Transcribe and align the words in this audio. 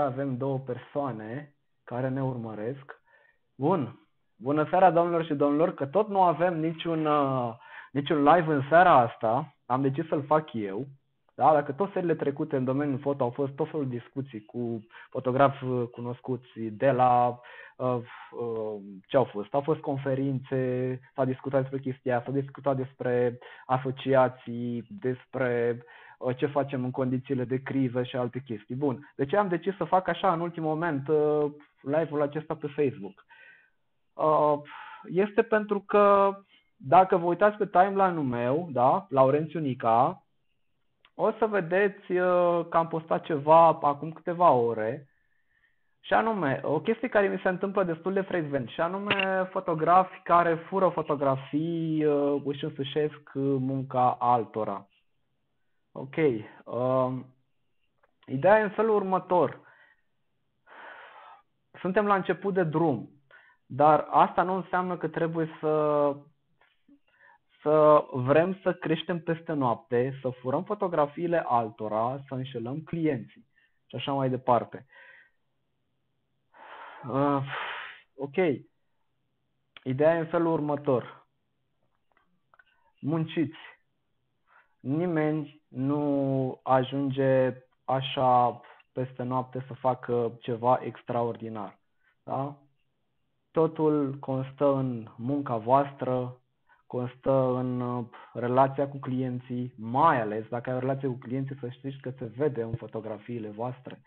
avem 0.00 0.36
două 0.36 0.58
persoane 0.58 1.54
care 1.84 2.08
ne 2.08 2.22
urmăresc. 2.22 3.02
Bun. 3.54 3.98
Bună 4.36 4.66
seara, 4.70 4.90
domnilor 4.90 5.24
și 5.24 5.34
domnilor, 5.34 5.74
că 5.74 5.86
tot 5.86 6.08
nu 6.08 6.22
avem 6.22 6.60
niciun, 6.60 7.06
uh, 7.06 7.54
niciun 7.92 8.22
live 8.22 8.52
în 8.52 8.62
seara 8.68 8.98
asta. 8.98 9.54
Am 9.66 9.82
decis 9.82 10.06
să-l 10.08 10.22
fac 10.22 10.52
eu. 10.52 10.86
Da? 11.34 11.52
Dacă 11.52 11.72
tot 11.72 11.92
seriile 11.92 12.14
trecute 12.14 12.56
în 12.56 12.64
domeniul 12.64 12.98
foto 12.98 13.24
au 13.24 13.30
fost 13.30 13.52
tot 13.52 13.70
felul 13.70 13.88
de 13.88 13.96
discuții 13.96 14.44
cu 14.44 14.86
fotografi 15.10 15.64
uh, 15.64 15.88
cunoscuți 15.90 16.60
de 16.60 16.90
la 16.90 17.40
uh, 17.76 17.86
uh, 17.86 18.80
ce 19.06 19.16
au 19.16 19.24
fost? 19.24 19.54
Au 19.54 19.60
fost 19.60 19.80
conferințe, 19.80 21.00
s-a 21.14 21.24
discutat 21.24 21.60
despre 21.60 21.78
chestia, 21.78 22.22
s-a 22.24 22.30
discutat 22.30 22.76
despre 22.76 23.38
asociații, 23.66 24.86
despre 24.88 25.76
uh, 25.78 25.84
ce 26.36 26.46
facem 26.46 26.84
în 26.84 26.90
condițiile 26.90 27.44
de 27.44 27.62
criză 27.62 28.02
și 28.02 28.16
alte 28.16 28.42
chestii. 28.46 28.74
Bun. 28.74 29.12
De 29.16 29.24
ce 29.24 29.36
am 29.36 29.48
decis 29.48 29.76
să 29.76 29.84
fac 29.84 30.08
așa 30.08 30.32
în 30.32 30.40
ultimul 30.40 30.68
moment 30.68 31.08
uh, 31.08 31.50
live-ul 31.80 32.22
acesta 32.22 32.54
pe 32.54 32.66
Facebook? 32.66 33.24
Uh, 34.14 34.60
este 35.04 35.42
pentru 35.42 35.80
că 35.80 36.36
dacă 36.76 37.16
vă 37.16 37.26
uitați 37.26 37.56
pe 37.56 37.66
timeline-ul 37.66 38.24
meu, 38.24 38.68
da, 38.72 39.06
Laurențiu 39.08 39.60
Nica, 39.60 40.22
o 41.14 41.30
să 41.38 41.46
vedeți 41.46 42.12
uh, 42.12 42.66
că 42.68 42.76
am 42.76 42.88
postat 42.88 43.24
ceva 43.24 43.66
acum 43.66 44.12
câteva 44.12 44.50
ore 44.50 45.08
și 46.00 46.12
anume, 46.12 46.60
o 46.62 46.80
chestie 46.80 47.08
care 47.08 47.28
mi 47.28 47.40
se 47.42 47.48
întâmplă 47.48 47.84
destul 47.84 48.12
de 48.12 48.20
frecvent 48.20 48.68
și 48.68 48.80
anume 48.80 49.48
fotografi 49.50 50.20
care 50.22 50.54
fură 50.54 50.88
fotografii 50.88 52.04
uh, 52.04 52.42
își 52.44 52.64
însușesc 52.64 53.30
munca 53.58 54.16
altora. 54.18 54.86
Ok. 55.96 56.16
Uh, 56.16 57.20
ideea 58.26 58.58
e 58.58 58.62
în 58.62 58.70
felul 58.70 58.94
următor. 58.94 59.60
Suntem 61.80 62.06
la 62.06 62.14
început 62.14 62.54
de 62.54 62.64
drum, 62.64 63.10
dar 63.66 64.06
asta 64.10 64.42
nu 64.42 64.54
înseamnă 64.54 64.96
că 64.96 65.08
trebuie 65.08 65.48
să 65.60 66.16
să 67.62 68.06
vrem 68.12 68.58
să 68.62 68.74
creștem 68.74 69.20
peste 69.20 69.52
noapte, 69.52 70.18
să 70.20 70.30
furăm 70.30 70.64
fotografiile 70.64 71.44
altora, 71.46 72.24
să 72.28 72.34
înșelăm 72.34 72.80
clienții 72.80 73.46
și 73.86 73.96
așa 73.96 74.12
mai 74.12 74.30
departe. 74.30 74.86
Uh, 77.08 77.42
ok. 78.16 78.36
Ideea 79.82 80.14
e 80.16 80.18
în 80.18 80.26
felul 80.26 80.52
următor. 80.52 81.26
Munciți. 83.00 83.73
Nimeni 84.84 85.62
nu 85.68 86.60
ajunge 86.62 87.54
așa 87.84 88.60
peste 88.92 89.22
noapte 89.22 89.64
să 89.66 89.74
facă 89.74 90.32
ceva 90.40 90.78
extraordinar. 90.82 91.78
Da? 92.22 92.56
Totul 93.50 94.16
constă 94.20 94.74
în 94.74 95.08
munca 95.16 95.56
voastră, 95.56 96.40
constă 96.86 97.54
în 97.54 97.80
uh, 97.80 98.04
relația 98.32 98.88
cu 98.88 98.96
clienții, 98.96 99.74
mai 99.76 100.20
ales 100.20 100.44
dacă 100.48 100.70
ai 100.70 100.76
o 100.76 100.78
relație 100.78 101.08
cu 101.08 101.18
clienții, 101.18 101.58
să 101.60 101.68
știți 101.68 102.00
că 102.00 102.10
se 102.18 102.24
vede 102.24 102.62
în 102.62 102.74
fotografiile 102.74 103.48
voastre. 103.48 104.00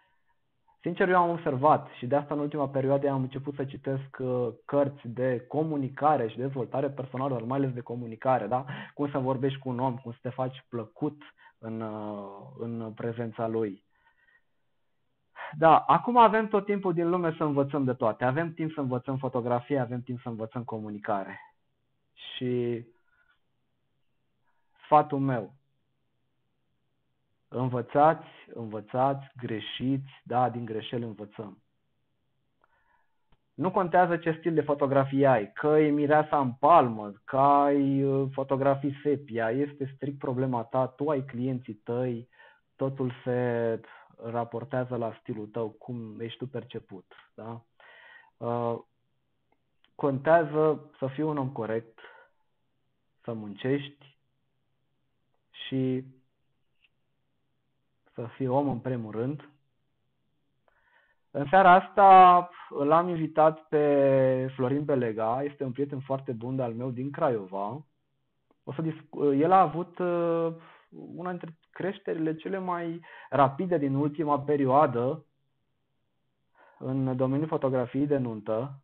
Sincer, 0.87 1.09
eu 1.09 1.17
am 1.17 1.29
observat 1.29 1.87
și 1.97 2.05
de 2.05 2.15
asta 2.15 2.33
în 2.33 2.39
ultima 2.39 2.67
perioadă 2.69 3.09
am 3.09 3.21
început 3.21 3.55
să 3.55 3.65
citesc 3.65 4.17
uh, 4.19 4.47
cărți 4.65 5.07
de 5.07 5.45
comunicare 5.47 6.27
și 6.27 6.37
dezvoltare 6.37 6.89
personală, 6.89 7.43
mai 7.45 7.57
ales 7.57 7.73
de 7.73 7.81
comunicare, 7.81 8.47
da? 8.47 8.65
Cum 8.93 9.09
să 9.09 9.17
vorbești 9.17 9.59
cu 9.59 9.69
un 9.69 9.79
om, 9.79 9.97
cum 9.97 10.11
să 10.11 10.17
te 10.21 10.29
faci 10.29 10.65
plăcut 10.69 11.21
în, 11.57 11.81
uh, 11.81 12.29
în 12.59 12.91
prezența 12.95 13.47
lui. 13.47 13.83
Da, 15.57 15.77
acum 15.77 16.17
avem 16.17 16.47
tot 16.47 16.65
timpul 16.65 16.93
din 16.93 17.09
lume 17.09 17.33
să 17.37 17.43
învățăm 17.43 17.83
de 17.83 17.93
toate. 17.93 18.25
Avem 18.25 18.53
timp 18.53 18.71
să 18.71 18.79
învățăm 18.79 19.17
fotografie, 19.17 19.79
avem 19.79 20.01
timp 20.01 20.21
să 20.21 20.29
învățăm 20.29 20.63
comunicare. 20.63 21.39
Și 22.13 22.83
sfatul 24.83 25.19
meu, 25.19 25.53
învățați, 27.59 28.27
învățați, 28.53 29.25
greșiți, 29.41 30.21
da, 30.23 30.49
din 30.49 30.65
greșeli 30.65 31.03
învățăm. 31.03 31.61
Nu 33.53 33.71
contează 33.71 34.17
ce 34.17 34.35
stil 34.39 34.53
de 34.53 34.61
fotografie 34.61 35.27
ai, 35.27 35.51
că 35.51 35.67
e 35.67 35.89
mireasa 35.89 36.39
în 36.39 36.53
palmă, 36.53 37.11
că 37.23 37.37
ai 37.37 38.03
uh, 38.03 38.29
fotografii 38.31 38.99
sepia, 39.03 39.51
este 39.51 39.91
strict 39.95 40.17
problema 40.17 40.63
ta, 40.63 40.87
tu 40.87 41.09
ai 41.09 41.25
clienții 41.25 41.73
tăi, 41.73 42.29
totul 42.75 43.11
se 43.23 43.81
raportează 44.23 44.95
la 44.95 45.17
stilul 45.19 45.47
tău, 45.47 45.69
cum 45.69 46.19
ești 46.19 46.37
tu 46.37 46.47
perceput. 46.47 47.13
Da? 47.33 47.61
Uh, 48.37 48.79
contează 49.95 50.91
să 50.97 51.07
fii 51.07 51.23
un 51.23 51.37
om 51.37 51.49
corect, 51.49 51.99
să 53.23 53.33
muncești 53.33 54.17
și 55.51 56.03
să 58.17 58.27
fii 58.35 58.47
om 58.47 58.69
în 58.69 58.79
primul 58.79 59.11
rând. 59.11 59.49
În 61.31 61.45
seara 61.49 61.71
asta 61.73 62.49
l-am 62.83 63.07
invitat 63.07 63.59
pe 63.59 64.51
Florin 64.55 64.83
Belega, 64.83 65.43
este 65.43 65.63
un 65.63 65.71
prieten 65.71 65.99
foarte 65.99 66.31
bun 66.31 66.59
al 66.59 66.73
meu 66.73 66.89
din 66.89 67.11
Craiova. 67.11 67.85
O 68.63 68.73
să 68.73 68.81
discu- 68.81 69.33
el 69.33 69.51
a 69.51 69.61
avut 69.61 69.99
uh, 69.99 70.53
una 71.15 71.29
dintre 71.29 71.57
creșterile 71.71 72.35
cele 72.35 72.57
mai 72.57 73.01
rapide 73.29 73.77
din 73.77 73.93
ultima 73.93 74.39
perioadă 74.39 75.25
în 76.79 77.15
domeniul 77.15 77.47
fotografiei 77.47 78.07
de 78.07 78.17
nuntă, 78.17 78.81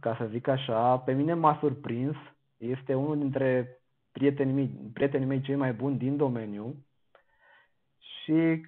ca 0.00 0.16
să 0.16 0.26
zic 0.26 0.46
așa. 0.46 0.98
Pe 0.98 1.12
mine 1.12 1.34
m-a 1.34 1.56
surprins 1.60 2.16
este 2.56 2.94
unul 2.94 3.18
dintre 3.18 3.78
prietenii 4.12 4.54
mei, 4.54 4.90
prietenii 4.92 5.26
mei 5.26 5.40
cei 5.40 5.56
mai 5.56 5.72
buni 5.72 5.96
din 5.98 6.16
domeniu 6.16 6.83
și 8.24 8.66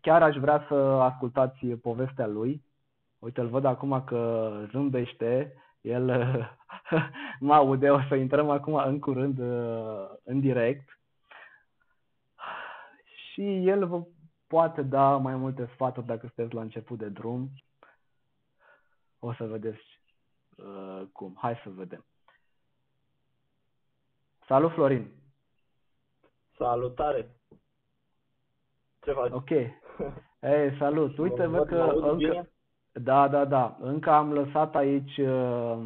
chiar 0.00 0.22
aș 0.22 0.36
vrea 0.36 0.64
să 0.68 0.74
ascultați 0.74 1.66
povestea 1.66 2.26
lui. 2.26 2.64
Uite, 3.18 3.40
îl 3.40 3.48
văd 3.48 3.64
acum 3.64 4.04
că 4.04 4.50
zâmbește, 4.70 5.54
el 5.80 6.04
mă 7.40 7.54
aude, 7.54 7.90
o 7.90 8.00
să 8.08 8.14
intrăm 8.14 8.50
acum 8.50 8.74
în 8.74 9.00
curând 9.00 9.38
în 10.22 10.40
direct. 10.40 10.98
Și 13.32 13.66
el 13.68 13.86
vă 13.86 14.06
poate 14.46 14.82
da 14.82 15.16
mai 15.16 15.36
multe 15.36 15.70
sfaturi 15.72 16.06
dacă 16.06 16.26
sunteți 16.26 16.54
la 16.54 16.60
început 16.60 16.98
de 16.98 17.08
drum. 17.08 17.50
O 19.18 19.32
să 19.32 19.44
vedeți 19.44 19.82
uh, 20.56 21.02
cum. 21.12 21.36
Hai 21.40 21.60
să 21.62 21.70
vedem. 21.70 22.04
Salut, 24.46 24.72
Florin! 24.72 25.10
Salutare! 26.56 27.41
Ce 29.04 29.12
faci? 29.12 29.30
Ok. 29.32 29.50
Ei, 30.54 30.76
salut! 30.78 31.18
Uite, 31.18 31.46
văd 31.46 31.66
că 31.66 31.94
încă... 32.00 32.48
Da, 32.92 33.28
da, 33.28 33.44
da. 33.44 33.76
Încă 33.80 34.10
am 34.10 34.32
lăsat 34.32 34.74
aici 34.76 35.16
uh, 35.16 35.78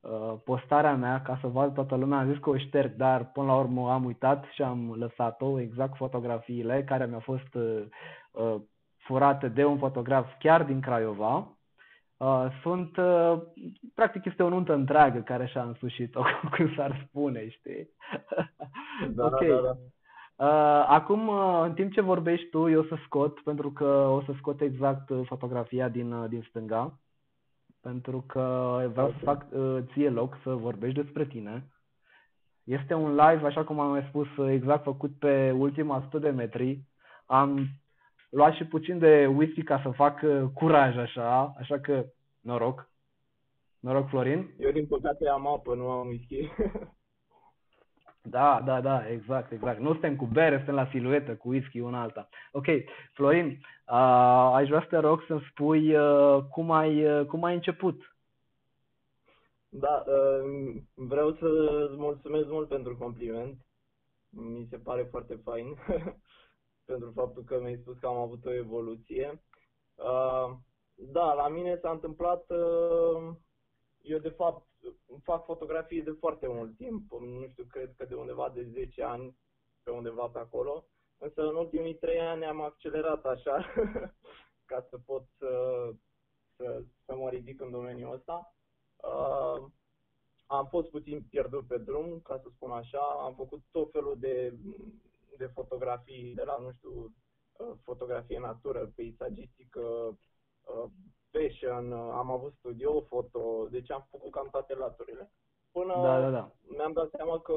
uh, 0.00 0.34
postarea 0.44 0.94
mea 0.94 1.22
ca 1.22 1.38
să 1.40 1.46
vadă 1.46 1.72
toată 1.72 1.94
lumea. 1.94 2.18
Am 2.18 2.30
zis 2.32 2.40
că 2.40 2.50
o 2.50 2.56
șterg, 2.56 2.94
dar 2.94 3.30
până 3.32 3.46
la 3.46 3.58
urmă 3.58 3.92
am 3.92 4.04
uitat 4.04 4.44
și 4.44 4.62
am 4.62 4.94
lăsat-o, 4.94 5.60
exact 5.60 5.96
fotografiile 5.96 6.84
care 6.84 7.06
mi-au 7.06 7.20
fost 7.20 7.54
uh, 7.54 7.82
uh, 8.30 8.54
furate 8.96 9.48
de 9.48 9.64
un 9.64 9.78
fotograf 9.78 10.32
chiar 10.38 10.64
din 10.64 10.80
Craiova. 10.80 11.56
Uh, 12.16 12.46
sunt, 12.62 12.96
uh, 12.96 13.42
practic 13.94 14.24
este 14.24 14.42
o 14.42 14.48
nuntă 14.48 14.72
întreagă 14.72 15.18
care 15.18 15.46
și-a 15.46 15.62
însușit-o, 15.62 16.22
cum 16.56 16.74
s-ar 16.76 17.06
spune, 17.08 17.48
știi? 17.48 17.90
Da, 19.08 19.24
ok. 19.24 19.46
Da, 19.46 19.60
da. 19.60 19.76
Uh, 20.36 20.84
acum, 20.86 21.28
uh, 21.28 21.62
în 21.62 21.74
timp 21.74 21.92
ce 21.92 22.00
vorbești 22.00 22.46
tu, 22.48 22.68
eu 22.68 22.80
o 22.80 22.84
să 22.84 22.96
scot, 23.04 23.40
pentru 23.40 23.72
că 23.72 23.84
o 23.86 24.22
să 24.22 24.32
scot 24.36 24.60
exact 24.60 25.10
uh, 25.10 25.26
fotografia 25.26 25.88
din, 25.88 26.12
uh, 26.12 26.28
din 26.28 26.44
stânga, 26.48 26.98
pentru 27.80 28.24
că 28.26 28.40
vreau 28.92 29.06
okay. 29.06 29.18
să 29.18 29.24
fac 29.24 29.46
uh, 29.50 29.78
ție 29.92 30.10
loc 30.10 30.38
să 30.42 30.54
vorbești 30.54 31.02
despre 31.02 31.24
tine. 31.24 31.70
Este 32.64 32.94
un 32.94 33.10
live, 33.10 33.46
așa 33.46 33.64
cum 33.64 33.80
am 33.80 33.90
mai 33.90 34.06
spus, 34.08 34.26
exact 34.48 34.82
făcut 34.82 35.18
pe 35.18 35.50
ultima 35.50 35.96
100 35.96 36.18
de 36.18 36.30
metri. 36.30 36.80
Am 37.26 37.66
luat 38.30 38.54
și 38.54 38.64
puțin 38.64 38.98
de 38.98 39.26
whisky 39.26 39.62
ca 39.62 39.80
să 39.82 39.90
fac 39.90 40.20
uh, 40.22 40.42
curaj 40.54 40.96
așa, 40.96 41.54
așa 41.58 41.78
că 41.78 42.04
noroc. 42.40 42.90
Noroc, 43.80 44.08
Florin. 44.08 44.54
Eu 44.58 44.70
din 44.70 44.86
păcate 44.86 45.28
am 45.28 45.46
apă, 45.46 45.74
nu 45.74 45.90
am 45.90 46.06
whisky. 46.06 46.48
da, 48.30 48.62
da, 48.64 48.80
da, 48.80 49.08
exact, 49.10 49.52
exact. 49.52 49.80
Nu 49.80 49.92
suntem 49.92 50.16
cu 50.16 50.24
bere, 50.24 50.56
suntem 50.56 50.74
la 50.74 50.88
siluetă, 50.90 51.34
cu 51.36 51.48
whisky 51.48 51.80
una 51.80 52.02
alta. 52.02 52.28
Ok, 52.52 52.66
Florin, 53.12 53.46
uh, 53.46 54.50
aș 54.54 54.68
vrea 54.68 54.80
să 54.80 54.86
te 54.88 54.96
rog 54.96 55.24
să-mi 55.26 55.46
spui 55.50 55.96
uh, 55.96 56.42
cum, 56.50 56.70
ai, 56.70 57.18
uh, 57.18 57.26
cum 57.26 57.44
ai 57.44 57.54
început. 57.54 58.16
Da, 59.68 60.04
uh, 60.06 60.74
vreau 60.94 61.30
să-ți 61.30 61.96
mulțumesc 61.96 62.46
mult 62.48 62.68
pentru 62.68 62.96
compliment. 62.96 63.60
Mi 64.28 64.66
se 64.70 64.76
pare 64.76 65.02
foarte 65.10 65.40
fain. 65.44 65.76
pentru 66.86 67.12
faptul 67.14 67.42
că 67.42 67.60
mi-ai 67.60 67.78
spus 67.80 67.98
că 67.98 68.06
am 68.06 68.16
avut 68.16 68.44
o 68.44 68.52
evoluție. 68.52 69.42
Uh, 69.94 70.56
da, 70.94 71.32
la 71.32 71.48
mine 71.48 71.78
s-a 71.82 71.90
întâmplat, 71.90 72.50
uh, 72.50 73.34
eu 74.02 74.18
de 74.18 74.28
fapt 74.28 74.65
fac 75.22 75.44
fotografii 75.44 76.02
de 76.02 76.16
foarte 76.18 76.46
mult 76.48 76.76
timp, 76.76 77.12
nu 77.12 77.46
știu, 77.50 77.64
cred 77.64 77.94
că 77.96 78.04
de 78.04 78.14
undeva 78.14 78.50
de 78.54 78.62
10 78.62 79.02
ani, 79.02 79.36
pe 79.82 79.90
undeva 79.90 80.26
pe 80.26 80.38
acolo, 80.38 80.84
însă 81.18 81.42
în 81.42 81.54
ultimii 81.54 81.94
3 81.94 82.20
ani 82.20 82.44
am 82.44 82.60
accelerat 82.60 83.24
așa, 83.24 83.72
ca 84.70 84.86
să 84.90 84.98
pot 84.98 85.24
să, 85.38 85.50
să, 86.56 86.82
să 87.04 87.14
mă 87.14 87.28
ridic 87.28 87.60
în 87.60 87.70
domeniul 87.70 88.12
ăsta. 88.12 88.54
Uh, 88.96 89.64
am 90.46 90.66
fost 90.66 90.90
puțin 90.90 91.22
pierdut 91.22 91.66
pe 91.66 91.78
drum, 91.78 92.20
ca 92.20 92.38
să 92.42 92.48
spun 92.54 92.70
așa, 92.70 92.98
am 92.98 93.34
făcut 93.34 93.62
tot 93.70 93.90
felul 93.90 94.16
de, 94.18 94.54
de 95.36 95.46
fotografii, 95.46 96.34
de 96.34 96.42
la, 96.42 96.56
nu 96.56 96.72
știu, 96.72 96.90
uh, 96.90 97.76
fotografie 97.82 98.38
natură, 98.38 98.92
peisagistică, 98.94 99.80
uh, 99.80 100.90
fashion, 101.36 101.92
uh, 101.92 102.12
am 102.12 102.30
avut 102.30 102.54
studio, 102.58 103.00
foto, 103.00 103.66
deci 103.70 103.90
am 103.90 104.06
făcut 104.10 104.30
cam 104.30 104.48
toate 104.50 104.74
laturile. 104.74 105.30
Până 105.72 105.94
Da, 106.02 106.20
da, 106.20 106.30
da. 106.30 106.52
mi-am 106.68 106.92
dat 106.92 107.10
seama 107.10 107.40
că 107.40 107.52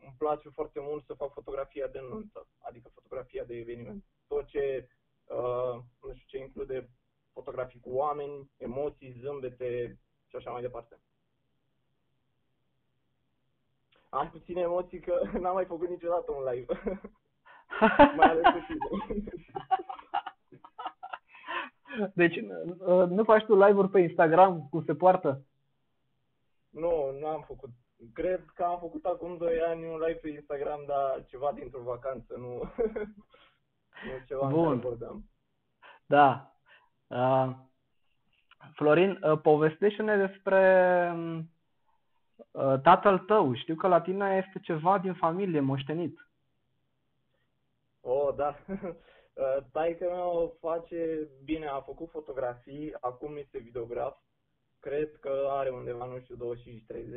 îmi 0.00 0.14
place 0.18 0.48
foarte 0.48 0.80
mult 0.80 1.04
să 1.04 1.14
fac 1.14 1.32
fotografia 1.32 1.86
de 1.86 2.00
nuntă, 2.00 2.46
adică 2.58 2.90
fotografia 2.94 3.44
de 3.44 3.54
eveniment. 3.54 4.04
Tot 4.26 4.46
ce, 4.46 4.88
uh, 5.24 5.74
nu 6.02 6.14
știu 6.14 6.26
ce 6.26 6.38
include 6.38 6.90
fotografii 7.32 7.80
cu 7.80 7.90
oameni, 7.90 8.50
emoții, 8.56 9.16
zâmbete 9.20 9.98
și 10.26 10.36
așa 10.36 10.50
mai 10.50 10.62
departe. 10.62 11.00
Am 14.08 14.30
puține 14.30 14.60
emoții 14.60 15.00
că 15.00 15.20
n-am 15.40 15.54
mai 15.54 15.64
făcut 15.64 15.88
niciodată 15.88 16.32
un 16.32 16.44
live. 16.44 16.80
mai 18.16 18.28
ales 18.28 18.42
cu 18.42 18.64
tine. 18.66 19.24
Deci 22.14 22.36
uh, 22.36 23.08
nu 23.08 23.24
faci 23.24 23.44
tu 23.44 23.54
live-uri 23.54 23.88
pe 23.88 24.00
Instagram 24.00 24.66
cum 24.70 24.84
se 24.84 24.94
poartă? 24.94 25.44
Nu, 26.70 27.16
nu 27.20 27.26
am 27.26 27.44
făcut. 27.46 27.70
Cred 28.12 28.44
că 28.54 28.62
am 28.62 28.78
făcut 28.78 29.04
acum 29.04 29.36
2 29.36 29.60
ani 29.60 29.86
un 29.86 29.98
live 29.98 30.18
pe 30.18 30.28
Instagram, 30.28 30.84
dar 30.86 31.24
ceva 31.26 31.52
dintr-o 31.54 31.82
vacanță, 31.82 32.34
nu, 32.36 32.62
nu 34.06 34.24
ceva 34.26 34.46
Bun. 34.46 34.58
în 34.58 34.80
care 34.80 34.88
vorbeam. 34.88 35.24
Da. 36.06 36.54
Uh, 37.06 37.50
Florin, 38.72 39.20
uh, 39.22 39.40
povestește-ne 39.40 40.16
despre 40.16 41.12
uh, 42.50 42.80
tatăl 42.82 43.18
tău. 43.18 43.54
Știu 43.54 43.74
că 43.74 43.88
la 43.88 44.00
tine 44.00 44.42
este 44.46 44.60
ceva 44.60 44.98
din 44.98 45.14
familie 45.14 45.60
moștenit. 45.60 46.28
Oh, 48.00 48.34
da. 48.36 48.56
Taică 49.72 50.04
meu 50.04 50.56
face 50.60 51.28
bine, 51.44 51.66
a 51.66 51.80
făcut 51.80 52.10
fotografii, 52.10 52.94
acum 53.00 53.36
este 53.36 53.58
videograf. 53.58 54.18
Cred 54.80 55.16
că 55.16 55.46
are 55.48 55.70
undeva, 55.70 56.04
nu 56.04 56.20
știu, 56.20 56.56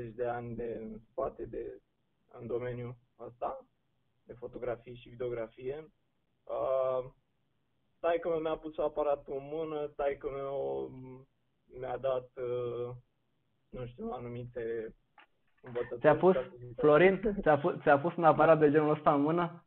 25-30 0.10 0.14
de 0.16 0.26
ani 0.26 0.56
de 0.56 0.78
în 0.80 1.00
spate 1.12 1.46
de, 1.46 1.82
în 2.28 2.48
domeniul 2.48 2.96
ăsta, 3.20 3.66
de 4.24 4.34
fotografie 4.34 4.94
și 4.94 5.10
videografie. 5.10 5.92
Uh, 6.44 7.12
taică 8.00 8.30
meu 8.30 8.40
mi-a 8.40 8.58
pus 8.58 8.78
aparatul 8.78 9.34
în 9.34 9.48
mână, 9.52 9.88
taică 9.88 10.30
meu 10.30 10.90
mi-a 11.80 11.98
dat, 11.98 12.32
uh, 12.36 12.96
nu 13.70 13.86
știu, 13.86 14.10
anumite 14.12 14.96
învățături. 15.62 16.00
Ți-a 16.00 16.16
pus, 16.16 16.36
ca 16.36 16.42
să 16.42 16.56
zic 16.58 16.80
așa. 16.80 16.82
Florin, 16.82 17.38
ți-a 17.42 17.58
pus, 17.58 17.82
ți-a 17.82 18.00
pus 18.00 18.16
un 18.16 18.24
aparat 18.24 18.60
de 18.60 18.72
genul 18.72 18.90
ăsta 18.90 19.14
în 19.14 19.22
mână? 19.22 19.66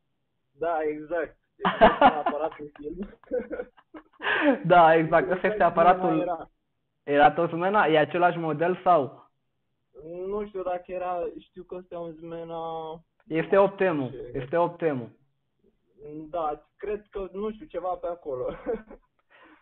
Da, 0.51 0.79
exact. 0.83 1.40
Exact 1.63 2.01
un 2.01 2.07
aparat 2.07 2.57
de 2.57 2.71
film. 2.75 3.09
Da, 4.65 4.95
exact. 4.95 5.25
Ăsta 5.31 5.47
este 5.47 5.47
Exact 5.47 5.71
aparatul. 5.71 6.09
cum 6.09 6.21
Era. 6.21 6.51
Era 7.03 7.31
tot 7.33 7.49
Zmena? 7.49 7.87
E 7.87 7.99
același 7.99 8.39
model 8.39 8.81
sau? 8.85 9.29
Nu 10.27 10.47
știu 10.47 10.63
dacă 10.63 10.83
era, 10.87 11.19
știu 11.39 11.63
că 11.63 11.75
ăsta 11.75 11.95
e 11.95 11.99
un 11.99 12.13
Zmena, 12.13 12.61
Este 13.27 13.57
optemul. 13.59 14.11
Este 14.33 14.57
optemul. 14.57 15.09
da, 16.31 16.67
cred 16.77 17.07
că, 17.11 17.29
nu 17.33 17.51
știu, 17.53 17.67
ceva 17.67 17.89
pe 17.89 18.07
acolo. 18.07 18.47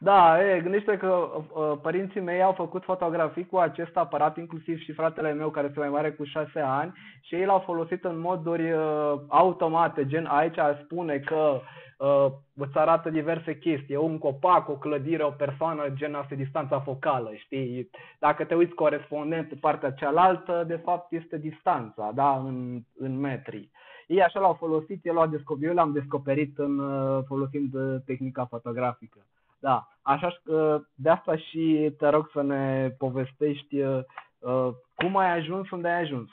Da, 0.01 0.47
e, 0.47 0.61
gândește 0.61 0.97
că 0.97 1.09
uh, 1.09 1.79
părinții 1.83 2.21
mei 2.21 2.43
au 2.43 2.53
făcut 2.53 2.85
fotografii 2.85 3.47
cu 3.47 3.57
acest 3.57 3.97
aparat, 3.97 4.37
inclusiv 4.37 4.79
și 4.79 4.93
fratele 4.93 5.33
meu 5.33 5.51
care 5.51 5.67
este 5.67 5.79
mai 5.79 5.89
mare 5.89 6.13
cu 6.13 6.25
6 6.25 6.61
ani 6.61 6.93
și 7.21 7.35
ei 7.35 7.45
l-au 7.45 7.59
folosit 7.59 8.05
în 8.05 8.19
moduri 8.19 8.73
uh, 8.73 9.15
automate, 9.29 10.07
gen 10.07 10.25
aici 10.27 10.59
spune 10.83 11.19
că 11.19 11.61
uh, 11.99 12.27
îți 12.55 12.79
arată 12.79 13.11
diverse 13.11 13.59
chestii, 13.59 13.95
e 13.95 13.99
un 13.99 14.19
copac, 14.19 14.69
o 14.69 14.77
clădire, 14.77 15.23
o 15.23 15.31
persoană, 15.31 15.89
gen 15.95 16.15
asta 16.15 16.35
e 16.35 16.37
distanța 16.37 16.81
focală, 16.81 17.31
știi? 17.35 17.91
Dacă 18.19 18.45
te 18.45 18.55
uiți 18.55 18.75
corespondent 18.75 19.49
pe 19.49 19.57
partea 19.61 19.91
cealaltă, 19.91 20.65
de 20.67 20.77
fapt 20.77 21.13
este 21.13 21.39
distanța, 21.39 22.11
da, 22.15 22.37
în, 22.37 22.81
în 22.99 23.21
metri. 23.21 23.71
Ei 24.07 24.23
așa 24.23 24.41
l-au 24.41 24.55
folosit, 24.55 25.07
el 25.07 25.15
l-a 25.15 25.27
descoperit, 25.27 25.69
eu 25.69 25.75
l-am 25.75 25.93
descoperit 25.93 26.59
în, 26.59 26.79
uh, 26.79 27.25
folosind 27.27 27.75
uh, 27.75 27.97
tehnica 28.05 28.45
fotografică. 28.45 29.19
Da, 29.59 29.89
așa 30.03 30.41
că 30.45 30.81
de 30.95 31.09
asta 31.09 31.37
și 31.37 31.95
te 31.99 32.09
rog 32.09 32.31
să 32.33 32.43
ne 32.43 32.91
povestești 32.99 33.81
uh, 33.81 34.05
uh, 34.39 34.75
cum 34.95 35.17
ai 35.17 35.31
ajuns 35.31 35.71
unde 35.71 35.89
ai 35.89 36.01
ajuns. 36.01 36.29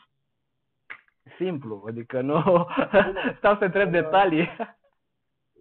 Simplu, 1.38 1.84
adică 1.88 2.22
nu 2.22 2.68
stau 3.38 3.58
să 3.58 3.64
întreb 3.64 3.92
detalii. 3.92 4.48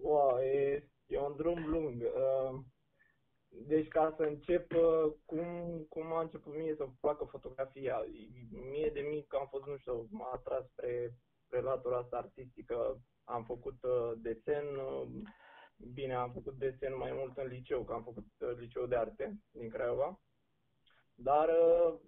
Wow, 0.02 0.38
e, 0.38 0.88
e 1.06 1.19
un 1.19 1.34
drum 1.37 1.64
lung. 1.66 2.02
Uh, 2.02 2.61
Deci 3.62 3.88
ca 3.88 4.14
să 4.16 4.22
încep, 4.22 4.72
uh, 4.72 5.12
cum, 5.25 5.46
cum 5.88 6.12
a 6.12 6.20
început 6.20 6.56
mie 6.56 6.75
să-mi 6.76 6.96
placă 7.00 7.25
fotografia. 7.25 8.05
Mie 8.70 8.90
de 8.93 9.00
mic 9.00 9.34
am 9.34 9.46
fost, 9.50 9.66
nu 9.66 9.76
știu, 9.76 10.06
m-a 10.11 10.31
atras 10.32 10.64
spre, 10.72 11.14
spre 11.46 11.61
latura 11.61 11.96
asta 11.96 12.16
artistică. 12.16 12.99
Am 13.25 13.44
făcut 13.44 13.82
uh, 13.82 14.12
desen, 14.16 14.64
uh, 14.76 15.08
bine, 15.76 16.15
am 16.15 16.32
făcut 16.32 16.55
desen 16.59 16.97
mai 16.97 17.12
mult 17.12 17.37
în 17.37 17.47
liceu, 17.47 17.85
că 17.85 17.93
am 17.93 18.03
făcut 18.03 18.26
uh, 18.38 18.56
liceu 18.59 18.87
de 18.87 18.97
arte 18.97 19.38
din 19.50 19.69
Craiova. 19.69 20.21
Dar 21.15 21.49
uh, 21.49 21.99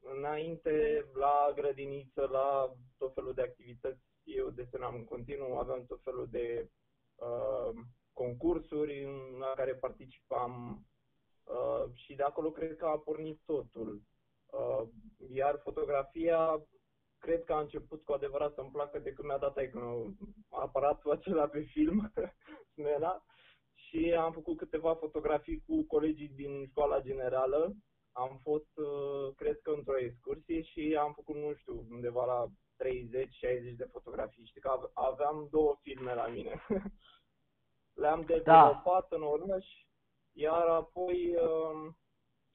înainte, 0.00 1.04
la 1.14 1.52
grădiniță, 1.54 2.28
la 2.32 2.76
tot 2.98 3.14
felul 3.14 3.34
de 3.34 3.42
activități, 3.42 4.04
eu 4.24 4.50
desenam 4.50 4.94
în 4.94 5.04
continuu, 5.04 5.56
aveam 5.58 5.86
tot 5.86 6.02
felul 6.02 6.28
de 6.30 6.70
uh, 7.14 7.70
concursuri 8.12 9.04
la 9.38 9.52
care 9.56 9.74
participam 9.74 10.84
uh, 11.44 11.84
și 11.92 12.14
de 12.14 12.22
acolo 12.22 12.50
cred 12.50 12.76
că 12.76 12.86
a 12.86 12.98
pornit 12.98 13.40
totul. 13.44 14.02
Uh, 14.46 14.88
iar 15.28 15.60
fotografia, 15.62 16.66
cred 17.26 17.44
că 17.44 17.52
a 17.52 17.60
început 17.60 18.04
cu 18.04 18.12
adevărat 18.12 18.54
să-mi 18.54 18.70
placă 18.70 18.98
de 18.98 19.12
când 19.12 19.28
mi-a 19.28 19.38
dat 19.38 19.56
aici 19.56 19.72
aparatul 20.50 21.10
acela 21.10 21.46
pe 21.48 21.60
film, 21.60 22.12
Smena, 22.72 23.24
și 23.74 24.14
am 24.18 24.32
făcut 24.32 24.56
câteva 24.56 24.94
fotografii 24.94 25.62
cu 25.66 25.84
colegii 25.86 26.28
din 26.28 26.66
școala 26.66 27.00
generală. 27.00 27.74
Am 28.12 28.40
fost, 28.42 28.76
uh, 28.76 29.34
cred 29.36 29.60
că, 29.60 29.70
într-o 29.70 29.98
excursie 29.98 30.62
și 30.62 30.96
am 31.00 31.12
făcut, 31.12 31.36
nu 31.36 31.54
știu, 31.54 31.86
undeva 31.90 32.24
la 32.24 32.46
30-60 32.76 33.76
de 33.76 33.88
fotografii. 33.92 34.46
Știi 34.46 34.60
că 34.60 34.68
ave- 34.68 34.90
aveam 34.94 35.48
două 35.50 35.78
filme 35.82 36.14
la 36.14 36.26
mine. 36.26 36.62
Le-am 38.02 38.20
dezvoltat 38.20 39.12
în 39.12 39.22
oraș, 39.22 39.66
iar 40.32 40.66
apoi 40.66 41.34
uh, 41.34 41.92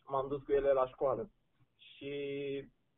m-am 0.08 0.28
dus 0.28 0.44
cu 0.44 0.52
ele 0.52 0.72
la 0.72 0.88
școală. 0.88 1.32
Și 1.78 2.14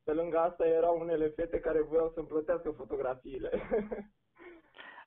pe 0.04 0.14
lângă 0.14 0.38
asta 0.38 0.68
erau 0.68 1.00
unele 1.00 1.28
fete 1.28 1.60
care 1.60 1.82
voiau 1.82 2.12
să-mi 2.14 2.28
plătească 2.28 2.72
fotografiile. 2.72 3.52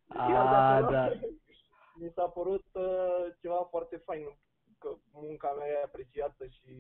A, 0.09 0.29
Iar 0.33 0.49
de 0.49 0.55
acolo 0.55 0.91
da. 0.91 1.09
Mi 2.01 2.13
s-a 2.15 2.29
părut 2.29 2.67
uh, 2.73 3.27
ceva 3.41 3.67
foarte 3.71 3.97
fain, 3.97 4.39
că 4.79 4.89
munca 5.13 5.53
mea 5.53 5.67
e 5.67 5.83
apreciată 5.85 6.47
și 6.47 6.73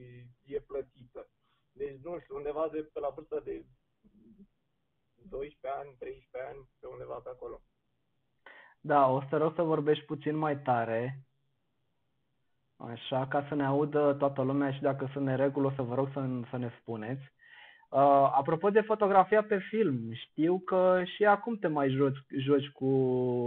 e 0.45 0.61
plătită. 0.61 1.29
Deci, 1.73 2.01
nu 2.03 2.19
știu, 2.21 2.37
undeva 2.37 2.69
de 2.73 2.89
pe 2.93 3.01
la 3.01 3.09
vârsta 3.09 3.41
de 3.41 3.65
12 5.15 5.81
ani, 5.81 5.97
13 5.99 6.51
ani, 6.51 6.69
pe 6.81 6.87
undeva 6.87 7.15
pe 7.15 7.29
acolo. 7.29 7.61
Da, 8.81 9.09
o 9.09 9.21
să 9.21 9.27
te 9.31 9.37
rog 9.37 9.55
să 9.55 9.63
vorbești 9.63 10.05
puțin 10.05 10.37
mai 10.37 10.59
tare. 10.59 11.21
Așa, 12.77 13.27
ca 13.29 13.47
să 13.49 13.55
ne 13.55 13.65
audă 13.65 14.15
toată 14.15 14.43
lumea 14.43 14.73
și 14.73 14.81
dacă 14.81 15.09
sunt 15.13 15.25
nereguli 15.25 15.67
o 15.67 15.71
să 15.71 15.83
vă 15.83 15.95
rog 15.95 16.09
să, 16.13 16.41
să 16.51 16.57
ne 16.57 16.71
spuneți. 16.81 17.35
Uh, 17.89 18.31
apropo 18.33 18.71
de 18.71 18.81
fotografia 18.81 19.43
pe 19.43 19.59
film, 19.59 20.13
știu 20.13 20.59
că 20.59 21.03
și 21.17 21.25
acum 21.25 21.57
te 21.57 21.67
mai 21.67 21.89
joci, 21.89 22.25
joci 22.39 22.69
cu, 22.69 22.89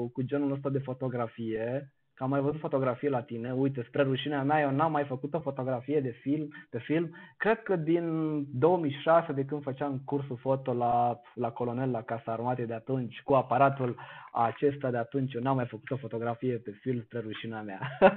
cu 0.07 0.21
genul 0.21 0.51
ăsta 0.51 0.69
de 0.69 0.79
fotografie, 0.79 1.93
că 2.13 2.23
am 2.23 2.29
mai 2.29 2.41
văzut 2.41 2.59
fotografie 2.59 3.09
la 3.09 3.21
tine, 3.21 3.53
uite, 3.53 3.83
spre 3.87 4.03
rușinea 4.03 4.43
mea, 4.43 4.61
eu 4.61 4.71
n-am 4.71 4.91
mai 4.91 5.05
făcut 5.05 5.33
o 5.33 5.39
fotografie 5.39 6.01
de 6.01 6.09
film, 6.09 6.53
de 6.69 6.79
film, 6.79 7.15
cred 7.37 7.63
că 7.63 7.75
din 7.75 8.45
2006, 8.59 9.31
de 9.31 9.45
când 9.45 9.63
făceam 9.63 10.01
cursul 10.05 10.37
foto 10.37 10.73
la, 10.73 11.19
la 11.33 11.51
colonel, 11.51 11.91
la 11.91 12.03
Casa 12.03 12.31
Armatei 12.31 12.65
de 12.65 12.73
atunci, 12.73 13.21
cu 13.21 13.33
aparatul 13.33 13.95
acesta 14.31 14.91
de 14.91 14.97
atunci, 14.97 15.33
eu 15.33 15.41
n-am 15.41 15.55
mai 15.55 15.67
făcut 15.67 15.91
o 15.91 15.97
fotografie 15.97 16.57
pe 16.57 16.71
film 16.71 17.01
spre 17.01 17.19
rușinea 17.19 17.61
mea. 17.61 17.97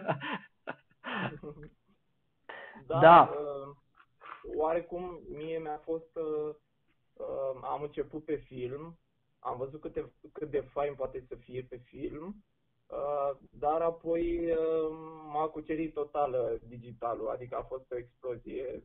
da, 2.86 2.98
da. 3.00 3.30
Uh, 3.30 3.76
oarecum 4.56 5.20
mie 5.28 5.58
mi-a 5.58 5.80
fost, 5.84 6.16
uh, 6.16 6.54
uh, 7.12 7.60
am 7.62 7.82
început 7.82 8.24
pe 8.24 8.36
film, 8.36 8.98
am 9.38 9.56
văzut 9.56 9.80
cât 9.80 9.92
de, 9.92 10.12
cât 10.32 10.50
de 10.50 10.60
fain 10.60 10.94
poate 10.94 11.24
să 11.28 11.34
fie 11.34 11.66
pe 11.68 11.76
film, 11.76 12.44
uh, 12.86 13.36
dar 13.50 13.80
apoi 13.80 14.50
uh, 14.50 14.90
m-a 15.32 15.48
cucerit 15.48 15.92
total 15.92 16.32
uh, 16.32 16.60
digitalul, 16.68 17.28
adică 17.28 17.56
a 17.56 17.62
fost 17.62 17.90
o 17.92 17.96
explozie. 17.96 18.82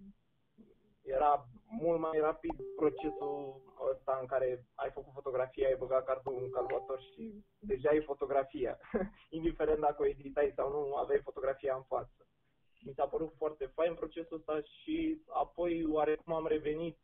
Era 1.01 1.47
mult 1.79 1.99
mai 1.99 2.19
rapid 2.19 2.55
procesul 2.75 3.61
ăsta 3.91 4.17
în 4.21 4.27
care 4.27 4.65
ai 4.75 4.91
făcut 4.91 5.13
fotografia, 5.13 5.67
ai 5.67 5.75
băgat 5.77 6.05
cardul 6.05 6.43
în 6.43 6.49
calculator 6.49 6.99
și 7.01 7.43
deja 7.59 7.93
e 7.93 7.99
fotografia. 7.99 8.79
Indiferent 9.37 9.79
dacă 9.79 10.01
o 10.01 10.07
editai 10.07 10.53
sau 10.55 10.69
nu, 10.69 10.95
aveai 10.95 11.21
fotografia 11.23 11.75
în 11.75 11.83
față. 11.83 12.26
Mi 12.87 12.93
s-a 12.95 13.05
părut 13.05 13.33
foarte 13.37 13.65
fain 13.65 13.93
procesul 13.93 14.37
ăsta 14.37 14.61
și 14.61 15.21
apoi 15.27 15.85
oarecum 15.89 16.33
am 16.33 16.47
revenit 16.47 16.97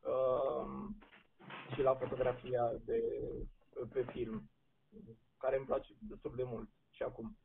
uh, 0.00 0.66
și 1.74 1.82
la 1.82 1.94
fotografia 1.94 2.72
de, 2.84 3.02
pe 3.92 4.04
film, 4.12 4.50
care 5.38 5.56
îmi 5.56 5.66
place 5.66 5.92
destul 5.98 6.32
de 6.36 6.42
mult 6.46 6.68
și 6.90 7.02
acum. 7.02 7.36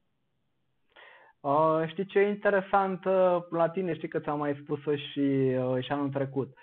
Uh, 1.40 1.88
știi 1.88 2.06
ce 2.06 2.20
e 2.20 2.28
interesant 2.28 3.06
uh, 3.06 3.38
la 3.50 3.70
tine, 3.70 3.94
știi 3.94 4.08
că 4.08 4.20
ți-am 4.20 4.38
mai 4.38 4.60
spus-o 4.62 4.96
și, 4.96 5.20
uh, 5.20 5.84
și 5.84 5.92
anul 5.92 6.10
trecut. 6.10 6.58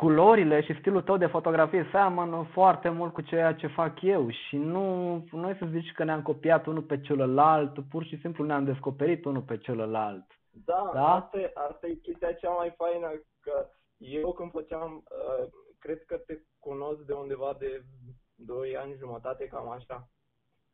Culorile 0.00 0.62
și 0.62 0.78
stilul 0.78 1.02
tău 1.02 1.16
de 1.16 1.26
fotografie 1.26 1.88
seamănă 1.90 2.46
foarte 2.52 2.88
mult 2.88 3.12
cu 3.12 3.20
ceea 3.20 3.54
ce 3.54 3.66
fac 3.66 4.02
eu 4.02 4.30
și 4.30 4.56
nu, 4.56 5.14
nu 5.30 5.48
e 5.48 5.56
să 5.58 5.66
zici 5.70 5.92
că 5.92 6.04
ne-am 6.04 6.22
copiat 6.22 6.66
unul 6.66 6.82
pe 6.82 7.00
celălalt, 7.00 7.88
pur 7.90 8.04
și 8.04 8.18
simplu 8.20 8.44
ne-am 8.44 8.64
descoperit 8.64 9.24
unul 9.24 9.42
pe 9.42 9.58
celălalt. 9.58 10.24
Da, 10.64 10.90
da? 10.94 11.14
Asta, 11.14 11.38
e, 11.40 11.50
asta 11.54 11.86
e 11.86 11.94
chestia 11.94 12.32
cea 12.32 12.50
mai 12.50 12.74
faină, 12.76 13.06
că 13.40 13.66
eu 13.96 14.32
când 14.32 14.50
făceam, 14.50 15.04
uh, 15.10 15.48
cred 15.78 16.04
că 16.04 16.16
te 16.16 16.38
cunosc 16.58 17.00
de 17.00 17.12
undeva 17.12 17.56
de 17.58 17.82
2 18.34 18.76
ani 18.76 18.96
jumătate, 18.98 19.46
cam 19.46 19.70
așa. 19.70 20.08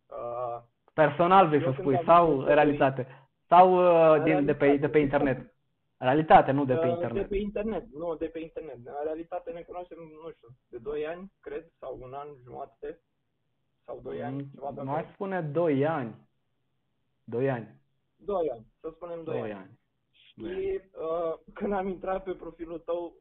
Uh, 0.06 0.62
Personal 0.94 1.48
vrei 1.48 1.62
să 1.62 1.74
spui, 1.78 2.02
sau 2.04 2.38
în 2.38 2.44
realitate? 2.44 3.28
Sau 3.48 3.74
uh, 3.74 4.22
din, 4.22 4.44
de, 4.44 4.54
pe, 4.54 4.76
de 4.76 4.88
pe 4.88 4.98
internet? 4.98 5.55
Realitate, 5.98 6.50
nu 6.50 6.64
de 6.64 6.74
pe 6.74 6.86
uh, 6.86 6.92
internet. 6.92 7.22
De 7.22 7.28
pe 7.28 7.36
internet, 7.36 7.86
nu, 7.92 8.14
de 8.14 8.26
pe 8.26 8.38
internet. 8.38 8.76
În 8.76 9.04
realitate 9.04 9.50
ne 9.50 9.62
cunoaștem, 9.62 9.98
nu 9.98 10.30
știu, 10.30 10.48
de 10.68 10.78
2 10.78 11.06
ani, 11.06 11.32
cred, 11.40 11.72
sau 11.78 11.98
un 12.00 12.12
an 12.12 12.28
jumătate, 12.42 13.00
sau 13.84 14.00
2 14.02 14.22
ani, 14.22 14.42
mm, 14.42 14.48
ceva 14.54 14.72
de 14.72 14.80
Mai 14.80 15.10
spune 15.12 15.40
2 15.42 15.86
ani. 15.86 16.14
2 17.24 17.50
ani. 17.50 17.80
2 18.16 18.50
ani, 18.50 18.66
să 18.80 18.90
spunem 18.94 19.24
2, 19.24 19.40
2 19.40 19.42
ani. 19.42 19.52
ani. 19.52 19.78
Și 20.10 20.80
uh, 20.92 21.38
când 21.54 21.72
am 21.72 21.88
intrat 21.88 22.22
pe 22.22 22.32
profilul 22.32 22.78
tău, 22.78 23.14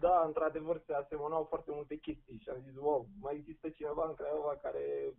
da, 0.00 0.22
într-adevăr 0.26 0.82
se 0.86 0.92
asemănau 0.92 1.44
foarte 1.44 1.70
multe 1.74 1.96
chestii 1.96 2.38
și 2.38 2.48
am 2.48 2.60
zis, 2.66 2.76
wow, 2.76 3.08
mai 3.20 3.34
există 3.34 3.68
cineva 3.68 4.06
în 4.08 4.14
Craiova 4.14 4.56
care 4.62 5.14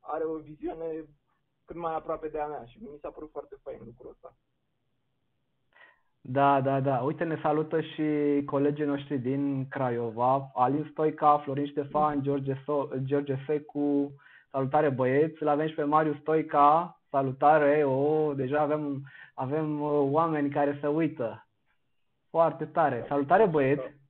are 0.00 0.24
o 0.24 0.36
viziune 0.36 1.04
cât 1.64 1.76
mai 1.76 1.94
aproape 1.94 2.28
de 2.28 2.38
a 2.40 2.46
mea 2.46 2.64
și 2.64 2.78
mi 2.78 2.98
s-a 3.00 3.10
părut 3.10 3.30
foarte 3.30 3.56
fain 3.62 3.80
lucrul 3.84 4.10
ăsta. 4.10 4.36
Da, 6.24 6.60
da, 6.60 6.80
da. 6.80 6.98
Uite, 6.98 7.24
ne 7.24 7.38
salută 7.42 7.80
și 7.80 8.04
colegii 8.44 8.84
noștri 8.84 9.18
din 9.18 9.68
Craiova, 9.68 10.50
Alin 10.54 10.88
Stoica, 10.90 11.38
Florin 11.38 11.66
Ștefan, 11.66 12.22
George, 12.22 12.54
so- 12.54 13.02
George 13.04 13.36
Secu, 13.46 14.12
salutare 14.50 14.88
băieți, 14.90 15.42
îl 15.42 15.48
avem 15.48 15.68
și 15.68 15.74
pe 15.74 15.82
Marius 15.82 16.18
Stoica, 16.18 17.00
salutare, 17.10 17.84
o, 17.84 18.34
deja 18.34 18.60
avem, 18.60 19.02
avem 19.34 19.80
uh, 19.80 19.90
oameni 20.10 20.50
care 20.50 20.78
se 20.80 20.86
uită. 20.86 21.46
Foarte 22.30 22.64
tare. 22.66 23.04
Salutare 23.08 23.46
băieți! 23.46 24.00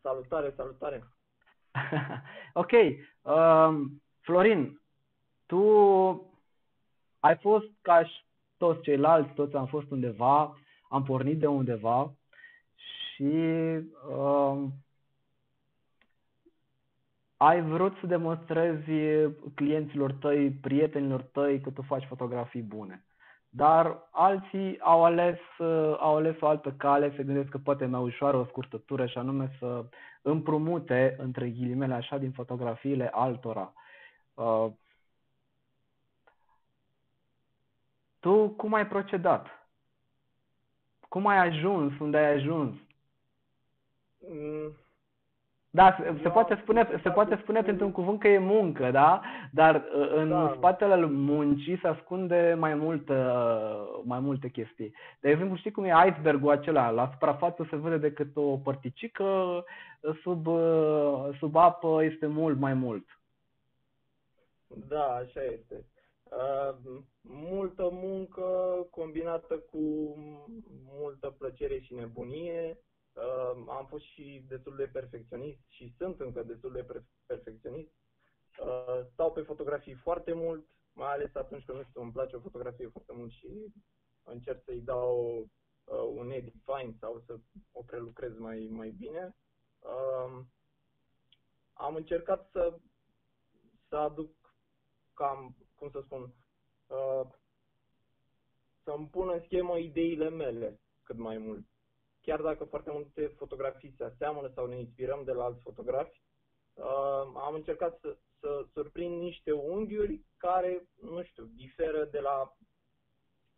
Salutare, 0.00 0.52
salutare. 0.56 1.04
ok. 2.62 2.70
Um, 3.22 4.02
Florin, 4.20 4.80
tu 5.46 5.62
ai 7.20 7.36
fost 7.36 7.66
ca 7.82 8.04
și 8.04 8.26
toți 8.58 8.80
ceilalți, 8.80 9.32
toți 9.32 9.56
am 9.56 9.66
fost 9.66 9.90
undeva, 9.90 10.58
am 10.88 11.02
pornit 11.02 11.38
de 11.38 11.46
undeva 11.46 12.12
și 12.74 13.32
um, 14.10 14.72
ai 17.36 17.62
vrut 17.62 17.96
să 18.00 18.06
demonstrezi 18.06 18.90
clienților 19.54 20.12
tăi, 20.12 20.50
prietenilor 20.50 21.22
tăi 21.22 21.60
că 21.60 21.70
tu 21.70 21.82
faci 21.82 22.04
fotografii 22.04 22.62
bune 22.62 23.02
dar 23.50 24.08
alții 24.10 24.80
au 24.80 25.04
ales, 25.04 25.38
uh, 25.58 25.96
au 25.98 26.16
ales 26.16 26.40
o 26.40 26.46
altă 26.46 26.74
cale, 26.76 27.12
se 27.16 27.22
gândesc 27.22 27.48
că 27.48 27.58
poate 27.58 27.86
mai 27.86 28.00
ușoară 28.00 28.36
o 28.36 28.44
scurtătură 28.44 29.06
și 29.06 29.18
anume 29.18 29.50
să 29.58 29.84
împrumute, 30.22 31.16
între 31.18 31.50
ghilimele 31.50 31.94
așa, 31.94 32.18
din 32.18 32.30
fotografiile 32.30 33.10
altora. 33.12 33.72
Uh, 34.34 34.66
tu 38.20 38.48
cum 38.48 38.74
ai 38.74 38.86
procedat? 38.86 39.46
Cum 41.08 41.26
ai 41.26 41.48
ajuns 41.48 41.98
unde 41.98 42.16
ai 42.16 42.32
ajuns? 42.34 42.74
Mm 44.18 44.72
da, 45.70 45.96
se, 45.98 46.18
se 46.22 46.28
poate 46.28 46.58
spune, 46.62 46.88
se 47.02 47.10
poate 47.10 47.38
spune 47.42 47.62
printr-un 47.62 47.92
cuvânt 47.92 48.20
că 48.20 48.28
e 48.28 48.38
muncă, 48.38 48.90
da? 48.90 49.20
Dar 49.52 49.74
uh, 49.74 50.10
în 50.14 50.28
da. 50.28 50.52
spatele 50.56 51.06
muncii 51.06 51.78
se 51.78 51.88
ascunde 51.88 52.56
mai 52.58 52.74
mult, 52.74 53.08
mai 54.02 54.20
multe 54.20 54.48
chestii. 54.48 54.94
De 55.20 55.30
exemplu, 55.30 55.56
știi 55.56 55.70
cum 55.70 55.84
e 55.84 55.92
icebergul 56.06 56.50
acela? 56.50 56.90
La 56.90 57.08
suprafață 57.12 57.66
se 57.70 57.76
vede 57.76 57.96
decât 57.96 58.36
o 58.36 58.56
părticică, 58.56 59.64
sub, 60.22 60.46
uh, 60.46 61.28
sub 61.38 61.56
apă 61.56 62.04
este 62.04 62.26
mult 62.26 62.58
mai 62.58 62.74
mult. 62.74 63.04
Da, 64.66 65.04
așa 65.04 65.42
este. 65.42 65.84
Uh, 66.30 67.02
multă 67.20 67.88
muncă 67.92 68.42
combinată 68.90 69.58
cu 69.58 69.78
multă 70.84 71.30
plăcere 71.30 71.80
și 71.80 71.94
nebunie 71.94 72.82
Uh, 73.18 73.64
am 73.68 73.86
fost 73.88 74.04
și 74.04 74.44
destul 74.48 74.76
de 74.76 74.86
perfecționist 74.92 75.60
și 75.68 75.94
sunt 75.96 76.20
încă 76.20 76.42
destul 76.42 76.72
de 76.72 76.86
perfecționist. 77.26 77.90
Uh, 78.60 79.00
stau 79.12 79.32
pe 79.32 79.40
fotografii 79.40 79.94
foarte 79.94 80.32
mult, 80.32 80.66
mai 80.92 81.12
ales 81.12 81.34
atunci 81.34 81.64
când, 81.64 81.78
nu 81.78 81.84
știu, 81.84 82.02
îmi 82.02 82.12
place 82.12 82.36
o 82.36 82.40
fotografie 82.40 82.88
foarte 82.88 83.12
mult 83.12 83.30
și 83.30 83.72
încerc 84.22 84.62
să-i 84.64 84.80
dau 84.80 85.38
uh, 85.84 86.08
un 86.14 86.30
edit 86.30 86.54
fine 86.64 86.96
sau 87.00 87.22
să 87.26 87.38
o 87.72 87.82
prelucrez 87.82 88.36
mai, 88.36 88.68
mai 88.70 88.90
bine. 88.90 89.36
Uh, 89.78 90.44
am 91.72 91.94
încercat 91.94 92.48
să, 92.50 92.78
să 93.88 93.96
aduc 93.96 94.54
cam, 95.14 95.56
cum 95.78 95.90
să 95.90 96.00
spun, 96.04 96.32
uh, 96.86 97.26
să-mi 98.84 99.08
pun 99.08 99.28
în 99.28 99.42
schemă 99.44 99.78
ideile 99.78 100.28
mele 100.28 100.80
cât 101.02 101.16
mai 101.16 101.38
mult. 101.38 101.66
Chiar 102.20 102.40
dacă 102.40 102.64
foarte 102.64 102.90
multe 102.90 103.26
fotografii 103.26 103.94
se 103.96 104.04
aseamănă 104.04 104.50
sau 104.54 104.66
ne 104.66 104.78
inspirăm 104.78 105.24
de 105.24 105.32
la 105.32 105.44
alți 105.44 105.62
fotografi, 105.62 106.22
uh, 106.74 107.32
am 107.34 107.54
încercat 107.54 107.98
să, 108.00 108.16
să 108.40 108.66
surprind 108.72 109.20
niște 109.20 109.52
unghiuri 109.52 110.24
care, 110.36 110.88
nu 111.00 111.22
știu, 111.22 111.44
diferă 111.44 112.04
de 112.04 112.20
la, 112.20 112.56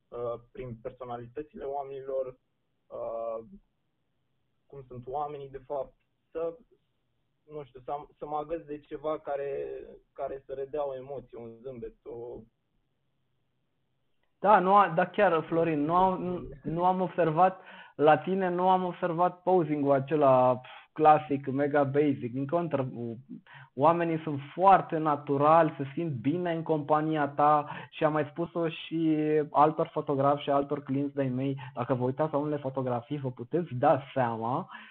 uh, 0.09 0.41
prin 0.53 0.77
personalitățile 0.83 1.65
oamenilor, 1.65 2.27
uh, 2.87 3.45
cum 4.67 4.85
sunt 4.87 5.07
oamenii 5.07 5.49
de 5.49 5.63
fapt, 5.67 5.95
să, 6.31 6.57
nu 7.53 7.65
știu, 7.65 7.81
să, 7.85 7.93
să 8.19 8.27
mă 8.27 8.37
agăț 8.37 8.63
de 8.63 8.79
ceva 8.79 9.19
care, 9.19 9.53
care 10.13 10.43
să 10.47 10.53
redea 10.53 10.89
o 10.89 10.95
emoție, 10.95 11.39
un 11.39 11.51
zâmbet, 11.63 11.95
o... 12.05 12.39
Da, 14.39 14.59
nu, 14.59 14.93
da 14.95 15.07
chiar, 15.07 15.43
Florin, 15.43 15.85
nu 15.85 15.95
am, 15.95 16.47
nu 16.63 16.85
am 16.85 17.01
observat 17.01 17.61
la 18.01 18.19
tine 18.19 18.49
nu 18.49 18.69
am 18.69 18.85
observat 18.85 19.43
posing-ul 19.43 19.93
acela 19.93 20.61
clasic, 20.93 21.47
mega 21.47 21.85
basic. 21.85 22.33
Din 22.33 22.47
contră, 22.47 22.89
oamenii 23.75 24.19
sunt 24.19 24.41
foarte 24.55 24.97
naturali, 24.99 25.75
se 25.77 25.85
simt 25.95 26.13
bine 26.13 26.53
în 26.53 26.63
compania 26.63 27.29
ta 27.29 27.69
și 27.91 28.05
am 28.05 28.13
mai 28.13 28.29
spus-o 28.31 28.69
și 28.69 29.19
altor 29.51 29.89
fotografi 29.93 30.43
și 30.43 30.51
altor 30.51 30.83
clienți 30.83 31.15
de 31.15 31.23
mei. 31.23 31.57
Dacă 31.75 31.95
vă 31.95 32.05
uitați 32.05 32.33
la 32.33 32.39
unele 32.39 32.57
fotografii, 32.57 33.19
vă 33.19 33.31
puteți 33.31 33.75
da 33.75 34.03
seama 34.15 34.59
uh, 34.59 34.90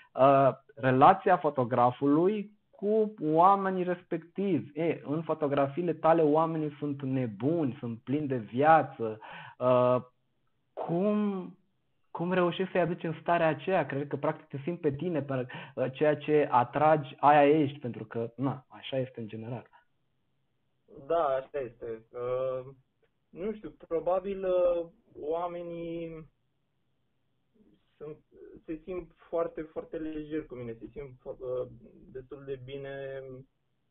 relația 0.75 1.37
fotografului 1.37 2.59
cu 2.79 3.13
oamenii 3.21 3.83
respectivi. 3.83 4.79
E, 4.79 5.01
în 5.03 5.21
fotografiile 5.21 5.93
tale 5.93 6.21
oamenii 6.21 6.75
sunt 6.79 7.01
nebuni, 7.01 7.77
sunt 7.79 7.99
plini 7.99 8.27
de 8.27 8.37
viață. 8.37 9.19
Uh, 9.57 10.01
cum, 10.73 11.57
cum 12.11 12.33
reușești 12.33 12.71
să-i 12.71 12.81
aduci 12.81 13.03
în 13.03 13.15
starea 13.21 13.47
aceea? 13.47 13.85
Cred 13.85 14.07
că 14.07 14.15
practic 14.15 14.47
te 14.47 14.57
simți 14.63 14.81
pe 14.81 14.91
tine, 14.91 15.21
pe 15.21 15.47
uh, 15.75 15.91
ceea 15.91 16.17
ce 16.17 16.47
atragi, 16.51 17.15
aia 17.19 17.59
ești, 17.59 17.79
pentru 17.79 18.05
că, 18.05 18.31
na, 18.35 18.65
așa 18.67 18.97
este 18.97 19.19
în 19.19 19.27
general. 19.27 19.69
Da, 21.07 21.25
așa 21.25 21.59
este. 21.59 22.05
Uh, 22.11 22.65
nu 23.29 23.53
știu, 23.53 23.75
probabil 23.87 24.45
uh, 24.45 24.85
oamenii 25.19 26.29
sunt, 27.99 28.17
se 28.65 28.81
simt 28.83 29.11
foarte, 29.29 29.61
foarte 29.61 29.97
lejer 29.97 30.45
cu 30.45 30.55
mine, 30.55 30.77
se 30.79 30.87
simt 30.91 31.23
uh, 31.23 31.67
destul 32.11 32.43
de 32.45 32.59
bine 32.63 33.23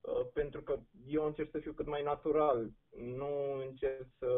uh, 0.00 0.26
pentru 0.32 0.62
că 0.62 0.78
eu 1.06 1.24
încerc 1.24 1.50
să 1.50 1.58
fiu 1.58 1.72
cât 1.72 1.86
mai 1.86 2.02
natural, 2.02 2.70
nu 2.96 3.52
încerc 3.52 4.06
să, 4.18 4.30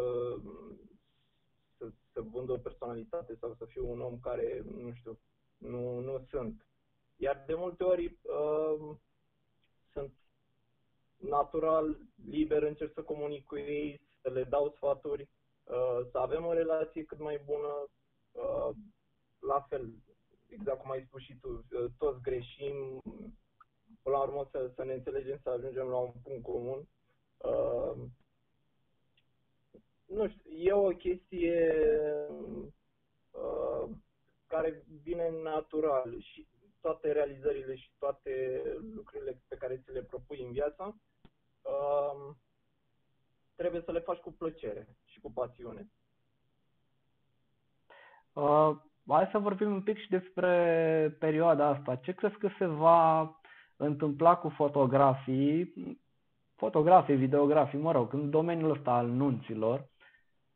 să, 1.77 1.91
să 2.13 2.21
vând 2.21 2.49
o 2.49 2.57
personalitate 2.57 3.37
sau 3.41 3.55
să 3.59 3.65
fiu 3.65 3.91
un 3.91 4.01
om 4.01 4.21
care, 4.21 4.63
nu 4.77 4.93
știu, 4.93 5.19
nu, 5.59 5.99
nu 6.01 6.27
sunt. 6.31 6.65
Iar 7.17 7.45
de 7.47 7.55
multe 7.55 7.85
ori 7.85 8.19
uh, 8.23 8.97
sunt 9.93 10.13
natural, 11.17 11.99
liber, 12.29 12.63
încerc 12.63 12.93
să 12.93 13.03
comunic 13.03 13.47
cu 13.47 13.57
ei, 13.59 14.01
să 14.23 14.31
le 14.31 14.45
dau 14.45 14.73
sfaturi, 14.77 15.29
uh, 15.65 16.07
să 16.11 16.19
avem 16.19 16.45
o 16.45 16.53
relație 16.53 17.05
cât 17.05 17.19
mai 17.19 17.43
bună. 17.45 17.89
Uh, 18.33 18.75
la 19.41 19.61
fel, 19.69 19.93
exact 20.49 20.81
cum 20.81 20.91
ai 20.91 21.05
spus 21.07 21.23
și 21.23 21.35
tu, 21.41 21.49
uh, 21.49 21.91
toți 21.99 22.21
greșim, 22.21 23.01
până 24.03 24.17
la 24.17 24.23
urmă 24.23 24.49
să, 24.51 24.71
să 24.75 24.85
ne 24.85 24.93
înțelegem, 24.93 25.39
să 25.43 25.51
ajungem 25.51 25.87
la 25.87 25.97
un 25.97 26.13
punct 26.23 26.43
comun. 26.43 26.89
Nu 30.07 30.29
știu, 30.29 30.51
e 30.51 30.73
o 30.73 30.89
chestie 30.89 31.75
care 34.47 34.85
vine 35.03 35.31
natural 35.43 36.21
și 36.21 36.47
toate 36.81 37.13
realizările 37.13 37.77
și 37.77 37.91
toate 37.99 38.63
lucrurile 38.95 39.43
pe 39.49 39.57
care 39.57 39.83
ți 39.85 39.93
le 39.93 40.03
propui 40.03 40.43
în 40.43 40.53
viață 40.53 41.01
trebuie 43.61 43.83
să 43.85 43.93
le 43.93 44.01
faci 44.01 44.19
cu 44.19 44.33
plăcere 44.33 44.97
și 45.05 45.21
cu 45.21 45.33
pasiune. 45.33 45.91
Uh, 48.33 48.77
hai 49.15 49.29
să 49.31 49.39
vorbim 49.39 49.73
un 49.73 49.81
pic 49.81 49.99
și 49.99 50.09
despre 50.09 51.17
perioada 51.19 51.67
asta. 51.67 51.95
Ce 51.95 52.13
crezi 52.13 52.37
că 52.37 52.49
se 52.59 52.67
va 52.67 53.35
întâmpla 53.77 54.35
cu 54.35 54.49
fotografii, 54.49 55.73
fotografii, 56.57 57.17
videografii, 57.17 57.79
mă 57.79 57.93
rog, 57.93 58.13
în 58.13 58.31
domeniul 58.31 58.71
ăsta 58.71 58.91
al 58.91 59.07
nunților, 59.07 59.89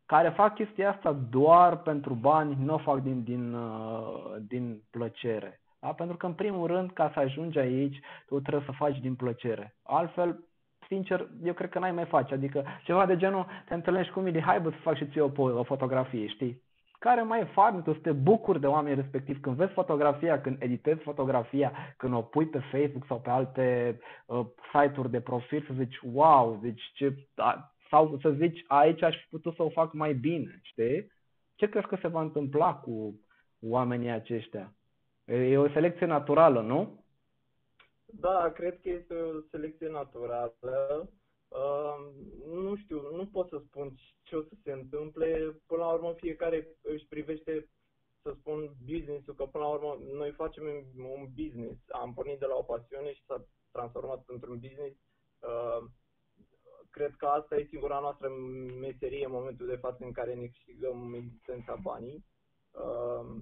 care 0.07 0.29
fac 0.29 0.55
chestia 0.55 0.91
asta 0.91 1.13
doar 1.13 1.77
pentru 1.77 2.15
bani, 2.15 2.57
nu 2.59 2.75
o 2.75 2.79
fac 2.79 3.03
din, 3.03 3.23
din, 3.23 3.55
uh, 3.55 4.35
din 4.49 4.83
plăcere. 4.91 5.61
Da? 5.81 5.93
Pentru 5.93 6.17
că, 6.17 6.27
în 6.27 6.33
primul 6.33 6.67
rând, 6.67 6.91
ca 6.93 7.11
să 7.15 7.19
ajungi 7.19 7.59
aici, 7.59 8.01
tu 8.27 8.41
trebuie 8.41 8.65
să 8.67 8.73
faci 8.73 8.99
din 8.99 9.15
plăcere. 9.15 9.77
Altfel, 9.83 10.45
sincer, 10.87 11.29
eu 11.43 11.53
cred 11.53 11.71
că 11.71 11.79
n-ai 11.79 11.93
mai 11.93 12.05
face. 12.05 12.35
Adică 12.35 12.65
ceva 12.85 13.07
de 13.07 13.17
genul, 13.17 13.47
te 13.69 13.75
întâlnești 13.75 14.13
cu 14.13 14.21
mine, 14.21 14.41
hai 14.41 14.61
bă 14.61 14.71
să 14.71 14.77
fac 14.77 14.97
și 14.97 15.07
ție 15.07 15.21
o, 15.21 15.43
o 15.43 15.63
fotografie, 15.63 16.27
știi? 16.27 16.63
Care 17.05 17.23
mai 17.23 17.41
e 17.41 17.45
farm, 17.45 17.83
tu 17.83 17.93
să 17.93 17.99
te 18.03 18.13
bucuri 18.13 18.61
de 18.61 18.67
oameni 18.67 18.95
respectiv 18.95 19.41
când 19.41 19.57
vezi 19.57 19.73
fotografia, 19.73 20.41
când 20.41 20.57
editezi 20.63 21.03
fotografia, 21.03 21.73
când 21.97 22.15
o 22.15 22.23
pui 22.23 22.47
pe 22.47 22.59
Facebook 22.59 23.07
sau 23.07 23.21
pe 23.21 23.31
alte 23.31 23.99
uh, 24.27 24.47
site-uri 24.73 25.11
de 25.11 25.21
profil, 25.21 25.65
să 25.67 25.73
zici, 25.77 25.99
wow, 26.13 26.59
deci 26.63 26.83
ce, 26.95 27.29
a, 27.37 27.75
sau 27.91 28.19
să 28.23 28.31
zici, 28.31 28.65
aici 28.67 29.03
aș 29.03 29.17
fi 29.17 29.27
putut 29.29 29.55
să 29.55 29.63
o 29.63 29.69
fac 29.69 29.93
mai 29.93 30.15
bine, 30.15 30.61
știi? 30.63 31.13
Ce 31.55 31.69
crezi 31.69 31.87
că 31.87 31.99
se 32.01 32.09
va 32.09 32.21
întâmpla 32.21 32.75
cu 32.75 33.21
oamenii 33.61 34.11
aceștia? 34.11 34.75
E 35.25 35.59
o 35.59 35.69
selecție 35.69 36.07
naturală, 36.07 36.61
nu? 36.61 37.05
Da, 38.05 38.53
cred 38.55 38.81
că 38.81 38.89
este 38.89 39.15
o 39.15 39.41
selecție 39.51 39.89
naturală. 39.89 41.09
Uh, 41.55 41.97
nu 42.47 42.77
știu, 42.77 43.17
nu 43.17 43.27
pot 43.27 43.49
să 43.49 43.63
spun 43.67 43.95
ce 44.23 44.37
o 44.37 44.43
să 44.43 44.55
se 44.63 44.73
întâmple. 44.73 45.57
Până 45.67 45.83
la 45.83 45.93
urmă, 45.93 46.13
fiecare 46.13 46.69
își 46.83 47.07
privește, 47.07 47.69
să 48.23 48.35
spun, 48.39 48.75
business-ul, 48.85 49.35
că 49.35 49.45
până 49.45 49.65
la 49.65 49.71
urmă 49.71 49.99
noi 50.13 50.33
facem 50.33 50.65
un 50.97 51.29
business. 51.35 51.79
Am 51.89 52.15
pornit 52.15 52.39
de 52.39 52.47
la 52.47 52.55
o 52.55 52.63
pasiune 52.63 53.13
și 53.13 53.25
s-a 53.25 53.47
transformat 53.71 54.23
într-un 54.27 54.59
business. 54.59 54.97
Uh, 55.41 55.85
cred 56.91 57.15
că 57.17 57.27
asta 57.27 57.57
e 57.57 57.67
singura 57.71 57.99
noastră 57.99 58.29
meserie 58.81 59.25
în 59.25 59.31
momentul 59.31 59.67
de 59.67 59.77
față 59.77 60.05
în 60.05 60.13
care 60.13 60.35
ne 60.35 60.47
câștigăm 60.47 61.15
existența 61.15 61.75
banii. 61.75 62.25
Uh, 62.71 63.37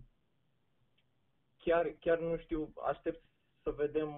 chiar, 1.59 1.97
chiar 2.01 2.19
nu 2.19 2.37
știu, 2.37 2.73
aștept 2.83 3.23
să 3.63 3.71
vedem 3.71 4.11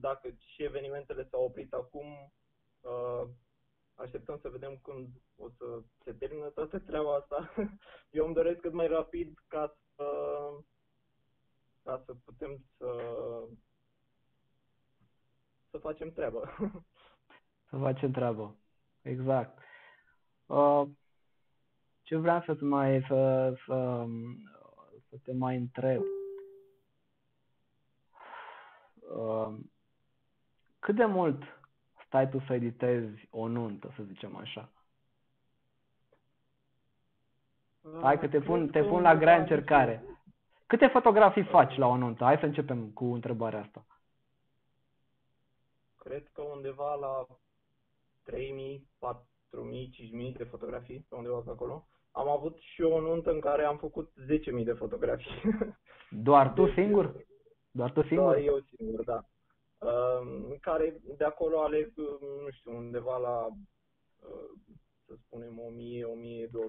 dacă 0.00 0.28
și 0.38 0.62
evenimentele 0.62 1.28
s-au 1.30 1.44
oprit 1.44 1.72
acum. 1.72 2.32
Uh, 2.80 3.28
așteptăm 3.94 4.38
să 4.42 4.48
vedem 4.48 4.78
când 4.82 5.08
o 5.36 5.48
să 5.48 5.82
se 6.04 6.12
termină 6.12 6.46
toată 6.46 6.78
treaba 6.78 7.14
asta. 7.14 7.52
Eu 8.10 8.24
îmi 8.24 8.34
doresc 8.34 8.60
cât 8.60 8.72
mai 8.72 8.86
rapid 8.86 9.38
ca 9.46 9.76
să, 9.94 10.06
ca 11.82 12.02
să 12.06 12.14
putem 12.24 12.64
să, 12.76 12.90
să 15.70 15.78
facem 15.78 16.12
treabă. 16.12 16.50
Să 17.70 17.76
facem 17.76 18.10
treabă. 18.10 18.56
Exact. 19.02 19.58
Uh, 20.46 20.82
ce 22.02 22.16
vreau 22.16 22.42
să 22.42 22.56
mai 22.60 23.04
să, 23.08 23.52
să, 23.66 24.06
să 25.08 25.16
te 25.22 25.32
mai 25.32 25.56
întreb? 25.56 26.02
Um, 29.10 29.70
cât 30.78 30.94
de 30.94 31.04
mult 31.04 31.57
stai 32.08 32.28
tu 32.28 32.38
să 32.46 32.52
editezi 32.52 33.28
o 33.30 33.46
nuntă, 33.46 33.92
să 33.96 34.02
zicem 34.02 34.36
așa? 34.36 34.72
Hai 38.00 38.18
că 38.18 38.28
te 38.28 38.40
pun, 38.40 38.68
te 38.68 38.82
pun 38.82 39.02
la 39.02 39.16
grea 39.16 39.38
încercare. 39.38 40.04
Câte 40.66 40.86
fotografii 40.86 41.44
faci 41.44 41.76
la 41.76 41.86
o 41.86 41.96
nuntă? 41.96 42.24
Hai 42.24 42.38
să 42.38 42.44
începem 42.44 42.90
cu 42.90 43.04
întrebarea 43.04 43.60
asta. 43.60 43.86
Cred 45.96 46.28
că 46.32 46.42
undeva 46.42 46.94
la 46.94 47.26
3000, 48.22 48.88
4000, 48.98 49.90
5000 49.90 50.32
de 50.32 50.44
fotografii, 50.44 51.06
pe 51.08 51.14
undeva 51.14 51.38
pe 51.38 51.50
acolo. 51.50 51.88
Am 52.10 52.28
avut 52.28 52.56
și 52.58 52.82
o 52.82 53.00
nuntă 53.00 53.30
în 53.30 53.40
care 53.40 53.64
am 53.64 53.76
făcut 53.76 54.12
10.000 54.58 54.64
de 54.64 54.72
fotografii. 54.72 55.42
Doar 56.10 56.52
tu 56.52 56.72
singur? 56.72 57.26
Doar 57.70 57.92
tu 57.92 58.02
singur? 58.02 58.24
Doar 58.24 58.38
eu 58.38 58.60
singur, 58.76 59.04
da. 59.04 59.24
Uh, 59.78 60.56
care 60.60 60.96
de 61.16 61.24
acolo 61.24 61.60
aleg, 61.60 61.92
nu 62.42 62.50
știu, 62.50 62.76
undeva 62.76 63.16
la, 63.16 63.46
uh, 63.46 64.50
să 65.06 65.14
spunem, 65.24 65.60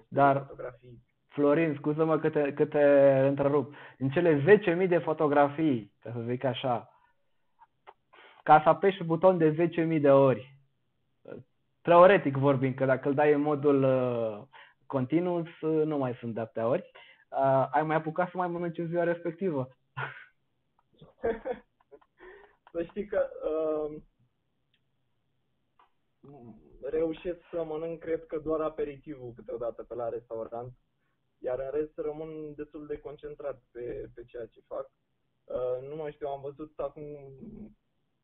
1000-1200 0.04 0.08
Dar, 0.08 0.34
de 0.34 0.40
fotografii. 0.40 1.08
Florin, 1.28 1.76
scuză-mă 1.78 2.20
că 2.20 2.30
te, 2.30 2.54
că 2.54 2.66
te 2.66 2.84
întrerup. 3.28 3.74
În 3.98 4.10
cele 4.10 4.60
10.000 4.82 4.88
de 4.88 4.98
fotografii, 4.98 5.94
ca 6.00 6.12
să 6.12 6.20
zic 6.28 6.44
așa, 6.44 6.90
ca 8.44 8.62
să 8.64 8.70
apeși 8.70 9.04
buton 9.04 9.38
de 9.38 9.70
10.000 9.96 10.02
de 10.02 10.12
ori, 10.12 10.58
teoretic 11.82 12.38
vorbind, 12.38 12.76
că 12.76 12.86
dacă 12.86 13.08
îl 13.08 13.14
dai 13.14 13.34
în 13.34 13.42
modul 13.42 13.84
uh, 13.84 14.48
continuu, 14.86 15.44
nu 15.62 15.98
mai 15.98 16.14
sunt 16.20 16.34
de 16.34 16.40
atâtea 16.40 16.68
ori, 16.68 16.92
uh, 17.30 17.68
ai 17.72 17.84
mai 17.84 17.96
apucat 17.96 18.30
să 18.30 18.38
mai 18.38 18.48
mănânci 18.48 18.78
în 18.78 18.88
ziua 18.88 19.04
respectivă. 19.04 19.70
să 22.72 22.84
știi 22.84 23.06
că 23.06 23.30
uh, 23.44 24.02
reușesc 26.82 27.40
să 27.52 27.64
mănânc, 27.64 28.00
cred 28.00 28.26
că 28.26 28.40
doar 28.40 28.62
aperitivul 28.62 29.34
câteodată 29.36 29.84
pe 29.84 29.96
la 29.96 30.10
restaurant, 30.10 30.74
iar 31.38 31.60
în 31.60 31.70
rest 31.72 31.98
rămân 31.98 32.54
destul 32.56 32.88
de 32.88 33.00
concentrat 33.00 33.64
pe, 33.72 34.10
pe 34.16 34.24
ceea 34.24 34.46
ce 34.46 34.62
fac. 34.68 34.92
Uh, 35.44 35.88
nu 35.88 35.96
mai 35.96 36.12
știu, 36.12 36.28
am 36.28 36.42
văzut 36.42 36.80
acum, 36.80 37.06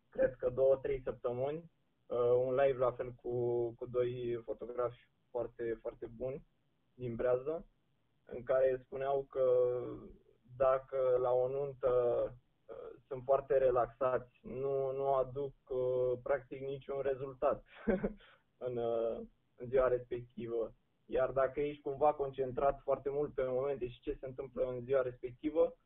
cred 0.10 0.36
că 0.36 0.50
două, 0.50 0.76
trei 0.76 1.02
săptămâni, 1.02 1.72
uh, 2.06 2.34
un 2.46 2.56
live 2.56 2.78
la 2.78 2.92
fel 2.92 3.12
cu, 3.12 3.70
cu 3.72 3.86
doi 3.86 4.42
fotografi 4.44 5.08
foarte, 5.30 5.78
foarte 5.82 6.06
buni 6.06 6.46
din 6.94 7.16
Brează, 7.16 7.68
în 8.26 8.44
care 8.44 8.82
spuneau 8.84 9.24
că 9.24 9.50
dacă 10.58 11.18
la 11.22 11.32
o 11.32 11.48
nuntă 11.48 11.92
sunt 13.08 13.24
foarte 13.24 13.58
relaxați, 13.58 14.40
nu, 14.42 14.92
nu 14.92 15.14
aduc 15.14 15.54
uh, 15.68 16.20
practic 16.24 16.62
niciun 16.62 17.02
rezultat 17.02 17.66
în, 18.68 18.78
uh, 18.78 19.22
în 19.56 19.68
ziua 19.68 19.88
respectivă. 19.88 20.74
Iar 21.06 21.32
dacă 21.32 21.60
ești 21.60 21.82
cumva 21.82 22.14
concentrat 22.14 22.80
foarte 22.82 23.10
mult 23.10 23.34
pe 23.34 23.44
momente 23.46 23.88
și 23.88 24.00
ce 24.00 24.18
se 24.20 24.26
întâmplă 24.26 24.64
în 24.64 24.84
ziua 24.84 25.02
respectivă, 25.02 25.78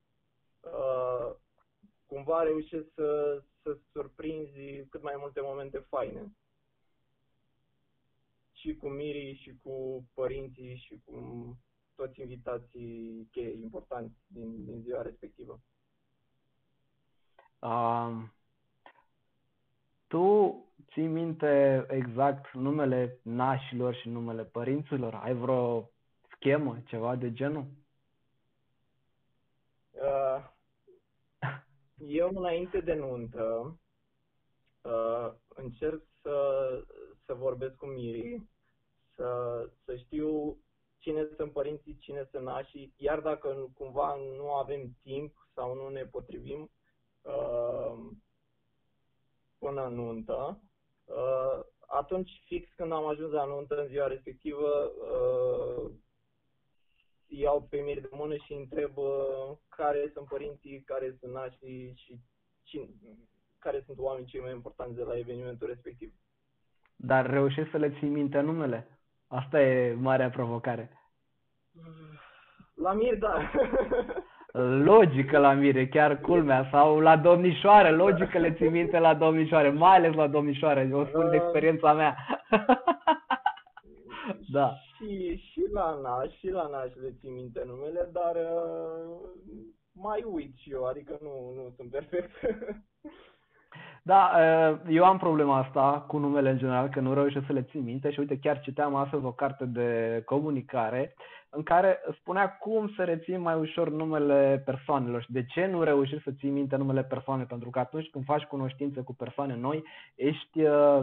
uh, 0.59 1.35
cumva 2.05 2.43
reușești 2.43 2.93
să, 2.93 3.41
să 3.61 3.77
surprinzi 3.91 4.85
cât 4.89 5.01
mai 5.01 5.15
multe 5.17 5.41
momente 5.41 5.77
faine. 5.77 6.33
Și 8.51 8.75
cu 8.75 8.87
mirii, 8.87 9.35
și 9.35 9.57
cu 9.63 10.05
părinții, 10.13 10.75
și 10.75 11.01
cu 11.05 11.17
toți 11.95 12.21
invitații 12.21 13.27
cheie 13.31 13.53
importanți 13.61 14.13
din, 14.27 14.65
din 14.65 14.81
ziua 14.81 15.01
respectivă. 15.01 15.61
Um, 17.59 18.33
tu 20.07 20.55
ții 20.91 21.07
minte 21.07 21.85
exact 21.89 22.53
numele 22.53 23.19
nașilor 23.21 23.93
și 23.93 24.09
numele 24.09 24.43
părinților? 24.43 25.13
Ai 25.13 25.33
vreo 25.33 25.89
schemă, 26.35 26.81
ceva 26.85 27.15
de 27.15 27.33
genul? 27.33 27.65
Uh, 29.91 30.49
eu 31.97 32.29
înainte 32.33 32.79
de 32.79 32.93
nuntă 32.93 33.77
uh, 34.81 35.33
încerc 35.47 36.01
să, 36.21 36.69
să 37.25 37.33
vorbesc 37.33 37.75
cu 37.75 37.85
Miri, 37.85 38.41
să, 39.15 39.69
să 39.85 39.95
știu 39.95 40.57
cine 40.99 41.27
sunt 41.35 41.51
părinții, 41.51 41.97
cine 41.97 42.27
sunt 42.31 42.43
nașii, 42.43 42.93
iar 42.97 43.19
dacă 43.19 43.71
cumva 43.73 44.15
nu 44.15 44.53
avem 44.53 44.97
timp 45.01 45.47
sau 45.53 45.75
nu 45.75 45.89
ne 45.89 46.05
potrivim 46.05 46.61
uh, 46.61 46.78
până 49.59 49.85
în 49.85 49.93
nuntă, 49.93 50.61
uh, 51.05 51.59
atunci 51.87 52.29
fix 52.45 52.69
când 52.75 52.91
am 52.91 53.07
ajuns 53.07 53.31
la 53.31 53.45
nuntă 53.45 53.81
în 53.81 53.87
ziua 53.87 54.07
respectivă, 54.07 54.91
uh, 55.11 55.91
iau 57.27 57.67
pe 57.69 57.77
mine 57.77 57.99
de 57.99 58.09
mână 58.11 58.35
și 58.35 58.53
întreb 58.53 58.97
uh, 58.97 59.57
care 59.69 60.11
sunt 60.13 60.27
părinții, 60.27 60.81
care 60.81 61.17
sunt 61.19 61.33
nașii 61.33 61.93
și 61.95 62.19
cine, 62.63 62.87
care 63.59 63.83
sunt 63.85 63.97
oamenii 63.97 64.29
cei 64.29 64.41
mai 64.41 64.51
importanți 64.51 64.95
de 64.95 65.03
la 65.03 65.17
evenimentul 65.17 65.67
respectiv. 65.67 66.13
Dar 66.95 67.29
reușești 67.29 67.71
să 67.71 67.77
le 67.77 67.95
ții 67.97 68.07
minte 68.07 68.39
numele? 68.39 68.99
Asta 69.27 69.61
e 69.61 69.93
marea 69.93 70.29
provocare. 70.29 70.91
La 72.73 72.93
mir, 72.93 73.17
da. 73.17 73.33
Logică 74.83 75.37
la 75.37 75.53
mire, 75.53 75.87
chiar 75.87 76.19
culmea, 76.19 76.67
sau 76.71 76.99
la 76.99 77.17
domnișoare, 77.17 77.91
logică 77.91 78.37
le 78.37 78.53
ții 78.53 78.69
minte 78.69 78.99
la 78.99 79.13
domnișoare, 79.13 79.69
mai 79.69 79.95
ales 79.95 80.13
la 80.13 80.27
domnișoare, 80.27 80.89
o 80.93 81.05
spun 81.05 81.29
de 81.29 81.35
uh. 81.35 81.41
experiența 81.41 81.93
mea. 81.93 82.15
da. 84.55 84.73
Și, 84.95 85.37
și 85.51 85.65
la 85.73 85.99
naș, 86.01 86.37
și 86.37 86.49
la 86.49 86.67
naș 86.67 86.93
le 86.93 87.15
ții 87.19 87.29
minte 87.29 87.63
numele, 87.65 88.09
dar 88.11 88.35
uh, 88.35 89.29
mai 89.91 90.23
uit 90.23 90.55
și 90.55 90.71
eu, 90.71 90.83
adică 90.83 91.17
nu, 91.21 91.53
nu 91.55 91.73
sunt 91.75 91.91
perfect. 91.91 92.31
Da, 94.09 94.31
uh, 94.37 94.79
eu 94.87 95.05
am 95.05 95.17
problema 95.17 95.57
asta 95.57 96.05
cu 96.07 96.17
numele 96.17 96.49
în 96.49 96.57
general, 96.57 96.89
că 96.89 96.99
nu 96.99 97.13
reușesc 97.13 97.45
să 97.45 97.53
le 97.53 97.61
țin 97.61 97.83
minte 97.83 98.11
și 98.11 98.19
uite, 98.19 98.39
chiar 98.39 98.59
citeam 98.59 98.95
astăzi 98.95 99.25
o 99.25 99.31
carte 99.31 99.65
de 99.65 100.21
comunicare 100.25 101.13
în 101.49 101.63
care 101.63 101.99
spunea 102.19 102.57
cum 102.57 102.93
să 102.95 103.03
reții 103.03 103.37
mai 103.37 103.55
ușor 103.55 103.89
numele 103.89 104.61
persoanelor 104.65 105.21
și 105.21 105.31
de 105.31 105.45
ce 105.45 105.65
nu 105.65 105.83
reușești 105.83 106.23
să 106.23 106.31
ții 106.37 106.49
minte 106.49 106.75
numele 106.75 107.03
persoane, 107.03 107.43
pentru 107.43 107.69
că 107.69 107.79
atunci 107.79 108.09
când 108.09 108.25
faci 108.25 108.43
cunoștință 108.43 109.01
cu 109.01 109.13
persoane 109.15 109.55
noi, 109.55 109.83
ești 110.15 110.61
uh, 110.61 110.99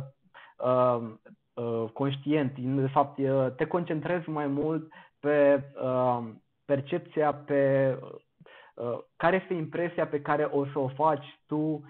uh, 0.59 1.11
uh, 1.55 1.91
conștient, 1.93 2.59
de 2.59 2.87
fapt 2.87 3.19
uh, 3.19 3.47
te 3.57 3.67
concentrezi 3.67 4.29
mai 4.29 4.47
mult 4.47 4.93
pe 5.21 5.63
uh, 5.83 6.25
percepția, 6.65 7.35
pe 7.35 7.95
uh, 8.75 8.99
care 9.17 9.41
este 9.43 9.55
impresia 9.55 10.07
pe 10.07 10.21
care 10.21 10.45
o 10.45 10.65
să 10.67 10.79
o 10.79 10.89
faci 10.89 11.41
tu 11.47 11.85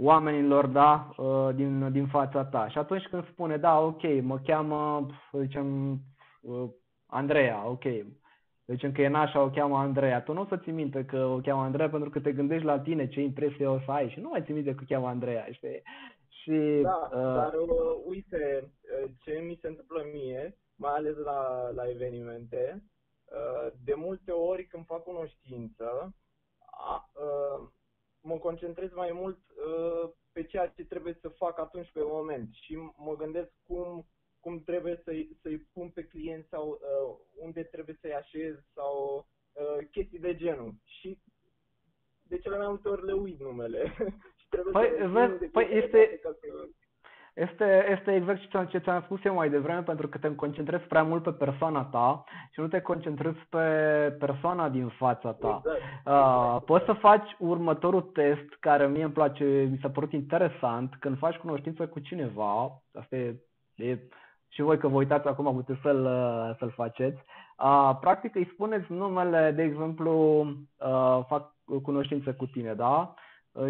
oamenilor 0.00 0.66
da, 0.66 1.10
uh, 1.16 1.54
din, 1.54 1.92
din 1.92 2.06
fața 2.06 2.44
ta. 2.44 2.68
Și 2.68 2.78
atunci 2.78 3.06
când 3.06 3.26
spune, 3.26 3.56
da, 3.56 3.80
ok, 3.80 4.02
mă 4.22 4.38
cheamă, 4.38 5.06
să 5.30 5.38
zicem, 5.38 5.96
uh, 6.40 6.70
Andreea, 7.06 7.68
ok, 7.68 7.82
zicem 8.66 8.92
că 8.92 9.02
e 9.02 9.08
nașa, 9.08 9.42
o 9.42 9.50
cheamă 9.50 9.76
Andreea. 9.76 10.22
Tu 10.22 10.32
nu 10.32 10.40
o 10.40 10.46
să 10.46 10.56
ți 10.56 10.70
minte 10.70 11.04
că 11.04 11.24
o 11.24 11.38
cheamă 11.38 11.62
Andreea 11.62 11.88
pentru 11.88 12.10
că 12.10 12.20
te 12.20 12.32
gândești 12.32 12.64
la 12.64 12.80
tine 12.80 13.08
ce 13.08 13.20
impresie 13.20 13.66
o 13.66 13.78
să 13.78 13.90
ai 13.90 14.08
și 14.08 14.20
nu 14.20 14.28
mai 14.28 14.42
ți 14.44 14.52
minte 14.52 14.74
că 14.74 14.80
o 14.82 14.86
cheamă 14.88 15.06
Andreea, 15.08 15.46
știi? 15.50 15.82
Și, 16.28 16.80
da, 16.82 17.08
uh, 17.12 17.34
dar 17.34 17.52
uh, 17.54 18.02
uite, 18.06 18.70
uh, 19.02 19.10
ce 19.20 19.42
mi 19.46 19.58
se 19.60 19.68
întâmplă 19.68 20.02
mie, 20.12 20.58
mai 20.76 20.92
ales 20.94 21.16
la, 21.16 21.70
la 21.74 21.88
evenimente, 21.88 22.82
uh, 23.24 23.72
de 23.84 23.94
multe 23.96 24.30
ori 24.30 24.66
când 24.66 24.84
fac 24.86 25.02
cunoștință, 25.02 26.14
a, 26.70 27.10
uh, 27.14 27.68
mă 28.22 28.38
concentrez 28.38 28.92
mai 28.92 29.10
mult 29.12 29.38
uh, 29.38 30.10
pe 30.32 30.42
ceea 30.44 30.66
ce 30.68 30.84
trebuie 30.84 31.18
să 31.20 31.28
fac 31.28 31.58
atunci 31.58 31.90
pe 31.92 32.00
moment 32.02 32.48
și 32.52 32.76
mă 32.96 33.16
gândesc 33.16 33.50
cum, 33.66 34.06
cum 34.40 34.62
trebuie 34.62 35.00
să-i, 35.04 35.36
să-i 35.42 35.58
pun 35.72 35.88
pe 35.88 36.02
client 36.04 36.46
sau 36.50 36.68
uh, 36.68 37.16
unde 37.34 37.62
trebuie 37.62 37.98
să-i 38.00 38.14
așez 38.14 38.54
sau 38.74 39.26
uh, 39.52 39.86
chestii 39.90 40.18
de 40.18 40.34
genul. 40.36 40.74
Și 40.84 41.18
de 42.22 42.38
cele 42.38 42.56
mai 42.56 42.68
multe 42.68 42.88
ori 42.88 43.04
le 43.04 43.12
uit 43.12 43.40
numele. 43.40 43.94
și 44.40 44.46
trebuie 44.48 44.72
păi, 44.72 44.98
să 44.98 45.06
vezi, 45.06 45.50
păi 45.52 45.68
este, 45.70 46.18
ca 46.22 46.36
să... 46.40 46.68
Este, 47.38 47.86
este 47.98 48.14
exact 48.14 48.68
ce 48.68 48.78
ți-am 48.78 49.02
spus 49.02 49.24
eu 49.24 49.34
mai 49.34 49.50
devreme, 49.50 49.82
pentru 49.82 50.08
că 50.08 50.18
te 50.18 50.34
concentrezi 50.34 50.84
prea 50.84 51.02
mult 51.02 51.22
pe 51.22 51.30
persoana 51.30 51.84
ta 51.84 52.24
și 52.52 52.60
nu 52.60 52.68
te 52.68 52.80
concentrezi 52.80 53.38
pe 53.48 53.66
persoana 54.18 54.68
din 54.68 54.88
fața 54.88 55.32
ta. 55.32 55.62
Exact. 55.64 55.80
Uh, 56.06 56.62
poți 56.64 56.84
să 56.84 56.92
faci 56.92 57.36
următorul 57.38 58.02
test 58.02 58.54
care 58.60 58.86
mie 58.86 59.02
îmi 59.02 59.12
place, 59.12 59.44
mi 59.70 59.78
s-a 59.82 59.90
părut 59.90 60.12
interesant, 60.12 60.94
când 61.00 61.18
faci 61.18 61.36
cunoștință 61.36 61.86
cu 61.86 61.98
cineva, 61.98 62.82
asta 62.92 63.16
e, 63.16 63.36
e 63.74 63.98
și 64.48 64.62
voi 64.62 64.78
că 64.78 64.88
vă 64.88 64.96
uitați 64.96 65.26
acum 65.26 65.54
puteți 65.54 65.80
să-l, 65.80 66.02
să-l 66.58 66.70
faceți. 66.70 67.18
Uh, 67.58 67.96
practic 68.00 68.34
îi 68.34 68.50
spuneți 68.52 68.92
numele, 68.92 69.50
de 69.50 69.62
exemplu, 69.62 70.40
uh, 70.78 71.20
fac 71.26 71.54
cunoștință 71.82 72.32
cu 72.32 72.46
tine, 72.46 72.74
da? 72.74 73.14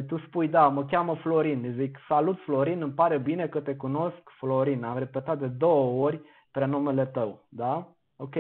Tu 0.07 0.19
spui, 0.19 0.49
da, 0.49 0.69
mă 0.69 0.85
cheamă 0.85 1.15
Florin, 1.15 1.75
zic, 1.77 1.99
salut 2.09 2.39
Florin, 2.41 2.83
îmi 2.83 2.93
pare 2.93 3.19
bine 3.19 3.49
că 3.49 3.61
te 3.61 3.77
cunosc, 3.77 4.31
Florin, 4.39 4.85
am 4.85 4.99
repetat 4.99 5.39
de 5.39 5.47
două 5.47 6.05
ori 6.05 6.21
prenumele 6.51 7.07
tău, 7.07 7.47
da? 7.49 7.89
Ok. 8.17 8.35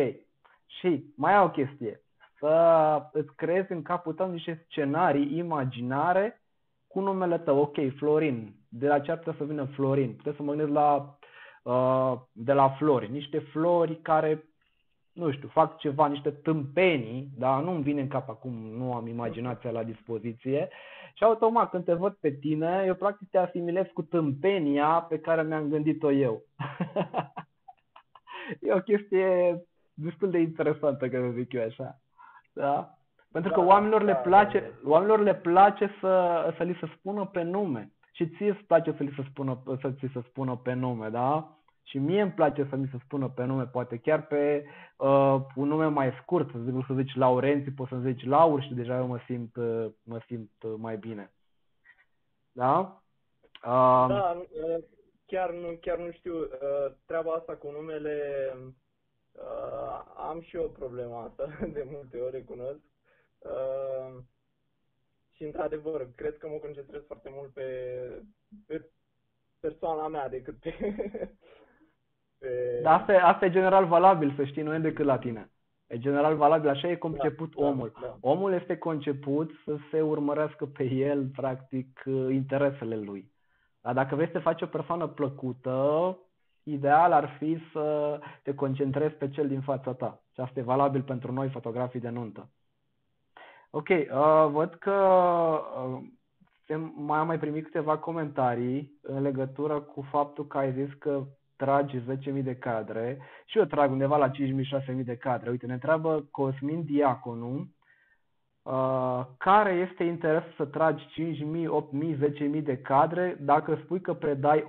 Și 0.66 1.12
mai 1.16 1.36
au 1.36 1.46
o 1.46 1.50
chestie, 1.50 2.00
să 2.38 3.02
îți 3.12 3.34
creezi 3.34 3.72
în 3.72 3.82
capul 3.82 4.12
tău 4.12 4.30
niște 4.30 4.64
scenarii 4.68 5.36
imaginare 5.38 6.42
cu 6.86 7.00
numele 7.00 7.38
tău. 7.38 7.58
Ok, 7.58 7.76
Florin, 7.96 8.54
de 8.68 8.86
la 8.86 9.00
ce 9.00 9.10
ar 9.10 9.16
putea 9.16 9.34
să 9.38 9.44
vină 9.44 9.64
Florin? 9.64 10.12
Puteți 10.12 10.36
să 10.36 10.42
mă 10.42 10.52
gândesc 10.54 10.72
la, 10.72 11.18
uh, 11.62 12.20
de 12.32 12.52
la 12.52 12.68
flori, 12.68 13.10
niște 13.10 13.38
flori 13.38 14.00
care 14.02 14.44
nu 15.18 15.30
știu, 15.30 15.48
fac 15.48 15.78
ceva, 15.78 16.06
niște 16.06 16.30
tâmpenii, 16.30 17.28
dar 17.38 17.62
nu-mi 17.62 17.82
vine 17.82 18.00
în 18.00 18.08
cap 18.08 18.28
acum, 18.28 18.52
nu 18.52 18.94
am 18.94 19.06
imaginația 19.06 19.70
la 19.70 19.82
dispoziție 19.82 20.68
și 21.14 21.24
automat 21.24 21.70
când 21.70 21.84
te 21.84 21.92
văd 21.92 22.12
pe 22.12 22.30
tine, 22.30 22.82
eu 22.86 22.94
practic 22.94 23.30
te 23.30 23.38
asimilez 23.38 23.86
cu 23.94 24.02
tâmpenia 24.02 25.06
pe 25.08 25.18
care 25.18 25.42
mi-am 25.42 25.68
gândit-o 25.68 26.12
eu. 26.12 26.42
e 28.60 28.72
o 28.72 28.80
chestie 28.80 29.62
destul 29.94 30.30
de 30.30 30.38
interesantă, 30.38 31.08
că 31.08 31.30
zic 31.34 31.52
eu 31.52 31.62
așa. 31.62 32.00
Da? 32.52 32.98
Pentru 33.32 33.52
că 33.52 33.60
da, 33.60 33.66
oamenilor 33.66 34.02
le 34.02 34.12
da, 34.12 34.18
place, 34.18 34.60
da. 34.60 34.90
oamenilor 34.90 35.20
le 35.20 35.34
place 35.34 35.90
să, 36.00 36.44
să 36.56 36.62
li 36.62 36.76
se 36.80 36.86
spună 36.96 37.26
pe 37.26 37.42
nume. 37.42 37.92
Și 38.12 38.28
ție 38.28 38.50
îți 38.50 38.64
place 38.64 38.94
să 38.96 39.02
li 39.02 39.12
se 39.16 39.22
spună, 39.30 39.62
să 39.80 39.90
ți 39.90 40.12
se 40.12 40.20
spună 40.28 40.56
pe 40.56 40.72
nume, 40.72 41.08
da? 41.08 41.57
Și 41.88 41.98
mie 41.98 42.20
îmi 42.20 42.32
place 42.32 42.66
să 42.70 42.76
mi 42.76 42.88
se 42.92 42.98
spună 43.04 43.28
pe 43.28 43.44
nume, 43.44 43.66
poate 43.66 43.96
chiar 43.96 44.26
pe 44.26 44.64
uh, 44.96 45.36
un 45.54 45.68
nume 45.68 45.86
mai 45.86 46.12
scurt, 46.22 46.50
să 46.50 46.58
zic, 46.58 46.84
să 46.86 46.94
zici 46.94 47.14
Laurenții, 47.14 47.72
poți 47.72 47.90
să 47.90 47.98
zici 47.98 48.24
Laur 48.24 48.62
și 48.62 48.74
deja 48.74 48.96
eu 48.96 49.06
mă 49.06 49.18
simt, 49.26 49.56
uh, 49.56 49.86
mă 50.02 50.20
simt 50.26 50.50
uh, 50.62 50.74
mai 50.76 50.96
bine. 50.96 51.32
Da? 52.52 53.02
Uh, 53.64 54.06
da, 54.08 54.42
uh, 54.50 54.84
chiar 55.26 55.52
nu, 55.52 55.78
chiar 55.80 55.98
nu 55.98 56.10
știu, 56.10 56.38
uh, 56.38 56.92
treaba 57.06 57.32
asta 57.32 57.56
cu 57.56 57.70
numele, 57.70 58.16
uh, 59.32 60.02
am 60.16 60.40
și 60.40 60.56
eu 60.56 60.70
problema 60.70 61.22
asta, 61.22 61.48
de 61.76 61.86
multe 61.90 62.18
ori 62.18 62.30
recunosc. 62.30 62.80
Uh, 63.38 64.22
și 65.32 65.44
într-adevăr, 65.44 66.08
cred 66.14 66.38
că 66.38 66.48
mă 66.48 66.56
concentrez 66.56 67.02
foarte 67.06 67.28
mult 67.32 67.52
pe, 67.52 67.68
pe 68.66 68.90
persoana 69.60 70.08
mea 70.08 70.28
decât 70.28 70.58
pe, 70.58 70.74
pe... 72.38 72.80
Dar 72.82 73.00
asta 73.00 73.12
e, 73.12 73.20
asta 73.22 73.44
e 73.44 73.50
general 73.50 73.86
valabil, 73.86 74.32
să 74.36 74.44
știi, 74.44 74.62
nu 74.62 74.74
e 74.74 74.78
decât 74.78 75.04
la 75.04 75.18
tine. 75.18 75.50
E 75.86 75.98
general 75.98 76.36
valabil, 76.36 76.68
așa 76.68 76.88
e 76.88 76.96
conceput 76.96 77.54
da, 77.54 77.60
da 77.62 77.68
omul. 77.68 77.92
Da, 78.00 78.06
da. 78.06 78.16
Omul 78.20 78.52
este 78.52 78.76
conceput 78.76 79.50
să 79.64 79.76
se 79.90 80.00
urmărească 80.00 80.66
pe 80.66 80.84
el, 80.84 81.26
practic, 81.26 82.02
interesele 82.30 82.96
lui. 82.96 83.32
Dar 83.80 83.94
dacă 83.94 84.14
vrei 84.14 84.30
să 84.32 84.38
faci 84.38 84.62
o 84.62 84.66
persoană 84.66 85.06
plăcută, 85.06 86.18
ideal 86.62 87.12
ar 87.12 87.36
fi 87.38 87.58
să 87.72 88.18
te 88.42 88.54
concentrezi 88.54 89.14
pe 89.14 89.28
cel 89.28 89.48
din 89.48 89.60
fața 89.60 89.92
ta. 89.92 90.22
Și 90.32 90.40
asta 90.40 90.60
e 90.60 90.62
valabil 90.62 91.02
pentru 91.02 91.32
noi, 91.32 91.48
fotografii 91.48 92.00
de 92.00 92.08
nuntă. 92.08 92.48
Ok, 93.70 93.88
uh, 93.88 94.48
văd 94.50 94.74
că 94.74 94.92
uh, 95.86 96.86
mai 96.94 97.18
am 97.18 97.26
mai 97.26 97.38
primit 97.38 97.64
câteva 97.64 97.98
comentarii 97.98 98.98
în 99.02 99.22
legătură 99.22 99.80
cu 99.80 100.02
faptul 100.10 100.46
că 100.46 100.58
ai 100.58 100.72
zis 100.72 100.92
că 100.98 101.24
tragi 101.58 101.98
10.000 101.98 102.42
de 102.42 102.56
cadre 102.56 103.18
și 103.46 103.58
eu 103.58 103.64
trag 103.64 103.90
undeva 103.90 104.16
la 104.16 104.30
5.000-6.000 104.30 105.04
de 105.04 105.16
cadre. 105.16 105.50
Uite, 105.50 105.66
ne 105.66 105.72
întreabă 105.72 106.28
Cosmin 106.30 106.84
Diaconu 106.84 107.72
uh, 108.62 109.26
care 109.38 109.72
este 109.90 110.04
interesul 110.04 110.52
să 110.56 110.64
tragi 110.64 111.04
5.000, 111.04 111.66
8.000, 112.14 112.56
10.000 112.56 112.62
de 112.62 112.78
cadre 112.78 113.36
dacă 113.40 113.80
spui 113.84 114.00
că 114.00 114.14
predai 114.14 114.66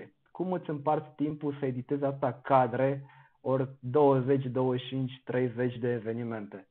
1.000. 0.00 0.06
Cum 0.30 0.52
îți 0.52 0.70
împarți 0.70 1.14
timpul 1.16 1.56
să 1.58 1.66
editezi 1.66 2.04
asta 2.04 2.40
cadre 2.42 3.04
ori 3.40 3.68
20, 3.80 4.44
25, 4.44 5.20
30 5.24 5.78
de 5.78 5.92
evenimente? 5.92 6.66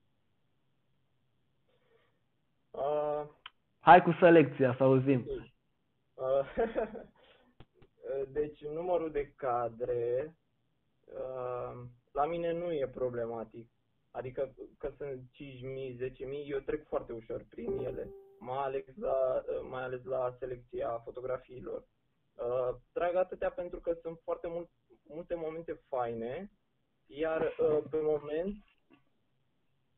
Uh, 2.72 3.24
Hai 3.82 4.02
cu 4.02 4.12
selecția 4.20 4.76
să 4.78 4.84
auzim. 4.84 5.26
Uh, 6.14 6.46
deci 8.28 8.66
numărul 8.66 9.12
de 9.12 9.34
cadre 9.36 10.36
uh, 11.06 11.82
la 12.12 12.26
mine 12.26 12.52
nu 12.52 12.72
e 12.74 12.88
problematic. 12.88 13.70
Adică 14.12 14.54
că 14.78 14.92
sunt 14.98 15.22
5.000, 15.22 16.10
10.000, 16.10 16.48
eu 16.48 16.60
trec 16.60 16.88
foarte 16.88 17.14
ușor 17.14 17.46
prin 17.50 17.78
ele, 17.78 18.14
mai 18.40 18.58
ales 18.58 18.86
la, 18.96 19.44
mai 19.70 19.84
ales 19.84 20.04
la 20.04 20.36
selecția 20.40 21.00
fotografiilor. 21.04 21.84
Uh, 22.36 22.76
trag 22.92 23.16
atâtea 23.16 23.52
pentru 23.52 23.80
că 23.80 23.94
sunt 24.02 24.20
foarte 24.24 24.48
mult, 24.48 24.70
multe 25.04 25.36
momente 25.36 25.82
faine, 25.88 26.52
iar 27.06 27.42
uh, 27.42 27.84
pe 27.90 27.98
moment 28.02 28.56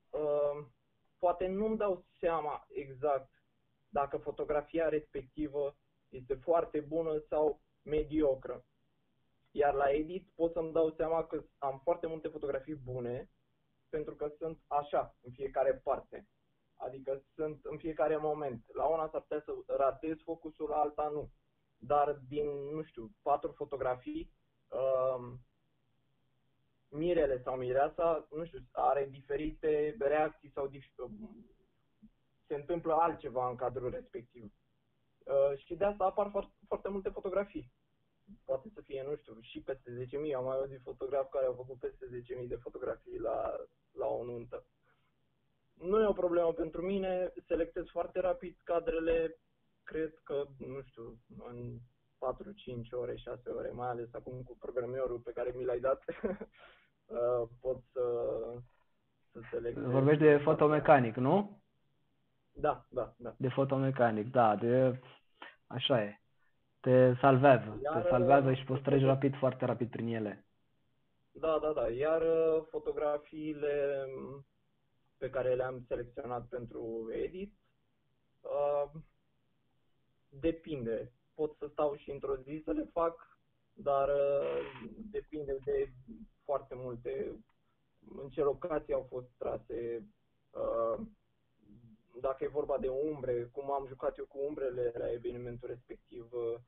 uh, 0.09 0.65
poate 1.19 1.47
nu-mi 1.47 1.77
dau 1.77 2.05
seama 2.19 2.67
exact 2.69 3.29
dacă 3.89 4.17
fotografia 4.17 4.89
respectivă 4.89 5.75
este 6.09 6.35
foarte 6.35 6.79
bună 6.79 7.23
sau 7.29 7.59
mediocră. 7.83 8.65
Iar 9.51 9.73
la 9.73 9.91
edit 9.91 10.31
pot 10.35 10.51
să-mi 10.53 10.71
dau 10.71 10.91
seama 10.91 11.25
că 11.25 11.43
am 11.57 11.79
foarte 11.83 12.07
multe 12.07 12.27
fotografii 12.27 12.75
bune 12.75 13.29
pentru 13.89 14.15
că 14.15 14.31
sunt 14.37 14.59
așa 14.67 15.15
în 15.21 15.31
fiecare 15.31 15.73
parte. 15.83 16.27
Adică 16.75 17.23
sunt 17.35 17.65
în 17.65 17.77
fiecare 17.77 18.17
moment. 18.17 18.63
La 18.73 18.85
una 18.85 19.09
s-ar 19.09 19.21
putea 19.21 19.41
să 19.45 19.51
ratez 19.65 20.17
focusul, 20.23 20.69
la 20.69 20.75
alta 20.75 21.07
nu. 21.07 21.31
Dar 21.77 22.21
din, 22.27 22.45
nu 22.47 22.83
știu, 22.83 23.11
patru 23.21 23.51
fotografii, 23.51 24.33
um, 24.67 25.39
mirele 26.89 27.41
sau 27.41 27.55
mireasa, 27.57 28.27
nu 28.31 28.45
știu, 28.45 28.59
are 28.71 29.07
diferite 29.11 29.95
reacții 29.99 30.51
sau 30.51 30.69
dif- 30.69 30.93
se 32.47 32.55
întâmplă 32.55 32.93
altceva 32.93 33.49
în 33.49 33.55
cadrul 33.55 33.89
respectiv. 33.89 34.53
Uh, 35.23 35.57
și 35.57 35.75
de 35.75 35.85
asta 35.85 36.03
apar 36.03 36.29
foarte, 36.29 36.53
foarte 36.67 36.89
multe 36.89 37.09
fotografii. 37.09 37.71
Poate 38.45 38.69
să 38.73 38.81
fie, 38.81 39.03
nu 39.03 39.15
știu, 39.15 39.37
și 39.41 39.59
peste 39.61 40.05
10.000. 40.05 40.33
Am 40.35 40.43
mai 40.43 40.57
auzit 40.57 40.81
fotografi 40.83 41.29
care 41.29 41.45
au 41.45 41.53
făcut 41.53 41.79
peste 41.79 42.05
10.000 42.41 42.47
de 42.47 42.55
fotografii 42.55 43.19
la, 43.19 43.55
la 43.91 44.05
o 44.05 44.23
nuntă. 44.23 44.65
Nu 45.73 46.01
e 46.01 46.07
o 46.07 46.13
problemă 46.13 46.53
pentru 46.53 46.81
mine, 46.81 47.33
selectez 47.47 47.85
foarte 47.87 48.19
rapid 48.19 48.57
cadrele, 48.63 49.37
cred 49.83 50.19
că, 50.23 50.45
nu 50.57 50.81
știu, 50.81 51.17
în 51.49 51.77
4, 52.17 52.51
5 52.51 52.91
ore, 52.91 53.15
6 53.15 53.49
ore, 53.49 53.69
mai 53.71 53.89
ales 53.89 54.13
acum 54.13 54.41
cu 54.43 54.57
programierul 54.59 55.19
pe 55.19 55.31
care 55.31 55.53
mi 55.55 55.65
l-ai 55.65 55.79
dat, 55.79 56.03
uh, 57.05 57.47
pot 57.61 57.81
să, 57.91 58.03
să 59.31 59.39
selectez. 59.51 59.83
Vorbești 59.83 60.23
de 60.23 60.37
fotomecanic, 60.37 61.15
nu? 61.15 61.62
Da, 62.53 62.85
da, 62.89 63.13
da. 63.17 63.33
De 63.37 63.49
fotomecanic, 63.49 64.31
da, 64.31 64.55
de... 64.55 64.99
așa 65.67 66.03
e. 66.03 66.17
Te 66.79 67.13
salvează, 67.19 67.79
Iar, 67.83 68.01
te 68.01 68.09
salvează 68.09 68.53
și 68.53 68.63
poți 68.63 68.81
trece 68.81 69.05
rapid, 69.05 69.37
foarte 69.37 69.65
rapid 69.65 69.89
prin 69.89 70.07
ele. 70.07 70.45
Da, 71.31 71.59
da, 71.61 71.71
da. 71.71 71.89
Iar 71.89 72.21
uh, 72.21 72.63
fotografiile 72.69 74.05
pe 75.17 75.29
care 75.29 75.55
le-am 75.55 75.83
selecționat 75.87 76.45
pentru 76.45 77.09
edit, 77.11 77.53
uh, 78.41 78.91
depinde. 80.29 81.11
Pot 81.35 81.55
să 81.57 81.67
stau 81.71 81.95
și 81.95 82.11
într-o 82.11 82.35
zi 82.35 82.61
să 82.65 82.71
le 82.71 82.89
fac, 82.93 83.37
dar 83.73 84.09
uh, 84.09 84.89
depinde 85.11 85.57
de 85.63 85.91
foarte 86.45 86.75
multe 86.75 87.43
în 88.17 88.29
ce 88.29 88.41
locații 88.41 88.93
au 88.93 89.05
fost 89.09 89.27
trase, 89.37 90.07
uh, 90.51 91.05
dacă 92.21 92.43
e 92.43 92.47
vorba 92.47 92.77
de 92.77 92.87
umbre, 92.87 93.49
cum 93.51 93.71
am 93.71 93.85
jucat 93.87 94.17
eu 94.17 94.25
cu 94.25 94.37
umbrele 94.47 94.93
la 94.97 95.11
evenimentul 95.11 95.67
respectiv. 95.67 96.33
Uh, 96.33 96.59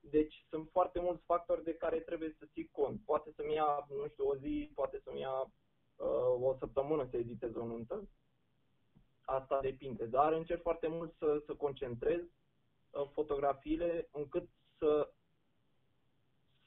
deci 0.00 0.44
sunt 0.48 0.68
foarte 0.70 1.00
mulți 1.00 1.24
factori 1.24 1.64
de 1.64 1.74
care 1.74 2.00
trebuie 2.00 2.34
să 2.38 2.44
ții 2.52 2.68
cont. 2.72 3.00
Poate 3.04 3.32
să-mi 3.36 3.54
ia, 3.54 3.86
nu 3.88 4.08
știu, 4.08 4.28
o 4.28 4.36
zi, 4.36 4.70
poate 4.74 5.00
să-mi 5.04 5.20
ia 5.20 5.40
uh, 5.40 6.40
o 6.40 6.54
săptămână 6.58 7.06
să 7.10 7.16
editez 7.16 7.54
o 7.54 7.66
nuntă. 7.66 8.08
Asta 9.24 9.60
depinde. 9.60 10.04
Dar 10.04 10.32
încerc 10.32 10.62
foarte 10.62 10.88
mult 10.88 11.14
să, 11.18 11.42
să 11.46 11.54
concentrez 11.54 12.20
uh, 12.20 13.08
fotografiile 13.12 14.08
încât 14.12 14.48
să, 14.78 15.12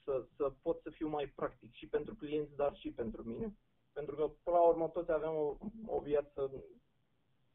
să, 0.04 0.24
să 0.36 0.52
pot 0.62 0.80
să 0.82 0.90
fiu 0.90 1.08
mai 1.08 1.26
practic 1.26 1.72
și 1.72 1.86
pentru 1.86 2.14
clienți, 2.14 2.56
dar 2.56 2.76
și 2.76 2.90
pentru 2.90 3.22
mine. 3.22 3.56
Pentru 3.92 4.14
că, 4.14 4.30
până 4.42 4.56
la 4.56 4.66
urmă, 4.66 4.88
toți 4.88 5.12
avem 5.12 5.34
o, 5.34 5.56
o 5.86 6.00
viață 6.00 6.64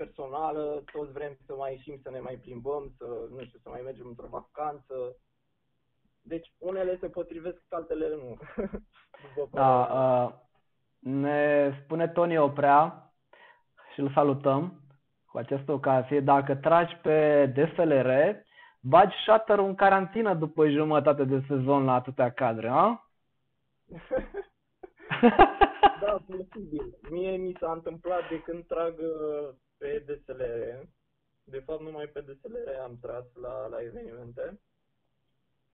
personală, 0.04 0.84
toți 0.92 1.12
vrem 1.12 1.38
să 1.46 1.54
mai 1.56 1.72
ieșim, 1.72 2.00
să 2.04 2.10
ne 2.10 2.20
mai 2.20 2.36
plimbăm, 2.36 2.94
să, 2.98 3.06
nu 3.30 3.44
știu, 3.46 3.60
să 3.64 3.70
mai 3.70 3.82
mergem 3.84 4.08
într-o 4.08 4.34
vacanță. 4.38 4.96
Deci, 6.22 6.48
unele 6.58 6.98
se 7.00 7.10
potrivesc, 7.10 7.62
altele 7.70 8.08
nu. 8.16 8.38
da, 9.60 9.72
uh, 10.00 10.30
ne 11.00 11.72
spune 11.84 12.08
Tony 12.08 12.38
Oprea 12.38 13.12
și 13.94 14.00
îl 14.00 14.12
salutăm 14.12 14.82
cu 15.26 15.38
această 15.38 15.72
ocazie. 15.72 16.20
Dacă 16.20 16.56
tragi 16.56 16.96
pe 16.96 17.46
DSLR, 17.56 18.10
bagi 18.82 19.16
shutter 19.26 19.60
în 19.60 19.76
carantină 19.76 20.34
după 20.34 20.70
jumătate 20.70 21.24
de 21.24 21.44
sezon 21.48 21.86
la 21.86 21.94
atâtea 21.94 22.32
cadre, 22.32 22.68
a? 22.68 23.08
da, 26.02 26.24
posibil. 26.28 26.98
Mie 27.10 27.38
mi 27.38 27.56
s-a 27.60 27.72
întâmplat 27.72 28.30
de 28.30 28.42
când 28.42 28.66
trag 28.66 29.00
uh, 29.00 29.50
pe 29.80 30.04
DSLR. 30.06 30.88
De 31.44 31.60
fapt, 31.60 31.82
numai 31.82 32.08
pe 32.08 32.22
DSLR 32.22 32.80
am 32.84 32.98
tras 33.02 33.26
la, 33.34 33.68
la 33.68 33.82
evenimente. 33.82 34.60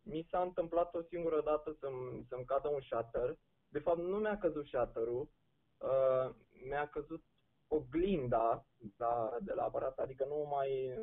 Mi 0.02 0.28
s-a 0.30 0.42
întâmplat 0.42 0.94
o 0.96 1.02
singură 1.02 1.42
dată 1.42 1.76
să-mi, 1.80 2.26
să-mi 2.30 2.46
cadă 2.46 2.68
un 2.68 2.82
shutter. 2.82 3.38
De 3.68 3.80
fapt, 3.80 3.98
nu 3.98 4.18
mi-a 4.18 4.38
căzut 4.38 4.66
shutterul, 4.66 5.30
uh, 5.78 6.36
mi-a 6.68 6.88
căzut 6.88 7.24
oglinda 7.68 8.66
da, 8.98 9.38
de 9.42 9.54
la 9.54 9.64
aparat, 9.64 10.00
adică 10.00 10.26
nu 10.26 10.48
mai 10.52 10.94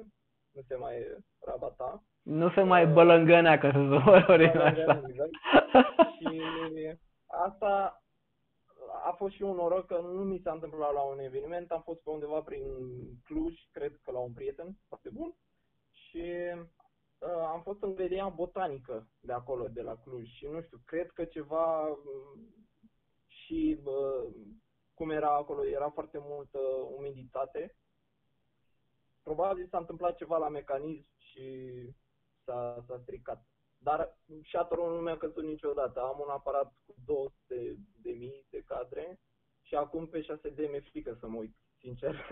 nu 0.52 0.62
se 0.68 0.76
mai 0.76 1.16
rabata. 1.40 2.02
Nu 2.22 2.50
se 2.50 2.62
mai 2.62 2.84
uh, 2.84 2.92
bălângănea, 2.92 3.58
ca 3.58 3.72
să 3.72 3.78
zborim 3.78 4.60
așa. 4.60 5.02
Exact. 5.08 5.30
și 6.18 6.40
asta 7.26 8.01
a 9.02 9.12
fost 9.12 9.34
și 9.34 9.42
un 9.42 9.54
noroc 9.54 9.86
că 9.86 10.00
nu 10.00 10.24
mi 10.24 10.40
s-a 10.44 10.52
întâmplat 10.52 10.92
la 10.92 11.02
un 11.02 11.18
eveniment, 11.18 11.70
am 11.70 11.82
fost 11.82 12.00
pe 12.00 12.10
undeva 12.10 12.40
prin 12.40 12.64
Cluj, 13.24 13.54
cred 13.70 14.00
că 14.02 14.10
la 14.10 14.18
un 14.18 14.32
prieten 14.32 14.78
foarte 14.88 15.10
bun 15.10 15.34
și 15.90 16.24
uh, 17.18 17.44
am 17.46 17.62
fost 17.62 17.82
în 17.82 17.94
galeria 17.94 18.28
botanică 18.28 19.08
de 19.20 19.32
acolo, 19.32 19.68
de 19.68 19.82
la 19.82 19.96
Cluj 19.96 20.28
și 20.28 20.46
nu 20.46 20.62
știu, 20.62 20.82
cred 20.86 21.10
că 21.10 21.24
ceva 21.24 21.88
uh, 21.88 22.40
și 23.26 23.80
uh, 23.84 24.34
cum 24.94 25.10
era 25.10 25.34
acolo, 25.34 25.66
era 25.66 25.90
foarte 25.90 26.18
multă 26.20 26.58
umiditate. 26.96 27.76
Probabil 29.22 29.68
s-a 29.68 29.78
întâmplat 29.78 30.16
ceva 30.16 30.36
la 30.36 30.48
mecanism 30.48 31.06
și 31.18 31.68
s-a, 32.44 32.84
s-a 32.86 32.98
stricat. 33.02 33.46
Dar 33.82 34.16
shutterul 34.44 34.94
nu 34.94 35.00
mi-a 35.00 35.16
căzut 35.16 35.44
niciodată. 35.44 36.00
Am 36.00 36.18
un 36.18 36.30
aparat 36.30 36.72
cu 36.86 36.94
200 37.04 37.34
de 38.02 38.10
mii 38.18 38.46
de 38.50 38.62
cadre 38.66 39.20
și 39.62 39.74
acum 39.74 40.06
pe 40.06 40.20
6D 40.20 40.56
mi-e 40.56 40.80
frică 40.90 41.16
să 41.20 41.26
mă 41.28 41.36
uit, 41.36 41.56
sincer. 41.78 42.14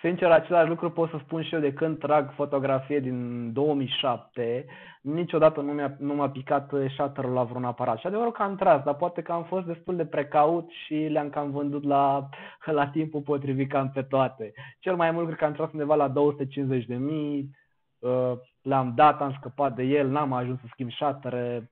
Sincer, 0.00 0.30
același 0.30 0.68
lucru 0.68 0.90
pot 0.90 1.10
să 1.10 1.18
spun 1.24 1.42
și 1.42 1.54
eu 1.54 1.60
de 1.60 1.72
când 1.72 1.98
trag 1.98 2.32
fotografie 2.32 3.00
din 3.00 3.52
2007. 3.52 4.66
Niciodată 5.02 5.60
nu, 5.60 5.72
mi-a, 5.72 5.96
nu 5.98 6.14
m-a 6.14 6.30
picat 6.30 6.72
shutter 6.96 7.24
la 7.24 7.44
vreun 7.44 7.64
aparat. 7.64 7.98
Și 7.98 8.06
adevărul 8.06 8.32
că 8.32 8.42
am 8.42 8.56
tras, 8.56 8.82
dar 8.82 8.94
poate 8.94 9.22
că 9.22 9.32
am 9.32 9.44
fost 9.44 9.66
destul 9.66 9.96
de 9.96 10.06
precaut 10.06 10.70
și 10.70 10.94
le-am 10.94 11.30
cam 11.30 11.50
vândut 11.50 11.84
la, 11.84 12.28
la 12.64 12.88
timpul 12.88 13.20
potrivit 13.20 13.68
cam 13.68 13.90
pe 13.90 14.02
toate. 14.02 14.52
Cel 14.78 14.96
mai 14.96 15.10
mult 15.10 15.26
cred 15.26 15.38
că 15.38 15.44
am 15.44 15.52
tras 15.52 15.72
undeva 15.72 15.94
la 15.94 16.08
250 16.08 16.84
de 16.84 16.96
mii, 16.96 17.50
uh, 17.98 18.32
l-am 18.64 18.94
dat, 18.94 19.20
am 19.20 19.34
scăpat 19.38 19.74
de 19.74 19.82
el, 19.82 20.08
n-am 20.08 20.32
ajuns 20.32 20.60
să 20.60 20.66
schimb 20.70 20.90
shutter 20.90 21.62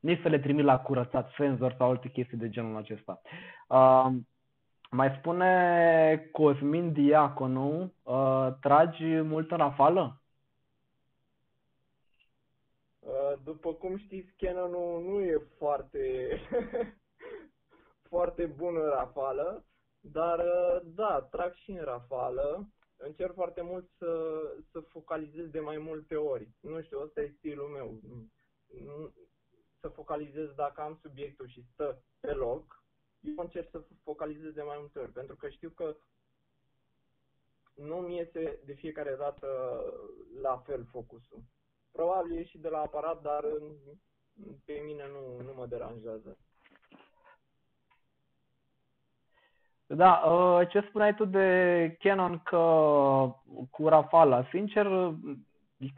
nici 0.00 0.20
să 0.22 0.28
le 0.28 0.38
trimit 0.38 0.64
la 0.64 0.80
curățat 0.80 1.30
senzor 1.36 1.74
sau 1.78 1.90
alte 1.90 2.08
chestii 2.08 2.38
de 2.38 2.48
genul 2.48 2.76
acesta. 2.76 3.20
Uh, 3.68 4.06
Mai 4.90 5.16
spune 5.18 6.28
Cosmin 6.32 6.92
Diaconu, 6.92 7.92
uh, 8.02 8.48
tragi 8.60 9.04
mult 9.04 9.50
în 9.50 9.56
rafală? 9.56 10.20
Uh, 12.98 13.32
după 13.44 13.72
cum 13.72 13.96
știți, 13.96 14.34
Canon 14.36 14.70
nu 15.04 15.20
e 15.20 15.42
foarte, 15.58 16.28
foarte 18.10 18.46
bun 18.46 18.76
în 18.76 18.88
rafală, 18.88 19.64
dar 20.00 20.38
uh, 20.38 20.80
da, 20.84 21.28
trag 21.30 21.54
și 21.54 21.70
în 21.70 21.84
rafală. 21.84 22.68
Încerc 22.96 23.34
foarte 23.34 23.62
mult 23.62 23.90
să, 23.98 24.40
să 24.70 24.80
focalizez 24.80 25.50
de 25.50 25.60
mai 25.60 25.78
multe 25.78 26.16
ori. 26.16 26.48
Nu 26.60 26.82
știu, 26.82 27.00
ăsta 27.00 27.20
e 27.20 27.34
stilul 27.36 27.68
meu. 27.68 28.00
Să 29.80 29.88
focalizez 29.88 30.50
dacă 30.54 30.80
am 30.80 30.98
subiectul 31.02 31.48
și 31.48 31.66
stă 31.72 32.02
pe 32.20 32.32
loc, 32.32 32.84
eu 33.20 33.34
încerc 33.36 33.70
să 33.70 33.84
focalizez 34.02 34.52
de 34.52 34.62
mai 34.62 34.76
multe 34.78 34.98
ori, 34.98 35.12
pentru 35.12 35.36
că 35.36 35.48
știu 35.48 35.70
că 35.70 35.96
nu 37.74 37.96
mi 37.96 38.16
iese 38.16 38.60
de 38.64 38.72
fiecare 38.72 39.14
dată 39.14 39.48
la 40.40 40.58
fel 40.58 40.84
focusul. 40.84 41.42
Probabil 41.90 42.36
e 42.36 42.44
și 42.44 42.58
de 42.58 42.68
la 42.68 42.78
aparat, 42.80 43.22
dar 43.22 43.44
pe 44.64 44.72
mine 44.72 45.08
nu, 45.08 45.40
nu 45.42 45.54
mă 45.54 45.66
deranjează. 45.66 46.38
Da, 49.86 50.12
uh, 50.12 50.68
ce 50.68 50.80
spuneai 50.80 51.14
tu 51.14 51.24
de 51.24 51.96
Canon 51.98 52.40
că 52.44 52.58
cu 53.70 53.88
Rafala? 53.88 54.46
Sincer, 54.50 54.86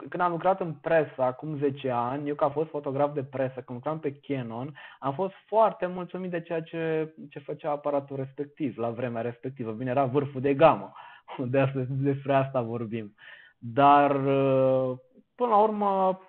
când 0.09 0.21
am 0.21 0.31
lucrat 0.31 0.59
în 0.59 0.73
presă 0.73 1.21
acum 1.21 1.57
10 1.57 1.89
ani, 1.89 2.27
eu 2.27 2.35
ca 2.35 2.49
fost 2.49 2.69
fotograf 2.69 3.13
de 3.13 3.23
presă, 3.23 3.53
când 3.53 3.69
lucram 3.69 3.99
pe 3.99 4.19
Canon, 4.27 4.77
am 4.99 5.13
fost 5.13 5.33
foarte 5.47 5.85
mulțumit 5.85 6.29
de 6.29 6.41
ceea 6.41 6.61
ce, 6.61 7.13
ce 7.29 7.39
făcea 7.39 7.71
aparatul 7.71 8.15
respectiv 8.15 8.77
la 8.77 8.89
vremea 8.89 9.21
respectivă. 9.21 9.71
Bine, 9.71 9.89
era 9.89 10.05
vârful 10.05 10.41
de 10.41 10.53
gamă, 10.53 10.93
de 11.51 11.59
asta, 11.59 11.85
despre 11.87 12.33
asta 12.33 12.61
vorbim. 12.61 13.15
Dar, 13.57 14.11
uh, 14.11 14.97
până 15.35 15.49
la 15.49 15.57
urmă, 15.57 16.19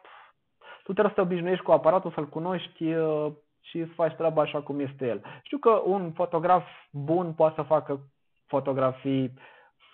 tu 0.82 0.92
trebuie 0.92 1.14
să 1.14 1.20
te 1.20 1.26
obișnuiești 1.26 1.64
cu 1.64 1.70
aparatul, 1.70 2.10
să-l 2.10 2.28
cunoști 2.28 2.84
uh, 2.92 3.32
și 3.70 3.86
să 3.86 3.92
faci 3.94 4.14
treaba 4.14 4.42
așa 4.42 4.62
cum 4.62 4.80
este 4.80 5.06
el. 5.06 5.22
Știu 5.42 5.58
că 5.58 5.70
un 5.70 6.12
fotograf 6.12 6.64
bun 6.90 7.32
poate 7.32 7.54
să 7.54 7.62
facă 7.62 8.00
fotografii 8.46 9.32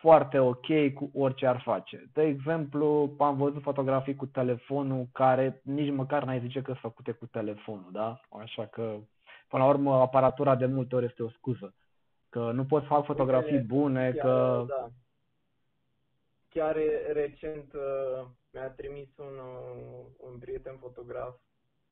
foarte 0.00 0.38
ok 0.38 0.92
cu 0.94 1.10
orice 1.14 1.46
ar 1.46 1.60
face. 1.60 2.10
De 2.12 2.22
exemplu, 2.22 3.14
am 3.18 3.36
văzut 3.36 3.62
fotografii 3.62 4.14
cu 4.14 4.26
telefonul 4.26 5.06
care 5.12 5.60
nici 5.64 5.92
măcar 5.92 6.24
n-ai 6.24 6.40
zice 6.40 6.58
că 6.62 6.70
sunt 6.70 6.78
făcute 6.80 7.12
cu 7.12 7.26
telefonul, 7.26 7.88
da? 7.92 8.20
Așa 8.30 8.66
că, 8.66 8.96
până 9.48 9.62
la 9.62 9.68
urmă, 9.68 9.94
aparatura 9.94 10.54
de 10.56 10.66
multe 10.66 10.94
ori 10.94 11.04
este 11.04 11.22
o 11.22 11.28
scuză. 11.28 11.74
Că 12.28 12.50
nu 12.52 12.64
poți 12.64 12.86
fac 12.86 13.04
fotografii 13.04 13.58
bune, 13.58 14.12
chiar, 14.12 14.24
că... 14.24 14.64
Da. 14.68 14.88
Chiar 16.48 16.76
recent 17.12 17.72
uh, 17.72 18.26
mi-a 18.52 18.70
trimis 18.70 19.16
un, 19.16 19.38
uh, 19.38 20.06
un 20.16 20.38
prieten 20.38 20.76
fotograf, 20.80 21.34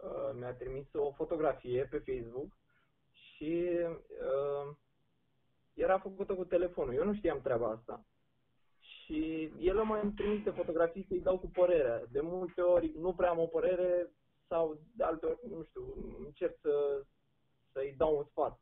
uh, 0.04 0.30
mi-a 0.38 0.54
trimis 0.54 0.92
o 0.92 1.12
fotografie 1.12 1.88
pe 1.90 1.98
Facebook 1.98 2.56
și 3.12 3.68
uh, 3.80 4.76
era 5.74 5.98
făcută 5.98 6.34
cu 6.34 6.44
telefonul. 6.44 6.94
Eu 6.94 7.04
nu 7.04 7.14
știam 7.14 7.40
treaba 7.40 7.68
asta. 7.70 8.04
Și 8.80 9.52
el 9.58 9.82
mai 9.82 10.00
îmi 10.02 10.12
trimite 10.12 10.50
fotografii 10.50 11.06
să-i 11.08 11.20
dau 11.20 11.38
cu 11.38 11.46
părerea. 11.46 12.04
De 12.10 12.20
multe 12.20 12.60
ori 12.60 12.92
nu 12.96 13.14
prea 13.14 13.30
am 13.30 13.38
o 13.38 13.46
părere 13.46 14.10
sau 14.48 14.78
de 14.96 15.04
alte 15.04 15.26
ori, 15.26 15.38
nu 15.48 15.62
știu, 15.62 15.94
încerc 16.24 16.58
să, 16.60 17.04
să-i 17.72 17.94
dau 17.96 18.16
un 18.16 18.24
sfat. 18.24 18.58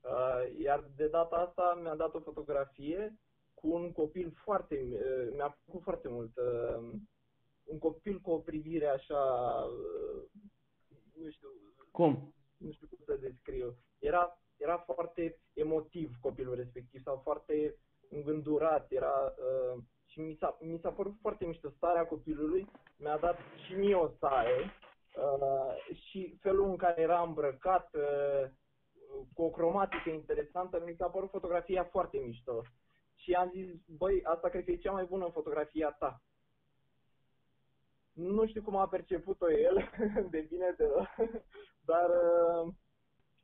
Uh, 0.00 0.58
iar 0.62 0.90
de 0.96 1.08
data 1.08 1.36
asta 1.36 1.78
mi-a 1.82 1.94
dat 1.94 2.14
o 2.14 2.20
fotografie 2.20 3.18
cu 3.54 3.68
un 3.68 3.92
copil 3.92 4.32
foarte, 4.44 4.74
uh, 4.74 5.32
mi-a 5.34 5.58
plăcut 5.64 5.82
foarte 5.82 6.08
mult. 6.08 6.36
Uh, 6.36 6.90
un 7.64 7.78
copil 7.78 8.20
cu 8.20 8.30
o 8.30 8.38
privire 8.38 8.86
așa, 8.86 9.22
uh, 9.64 10.22
nu 11.22 11.30
știu, 11.30 11.48
cum? 11.90 12.34
Nu 12.56 12.72
știu 12.72 12.86
cum 12.86 12.98
să 13.04 13.16
descriu. 13.16 13.76
Era 13.98 14.38
era 14.58 14.76
foarte 14.76 15.38
emotiv 15.52 16.10
copilul 16.20 16.54
respectiv 16.54 17.02
sau 17.02 17.20
foarte 17.22 17.76
îngândurat, 18.10 18.92
era 18.92 19.34
uh, 19.36 19.82
și 20.06 20.20
mi 20.20 20.36
s-a, 20.40 20.58
mi 20.60 20.78
s-a 20.78 20.90
părut 20.90 21.16
foarte 21.20 21.44
mișto 21.46 21.68
starea 21.68 22.06
copilului, 22.06 22.66
mi-a 22.96 23.18
dat 23.18 23.38
și 23.66 23.74
mie 23.74 23.94
o 23.94 24.08
stare 24.08 24.70
uh, 25.16 25.96
și 26.08 26.38
felul 26.40 26.68
în 26.68 26.76
care 26.76 27.00
era 27.00 27.22
îmbrăcat 27.22 27.94
uh, 27.94 28.50
cu 29.34 29.42
o 29.42 29.50
cromatică 29.50 30.10
interesantă, 30.10 30.82
mi 30.86 30.94
s-a 30.98 31.06
părut 31.06 31.30
fotografia 31.30 31.84
foarte 31.84 32.18
mișto. 32.18 32.62
Și 33.14 33.32
am 33.32 33.50
zis, 33.54 33.66
băi, 33.86 34.22
asta 34.24 34.48
cred 34.48 34.64
că 34.64 34.70
e 34.70 34.76
cea 34.76 34.92
mai 34.92 35.04
bună 35.04 35.28
fotografia 35.32 35.90
ta. 35.90 36.22
Nu 38.18 38.46
știu 38.46 38.62
cum 38.62 38.76
a 38.76 38.88
perceput-o 38.88 39.50
el, 39.50 39.90
de 40.30 40.46
bine 40.48 40.74
de 40.76 40.84
rău, 40.84 41.06
dar 41.80 42.08
uh, 42.08 42.72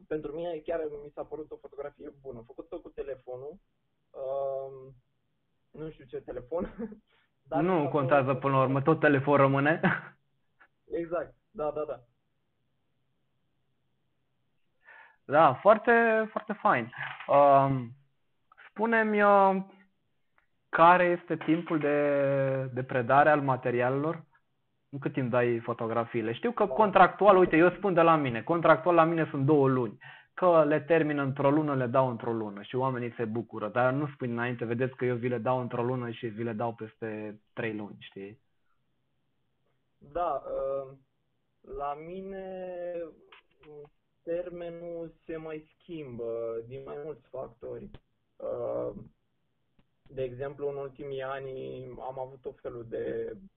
pentru 0.06 0.32
mine 0.32 0.56
chiar 0.56 0.80
mi 1.04 1.10
s-a 1.14 1.22
părut 1.22 1.50
o 1.50 1.56
fotografie 1.56 2.12
bună, 2.20 2.42
făcută 2.46 2.76
cu 2.76 2.88
telefonul, 2.88 3.58
uh, 4.10 4.92
nu 5.70 5.90
știu 5.90 6.04
ce 6.04 6.20
telefon. 6.20 6.74
Dar 7.48 7.62
nu 7.62 7.88
contează 7.88 8.34
până 8.34 8.56
la 8.56 8.62
urmă, 8.62 8.82
tot 8.82 9.00
telefon 9.00 9.36
rămâne. 9.36 9.80
Exact, 11.00 11.34
da, 11.50 11.70
da, 11.70 11.84
da. 11.84 12.00
Da, 15.24 15.54
foarte, 15.54 16.26
foarte 16.30 16.52
fain. 16.52 16.92
Uh, 17.28 17.84
spune-mi 18.68 19.22
uh, 19.22 19.62
care 20.68 21.04
este 21.04 21.36
timpul 21.36 21.78
de, 21.78 22.70
de 22.72 22.82
predare 22.82 23.30
al 23.30 23.40
materialelor 23.40 24.14
în 24.14 24.22
cât 24.98 25.12
timp 25.12 25.30
dai 25.30 25.58
fotografiile? 25.58 26.32
Știu 26.32 26.52
că 26.52 26.66
contractual, 26.66 27.36
uite, 27.36 27.56
eu 27.56 27.70
spun 27.70 27.94
de 27.94 28.00
la 28.00 28.16
mine, 28.16 28.42
contractual 28.42 28.94
la 28.94 29.04
mine 29.04 29.26
sunt 29.30 29.44
două 29.44 29.68
luni. 29.68 29.98
Că 30.34 30.64
le 30.64 30.80
termin 30.80 31.18
într-o 31.18 31.50
lună, 31.50 31.74
le 31.74 31.86
dau 31.86 32.10
într-o 32.10 32.32
lună 32.32 32.62
și 32.62 32.76
oamenii 32.76 33.14
se 33.16 33.24
bucură. 33.24 33.68
Dar 33.68 33.92
nu 33.92 34.06
spun 34.14 34.30
înainte, 34.30 34.64
vedeți 34.64 34.96
că 34.96 35.04
eu 35.04 35.16
vi 35.16 35.28
le 35.28 35.38
dau 35.38 35.60
într-o 35.60 35.82
lună 35.82 36.10
și 36.10 36.26
vi 36.26 36.42
le 36.42 36.52
dau 36.52 36.74
peste 36.74 37.40
trei 37.52 37.76
luni, 37.76 37.96
știi? 37.98 38.40
Da, 39.98 40.42
uh, 40.46 40.96
la 41.76 41.94
mine 42.06 42.56
termenul 44.22 45.12
se 45.26 45.36
mai 45.36 45.66
schimbă 45.78 46.62
din 46.66 46.82
mai 46.84 46.96
mulți 47.04 47.28
factori. 47.28 47.90
Uh, 48.36 48.94
de 50.02 50.22
exemplu, 50.22 50.68
în 50.68 50.76
ultimii 50.76 51.22
ani 51.22 51.84
am 51.84 52.18
avut 52.18 52.40
tot 52.40 52.60
felul 52.60 52.86
de 52.88 53.32
Uh, 53.32 53.53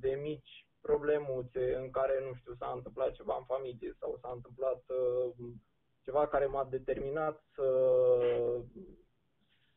de 0.00 0.10
mici 0.22 0.66
problemuțe 0.80 1.74
în 1.74 1.90
care, 1.90 2.24
nu 2.24 2.34
știu, 2.34 2.54
s-a 2.54 2.72
întâmplat 2.74 3.12
ceva 3.12 3.36
în 3.38 3.44
familie 3.44 3.96
sau 3.98 4.18
s-a 4.20 4.30
întâmplat 4.34 4.82
uh, 4.88 5.32
ceva 6.02 6.28
care 6.28 6.46
m-a 6.46 6.64
determinat 6.64 7.44
să, 7.54 7.68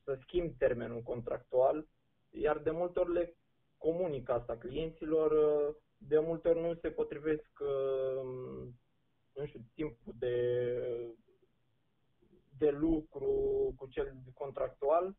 să 0.04 0.18
schimb 0.22 0.58
termenul 0.58 1.02
contractual, 1.02 1.88
iar 2.30 2.58
de 2.58 2.72
multe 2.72 3.00
ori 3.00 3.13
le 3.13 3.38
comunic 3.78 4.30
asta 4.30 4.58
clienților, 4.58 5.32
uh, 5.32 5.76
de 5.98 6.20
multe 6.20 6.50
ori 6.50 6.62
nu 6.62 6.74
se 6.82 6.89
potrivesc, 6.89 7.50
nu 9.34 9.46
știu, 9.46 9.60
timpul 9.74 10.13
de, 10.20 10.36
de 12.58 12.70
lucru 12.70 13.30
cu 13.78 13.88
cel 13.88 14.13
contractual 14.34 15.16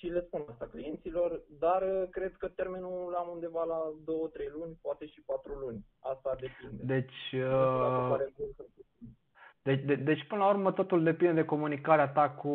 și 0.00 0.06
le 0.06 0.24
spun 0.26 0.44
asta 0.50 0.66
clienților, 0.66 1.40
dar 1.58 1.82
uh, 1.82 2.08
cred 2.10 2.32
că 2.38 2.48
termenul 2.48 3.10
l-am 3.10 3.28
undeva 3.32 3.64
la 3.64 3.80
2-3 4.48 4.52
luni, 4.52 4.78
poate 4.82 5.06
și 5.06 5.20
4 5.26 5.52
luni. 5.52 5.84
Asta 5.98 6.36
depinde. 6.40 6.82
Deci, 6.94 7.42
uh... 7.42 8.16
Deci, 9.62 9.84
de, 9.84 9.94
deci, 9.94 10.26
până 10.26 10.40
la 10.44 10.48
urmă, 10.48 10.72
totul 10.72 11.02
depinde 11.02 11.32
de 11.32 11.44
comunicarea 11.44 12.08
ta 12.08 12.30
cu, 12.30 12.54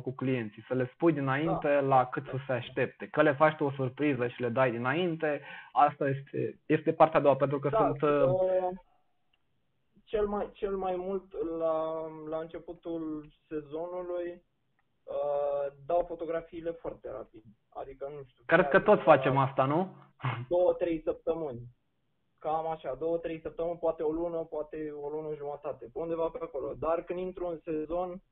cu 0.00 0.10
clienții. 0.10 0.64
Să 0.68 0.74
le 0.74 0.90
spui 0.94 1.12
dinainte 1.12 1.68
da. 1.68 1.80
la 1.80 2.06
cât 2.06 2.24
să 2.24 2.36
se 2.46 2.52
aștepte. 2.52 3.08
Că 3.08 3.22
le 3.22 3.34
faci 3.34 3.56
tu 3.56 3.64
o 3.64 3.70
surpriză 3.70 4.28
și 4.28 4.40
le 4.40 4.48
dai 4.48 4.70
dinainte, 4.70 5.40
asta 5.72 6.08
este, 6.08 6.60
este 6.66 6.92
partea 6.92 7.18
a 7.18 7.22
doua, 7.22 7.36
pentru 7.36 7.58
că 7.58 7.68
da, 7.68 7.78
sunt... 7.78 8.02
Uh... 8.02 8.28
uh 8.28 8.68
cel 10.04 10.26
mai, 10.26 10.50
cel 10.52 10.76
mai 10.76 10.96
mult 10.96 11.32
la, 11.58 12.06
la 12.28 12.38
începutul 12.38 13.28
sezonului 13.48 14.42
uh, 15.06 15.72
dau 15.86 16.04
fotografiile 16.08 16.70
foarte 16.70 17.10
rapid. 17.10 17.42
Adică, 17.68 18.08
nu 18.14 18.22
știu. 18.26 18.42
Cred 18.46 18.68
că 18.68 18.80
toți 18.80 19.02
facem 19.02 19.36
asta, 19.36 19.64
nu? 19.64 19.96
Două, 20.48 20.72
trei 20.72 21.02
săptămâni. 21.02 21.60
Cam 22.38 22.66
așa, 22.66 22.94
două, 22.94 23.18
trei 23.18 23.40
săptămâni, 23.40 23.78
poate 23.78 24.02
o 24.02 24.10
lună, 24.10 24.38
poate 24.44 24.90
o 24.90 25.08
lună 25.08 25.34
jumătate, 25.34 25.90
undeva 25.92 26.28
pe 26.28 26.38
acolo. 26.42 26.74
Dar 26.74 27.04
când 27.04 27.18
intru 27.18 27.46
în 27.46 27.58
sezon, 27.64 28.22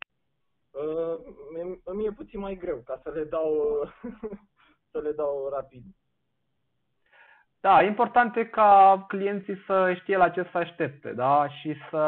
uh, 0.70 1.18
îmi 1.84 2.06
e 2.06 2.10
puțin 2.10 2.40
mai 2.40 2.56
greu 2.56 2.76
ca 2.84 3.00
să 3.02 3.10
le 3.10 3.24
dau, 3.24 3.52
să 4.92 4.98
le 4.98 5.12
dau 5.12 5.48
rapid. 5.48 5.84
Da, 7.64 7.82
important 7.82 8.36
e 8.36 8.44
ca 8.44 9.04
clienții 9.08 9.56
să 9.66 9.94
știe 10.00 10.16
la 10.16 10.28
ce 10.28 10.48
să 10.50 10.58
aștepte, 10.58 11.12
da? 11.12 11.48
Și 11.48 11.74
să 11.90 11.98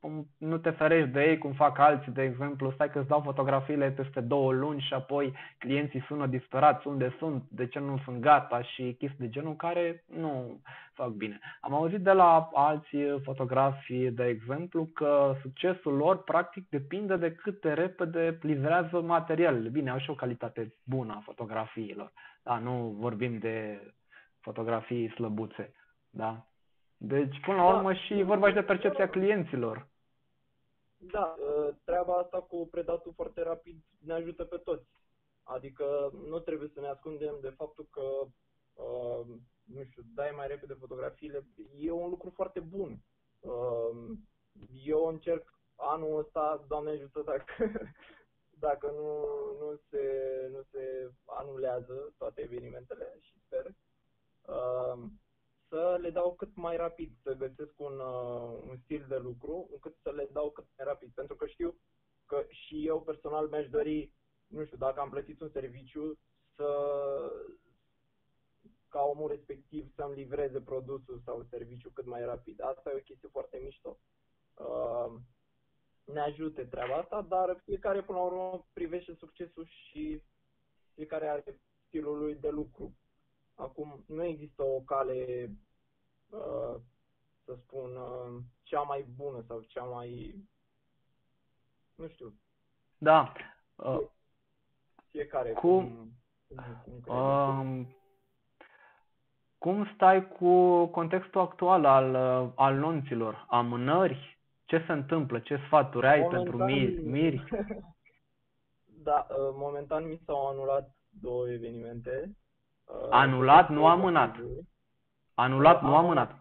um, 0.00 0.26
nu 0.38 0.58
te 0.58 0.70
ferești 0.70 1.08
de 1.08 1.22
ei 1.22 1.38
cum 1.38 1.52
fac 1.52 1.78
alții, 1.78 2.12
de 2.12 2.22
exemplu, 2.22 2.70
stai 2.70 2.90
că 2.90 2.98
îți 2.98 3.08
dau 3.08 3.20
fotografiile 3.20 3.90
peste 3.90 4.20
două 4.20 4.52
luni 4.52 4.80
și 4.80 4.94
apoi 4.94 5.34
clienții 5.58 6.04
sună 6.06 6.26
disperați 6.26 6.86
unde 6.86 7.14
sunt, 7.18 7.42
de 7.48 7.66
ce 7.66 7.78
nu 7.78 8.00
sunt 8.04 8.20
gata 8.20 8.62
și 8.62 8.82
chestii 8.82 9.24
de 9.24 9.28
genul 9.28 9.56
care 9.56 10.04
nu 10.06 10.60
fac 10.92 11.08
bine. 11.08 11.38
Am 11.60 11.74
auzit 11.74 12.00
de 12.00 12.12
la 12.12 12.48
alții 12.52 13.20
fotografi, 13.22 14.10
de 14.10 14.24
exemplu, 14.24 14.84
că 14.94 15.34
succesul 15.40 15.92
lor 15.92 16.22
practic 16.22 16.68
depinde 16.68 17.16
de 17.16 17.32
cât 17.32 17.60
de 17.60 17.72
repede 17.72 18.38
livrează 18.42 19.00
materialele. 19.00 19.68
Bine, 19.68 19.90
au 19.90 19.98
și 19.98 20.10
o 20.10 20.14
calitate 20.14 20.74
bună 20.84 21.14
a 21.16 21.22
fotografiilor. 21.24 22.12
Da, 22.42 22.58
nu 22.58 22.96
vorbim 22.98 23.38
de 23.38 23.80
fotografii 24.48 25.10
slăbuțe. 25.10 25.72
Da? 26.10 26.46
Deci, 26.96 27.40
până 27.44 27.56
la 27.56 27.70
da. 27.70 27.76
urmă, 27.76 27.92
și 27.92 28.22
vorba 28.22 28.48
și 28.48 28.54
de 28.54 28.62
percepția 28.62 29.08
clienților. 29.08 29.88
Da, 30.96 31.36
ă, 31.48 31.74
treaba 31.84 32.14
asta 32.14 32.40
cu 32.40 32.68
predatul 32.70 33.12
foarte 33.14 33.42
rapid 33.42 33.76
ne 34.04 34.12
ajută 34.12 34.44
pe 34.44 34.56
toți. 34.56 34.88
Adică 35.42 36.10
nu 36.26 36.38
trebuie 36.38 36.70
să 36.74 36.80
ne 36.80 36.88
ascundem 36.88 37.38
de 37.40 37.48
faptul 37.48 37.86
că, 37.90 38.06
uh, 38.82 39.26
nu 39.64 39.84
știu, 39.84 40.02
dai 40.14 40.32
mai 40.36 40.46
repede 40.46 40.74
fotografiile. 40.74 41.46
E 41.78 41.90
un 41.90 42.08
lucru 42.08 42.30
foarte 42.30 42.60
bun. 42.60 42.98
Uh, 43.40 43.96
eu 44.84 45.04
încerc 45.04 45.54
anul 45.76 46.18
ăsta, 46.18 46.64
Doamne 46.68 46.90
ajută 46.90 47.22
dacă, 47.24 47.52
dacă 48.66 48.86
nu, 48.86 49.08
nu, 49.60 49.80
se, 49.88 50.02
nu 50.50 50.62
se 50.70 51.10
anulează 51.24 52.14
toate 52.18 52.40
evenimentele 52.40 53.16
și 53.20 53.40
sper, 53.44 53.64
Ehm, 53.66 53.87
să 55.68 55.98
le 56.00 56.10
dau 56.10 56.34
cât 56.34 56.56
mai 56.56 56.76
rapid, 56.76 57.10
să 57.22 57.32
găsesc 57.32 57.72
un, 57.76 57.98
uh, 57.98 58.62
un 58.68 58.76
stil 58.84 59.04
de 59.08 59.16
lucru, 59.16 59.68
încât 59.72 59.96
să 60.02 60.10
le 60.10 60.28
dau 60.32 60.50
cât 60.50 60.64
mai 60.76 60.86
rapid. 60.86 61.12
Pentru 61.14 61.36
că 61.36 61.46
știu 61.46 61.76
că 62.26 62.44
și 62.48 62.86
eu 62.86 63.02
personal 63.02 63.48
mi-aș 63.48 63.68
dori, 63.68 64.12
nu 64.46 64.64
știu, 64.64 64.76
dacă 64.76 65.00
am 65.00 65.10
plătit 65.10 65.40
un 65.40 65.50
serviciu, 65.50 66.18
să 66.54 66.68
ca 68.88 69.02
omul 69.02 69.28
respectiv 69.28 69.94
să-mi 69.94 70.14
livreze 70.14 70.60
produsul 70.60 71.20
sau 71.24 71.46
serviciu 71.50 71.90
cât 71.90 72.06
mai 72.06 72.24
rapid. 72.24 72.62
Asta 72.62 72.90
e 72.90 72.96
o 72.96 73.08
chestie 73.08 73.28
foarte 73.28 73.58
mișto. 73.62 73.98
Uh, 74.54 75.14
ne 76.04 76.20
ajute 76.20 76.64
treaba 76.64 76.94
asta, 76.94 77.22
dar 77.22 77.60
fiecare 77.64 78.02
până 78.02 78.18
la 78.18 78.24
urmă 78.24 78.66
privește 78.72 79.14
succesul 79.14 79.64
și 79.66 80.22
fiecare 80.94 81.28
are 81.28 81.60
stilul 81.86 82.18
lui 82.18 82.34
de 82.34 82.48
lucru. 82.48 82.96
Acum, 83.58 84.04
nu 84.06 84.24
există 84.24 84.62
o 84.62 84.80
cale, 84.80 85.50
uh, 86.30 86.74
să 87.44 87.56
spun, 87.64 87.96
uh, 87.96 88.42
cea 88.62 88.80
mai 88.80 89.06
bună 89.16 89.44
sau 89.46 89.60
cea 89.60 89.82
mai, 89.82 90.34
nu 91.94 92.08
știu. 92.08 92.34
Da. 92.98 93.32
Uh, 93.76 94.00
fiecare. 95.10 95.52
Cum, 95.52 96.12
cum, 96.48 97.02
cum, 97.04 97.16
um, 97.16 97.96
cum 99.58 99.90
stai 99.94 100.28
cu 100.28 100.86
contextul 100.86 101.40
actual 101.40 101.84
al, 101.84 102.14
uh, 102.44 102.52
al 102.54 102.74
nunților? 102.74 103.46
Amânări? 103.48 104.38
Ce 104.64 104.84
se 104.86 104.92
întâmplă? 104.92 105.38
Ce 105.38 105.56
sfaturi 105.66 106.06
ai 106.06 106.20
momentan, 106.20 106.42
pentru 106.42 106.64
miri? 106.64 107.02
miri? 107.02 107.44
da, 109.08 109.26
uh, 109.30 109.36
momentan 109.52 110.08
mi 110.08 110.20
s-au 110.24 110.48
anulat 110.48 110.94
două 111.08 111.50
evenimente 111.50 112.36
Anulat, 113.10 113.68
nu 113.68 113.86
amânat. 113.86 114.36
Anulat, 115.34 115.82
nu 115.82 115.96
amânat. 115.96 116.38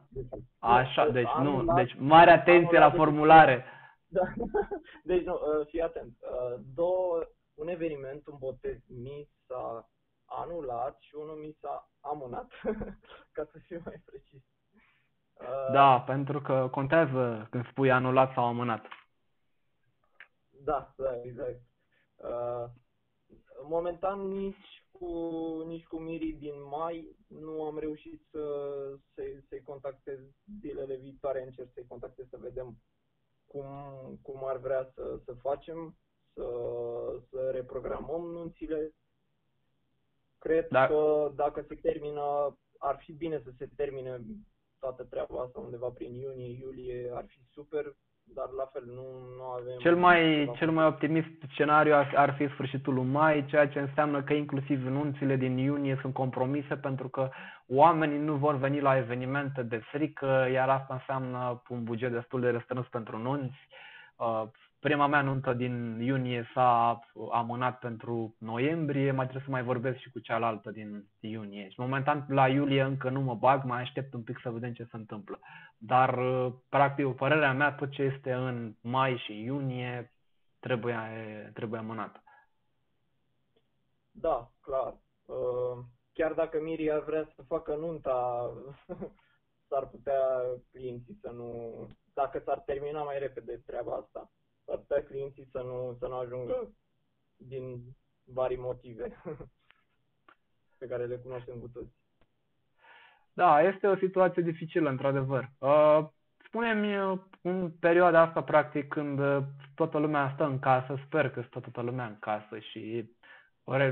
Așa, 0.60 1.10
deci 1.10 1.32
nu, 1.42 1.74
deci 1.74 1.96
mare 2.00 2.32
atenție 2.32 2.80
la 2.80 2.92
formulare. 2.92 3.66
Da. 4.10 4.22
Deci 5.04 5.24
nu, 5.24 5.34
uh, 5.34 5.68
fii 5.68 5.82
atent. 5.82 6.18
Uh, 6.20 6.60
două, 6.76 7.28
un 7.54 7.68
eveniment, 7.68 8.28
un 8.28 8.36
botez 8.40 8.78
mi 8.88 9.30
s-a 9.48 9.90
anulat 10.26 10.98
și 11.00 11.16
unul 11.16 11.36
mi 11.36 11.58
s-a 11.62 11.90
amânat, 12.02 12.52
ca 13.36 13.48
să 13.52 13.58
fiu 13.66 13.82
mai 13.86 14.02
precis. 14.06 14.42
Uh, 15.34 15.72
da, 15.74 16.02
pentru 16.02 16.42
că 16.42 16.68
contează 16.72 17.48
când 17.50 17.68
spui 17.68 17.92
anulat 17.92 18.34
sau 18.34 18.44
amânat. 18.44 18.86
Da, 20.50 20.94
da, 20.96 21.22
exact. 21.24 21.62
Momentan 23.68 24.28
nici 24.28 24.86
cu, 25.00 25.08
nici 25.66 25.86
cu 25.86 25.98
Miri 25.98 26.32
din 26.32 26.64
mai 26.70 27.16
nu 27.28 27.64
am 27.64 27.80
reușit 27.80 28.22
să, 28.32 28.44
să, 29.14 29.22
să-i 29.48 29.62
contactez 29.64 30.20
zilele 30.60 30.96
viitoare, 30.96 31.44
încerc 31.44 31.70
să-i 31.74 31.88
contactez 31.88 32.26
să 32.30 32.38
vedem 32.38 32.78
cum, 33.46 33.66
cum 34.22 34.46
ar 34.46 34.58
vrea 34.58 34.92
să, 34.96 35.20
să 35.26 35.34
facem, 35.34 35.98
să, 36.34 36.46
să 37.30 37.50
reprogramăm 37.52 38.22
nunțile. 38.22 38.94
Cred 40.38 40.68
da. 40.68 40.88
că 40.88 41.32
dacă 41.36 41.66
se 41.68 41.76
termină, 41.76 42.58
ar 42.78 42.98
fi 42.98 43.14
bine 43.14 43.42
să 43.44 43.52
se 43.58 43.70
termine 43.76 44.22
toată 44.80 45.04
treaba 45.04 45.42
asta 45.42 45.60
undeva 45.60 45.90
prin 45.90 46.14
iunie, 46.14 46.58
iulie, 46.58 47.12
ar 47.14 47.26
fi 47.28 47.40
super 47.52 47.96
dar 48.36 48.50
la 48.58 48.70
fel 48.74 48.84
nu, 48.86 49.06
nu 49.38 49.44
avem... 49.44 49.78
Cel 49.78 49.96
mai, 49.96 50.52
cel 50.58 50.72
mai 50.72 50.86
optimist 50.86 51.30
scenariu 51.52 51.94
ar, 51.94 52.14
ar 52.16 52.34
fi 52.34 52.48
sfârșitul 52.48 52.94
lui 52.94 53.06
mai, 53.06 53.46
ceea 53.46 53.68
ce 53.68 53.80
înseamnă 53.80 54.22
că 54.22 54.34
inclusiv 54.34 54.86
nunțile 54.88 55.36
din 55.36 55.58
iunie 55.58 55.98
sunt 56.02 56.14
compromise 56.14 56.76
pentru 56.76 57.08
că 57.08 57.30
oamenii 57.68 58.20
nu 58.20 58.34
vor 58.34 58.56
veni 58.56 58.80
la 58.80 58.98
evenimente 58.98 59.64
de 59.64 59.78
frică, 59.78 60.48
iar 60.52 60.70
asta 60.70 60.94
înseamnă 60.94 61.62
un 61.70 61.84
buget 61.84 62.12
destul 62.12 62.42
de 62.42 62.50
restrâns 62.50 62.88
pentru 62.88 63.18
nunți. 63.18 63.68
Uh, 64.78 64.88
Prima 64.88 65.08
mea 65.08 65.22
nuntă 65.22 65.54
din 65.54 66.00
iunie 66.00 66.50
s-a 66.54 67.00
amânat 67.32 67.80
pentru 67.80 68.36
noiembrie, 68.40 69.12
mai 69.12 69.26
trebuie 69.26 69.46
să 69.46 69.52
mai 69.52 69.64
vorbesc 69.64 69.98
și 69.98 70.12
cu 70.12 70.20
cealaltă 70.20 70.72
din 70.72 71.10
iunie. 71.20 71.70
Și 71.70 71.80
momentan 71.80 72.26
la 72.30 72.48
iulie 72.48 72.82
încă 72.82 73.10
nu 73.10 73.22
mă 73.22 73.36
bag, 73.36 73.64
mai 73.64 73.82
aștept 73.82 74.14
un 74.14 74.24
pic 74.24 74.40
să 74.42 74.50
vedem 74.50 74.74
ce 74.74 74.84
se 74.84 74.96
întâmplă. 74.96 75.40
Dar, 75.78 76.20
practic, 76.70 77.16
părerea 77.16 77.54
mea, 77.54 77.74
tot 77.74 77.90
ce 77.90 78.02
este 78.02 78.34
în 78.34 78.76
mai 78.82 79.18
și 79.18 79.44
iunie 79.44 80.14
trebuie, 80.60 80.96
trebuie 81.54 81.80
amânat. 81.80 82.24
Da, 84.12 84.52
clar. 84.62 84.96
Uh, 85.26 85.84
chiar 86.14 86.34
dacă 86.34 86.62
Miria 86.62 87.00
vrea 87.00 87.32
să 87.36 87.42
facă 87.42 87.76
nunta, 87.76 88.50
s-ar 89.70 89.88
putea 89.88 90.42
clienții 90.72 91.18
să 91.22 91.30
nu... 91.30 91.72
Dacă 92.14 92.42
s-ar 92.46 92.60
termina 92.60 93.04
mai 93.04 93.20
repede 93.20 93.62
treaba 93.66 93.94
asta 93.96 94.32
s-ar 94.68 94.78
putea 94.78 95.04
clienții 95.04 95.48
să 95.52 95.62
nu, 95.62 95.96
să 96.00 96.08
nu 96.08 96.16
ajungă 96.16 96.72
din 97.36 97.82
vari 98.24 98.56
motive 98.56 99.22
pe 100.80 100.88
care 100.88 101.06
le 101.06 101.16
cunoaștem 101.16 101.60
cu 101.60 101.68
toți. 101.68 101.96
Da, 103.34 103.62
este 103.62 103.88
o 103.88 103.96
situație 103.96 104.42
dificilă, 104.42 104.90
într-adevăr. 104.90 105.52
Uh, 105.58 106.08
spune-mi, 106.46 106.98
uh, 107.00 107.20
în 107.42 107.72
perioada 107.72 108.22
asta, 108.22 108.44
practic, 108.44 108.88
când 108.88 109.20
uh, 109.20 109.44
toată 109.76 109.98
lumea 109.98 110.32
stă 110.34 110.44
în 110.44 110.60
casă, 110.60 111.00
sper 111.06 111.30
că 111.30 111.42
stă 111.42 111.60
toată 111.60 111.82
lumea 111.82 112.06
în 112.06 112.20
casă 112.20 112.60
și 112.60 113.12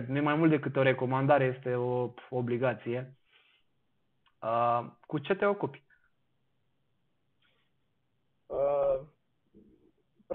nu 0.07 0.21
mai 0.21 0.35
mult 0.35 0.49
decât 0.49 0.75
o 0.75 0.81
recomandare, 0.81 1.53
este 1.55 1.75
o 1.75 2.13
obligație. 2.29 3.17
Cu 5.07 5.17
ce 5.17 5.35
te 5.35 5.45
ocupi? 5.45 5.84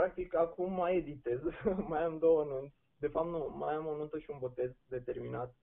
Practic 0.00 0.34
acum 0.34 0.72
mai 0.72 0.96
editez, 0.96 1.40
mai 1.92 2.02
am 2.02 2.18
două 2.18 2.44
nunți. 2.44 2.74
De 2.96 3.08
fapt 3.08 3.28
nu, 3.28 3.54
mai 3.58 3.74
am 3.74 3.86
o 3.86 3.96
nuntă 3.96 4.18
și 4.18 4.30
un 4.30 4.38
botez 4.38 4.70
determinat. 4.88 5.54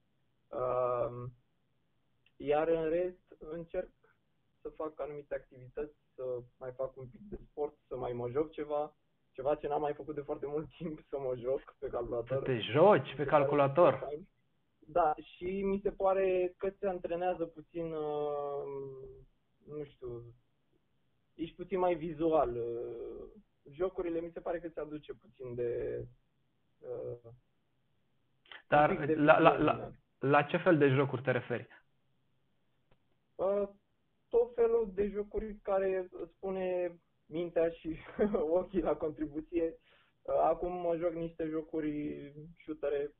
Uh, 0.47 1.23
iar 2.35 2.67
în 2.67 2.89
rest 2.89 3.35
încerc 3.39 3.89
să 4.61 4.69
fac 4.69 4.99
anumite 4.99 5.35
activități, 5.35 5.95
să 6.15 6.23
mai 6.57 6.71
fac 6.71 6.97
un 6.97 7.05
pic 7.05 7.21
de 7.29 7.39
sport, 7.49 7.73
să 7.87 7.97
mai 7.97 8.13
mă 8.13 8.29
joc 8.29 8.51
ceva, 8.51 8.95
ceva 9.31 9.55
ce 9.55 9.67
n-am 9.67 9.81
mai 9.81 9.93
făcut 9.93 10.15
de 10.15 10.21
foarte 10.21 10.45
mult 10.45 10.67
timp, 10.77 10.99
să 11.09 11.19
mă 11.19 11.35
joc 11.35 11.75
pe 11.79 11.87
calculator. 11.87 12.37
Să 12.37 12.43
te 12.43 12.59
joci 12.59 13.15
pe 13.15 13.25
calculator? 13.25 14.07
Da, 14.79 15.15
și 15.21 15.61
mi 15.61 15.79
se 15.83 15.91
pare 15.91 16.53
că 16.57 16.69
se 16.79 16.87
antrenează 16.87 17.45
puțin, 17.45 17.93
uh, 17.93 18.63
nu 19.67 19.83
știu, 19.83 20.23
ești 21.35 21.55
puțin 21.55 21.79
mai 21.79 21.95
vizual. 21.95 22.57
Uh, 23.67 23.73
jocurile 23.73 24.19
mi 24.19 24.31
se 24.31 24.39
pare 24.39 24.59
că 24.59 24.69
ți 24.69 24.79
aduce 24.79 25.13
puțin 25.13 25.55
de... 25.55 26.01
Uh, 26.79 27.31
Dar 28.67 29.05
de 29.05 29.15
la, 29.15 29.39
la, 29.39 29.57
la, 29.57 29.91
la 30.19 30.43
ce 30.43 30.57
fel 30.57 30.77
de 30.77 30.87
jocuri 30.87 31.21
te 31.21 31.31
referi? 31.31 31.67
Uh, 33.35 33.69
tot 34.29 34.53
felul 34.55 34.91
de 34.93 35.07
jocuri 35.07 35.55
care 35.61 36.09
spune 36.35 36.99
mintea 37.25 37.69
și 37.69 37.97
ochii 38.59 38.81
la 38.81 38.95
contribuție. 38.95 39.77
Uh, 40.21 40.39
acum 40.43 40.71
mă 40.71 40.95
joc 40.95 41.13
niște 41.13 41.47
jocuri 41.47 42.33
shootere, 42.63 43.13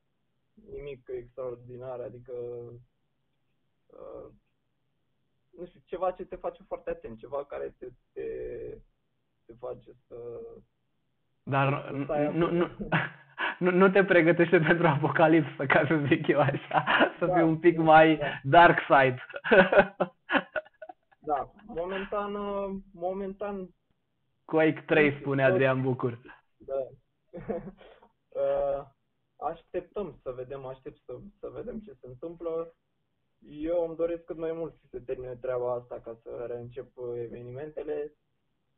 nimic 0.54 1.08
extraordinar, 1.08 2.00
adică 2.00 2.34
uh, 3.86 4.32
nu 5.50 5.66
știu, 5.66 5.80
ceva 5.86 6.12
ce 6.12 6.26
te 6.26 6.36
face 6.36 6.64
foarte 6.64 6.90
atent, 6.90 7.18
ceva 7.18 7.46
care 7.46 7.76
te, 7.78 7.88
te, 8.12 8.24
te 9.48 9.54
face 9.60 9.92
să... 10.08 10.16
Dar 11.44 11.88
Să 11.92 12.02
stai 12.04 12.32
nu, 12.34 12.52
nu, 12.52 12.64
atent. 12.64 12.94
nu, 13.60 13.72
nu 13.72 13.90
te 13.90 14.04
pregătește 14.06 14.60
pentru 14.60 14.88
apocalipsă, 14.88 15.66
ca 15.74 15.86
să 15.88 16.04
zic 16.08 16.28
eu 16.28 16.40
așa, 16.40 16.86
să 17.20 17.26
Da, 17.26 17.34
fii 17.34 17.44
un 17.44 17.58
pic 17.60 17.76
da, 17.78 17.84
mai 17.84 18.18
da. 18.18 18.26
dark 18.44 18.80
side. 18.90 19.22
Da, 21.20 21.52
momentan, 21.66 22.36
uh, 22.36 22.76
momentan, 22.94 23.70
Quake 24.46 24.84
3, 24.86 25.18
spune 25.20 25.44
Adrian 25.44 25.82
Bucur. 25.82 26.20
da. 26.58 26.74
Uh, 28.38 28.86
așteptăm 29.38 30.20
să 30.24 30.32
vedem, 30.32 30.66
aștept 30.66 31.00
să, 31.06 31.14
să 31.40 31.48
vedem 31.54 31.80
ce 31.80 31.94
se 32.02 32.08
întâmplă. 32.08 32.74
Eu 33.50 33.86
îmi 33.88 33.96
doresc 33.96 34.24
cât 34.24 34.38
mai 34.38 34.52
mult 34.52 34.74
să 34.74 34.86
se 34.90 35.00
termine 35.00 35.36
treaba 35.36 35.74
asta 35.74 36.00
ca 36.04 36.18
să 36.24 36.46
reîncep 36.50 36.98
uh, 36.98 37.14
evenimentele. 37.18 38.14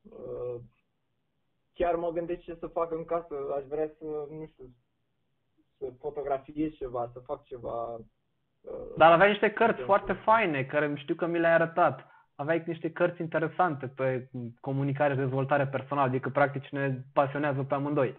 Uh, 0.02 0.56
Chiar 1.74 1.96
mă 1.96 2.10
gândesc 2.12 2.40
ce 2.42 2.56
să 2.60 2.68
fac 2.68 2.92
în 2.92 3.06
casă. 3.06 3.36
Aș 3.58 3.64
vrea 3.64 3.88
să, 4.00 4.06
nu 4.06 4.46
știu, 4.52 4.66
să 5.78 5.86
fotografiez 6.00 6.72
ceva, 6.72 7.10
să 7.14 7.20
fac 7.20 7.44
ceva. 7.44 7.94
uh, 7.94 8.72
Dar 8.98 9.12
aveai 9.12 9.30
niște 9.30 9.52
cărți 9.52 9.78
de- 9.78 9.84
foarte 9.84 10.14
faine, 10.14 10.64
care 10.64 10.94
știu 10.96 11.16
că 11.16 11.26
mi 11.26 11.40
le-ai 11.40 11.54
arătat. 11.54 12.08
Aveai 12.36 12.64
niște 12.66 12.92
cărți 12.92 13.22
interesante 13.22 13.88
pe 13.88 14.30
comunicare 14.60 15.14
și 15.14 15.20
dezvoltare 15.20 15.68
personală, 15.68 16.08
adică 16.08 16.30
practic 16.30 16.70
ne 16.70 16.98
pasionează 17.14 17.64
pe 17.64 17.74
amândoi. 17.74 18.16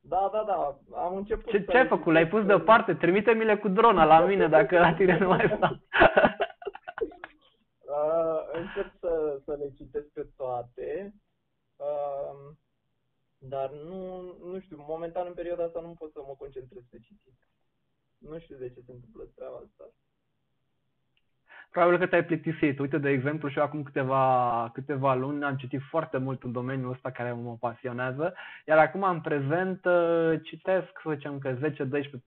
Da, 0.00 0.30
da, 0.32 0.44
da. 0.46 0.78
Am 0.98 1.16
început 1.16 1.50
Ce, 1.50 1.58
să 1.58 1.70
ce 1.70 1.76
ai 1.76 1.82
le 1.82 1.88
făcut? 1.88 2.12
Le-ai 2.12 2.24
citesc, 2.24 2.42
pus 2.42 2.50
uh, 2.52 2.56
deoparte? 2.56 2.94
Trimite-mi-le 2.94 3.56
cu 3.56 3.68
drona 3.68 4.04
la 4.04 4.20
mine 4.30 4.48
dacă 4.48 4.78
la 4.78 4.94
tine 4.94 5.18
nu 5.18 5.28
mai 5.28 5.52
stau. 5.56 5.76
Uh, 8.62 8.68
încep 8.68 8.98
să, 8.98 9.40
să 9.44 9.54
le 9.54 9.72
citesc 9.76 10.06
pe 10.06 10.26
toate, 10.36 11.14
uh, 11.76 12.54
dar 13.38 13.70
nu, 13.72 14.22
nu 14.38 14.60
știu, 14.60 14.84
momentan 14.86 15.26
în 15.26 15.34
perioada 15.34 15.64
asta 15.64 15.80
nu 15.80 15.94
pot 15.94 16.12
să 16.12 16.22
mă 16.26 16.34
concentrez 16.38 16.82
pe 16.90 16.98
citit. 16.98 17.48
Nu 18.18 18.38
știu 18.38 18.56
de 18.56 18.68
ce 18.68 18.80
se 18.86 18.92
întâmplă 18.92 19.24
treaba 19.34 19.56
asta. 19.56 19.92
Probabil 21.72 21.98
că 21.98 22.06
te-ai 22.06 22.24
plictisit. 22.24 22.78
Uite, 22.78 22.98
de 22.98 23.10
exemplu, 23.10 23.48
și 23.48 23.58
eu 23.58 23.64
acum 23.64 23.82
câteva, 23.82 24.70
câteva 24.72 25.14
luni 25.14 25.44
am 25.44 25.56
citit 25.56 25.80
foarte 25.90 26.18
mult 26.18 26.42
în 26.42 26.52
domeniul 26.52 26.90
ăsta 26.90 27.10
care 27.10 27.32
mă 27.32 27.56
pasionează, 27.60 28.34
iar 28.66 28.78
acum 28.78 29.02
în 29.02 29.20
prezent 29.20 29.84
uh, 29.84 30.40
citesc, 30.42 31.00
să 31.02 31.10
zicem 31.14 31.38
că 31.38 31.54
10-12 31.54 31.60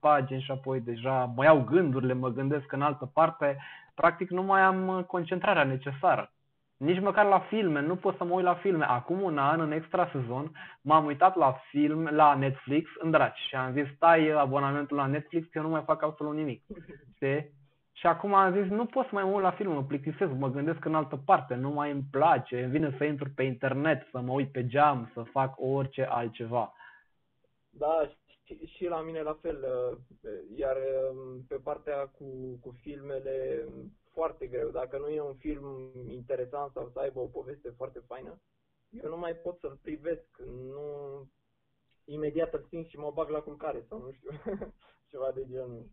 pagini 0.00 0.42
și 0.42 0.50
apoi 0.50 0.80
deja 0.80 1.32
mă 1.36 1.44
iau 1.44 1.60
gândurile, 1.60 2.12
mă 2.12 2.28
gândesc 2.28 2.72
în 2.72 2.82
altă 2.82 3.10
parte. 3.14 3.56
Practic 3.94 4.30
nu 4.30 4.42
mai 4.42 4.60
am 4.60 4.88
uh, 4.88 5.04
concentrarea 5.04 5.64
necesară. 5.64 6.30
Nici 6.76 7.00
măcar 7.00 7.24
la 7.24 7.38
filme, 7.38 7.80
nu 7.80 7.96
pot 7.96 8.16
să 8.16 8.24
mă 8.24 8.34
uit 8.34 8.44
la 8.44 8.54
filme. 8.54 8.84
Acum 8.84 9.20
un 9.20 9.38
an, 9.38 9.60
în 9.60 9.72
extra 9.72 10.08
sezon, 10.12 10.50
m-am 10.80 11.04
uitat 11.04 11.36
la 11.36 11.60
film, 11.70 12.08
la 12.12 12.34
Netflix, 12.34 12.90
în 12.98 13.10
draci 13.10 13.38
și 13.48 13.54
am 13.54 13.72
zis, 13.72 13.86
stai 13.94 14.28
abonamentul 14.28 14.96
la 14.96 15.06
Netflix, 15.06 15.46
că 15.46 15.58
eu 15.58 15.62
nu 15.62 15.68
mai 15.68 15.82
fac 15.86 16.02
absolut 16.02 16.34
nimic. 16.34 16.62
Știi? 17.16 17.55
Și 17.98 18.06
acum 18.06 18.34
am 18.34 18.62
zis, 18.62 18.70
nu 18.70 18.86
pot 18.86 19.04
să 19.04 19.10
mai 19.12 19.24
mă 19.24 19.30
uit 19.30 19.42
la 19.42 19.50
film, 19.50 19.72
mă 19.72 19.84
plictisesc, 19.84 20.32
mă 20.32 20.48
gândesc 20.48 20.84
în 20.84 20.94
altă 20.94 21.16
parte, 21.16 21.54
nu 21.54 21.70
mai 21.70 21.90
îmi 21.90 22.08
place, 22.10 22.62
îmi 22.62 22.70
vine 22.70 22.94
să 22.98 23.04
intru 23.04 23.30
pe 23.34 23.42
internet, 23.42 24.08
să 24.10 24.20
mă 24.20 24.32
uit 24.32 24.52
pe 24.52 24.66
geam, 24.66 25.10
să 25.14 25.22
fac 25.22 25.54
orice 25.58 26.02
altceva. 26.02 26.72
Da, 27.70 28.10
și, 28.44 28.66
și 28.66 28.84
la 28.84 29.00
mine 29.00 29.22
la 29.22 29.38
fel, 29.40 29.64
uh, 29.64 29.98
iar 30.56 30.76
um, 30.76 31.44
pe 31.48 31.54
partea 31.54 32.06
cu, 32.06 32.58
cu 32.60 32.76
filmele, 32.80 33.64
foarte 34.12 34.46
greu. 34.46 34.70
Dacă 34.70 34.98
nu 34.98 35.08
e 35.08 35.20
un 35.20 35.34
film 35.34 35.90
interesant 36.08 36.72
sau 36.72 36.90
să 36.92 36.98
aibă 36.98 37.20
o 37.20 37.26
poveste 37.26 37.70
foarte 37.76 38.02
faină, 38.06 38.40
eu 39.02 39.10
nu 39.10 39.18
mai 39.18 39.34
pot 39.34 39.58
să-l 39.58 39.78
privesc. 39.82 40.28
Nu, 40.46 40.86
imediat 42.04 42.54
îl 42.54 42.66
simt 42.68 42.88
și 42.88 42.98
mă 42.98 43.10
bag 43.14 43.28
la 43.28 43.40
culcare 43.40 43.84
sau 43.88 43.98
nu 43.98 44.12
știu, 44.12 44.30
ceva 45.10 45.30
de 45.34 45.46
genul. 45.50 45.86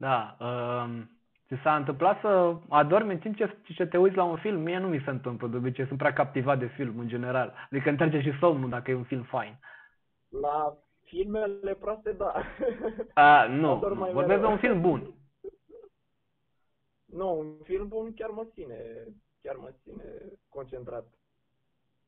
Da, 0.00 0.36
um, 0.40 1.10
ți 1.46 1.60
s-a 1.62 1.76
întâmplat 1.76 2.20
să 2.20 2.56
adormi 2.68 3.12
în 3.12 3.18
timp 3.18 3.36
ce, 3.36 3.58
ce 3.74 3.86
te 3.86 3.98
uiți 3.98 4.16
la 4.16 4.24
un 4.24 4.36
film? 4.36 4.60
Mie 4.62 4.78
nu 4.78 4.88
mi 4.88 5.02
se 5.04 5.10
întâmplă, 5.10 5.48
de 5.48 5.56
obicei 5.56 5.86
sunt 5.86 5.98
prea 5.98 6.12
captivat 6.12 6.58
de 6.58 6.66
film 6.66 6.98
în 6.98 7.08
general. 7.08 7.54
Adică 7.70 7.88
îmi 7.88 7.98
trece 7.98 8.20
și 8.20 8.38
somnul 8.38 8.68
dacă 8.70 8.90
e 8.90 8.94
un 8.94 9.04
film 9.04 9.22
fain. 9.22 9.58
La 10.28 10.76
filmele 11.04 11.74
proaste, 11.74 12.12
da. 12.12 12.32
A, 13.14 13.46
nu, 13.62 13.70
Adorm 13.70 13.98
mai 13.98 14.12
nu, 14.12 14.14
vorbesc 14.14 14.40
de 14.40 14.46
mereu. 14.46 14.50
un 14.52 14.58
film 14.58 14.80
bun. 14.80 15.14
Nu, 17.04 17.38
un 17.38 17.58
film 17.62 17.88
bun 17.88 18.14
chiar 18.14 18.30
mă 18.30 18.44
ține, 18.44 19.06
chiar 19.42 19.56
mă 19.56 19.70
ține 19.82 20.04
concentrat. 20.48 21.06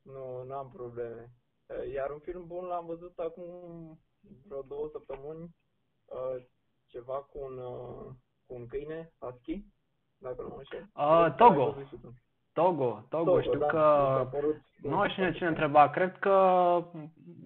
Nu, 0.01 0.43
nu 0.47 0.53
am 0.53 0.71
probleme. 0.73 1.31
Eh, 1.67 1.93
Iar 1.93 2.09
un 2.11 2.19
film 2.19 2.47
bun 2.47 2.65
l-am 2.65 2.85
văzut 2.85 3.19
acum 3.19 3.45
vreo 4.47 4.61
două 4.61 4.89
săptămâni, 4.91 5.55
eh, 6.09 6.43
ceva 6.93 7.13
cu 7.29 7.37
un, 7.47 7.55
eh, 7.57 8.05
cu 8.45 8.51
un 8.59 8.65
câine, 8.67 8.99
husky, 9.19 9.55
dacă 10.17 10.41
nu 10.41 10.47
mă 10.47 10.55
înșel. 10.57 10.85
Ah, 10.93 11.21
Cred 11.23 11.35
că 11.35 11.43
ai 11.43 11.49
Togo. 11.49 11.65
văzut 11.71 11.87
și 11.87 11.95
tu. 12.01 12.13
Togo, 12.53 13.05
Togo, 13.09 13.41
știu 13.41 13.59
da, 13.59 13.65
că... 13.65 14.07
mi 14.09 14.23
s-a 14.23 14.29
părut- 14.37 14.61
Nu 14.81 15.09
știu 15.09 15.31
cine 15.31 15.47
întreba, 15.47 15.89
cred 15.89 16.17
că 16.19 16.29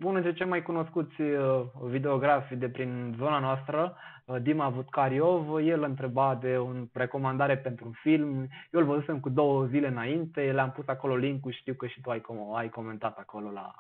unul 0.04 0.22
dintre 0.22 0.34
cei 0.34 0.46
mai 0.48 0.62
cunoscuți 0.64 1.22
uh, 1.22 1.62
videografi 1.82 2.56
de 2.56 2.70
prin 2.70 3.16
zona 3.18 3.40
noastră, 3.40 3.96
uh, 4.26 4.36
Dima 4.42 4.70
Vutcariov, 4.70 5.58
el 5.58 5.84
întreba 5.84 6.36
de 6.36 6.58
o 6.58 6.68
recomandare 6.94 7.58
pentru 7.58 7.86
un 7.86 7.92
film. 7.92 8.48
Eu 8.72 8.80
îl 8.80 8.86
văzusem 8.86 9.20
cu 9.20 9.30
două 9.30 9.66
zile 9.66 9.88
înainte, 9.88 10.52
le-am 10.52 10.72
pus 10.72 10.88
acolo 10.88 11.16
link-ul, 11.16 11.52
știu 11.52 11.74
că 11.74 11.88
și 11.88 12.02
tu 12.02 12.10
ai, 12.10 12.20
com- 12.22 12.56
ai 12.56 12.70
comentat 12.70 13.18
acolo 13.18 13.52
la... 13.52 13.74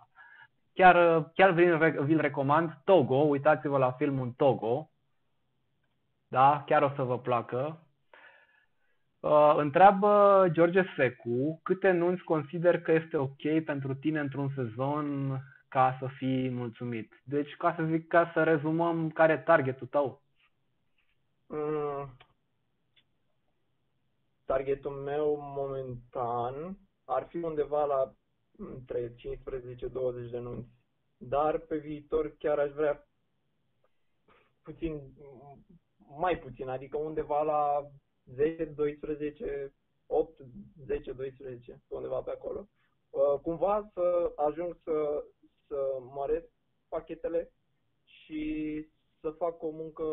Chiar, 0.73 1.17
uh, 1.17 1.25
chiar 1.33 1.51
vi-l, 1.51 2.01
vi-l 2.03 2.19
recomand, 2.19 2.77
Togo, 2.83 3.15
uitați-vă 3.15 3.77
la 3.77 3.91
filmul 3.91 4.33
Togo, 4.37 4.89
da, 6.27 6.63
chiar 6.65 6.81
o 6.81 6.91
să 6.95 7.03
vă 7.03 7.19
placă. 7.19 7.81
Uh, 9.19 9.53
întreabă 9.57 10.45
George 10.51 10.83
Secu, 10.95 11.59
câte 11.63 11.91
nunți 11.91 12.23
consider 12.23 12.81
că 12.81 12.91
este 12.91 13.17
ok 13.17 13.63
pentru 13.65 13.95
tine 13.95 14.19
într-un 14.19 14.49
sezon 14.55 15.39
ca 15.67 15.97
să 15.99 16.07
fii 16.07 16.49
mulțumit? 16.49 17.21
Deci, 17.23 17.55
ca 17.55 17.73
să 17.75 17.83
zic, 17.83 18.07
ca 18.07 18.31
să 18.33 18.43
rezumăm, 18.43 19.09
care 19.09 19.33
e 19.33 19.37
targetul 19.37 19.87
tău? 19.87 20.21
Mm. 21.47 22.17
Targetul 24.45 24.91
meu 24.91 25.37
momentan 25.39 26.77
ar 27.05 27.27
fi 27.29 27.37
undeva 27.37 27.85
la 27.85 28.13
între 28.57 29.13
15-20 29.13 29.15
de 30.31 30.39
nunți. 30.39 30.69
Dar 31.17 31.57
pe 31.57 31.77
viitor 31.77 32.35
chiar 32.37 32.59
aș 32.59 32.71
vrea 32.71 33.07
puțin, 34.61 35.01
mai 36.07 36.37
puțin, 36.37 36.67
adică 36.67 36.97
undeva 36.97 37.41
la 37.41 37.89
10, 38.25 38.65
12, 38.65 39.73
8, 40.07 40.39
10, 40.85 41.11
12, 41.11 41.81
undeva 41.87 42.19
pe 42.19 42.31
acolo. 42.31 42.67
Uh, 43.09 43.39
Cumva 43.41 43.89
să 43.93 44.31
ajung 44.35 44.77
să, 44.83 45.23
să 45.67 45.75
măresc 46.13 46.47
pachetele 46.87 47.51
și 48.03 48.85
să 49.19 49.29
fac 49.29 49.63
o 49.63 49.69
muncă 49.69 50.03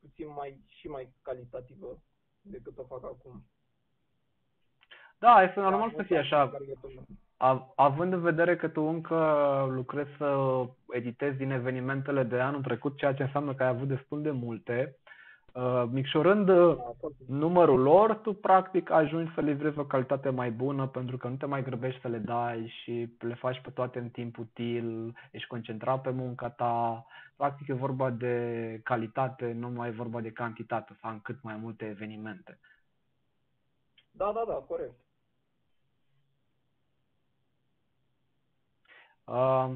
puțin 0.00 0.28
mai 0.28 0.60
și 0.66 0.88
mai 0.88 1.12
calitativă 1.22 1.98
decât 2.40 2.78
o 2.78 2.84
fac 2.84 3.04
acum. 3.04 3.44
Da, 5.18 5.42
este 5.42 5.60
normal 5.60 5.88
Da, 5.88 5.94
să 5.94 6.00
asta 6.00 6.02
fie 6.02 6.18
este 6.18 6.34
așa. 6.34 6.58
Targetul 7.36 7.56
meu. 7.56 7.74
Av- 7.76 7.92
Având 7.92 8.12
în 8.12 8.20
vedere 8.20 8.56
că 8.56 8.68
tu 8.68 8.82
încă 8.82 9.66
lucrezi 9.70 10.10
să 10.16 10.36
editezi 10.88 11.36
din 11.36 11.50
evenimentele 11.50 12.22
de 12.22 12.40
anul 12.40 12.62
trecut, 12.62 12.96
ceea 12.96 13.14
ce 13.14 13.22
înseamnă 13.22 13.54
că 13.54 13.62
ai 13.62 13.68
avut 13.68 13.88
destul 13.88 14.22
de 14.22 14.30
multe, 14.30 14.96
uh, 15.52 15.84
micșorând 15.90 16.48
uh, 16.48 16.76
Da, 16.76 16.92
foarte 17.00 17.22
numărul 17.28 17.80
lor, 17.80 18.14
tu 18.14 18.32
practic 18.32 18.90
ajungi 18.90 19.34
să 19.34 19.40
livrezi 19.40 19.78
o 19.78 19.84
calitate 19.84 20.30
mai 20.30 20.50
bună 20.50 20.86
pentru 20.86 21.16
că 21.16 21.28
nu 21.28 21.36
te 21.36 21.46
mai 21.46 21.62
grăbești 21.62 22.00
să 22.00 22.08
le 22.08 22.18
dai 22.18 22.72
și 22.82 23.16
le 23.18 23.34
faci 23.34 23.60
pe 23.60 23.70
toate 23.70 23.98
în 23.98 24.08
timp 24.08 24.38
util, 24.38 25.14
ești 25.30 25.48
concentrat 25.48 26.00
pe 26.00 26.10
munca 26.10 26.50
ta. 26.50 27.06
Practic 27.36 27.68
e 27.68 27.72
vorba 27.72 28.10
de 28.10 28.80
calitate, 28.84 29.52
nu 29.52 29.68
mai 29.68 29.88
e 29.88 29.92
vorba 29.92 30.20
de 30.20 30.32
cantitate, 30.32 30.96
să 31.00 31.06
am 31.06 31.20
cât 31.22 31.42
mai 31.42 31.56
multe 31.56 31.84
evenimente. 31.84 32.58
Da, 34.10 34.32
da, 34.34 34.44
da, 34.46 34.52
corect. 34.52 35.05
Uh, 39.26 39.70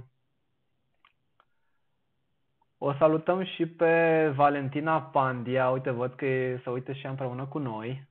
o 2.78 2.94
salutăm 2.94 3.44
și 3.44 3.66
pe 3.66 4.28
Valentina 4.34 5.02
Pandia. 5.02 5.68
Uite, 5.70 5.90
văd 5.90 6.14
că 6.14 6.24
e- 6.24 6.60
se 6.64 6.70
uită 6.70 6.92
și 6.92 7.04
ea 7.04 7.10
împreună 7.10 7.46
cu 7.46 7.58
noi. 7.58 8.08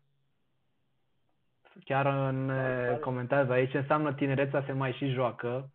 Chiar 1.83 2.31
ne 2.31 2.53
Salutare. 2.53 2.97
comentează 2.97 3.51
aici, 3.51 3.73
înseamnă 3.73 4.13
tinerețea 4.13 4.63
se 4.65 4.71
mai 4.71 4.91
și 4.93 5.09
joacă. 5.11 5.69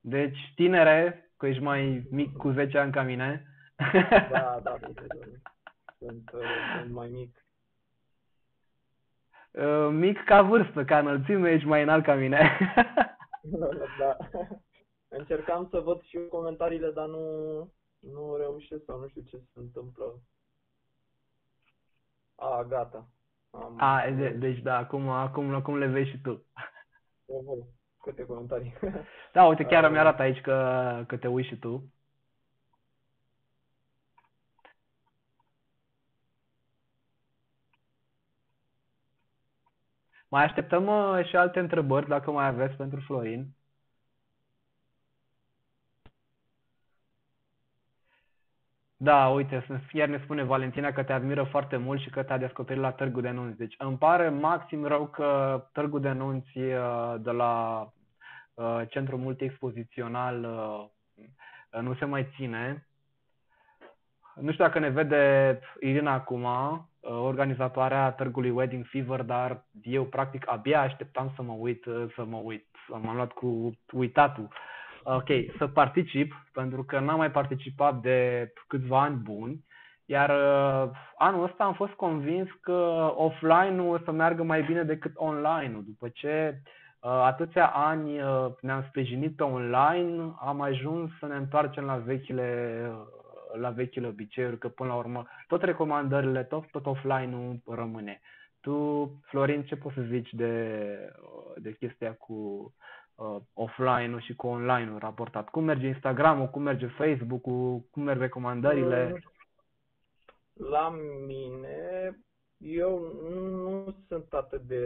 Deci, 0.00 0.52
tinere, 0.54 1.30
că 1.36 1.46
ești 1.46 1.62
mai 1.62 2.06
mic 2.10 2.36
cu 2.36 2.50
10 2.50 2.78
ani 2.78 2.92
ca 2.92 3.02
mine. 3.02 3.44
Da, 3.76 3.98
da, 4.30 4.60
da, 4.62 4.76
da, 4.80 4.90
da. 4.90 5.26
Sunt, 5.98 6.30
uh, 6.32 6.40
sunt 6.80 6.92
mai 6.92 7.08
mic. 7.08 7.44
Uh, 9.50 9.88
mic 9.90 10.24
ca 10.24 10.42
vârstă, 10.42 10.84
ca 10.84 10.98
înălțime, 10.98 11.50
ești 11.50 11.66
mai 11.66 11.82
înalt 11.82 12.04
ca 12.04 12.14
mine. 12.14 12.58
da. 13.98 14.16
Încercam 15.12 15.68
să 15.70 15.80
văd 15.80 16.02
și 16.02 16.18
comentariile, 16.30 16.90
dar 16.90 17.06
nu, 17.06 17.24
nu 17.98 18.36
reușesc 18.36 18.84
sau 18.84 18.98
nu 19.00 19.08
știu 19.08 19.22
ce 19.22 19.36
se 19.36 19.58
întâmplă. 19.58 20.20
A, 22.34 22.64
gata. 22.68 23.08
Am... 23.50 23.76
A, 23.78 24.10
de, 24.10 24.28
deci 24.28 24.58
da, 24.58 24.76
acum, 24.76 25.08
acum, 25.08 25.54
acum 25.54 25.78
le 25.78 25.86
vezi 25.86 26.10
și 26.10 26.20
tu. 26.20 26.44
câte 28.02 28.24
comentarii. 28.24 28.74
Da, 29.32 29.46
uite, 29.46 29.64
chiar 29.64 29.90
mi 29.90 29.98
arată 29.98 30.22
aici 30.22 30.40
că, 30.40 31.04
că 31.06 31.16
te 31.16 31.28
uiți 31.28 31.48
și 31.48 31.58
tu. 31.58 31.92
Mai 40.28 40.44
așteptăm 40.44 40.86
uh, 40.86 41.26
și 41.26 41.36
alte 41.36 41.58
întrebări, 41.58 42.08
dacă 42.08 42.30
mai 42.30 42.46
aveți 42.46 42.74
pentru 42.74 43.00
Florin. 43.00 43.54
Da, 49.02 49.28
uite, 49.28 49.64
iar 49.92 50.08
ne 50.08 50.20
spune 50.22 50.42
Valentina 50.42 50.92
că 50.92 51.02
te 51.02 51.12
admiră 51.12 51.42
foarte 51.42 51.76
mult 51.76 52.00
și 52.00 52.10
că 52.10 52.22
te-a 52.22 52.38
descoperit 52.38 52.82
la 52.82 52.92
Târgu 52.92 53.20
de 53.20 53.30
Nunți. 53.30 53.58
Deci 53.58 53.74
îmi 53.78 53.96
pare 53.96 54.28
maxim 54.28 54.84
rău 54.84 55.06
că 55.06 55.62
Târgu 55.72 55.98
de 55.98 56.12
Nunți 56.12 56.58
uh, 56.58 57.14
de 57.18 57.30
la 57.30 57.82
uh, 58.54 58.80
Centrul 58.88 59.18
Multiexpozițional 59.18 60.44
uh, 60.44 61.80
nu 61.80 61.94
se 61.94 62.04
mai 62.04 62.28
ține. 62.36 62.86
Nu 64.34 64.52
știu 64.52 64.64
dacă 64.64 64.78
ne 64.78 64.88
vede 64.88 65.58
Irina 65.80 66.12
acum, 66.12 66.46
organizatoarea 67.00 68.10
târgului 68.12 68.50
Wedding 68.50 68.84
Fever, 68.86 69.22
dar 69.22 69.64
eu 69.82 70.04
practic 70.04 70.50
abia 70.50 70.80
așteptam 70.80 71.32
să 71.36 71.42
mă 71.42 71.52
uit, 71.52 71.82
să 72.14 72.24
mă 72.24 72.36
uit. 72.36 72.66
M-am 72.88 73.14
luat 73.14 73.32
cu 73.32 73.78
uitatul 73.92 74.48
ok, 75.04 75.28
să 75.58 75.66
particip, 75.66 76.34
pentru 76.52 76.84
că 76.84 76.98
n-am 76.98 77.16
mai 77.16 77.30
participat 77.30 78.00
de 78.00 78.52
câțiva 78.66 79.00
ani 79.00 79.16
buni, 79.16 79.64
iar 80.04 80.30
uh, 80.30 80.90
anul 81.18 81.44
ăsta 81.44 81.64
am 81.64 81.74
fost 81.74 81.92
convins 81.92 82.48
că 82.60 83.12
offline-ul 83.16 83.94
o 83.94 83.98
să 84.04 84.10
meargă 84.10 84.42
mai 84.42 84.62
bine 84.62 84.82
decât 84.82 85.12
online-ul. 85.14 85.84
După 85.84 86.08
ce 86.08 86.60
uh, 87.00 87.10
atâția 87.10 87.66
ani 87.66 88.20
uh, 88.20 88.46
ne-am 88.60 88.84
sprijinit 88.88 89.36
pe 89.36 89.42
online, 89.42 90.34
am 90.40 90.60
ajuns 90.60 91.10
să 91.18 91.26
ne 91.26 91.34
întoarcem 91.34 91.84
la 91.84 91.96
vechile, 91.96 92.80
uh, 92.90 93.60
la 93.60 93.70
vechile 93.70 94.06
obiceiuri, 94.06 94.58
că 94.58 94.68
până 94.68 94.88
la 94.88 94.96
urmă 94.96 95.26
tot 95.46 95.62
recomandările, 95.62 96.42
tot, 96.42 96.70
tot 96.70 96.86
offline-ul 96.86 97.60
rămâne. 97.74 98.20
Tu, 98.60 99.10
Florin, 99.24 99.62
ce 99.62 99.76
poți 99.76 99.94
să 99.94 100.00
zici 100.00 100.32
de, 100.32 100.74
de 101.56 101.72
chestia 101.72 102.12
cu 102.12 102.32
uh, 102.32 102.70
offline-ul 103.52 104.20
și 104.20 104.34
cu 104.34 104.46
online-ul 104.46 104.98
raportat? 104.98 105.48
Cum 105.48 105.64
merge 105.64 105.86
Instagram-ul, 105.86 106.48
cum 106.48 106.62
merge 106.62 106.86
Facebook-ul, 106.86 107.80
cum 107.90 108.02
merg 108.02 108.20
recomandările? 108.20 109.22
La 110.52 110.88
mine, 111.26 112.18
eu 112.58 112.98
nu 113.22 113.96
sunt 114.08 114.32
atât 114.32 114.62
de, 114.62 114.84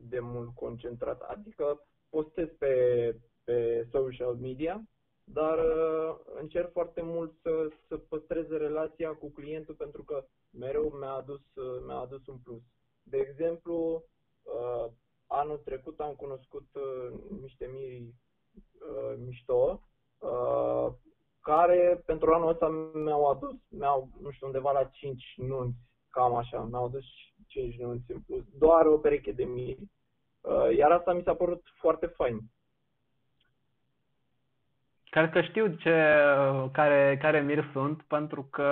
de 0.00 0.18
mult 0.20 0.54
concentrat, 0.54 1.20
adică 1.20 1.86
postez 2.10 2.48
pe, 2.58 3.16
pe 3.44 3.86
social 3.90 4.34
media, 4.34 4.82
dar 5.24 5.58
uh, 5.58 6.16
încerc 6.40 6.72
foarte 6.72 7.02
mult 7.02 7.32
să, 7.42 7.68
să 7.88 7.96
păstrez 7.96 8.48
relația 8.48 9.10
cu 9.10 9.30
clientul 9.30 9.74
pentru 9.74 10.02
că 10.02 10.24
mereu 10.50 10.96
mi-a 10.98 11.12
adus, 11.12 11.40
uh, 11.54 11.82
mi-a 11.86 11.96
adus 11.96 12.26
un 12.26 12.36
plus. 12.36 12.62
De 13.02 13.16
exemplu, 13.16 14.04
uh, 14.42 14.92
anul 15.26 15.60
trecut 15.64 16.00
am 16.00 16.12
cunoscut 16.12 16.66
uh, 16.72 17.18
niște 17.40 17.66
miri 17.72 18.04
uh, 18.04 19.18
mișto, 19.24 19.82
uh, 20.18 20.92
care 21.40 22.02
pentru 22.06 22.34
anul 22.34 22.48
ăsta 22.48 22.68
mi-au 22.94 23.30
adus, 23.30 23.56
mi-au, 23.68 24.08
nu 24.22 24.30
știu, 24.30 24.46
undeva 24.46 24.72
la 24.72 24.84
5 24.84 25.34
nunți, 25.36 25.78
cam 26.10 26.34
așa, 26.34 26.62
mi-au 26.62 26.84
adus 26.84 27.04
5 27.46 27.78
nunți 27.78 28.10
în 28.10 28.20
plus, 28.20 28.44
doar 28.58 28.86
o 28.86 28.98
pereche 28.98 29.32
de 29.32 29.44
miri. 29.44 29.90
Uh, 30.40 30.76
iar 30.76 30.90
asta 30.90 31.12
mi 31.12 31.22
s-a 31.22 31.34
părut 31.34 31.62
foarte 31.80 32.06
fain. 32.06 32.40
Cred 35.10 35.30
că 35.30 35.40
știu 35.40 35.66
ce, 35.66 36.14
care, 36.72 37.18
care 37.20 37.40
mir 37.40 37.68
sunt, 37.72 38.02
pentru 38.02 38.42
că 38.42 38.64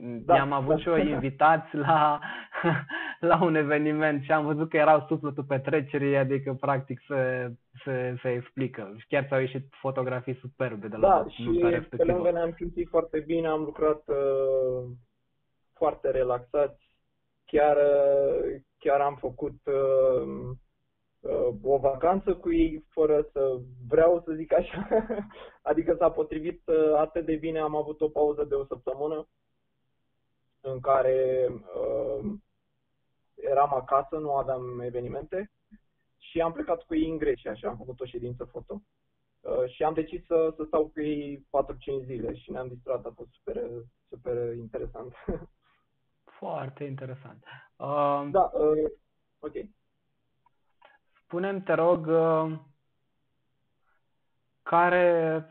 da, 0.00 0.34
i-am 0.36 0.52
avut 0.52 0.74
da. 0.74 0.80
și 0.80 0.88
eu 0.88 0.96
invitați 1.14 1.76
la, 1.76 2.20
la 3.30 3.42
un 3.42 3.54
eveniment 3.54 4.22
și 4.22 4.32
am 4.32 4.44
văzut 4.44 4.68
că 4.68 4.76
erau 4.76 5.04
sufletul 5.08 5.44
petrecerii, 5.44 6.16
adică 6.16 6.56
practic 6.60 7.00
se, 7.06 7.52
se, 7.84 8.16
se 8.22 8.30
explică. 8.30 8.94
Și 8.98 9.06
chiar 9.06 9.24
ți-au 9.26 9.40
ieșit 9.40 9.66
fotografii 9.70 10.38
superbe 10.40 10.86
de 10.88 10.96
la 10.96 11.08
Da, 11.08 11.24
și 11.28 11.86
pe 11.96 12.04
lângă 12.04 12.30
ne-am 12.30 12.52
simțit 12.56 12.88
foarte 12.88 13.18
bine, 13.18 13.48
am 13.48 13.62
lucrat 13.62 14.02
uh, 14.08 14.90
foarte 15.74 16.10
relaxați, 16.10 16.88
chiar, 17.46 17.76
uh, 17.76 18.60
chiar 18.78 19.00
am 19.00 19.16
făcut 19.16 19.58
uh, 19.64 20.56
uh, 21.20 21.54
o 21.62 21.78
vacanță 21.78 22.34
cu 22.34 22.52
ei 22.52 22.84
fără 22.88 23.28
să 23.32 23.56
vreau 23.88 24.22
să 24.24 24.32
zic 24.32 24.52
așa. 24.52 24.88
adică 25.70 25.94
s-a 25.98 26.10
potrivit 26.10 26.62
uh, 26.66 26.94
atât 26.96 27.24
de 27.24 27.34
bine, 27.34 27.58
am 27.58 27.76
avut 27.76 28.00
o 28.00 28.08
pauză 28.08 28.44
de 28.44 28.54
o 28.54 28.64
săptămână 28.64 29.28
în 30.60 30.80
care 30.80 31.48
uh, 31.50 32.32
eram 33.50 33.74
acasă, 33.74 34.16
nu 34.16 34.36
aveam 34.36 34.80
evenimente 34.80 35.50
și 36.18 36.40
am 36.40 36.52
plecat 36.52 36.82
cu 36.82 36.94
ei 36.94 37.10
în 37.10 37.18
Grecia 37.18 37.54
și 37.54 37.64
am 37.64 37.76
făcut 37.76 38.00
o 38.00 38.04
ședință 38.04 38.44
foto. 38.44 38.82
Uh, 39.40 39.68
și 39.68 39.82
am 39.82 39.94
decis 39.94 40.26
să, 40.26 40.52
să 40.56 40.64
stau 40.66 40.86
cu 40.86 41.00
ei 41.00 41.46
4-5 42.02 42.04
zile 42.04 42.34
și 42.34 42.50
ne-am 42.50 42.68
distrat, 42.68 43.04
a 43.04 43.12
fost 43.16 43.30
super, 43.30 43.62
super 44.08 44.54
interesant. 44.56 45.14
Foarte 46.38 46.84
interesant. 46.84 47.44
Uh, 47.76 48.28
da, 48.30 48.50
uh, 48.52 48.90
ok. 49.38 49.52
Spune-mi, 51.22 51.62
te 51.62 51.72
rog, 51.72 52.06
uh, 52.06 52.58
care, 54.62 55.46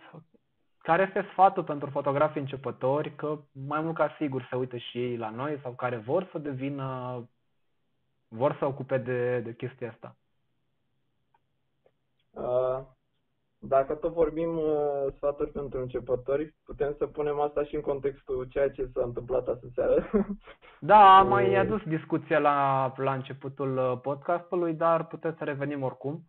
care 0.77 1.03
este 1.07 1.29
sfatul 1.31 1.63
pentru 1.63 1.89
fotografii 1.89 2.41
începători, 2.41 3.15
că 3.15 3.39
mai 3.51 3.81
mult 3.81 3.95
ca 3.95 4.15
sigur 4.17 4.47
se 4.49 4.55
uită 4.55 4.77
și 4.77 4.97
ei 4.97 5.17
la 5.17 5.29
noi 5.29 5.59
sau 5.61 5.71
care 5.73 5.97
vor 5.97 6.29
să 6.31 6.37
devină, 6.37 7.29
vor 8.29 8.55
să 8.59 8.65
ocupe 8.65 8.97
de, 8.97 9.39
de 9.39 9.53
chestia 9.53 9.89
asta? 9.89 10.15
Uh, 12.31 12.85
dacă 13.61 13.93
tot 13.93 14.13
vorbim 14.13 14.57
uh, 14.57 15.13
sfaturi 15.15 15.51
pentru 15.51 15.79
începători, 15.79 16.55
putem 16.63 16.95
să 16.97 17.07
punem 17.07 17.39
asta 17.39 17.63
și 17.63 17.75
în 17.75 17.81
contextul 17.81 18.45
ceea 18.49 18.69
ce 18.69 18.89
s-a 18.93 19.03
întâmplat 19.03 19.47
astăzi 19.47 19.73
seară. 19.73 20.09
Da, 20.81 21.17
am 21.17 21.27
mai 21.27 21.55
adus 21.55 21.83
discuția 21.83 22.39
la, 22.39 22.93
la 22.97 23.13
începutul 23.13 23.77
uh, 23.77 23.99
podcastului, 24.01 24.73
dar 24.73 25.07
putem 25.07 25.35
să 25.37 25.43
revenim 25.43 25.83
oricum. 25.83 26.23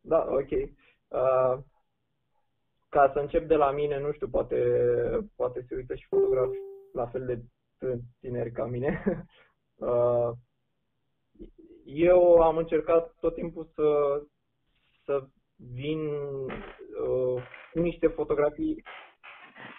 Da, 0.00 0.26
ok. 0.28 0.50
Uh, 1.08 1.58
ca 2.88 3.10
să 3.12 3.18
încep 3.18 3.48
de 3.48 3.54
la 3.54 3.70
mine, 3.70 4.00
nu 4.00 4.12
știu, 4.12 4.28
poate, 4.28 4.56
poate 5.36 5.64
se 5.68 5.74
uită 5.74 5.94
și 5.94 6.06
fotografi 6.06 6.56
la 6.92 7.06
fel 7.06 7.26
de 7.26 7.40
tineri 8.20 8.52
ca 8.52 8.64
mine. 8.64 9.02
Uh, 9.76 10.30
eu 11.84 12.42
am 12.42 12.56
încercat 12.56 13.14
tot 13.20 13.34
timpul 13.34 13.68
să, 13.74 14.22
să 15.04 15.26
vin 15.56 16.08
uh, 16.08 17.42
cu 17.72 17.78
niște 17.78 18.06
fotografii, 18.06 18.82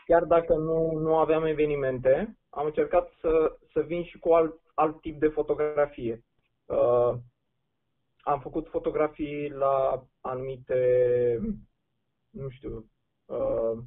chiar 0.06 0.24
dacă 0.24 0.54
nu, 0.54 0.92
nu 0.92 1.18
aveam 1.18 1.46
evenimente, 1.46 2.38
am 2.50 2.66
încercat 2.66 3.12
să, 3.22 3.58
să 3.74 3.82
vin 3.82 4.04
și 4.04 4.20
cu 4.20 4.34
alt, 4.34 4.62
alt 4.74 5.02
tip 5.02 5.20
de 5.20 5.28
fotografie. 5.28 6.24
Uh, 6.66 7.14
am 8.20 8.40
făcut 8.40 8.68
fotografii 8.68 9.50
la 9.50 10.04
anumite, 10.22 11.40
nu 12.30 12.50
știu, 12.50 12.90
uh, 13.26 13.78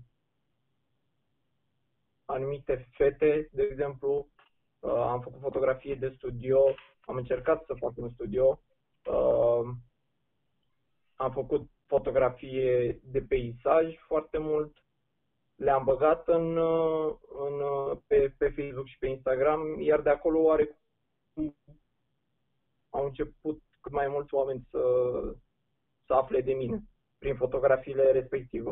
anumite 2.24 2.88
fete, 2.90 3.48
de 3.52 3.62
exemplu. 3.62 4.28
Uh, 4.80 4.92
am 4.92 5.20
făcut 5.20 5.40
fotografie 5.40 5.94
de 5.94 6.12
studio, 6.16 6.74
am 7.00 7.16
încercat 7.16 7.64
să 7.64 7.74
fac 7.74 7.92
un 7.96 8.10
studio. 8.10 8.60
Uh, 9.04 9.68
am 11.14 11.30
făcut 11.32 11.68
fotografie 11.86 13.00
de 13.04 13.20
peisaj 13.20 13.96
foarte 14.06 14.38
mult. 14.38 14.84
Le-am 15.54 15.84
băgat 15.84 16.28
în, 16.28 16.56
în, 17.46 17.62
pe, 18.06 18.34
pe 18.38 18.48
Facebook 18.48 18.86
și 18.86 18.98
pe 18.98 19.06
Instagram, 19.06 19.80
iar 19.80 20.00
de 20.00 20.10
acolo 20.10 20.40
oare 20.40 20.78
au 22.90 23.04
început 23.04 23.62
cât 23.80 23.92
mai 23.92 24.08
mulți 24.08 24.34
oameni 24.34 24.66
să, 24.70 24.82
să 26.06 26.14
afle 26.14 26.40
de 26.40 26.52
mine 26.52 26.82
prin 27.18 27.36
fotografiile 27.36 28.10
respective. 28.10 28.70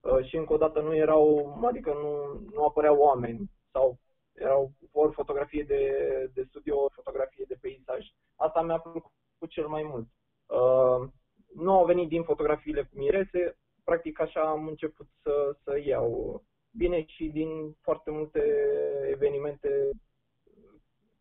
Uh, 0.00 0.24
și 0.24 0.36
încă 0.36 0.52
o 0.52 0.56
dată 0.56 0.80
nu 0.80 0.96
erau, 0.96 1.58
adică 1.64 1.92
nu, 1.92 2.40
nu 2.52 2.64
apăreau 2.64 2.96
oameni 2.98 3.50
sau 3.72 3.98
erau 4.34 4.72
ori 4.92 5.12
fotografie 5.12 5.62
de, 5.62 5.82
de 6.34 6.46
studio, 6.48 6.78
ori 6.78 6.94
fotografie 6.94 7.44
de 7.48 7.58
peisaj. 7.60 8.06
asta 8.36 8.62
mi-a 8.62 8.78
plăcut 8.78 9.12
cel 9.48 9.66
mai 9.66 9.82
mult. 9.82 10.06
Uh, 10.46 11.08
nu 11.54 11.72
au 11.72 11.84
venit 11.84 12.08
din 12.08 12.22
fotografiile 12.22 12.82
cu 12.82 12.98
mirese, 12.98 13.56
practic 13.84 14.20
așa 14.20 14.40
am 14.40 14.66
început 14.66 15.06
să, 15.22 15.56
să 15.62 15.80
iau. 15.84 16.42
Bine 16.70 17.04
și 17.06 17.28
din 17.28 17.76
foarte 17.80 18.10
multe 18.10 18.42
evenimente 19.10 19.90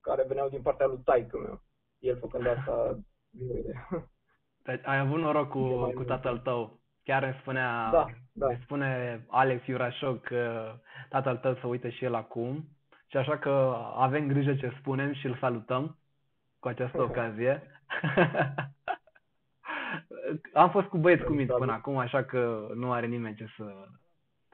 care 0.01 0.24
veneau 0.28 0.49
din 0.49 0.61
partea 0.61 0.86
lui 0.86 1.01
taică 1.05 1.38
meu. 1.38 1.61
El 1.99 2.18
făcând 2.18 2.47
asta 2.47 2.99
Deci 4.64 4.82
ai 4.84 4.99
avut 4.99 5.20
noroc 5.20 5.49
cu, 5.49 5.91
cu 5.95 6.03
tatăl 6.03 6.38
tău. 6.38 6.80
Chiar 7.03 7.24
îmi 7.24 7.38
spunea, 7.41 7.89
da, 7.91 8.05
da. 8.32 8.47
îmi 8.47 8.59
spune 8.64 9.24
Alex 9.30 9.68
Iurașoc 9.68 10.22
că 10.22 10.74
tatăl 11.09 11.38
tău 11.38 11.55
să 11.55 11.68
uite 11.68 11.89
și 11.89 12.03
el 12.03 12.14
acum. 12.16 12.68
Și 13.14 13.20
așa 13.20 13.38
că 13.38 13.76
avem 13.95 14.28
grijă 14.28 14.55
ce 14.55 14.74
spunem 14.80 15.14
și 15.14 15.26
îl 15.26 15.38
salutăm 15.39 15.97
cu 16.59 16.68
această 16.68 17.01
ocazie. 17.09 17.64
Am 20.53 20.70
fost 20.70 20.88
cu 20.88 20.97
băieți 20.97 21.24
cu 21.24 21.34
minți 21.34 21.53
până 21.53 21.72
acum, 21.72 21.97
așa 21.97 22.24
că 22.24 22.68
nu 22.74 22.91
are 22.91 23.05
nimeni 23.05 23.36
ce 23.36 23.45
să, 23.57 23.88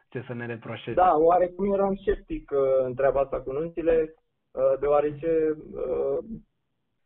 ce 0.09 0.23
să 0.27 0.33
ne 0.33 0.45
reproșeze. 0.45 0.93
Da, 0.93 1.15
oarecum 1.17 1.73
eram 1.73 1.95
sceptic 1.95 2.51
uh, 2.51 2.85
în 2.85 2.95
treaba 2.95 3.19
asta 3.19 3.41
cu 3.41 3.51
nunțile, 3.51 4.13
uh, 4.51 4.79
deoarece 4.79 5.57
uh, 5.73 6.17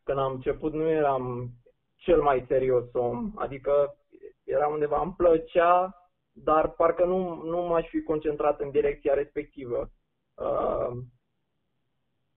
când 0.04 0.18
am 0.18 0.32
început 0.32 0.74
nu 0.74 0.90
eram 0.90 1.50
cel 1.96 2.22
mai 2.22 2.46
serios 2.48 2.94
om, 2.94 3.32
adică 3.36 3.98
era 4.44 4.68
undeva, 4.68 5.02
îmi 5.02 5.14
plăcea, 5.18 5.98
dar 6.32 6.70
parcă 6.70 7.06
nu, 7.06 7.44
nu 7.44 7.62
m-aș 7.62 7.88
fi 7.88 8.02
concentrat 8.02 8.60
în 8.60 8.72
direcția 8.72 9.14
respectivă. 9.14 9.92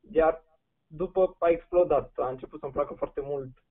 Uh, 0.09 0.15
iar 0.15 0.43
după 0.87 1.37
a 1.39 1.49
explodat, 1.49 2.13
a 2.17 2.29
început 2.29 2.61
să-mi 2.61 2.73
placă 2.73 2.95
foarte 2.95 3.21
mult 3.21 3.63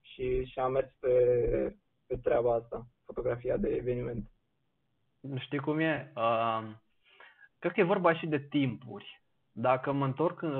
și, 0.00 0.44
și 0.44 0.58
am 0.58 0.72
mers 0.72 0.90
pe, 1.00 1.76
pe 2.06 2.16
treaba 2.16 2.54
asta, 2.54 2.86
fotografia 3.04 3.56
de 3.56 3.68
eveniment. 3.68 4.30
Știi 5.36 5.58
cum 5.58 5.78
e? 5.78 6.12
Uh, 6.16 6.62
cred 7.58 7.72
că 7.72 7.80
e 7.80 7.94
vorba 7.94 8.14
și 8.14 8.26
de 8.26 8.38
timpuri. 8.38 9.22
Dacă 9.52 9.92
mă 9.92 10.04
întorc, 10.04 10.40
uh, 10.42 10.50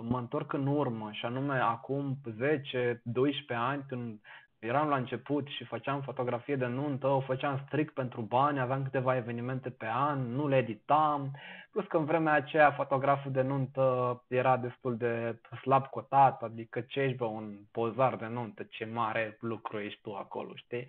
mă 0.00 0.18
întorc 0.18 0.52
în 0.52 0.66
urmă, 0.66 1.12
și 1.12 1.24
anume 1.24 1.58
acum 1.58 2.16
10-12 2.30 3.00
ani, 3.46 3.84
când 3.88 4.20
eram 4.64 4.88
la 4.88 4.96
început 4.96 5.46
și 5.46 5.64
făceam 5.64 6.00
fotografie 6.00 6.56
de 6.56 6.66
nuntă, 6.66 7.06
o 7.06 7.20
făceam 7.20 7.62
strict 7.66 7.94
pentru 7.94 8.20
bani, 8.20 8.60
aveam 8.60 8.82
câteva 8.82 9.16
evenimente 9.16 9.70
pe 9.70 9.86
an, 9.92 10.34
nu 10.34 10.48
le 10.48 10.56
editam, 10.56 11.30
plus 11.70 11.86
că 11.86 11.96
în 11.96 12.04
vremea 12.04 12.32
aceea 12.32 12.70
fotograful 12.70 13.32
de 13.32 13.42
nuntă 13.42 14.22
era 14.28 14.56
destul 14.56 14.96
de 14.96 15.40
slab 15.60 15.86
cotat, 15.86 16.42
adică 16.42 16.80
ce 16.80 17.00
ești 17.00 17.16
bă, 17.16 17.24
un 17.24 17.54
pozar 17.72 18.16
de 18.16 18.26
nuntă, 18.26 18.62
ce 18.70 18.84
mare 18.84 19.36
lucru 19.40 19.78
ești 19.78 20.00
tu 20.02 20.14
acolo, 20.14 20.50
știi? 20.54 20.86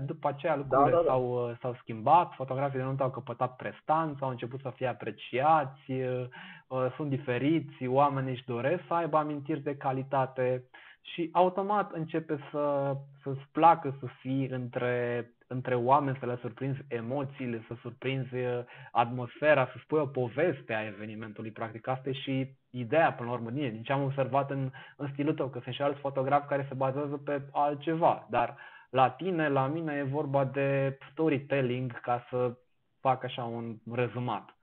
După 0.00 0.28
aceea 0.28 0.56
da, 0.56 0.58
lucrurile 0.58 0.90
da, 0.90 0.96
da, 0.96 1.02
da. 1.02 1.08
S-au, 1.08 1.56
s-au 1.60 1.76
schimbat, 1.80 2.32
fotografii 2.34 2.78
de 2.78 2.84
nuntă 2.84 3.02
au 3.02 3.10
căpătat 3.10 3.56
prestanță, 3.56 4.24
au 4.24 4.30
început 4.30 4.60
să 4.60 4.72
fie 4.74 4.86
apreciați, 4.86 5.92
sunt 6.96 7.08
diferiți, 7.08 7.86
oamenii 7.86 8.32
își 8.32 8.44
doresc 8.46 8.82
să 8.86 8.94
aibă 8.94 9.16
amintiri 9.16 9.62
de 9.62 9.76
calitate, 9.76 10.64
și 11.12 11.28
automat 11.32 11.92
începe 11.92 12.38
să, 12.50 12.96
să-ți 13.22 13.48
placă 13.52 13.96
să 14.00 14.06
fii 14.20 14.48
între, 14.48 15.30
între 15.46 15.74
oameni, 15.74 16.16
să 16.20 16.26
le 16.26 16.38
surprinzi 16.40 16.84
emoțiile, 16.88 17.64
să 17.68 17.74
surprinzi 17.80 18.34
uh, 18.34 18.64
atmosfera, 18.92 19.66
să 19.66 19.78
spui 19.82 20.00
o 20.00 20.06
poveste 20.06 20.72
a 20.72 20.86
evenimentului. 20.86 21.50
Practic 21.50 21.86
asta 21.86 22.08
e 22.08 22.12
și 22.12 22.56
ideea 22.70 23.12
până 23.12 23.28
la 23.28 23.34
urmă 23.34 23.50
din, 23.50 23.72
din 23.72 23.82
ce 23.82 23.92
am 23.92 24.02
observat 24.02 24.50
în, 24.50 24.70
în 24.96 25.08
stilul 25.12 25.34
tău, 25.34 25.48
că 25.48 25.60
sunt 25.62 25.74
și 25.74 25.82
alți 25.82 26.00
fotografi 26.00 26.48
care 26.48 26.66
se 26.68 26.74
bazează 26.74 27.16
pe 27.16 27.42
altceva, 27.52 28.26
dar 28.30 28.56
la 28.90 29.10
tine, 29.10 29.48
la 29.48 29.66
mine 29.66 29.94
e 29.94 30.02
vorba 30.02 30.44
de 30.44 30.98
storytelling 31.10 32.00
ca 32.00 32.26
să 32.30 32.56
fac 33.00 33.24
așa 33.24 33.44
un 33.44 33.76
rezumat. 33.92 34.56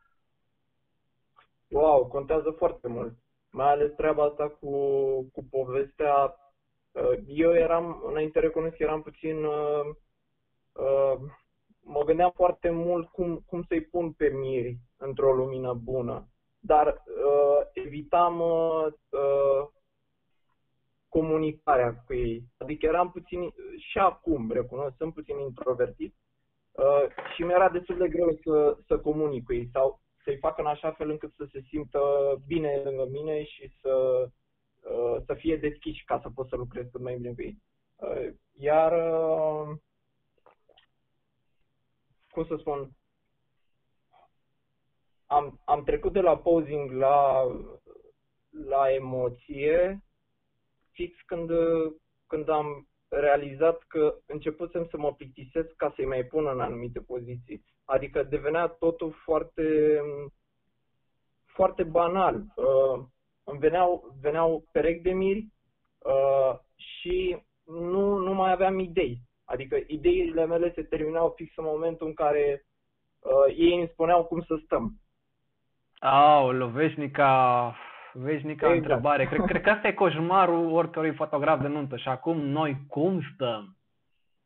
Wow, 1.67 2.05
contează 2.07 2.51
foarte 2.57 2.87
mult 2.87 3.13
mai 3.55 3.71
ales 3.71 3.91
treaba 3.95 4.23
asta 4.23 4.49
cu, 4.49 4.69
cu 5.33 5.45
povestea. 5.49 6.35
Uh, 6.91 7.19
eu 7.27 7.53
eram, 7.53 8.03
înainte 8.05 8.39
recunosc, 8.39 8.79
eram 8.79 9.01
puțin, 9.01 9.43
uh, 9.43 9.85
uh, 10.71 11.19
mă 11.79 12.03
gândeam 12.05 12.31
foarte 12.35 12.69
mult 12.69 13.09
cum, 13.09 13.43
cum 13.47 13.63
să-i 13.67 13.81
pun 13.81 14.11
pe 14.11 14.27
miri 14.27 14.77
într-o 14.97 15.33
lumină 15.33 15.73
bună, 15.73 16.27
dar 16.59 17.03
evitam 17.73 18.41
comunicarea 21.09 22.03
cu 22.05 22.13
ei. 22.13 22.43
Adică 22.57 22.85
eram 22.85 23.11
puțin, 23.11 23.53
și 23.77 23.97
acum 23.97 24.51
recunosc, 24.51 24.95
sunt 24.97 25.13
puțin 25.13 25.39
introvertit 25.39 26.15
uh, 26.71 27.05
și 27.35 27.43
mi-era 27.43 27.69
destul 27.69 27.97
de 27.97 28.07
greu 28.07 28.39
să, 28.43 28.77
să 28.87 28.97
comunic 28.97 29.43
cu 29.43 29.53
ei 29.53 29.69
sau 29.73 29.99
să-i 30.25 30.37
fac 30.37 30.57
în 30.57 30.65
așa 30.65 30.91
fel 30.91 31.09
încât 31.09 31.33
să 31.35 31.47
se 31.51 31.61
simtă 31.67 31.99
bine 32.47 32.81
lângă 32.83 33.05
mine 33.05 33.43
și 33.43 33.71
să, 33.81 34.27
uh, 34.81 35.21
să 35.25 35.33
fie 35.33 35.57
deschiși 35.57 36.03
ca 36.03 36.19
să 36.21 36.29
pot 36.29 36.49
să 36.49 36.55
lucrez 36.55 36.85
cât 36.91 37.01
mai 37.01 37.15
bine 37.15 37.33
cu 37.33 37.41
ei. 37.41 37.61
Uh, 37.95 38.33
iar, 38.57 38.91
uh, 38.91 39.77
cum 42.29 42.45
să 42.45 42.55
spun, 42.59 42.91
am, 45.25 45.61
am 45.65 45.83
trecut 45.83 46.13
de 46.13 46.21
la 46.21 46.37
posing 46.37 46.91
la, 46.91 47.43
la 48.49 48.91
emoție 48.93 50.03
fix 50.91 51.21
când, 51.25 51.49
când 52.27 52.49
am 52.49 52.87
realizat 53.07 53.83
că 53.87 54.17
începusem 54.25 54.87
să 54.89 54.97
mă 54.97 55.13
plictisesc 55.13 55.75
ca 55.75 55.93
să-i 55.95 56.05
mai 56.05 56.23
pun 56.23 56.47
în 56.47 56.59
anumite 56.59 56.99
poziții. 56.99 57.63
Adică 57.85 58.23
devenea 58.23 58.67
totul 58.67 59.11
foarte, 59.23 59.99
foarte 61.45 61.83
banal. 61.83 62.35
Uh, 62.35 63.05
îmi 63.43 63.59
veneau, 63.59 64.15
veneau 64.21 64.63
perechi 64.71 65.01
de 65.01 65.11
miri 65.11 65.47
uh, 65.97 66.59
și 66.75 67.43
nu, 67.65 68.17
nu 68.17 68.33
mai 68.33 68.51
aveam 68.51 68.79
idei. 68.79 69.19
Adică 69.45 69.77
ideile 69.87 70.45
mele 70.45 70.71
se 70.75 70.83
terminau 70.83 71.33
fix 71.35 71.55
în 71.55 71.63
momentul 71.63 72.07
în 72.07 72.13
care 72.13 72.65
uh, 73.19 73.55
ei 73.57 73.75
îmi 73.75 73.89
spuneau 73.91 74.23
cum 74.23 74.41
să 74.41 74.59
stăm. 74.63 74.99
Aoleu, 75.99 76.67
veșnica, 76.67 77.75
veșnica 78.13 78.65
exact. 78.65 78.75
întrebare. 78.75 79.25
Cred, 79.25 79.45
cred 79.45 79.61
că 79.61 79.69
asta 79.69 79.87
e 79.87 79.93
coșmarul 79.93 80.71
oricărui 80.71 81.13
fotograf 81.13 81.61
de 81.61 81.67
nuntă. 81.67 81.97
Și 81.97 82.07
acum 82.07 82.37
noi 82.37 82.77
cum 82.87 83.21
stăm? 83.33 83.74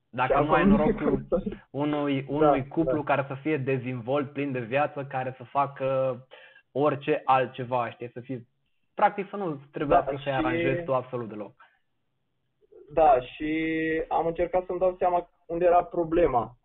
Dacă 0.10 0.40
nu 0.40 0.52
ai 0.52 0.66
norocul 0.66 1.28
unui, 1.70 2.26
unui 2.28 2.62
da, 2.62 2.68
cuplu 2.68 3.04
da. 3.04 3.04
care 3.04 3.26
să 3.28 3.36
fie 3.42 3.58
dezvolt, 3.58 4.34
plin 4.34 4.52
de 4.52 4.60
viață, 4.60 5.06
care 5.06 5.34
să 5.38 5.44
facă 5.44 6.18
orice 6.72 7.22
altceva, 7.26 7.92
știi, 7.92 8.12
să 8.12 8.20
fie, 8.20 8.48
practic 8.94 9.30
să 9.30 9.36
nu 9.36 9.62
trebuia 9.72 10.02
da, 10.02 10.12
să 10.12 10.22
se 10.24 10.30
aranjezi 10.30 10.84
tu 10.84 10.94
absolut 10.94 11.30
deloc. 11.30 11.54
Da, 12.94 13.22
și 13.22 13.54
am 14.08 14.26
încercat 14.26 14.66
să-mi 14.66 14.80
dau 14.80 14.96
seama 14.98 15.30
unde 15.46 15.66
era 15.66 15.84
problema. 15.84 16.58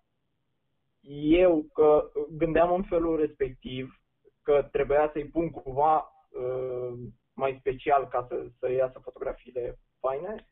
Eu 1.28 1.66
că 1.72 2.10
gândeam 2.30 2.72
în 2.72 2.82
felul 2.82 3.16
respectiv 3.16 4.00
că 4.42 4.68
trebuia 4.72 5.10
să-i 5.12 5.28
pun 5.28 5.50
cumva 5.50 5.96
uh, 6.30 6.98
mai 7.32 7.56
special 7.58 8.08
ca 8.08 8.26
să, 8.28 8.46
să 8.58 8.72
iasă 8.72 8.98
fotografiile 8.98 9.78
faine, 10.00 10.46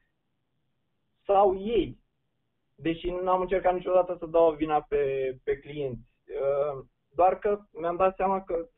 sau 1.24 1.56
ei 1.58 2.01
deși 2.74 3.10
nu 3.10 3.30
am 3.30 3.40
încercat 3.40 3.74
niciodată 3.74 4.16
să 4.18 4.26
dau 4.26 4.54
vina 4.54 4.80
pe, 4.80 5.34
pe 5.44 5.58
clienți. 5.58 6.10
Uh, 6.26 6.84
doar 7.14 7.38
că 7.38 7.60
mi-am 7.72 7.96
dat 7.96 8.16
seama 8.16 8.42
că 8.42 8.68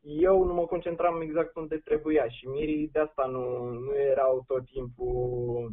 eu 0.00 0.44
nu 0.44 0.54
mă 0.54 0.66
concentram 0.66 1.20
exact 1.20 1.56
unde 1.56 1.76
trebuia 1.76 2.28
și 2.28 2.46
mirii 2.46 2.88
de 2.88 2.98
asta 2.98 3.26
nu, 3.26 3.68
nu 3.68 3.94
erau 3.94 4.44
tot 4.46 4.64
timpul 4.66 5.70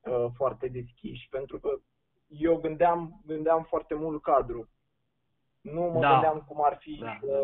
uh, 0.00 0.26
foarte 0.36 0.68
deschiși, 0.68 1.28
pentru 1.28 1.60
că 1.60 1.78
eu 2.26 2.56
gândeam, 2.56 3.22
gândeam 3.26 3.62
foarte 3.62 3.94
mult 3.94 4.22
cadru. 4.22 4.68
Nu 5.60 5.80
mă 5.80 6.00
da. 6.00 6.10
gândeam 6.10 6.44
cum 6.48 6.64
ar 6.64 6.76
fi 6.80 6.98
da. 7.00 7.18
să, 7.20 7.42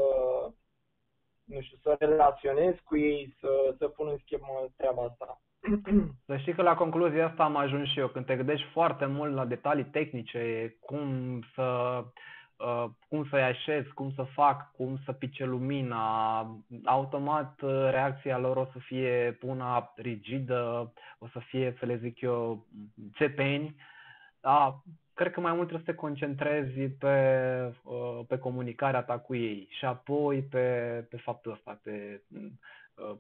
nu 1.45 1.61
știu, 1.61 1.77
să 1.83 1.97
relaționez 1.99 2.75
cu 2.85 2.97
ei, 2.97 3.37
să, 3.41 3.75
să 3.79 3.89
pun 3.89 4.09
în 4.09 4.19
schemă 4.19 4.73
treaba 4.77 5.03
asta. 5.03 5.41
Să 6.27 6.37
știi 6.37 6.55
că 6.55 6.63
la 6.63 6.75
concluzia 6.75 7.27
asta 7.27 7.45
am 7.45 7.57
ajuns 7.57 7.89
și 7.89 7.99
eu. 7.99 8.09
Când 8.09 8.27
te 8.27 8.37
gândești 8.37 8.67
foarte 8.73 9.07
mult 9.07 9.35
la 9.35 9.45
detalii 9.45 9.85
tehnice, 9.85 10.77
cum 10.81 11.41
să 11.55 12.05
uh, 12.59 12.85
cum 13.09 13.27
să-i 13.31 13.43
așez, 13.43 13.85
cum 13.95 14.13
să 14.15 14.23
fac, 14.23 14.73
cum 14.73 14.99
să 15.05 15.13
pice 15.13 15.45
lumina, 15.45 16.41
automat 16.85 17.61
uh, 17.61 17.89
reacția 17.91 18.39
lor 18.39 18.57
o 18.57 18.69
să 18.73 18.79
fie 18.79 19.39
una 19.43 19.93
rigidă, 19.97 20.93
o 21.19 21.29
să 21.29 21.39
fie, 21.39 21.77
să 21.79 21.87
le 21.87 21.97
zic 21.97 22.21
eu, 22.21 22.67
țepeni. 23.17 23.77
Da, 24.41 24.83
cred 25.15 25.33
că 25.33 25.41
mai 25.41 25.53
mult 25.53 25.67
trebuie 25.67 25.87
să 25.87 25.93
te 25.93 25.99
concentrezi 25.99 26.81
pe, 26.81 27.17
uh, 27.85 28.21
pe 28.29 28.39
comunicarea 28.39 29.03
ta 29.03 29.19
cu 29.19 29.35
ei 29.35 29.69
și 29.71 29.85
apoi 29.85 30.43
pe, 30.43 30.67
pe 31.11 31.17
faptul 31.17 31.53
ăsta, 31.53 31.81
pe 31.83 32.23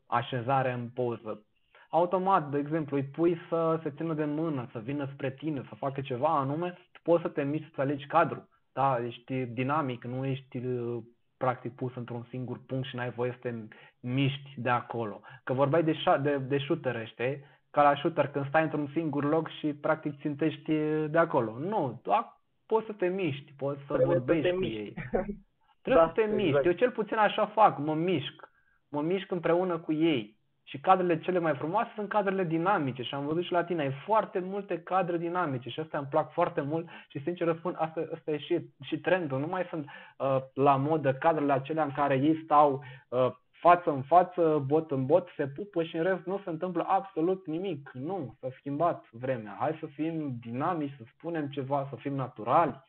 așezare 0.06 0.72
în 0.72 0.88
poză 0.88 1.42
automat, 1.88 2.50
de 2.50 2.58
exemplu, 2.58 2.96
îi 2.96 3.04
pui 3.04 3.38
să 3.48 3.80
se 3.82 3.90
țină 3.90 4.14
de 4.14 4.24
mână, 4.24 4.68
să 4.72 4.78
vină 4.78 5.08
spre 5.12 5.30
tine, 5.30 5.62
să 5.68 5.74
facă 5.74 6.00
ceva 6.00 6.38
anume, 6.38 6.70
tu 6.92 7.00
poți 7.02 7.22
să 7.22 7.28
te 7.28 7.42
miști 7.42 7.74
să 7.74 7.80
alegi 7.80 8.06
cadru. 8.06 8.48
Da, 8.72 9.04
ești 9.06 9.44
dinamic, 9.46 10.04
nu 10.04 10.24
ești 10.26 10.56
uh, 10.56 11.02
practic 11.36 11.74
pus 11.74 11.94
într-un 11.94 12.26
singur 12.28 12.60
punct 12.66 12.86
și 12.86 12.96
n-ai 12.96 13.10
voie 13.10 13.30
să 13.30 13.38
te 13.40 13.54
miști 14.00 14.54
de 14.56 14.68
acolo. 14.70 15.20
Că 15.44 15.52
vorbeai 15.52 15.84
de, 15.84 15.96
de, 16.22 16.38
de 16.38 16.58
shooter, 16.58 17.06
știi? 17.08 17.44
Ca 17.70 17.82
la 17.82 17.94
shooter 17.94 18.28
când 18.28 18.48
stai 18.48 18.62
într-un 18.62 18.88
singur 18.92 19.24
loc 19.24 19.48
și 19.48 19.66
practic 19.74 20.20
țintești 20.20 20.72
de 21.08 21.18
acolo. 21.18 21.58
Nu, 21.58 22.00
doar 22.02 22.40
poți 22.66 22.86
să 22.86 22.92
te 22.92 23.06
miști, 23.06 23.52
poți 23.56 23.80
să 23.86 23.94
Trebuie 23.94 24.16
vorbești 24.16 24.42
să 24.42 24.48
te 24.48 24.54
cu 24.54 24.60
miști. 24.60 24.76
ei. 24.76 24.94
Trebuie 25.82 26.04
Da, 26.04 26.12
să 26.14 26.20
te 26.20 26.26
miști. 26.34 26.46
exact. 26.48 26.64
Eu 26.66 26.72
cel 26.72 26.90
puțin 26.90 27.16
așa 27.16 27.46
fac, 27.46 27.78
mă 27.78 27.94
mișc. 27.94 28.48
Mă 28.88 29.02
mișc 29.02 29.30
împreună 29.30 29.78
cu 29.78 29.92
ei. 29.92 30.37
Și 30.68 30.78
cadrele 30.78 31.18
cele 31.18 31.38
mai 31.38 31.54
frumoase 31.54 31.90
sunt 31.94 32.08
cadrele 32.08 32.44
dinamice 32.44 33.02
și 33.02 33.14
am 33.14 33.26
văzut 33.26 33.44
și 33.44 33.52
la 33.52 33.64
tine, 33.64 33.82
ai 33.82 33.92
foarte 34.04 34.38
multe 34.38 34.78
cadre 34.78 35.16
dinamice 35.16 35.68
și 35.68 35.80
astea 35.80 35.98
îmi 35.98 36.08
plac 36.08 36.32
foarte 36.32 36.60
mult 36.60 36.88
și 37.08 37.22
sincer 37.22 37.46
răspund, 37.46 37.74
asta, 37.78 38.08
asta 38.14 38.30
e 38.30 38.38
și, 38.38 38.60
și 38.82 38.98
trendul, 38.98 39.40
nu 39.40 39.46
mai 39.46 39.66
sunt 39.70 39.86
uh, 40.18 40.36
la 40.54 40.76
modă 40.76 41.14
cadrele 41.14 41.52
acelea 41.52 41.84
în 41.84 41.92
care 41.92 42.14
ei 42.14 42.40
stau 42.44 42.84
uh, 43.08 43.30
față 43.60 43.90
în 43.90 44.02
față, 44.02 44.62
bot 44.66 44.90
în 44.90 45.06
bot, 45.06 45.28
se 45.36 45.46
pupă 45.46 45.82
și 45.82 45.96
în 45.96 46.02
rest 46.02 46.24
nu 46.24 46.40
se 46.44 46.50
întâmplă 46.50 46.84
absolut 46.88 47.46
nimic. 47.46 47.90
Nu, 47.92 48.34
s-a 48.40 48.48
schimbat 48.58 49.04
vremea. 49.10 49.56
Hai 49.60 49.76
să 49.80 49.86
fim 49.86 50.36
dinamici, 50.40 50.94
să 50.96 51.02
spunem 51.16 51.46
ceva, 51.46 51.86
să 51.90 51.96
fim 51.96 52.14
naturali. 52.14 52.80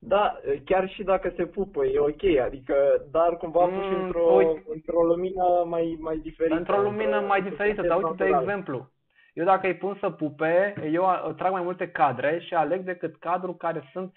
Da, 0.00 0.38
chiar 0.64 0.88
și 0.88 1.02
dacă 1.02 1.32
se 1.36 1.46
pupă, 1.46 1.84
e 1.84 1.98
ok, 1.98 2.38
adică, 2.44 2.74
dar 3.10 3.36
cumva 3.36 3.64
Mm, 3.64 3.72
puși 3.78 3.88
într-o, 4.02 4.20
uite. 4.34 4.62
într-o 4.74 5.02
lumină 5.02 5.64
mai, 5.66 5.96
mai 6.00 6.16
diferită. 6.16 6.54
Într-o 6.56 6.80
lumină 6.80 7.20
mai 7.20 7.42
diferită, 7.42 7.82
dar 7.82 7.96
uite, 7.96 8.12
de 8.16 8.24
natural. 8.24 8.42
exemplu, 8.42 8.90
eu 9.32 9.44
dacă 9.44 9.66
îi 9.66 9.74
pun 9.76 9.96
să 10.00 10.10
pupe, 10.10 10.74
eu 10.92 11.06
a- 11.06 11.32
trag 11.36 11.52
mai 11.52 11.62
multe 11.62 11.88
cadre 11.90 12.38
și 12.40 12.54
aleg 12.54 12.80
decât 12.84 13.16
cadru 13.16 13.52
care 13.52 13.88
sunt 13.92 14.12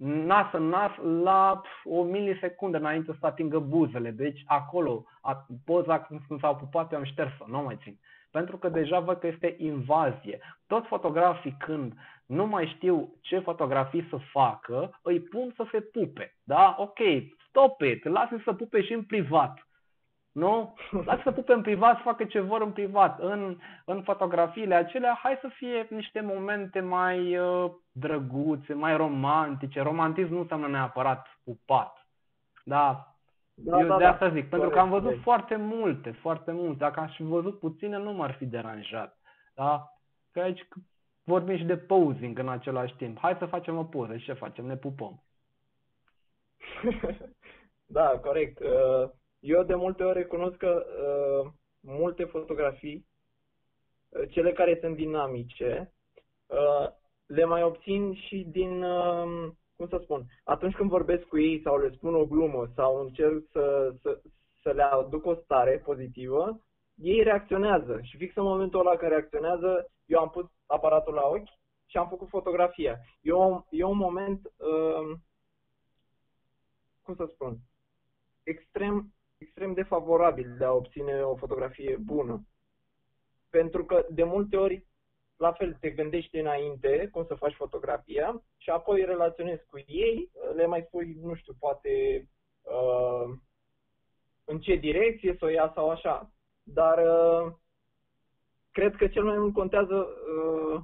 nas 0.00 0.52
în 0.52 0.62
nas 0.68 0.90
la 1.22 1.60
pf, 1.62 1.84
o 1.84 2.02
milisecundă 2.02 2.76
înainte 2.78 3.16
să 3.20 3.26
atingă 3.26 3.58
buzele. 3.58 4.10
Deci 4.10 4.42
acolo, 4.46 5.04
a, 5.20 5.46
poza 5.64 6.00
când 6.00 6.20
când 6.28 6.40
s-au 6.40 6.56
pupat, 6.56 6.92
eu 6.92 6.98
am 6.98 7.04
șters-o, 7.04 7.44
nu 7.46 7.58
o 7.58 7.62
mai 7.62 7.78
țin. 7.82 7.98
Pentru 8.30 8.56
că 8.56 8.68
deja 8.68 8.98
văd 9.00 9.18
că 9.18 9.26
este 9.26 9.54
invazie. 9.58 10.38
Toți 10.66 10.86
fotografii 10.86 11.56
când 11.58 11.92
nu 12.28 12.46
mai 12.46 12.66
știu 12.66 13.14
ce 13.20 13.38
fotografii 13.38 14.06
să 14.10 14.16
facă, 14.32 14.98
îi 15.02 15.20
pun 15.20 15.52
să 15.56 15.66
se 15.70 15.80
pupe. 15.80 16.36
Da? 16.44 16.76
Ok, 16.78 16.98
stop 17.48 17.80
it, 17.80 18.04
lasă 18.04 18.40
să 18.44 18.52
pupe 18.52 18.82
și 18.82 18.92
în 18.92 19.02
privat. 19.04 19.66
Nu? 20.32 20.74
Lasă 21.04 21.20
să 21.24 21.32
pupe 21.32 21.52
în 21.52 21.62
privat, 21.62 21.96
să 21.96 22.02
facă 22.02 22.24
ce 22.24 22.40
vor 22.40 22.60
în 22.62 22.72
privat. 22.72 23.20
În, 23.20 23.58
în 23.84 24.02
fotografiile 24.02 24.74
acelea, 24.74 25.18
hai 25.22 25.38
să 25.40 25.48
fie 25.48 25.86
niște 25.90 26.20
momente 26.20 26.80
mai 26.80 27.38
uh, 27.38 27.70
drăguțe, 27.92 28.74
mai 28.74 28.96
romantice. 28.96 29.80
Romantism 29.82 30.32
nu 30.32 30.40
înseamnă 30.40 30.68
neapărat 30.68 31.26
pupat. 31.44 32.06
Da, 32.64 33.14
Da, 33.54 33.80
eu 33.80 33.86
da, 33.86 33.96
de 33.96 34.02
da. 34.04 34.10
asta 34.12 34.28
zic, 34.30 34.48
pentru 34.48 34.68
că 34.68 34.74
Corect, 34.74 34.78
am 34.82 34.88
văzut 34.88 35.04
corect. 35.04 35.22
foarte 35.22 35.56
multe, 35.56 36.10
foarte 36.10 36.52
multe. 36.52 36.76
Dacă 36.78 37.00
aș 37.00 37.14
fi 37.14 37.22
văzut 37.22 37.58
puține, 37.58 37.98
nu 37.98 38.12
m-ar 38.12 38.32
fi 38.32 38.46
deranjat. 38.46 39.18
Da? 39.54 39.88
Că 40.32 40.40
aici 40.40 40.62
c- 40.64 40.82
vorbim 41.28 41.56
și 41.56 41.64
de 41.64 41.76
posing 41.76 42.38
în 42.38 42.48
același 42.48 42.94
timp. 42.96 43.18
Hai 43.18 43.36
să 43.38 43.46
facem 43.46 43.78
o 43.78 43.84
poză. 43.84 44.16
Și 44.16 44.24
ce 44.24 44.32
facem? 44.32 44.66
Ne 44.66 44.76
pupăm. 44.76 45.22
Da, 47.90 48.18
corect. 48.22 48.58
Uh, 48.58 49.10
Eu 49.40 49.62
de 49.62 49.74
multe 49.74 50.02
ori 50.02 50.18
recunosc 50.18 50.56
că 50.56 50.86
uh, 50.86 51.50
multe 51.80 52.24
fotografii, 52.24 53.06
uh, 54.08 54.28
cele 54.30 54.52
care 54.52 54.78
sunt 54.80 54.96
dinamice, 54.96 55.92
uh, 56.46 56.88
le 57.26 57.44
mai 57.44 57.62
obțin 57.62 58.14
și 58.14 58.46
din, 58.50 58.82
uh, 58.82 59.48
cum 59.76 59.88
să 59.88 59.98
spun, 60.02 60.24
atunci 60.44 60.74
când 60.74 60.90
vorbesc 60.90 61.22
cu 61.22 61.38
ei 61.38 61.60
sau 61.64 61.78
le 61.78 61.90
spun 61.90 62.14
o 62.14 62.26
glumă 62.26 62.68
sau 62.74 63.00
încerc 63.00 63.44
să, 63.52 63.94
să, 64.02 64.20
să 64.62 64.70
le 64.70 64.82
aduc 64.82 65.26
o 65.26 65.34
stare 65.34 65.82
pozitivă, 65.84 66.60
ei 66.94 67.22
reacționează 67.22 68.00
și 68.02 68.16
fix 68.16 68.36
în 68.36 68.42
momentul 68.42 68.80
ăla 68.80 68.96
când 68.96 69.10
reacționează, 69.10 69.90
eu 70.08 70.20
am 70.20 70.30
pus 70.30 70.46
aparatul 70.66 71.14
la 71.14 71.26
ochi 71.26 71.58
și 71.86 71.96
am 71.96 72.08
făcut 72.08 72.28
fotografia. 72.28 72.98
E, 73.20 73.32
o, 73.32 73.62
e 73.70 73.84
un 73.84 73.96
moment, 73.96 74.52
uh, 74.56 75.18
cum 77.02 77.14
să 77.14 77.28
spun, 77.32 77.58
extrem, 78.42 79.14
extrem 79.38 79.72
de 79.72 79.82
favorabil 79.82 80.54
de 80.58 80.64
a 80.64 80.72
obține 80.72 81.22
o 81.22 81.36
fotografie 81.36 81.96
bună. 81.96 82.46
Pentru 83.50 83.84
că 83.84 84.06
de 84.10 84.24
multe 84.24 84.56
ori, 84.56 84.86
la 85.36 85.52
fel, 85.52 85.74
te 85.80 85.90
gândești 85.90 86.36
înainte 86.36 87.08
cum 87.12 87.24
să 87.26 87.34
faci 87.34 87.54
fotografia 87.54 88.42
și 88.56 88.70
apoi 88.70 89.04
relaționezi 89.04 89.64
cu 89.66 89.78
ei, 89.86 90.30
le 90.54 90.66
mai 90.66 90.84
spui, 90.86 91.16
nu 91.22 91.34
știu, 91.34 91.54
poate 91.58 92.24
uh, 92.62 93.36
în 94.44 94.60
ce 94.60 94.74
direcție 94.74 95.36
să 95.38 95.44
o 95.44 95.48
ia 95.48 95.72
sau 95.74 95.90
așa. 95.90 96.30
Dar 96.62 96.98
uh, 96.98 97.52
cred 98.78 98.96
că 98.96 99.06
cel 99.06 99.24
mai 99.24 99.38
mult 99.38 99.52
contează 99.54 99.94
uh, 100.36 100.80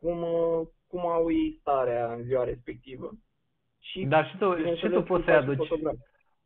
cum, 0.00 0.22
uh, 0.22 0.66
cum 0.86 1.06
au 1.06 1.30
ei 1.30 1.56
starea 1.60 2.12
în 2.12 2.22
ziua 2.22 2.44
respectivă. 2.44 3.10
Și, 3.78 4.04
Dar 4.04 4.28
și 4.28 4.36
tu, 4.36 4.50
și 4.50 4.56
bineînțeles, 4.56 4.92
tu 4.98 5.02
poți 5.02 5.24
cum 5.24 5.24
să-i 5.24 5.34
faci 5.34 5.42
aduci 5.42 5.56
fotograf. 5.68 5.94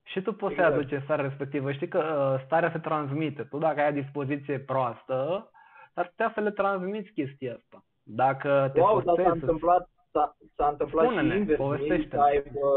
Și 0.04 0.20
tu 0.22 0.32
poți 0.32 0.52
Exact. 0.52 0.72
să 0.72 0.78
aduci 0.78 0.92
în 0.92 1.00
starea 1.00 1.24
respectivă. 1.28 1.72
Știi 1.72 1.88
că 1.88 1.98
uh, 1.98 2.42
starea 2.46 2.70
se 2.70 2.78
transmite. 2.78 3.42
Tu 3.42 3.58
dacă 3.58 3.80
ai 3.80 3.88
o 3.88 4.00
dispoziție 4.02 4.58
proastă, 4.58 5.50
ar 5.94 6.08
putea 6.08 6.30
să 6.34 6.40
le 6.40 6.50
transmiți 6.50 7.10
chestia 7.10 7.54
asta. 7.54 7.84
Dacă 8.02 8.70
te 8.72 8.80
Wow, 8.80 8.94
dar 8.94 9.02
s-a 9.04 9.10
postezi 9.10 9.28
să- 9.38 9.44
întâmplat, 9.44 9.88
s-a, 10.12 10.36
s-a 10.56 10.68
întâmplat 10.68 11.04
Spune-ne, 11.04 11.32
și 11.32 11.38
invers. 11.38 11.58
Mirii 11.58 11.66
povestește-ne. 11.76 12.22
să, 12.22 12.28
aibă, 12.28 12.68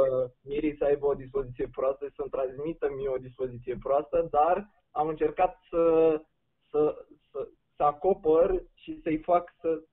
mirii 0.43 0.77
să 0.77 0.83
aibă 0.85 1.05
o 1.05 1.13
dispoziție 1.13 1.67
proastă 1.71 2.05
și 2.05 2.13
să-mi 2.15 2.29
transmită 2.29 2.87
mie 2.97 3.09
o 3.09 3.17
dispoziție 3.27 3.77
proastă, 3.83 4.27
dar 4.31 4.67
am 4.91 5.07
încercat 5.07 5.59
să, 5.69 5.83
să, 6.69 7.05
să, 7.83 7.89
să 7.89 7.95
acopăr 7.95 8.63
și 8.73 8.99
să-i 9.01 9.17
fac 9.17 9.55
să, 9.59 9.83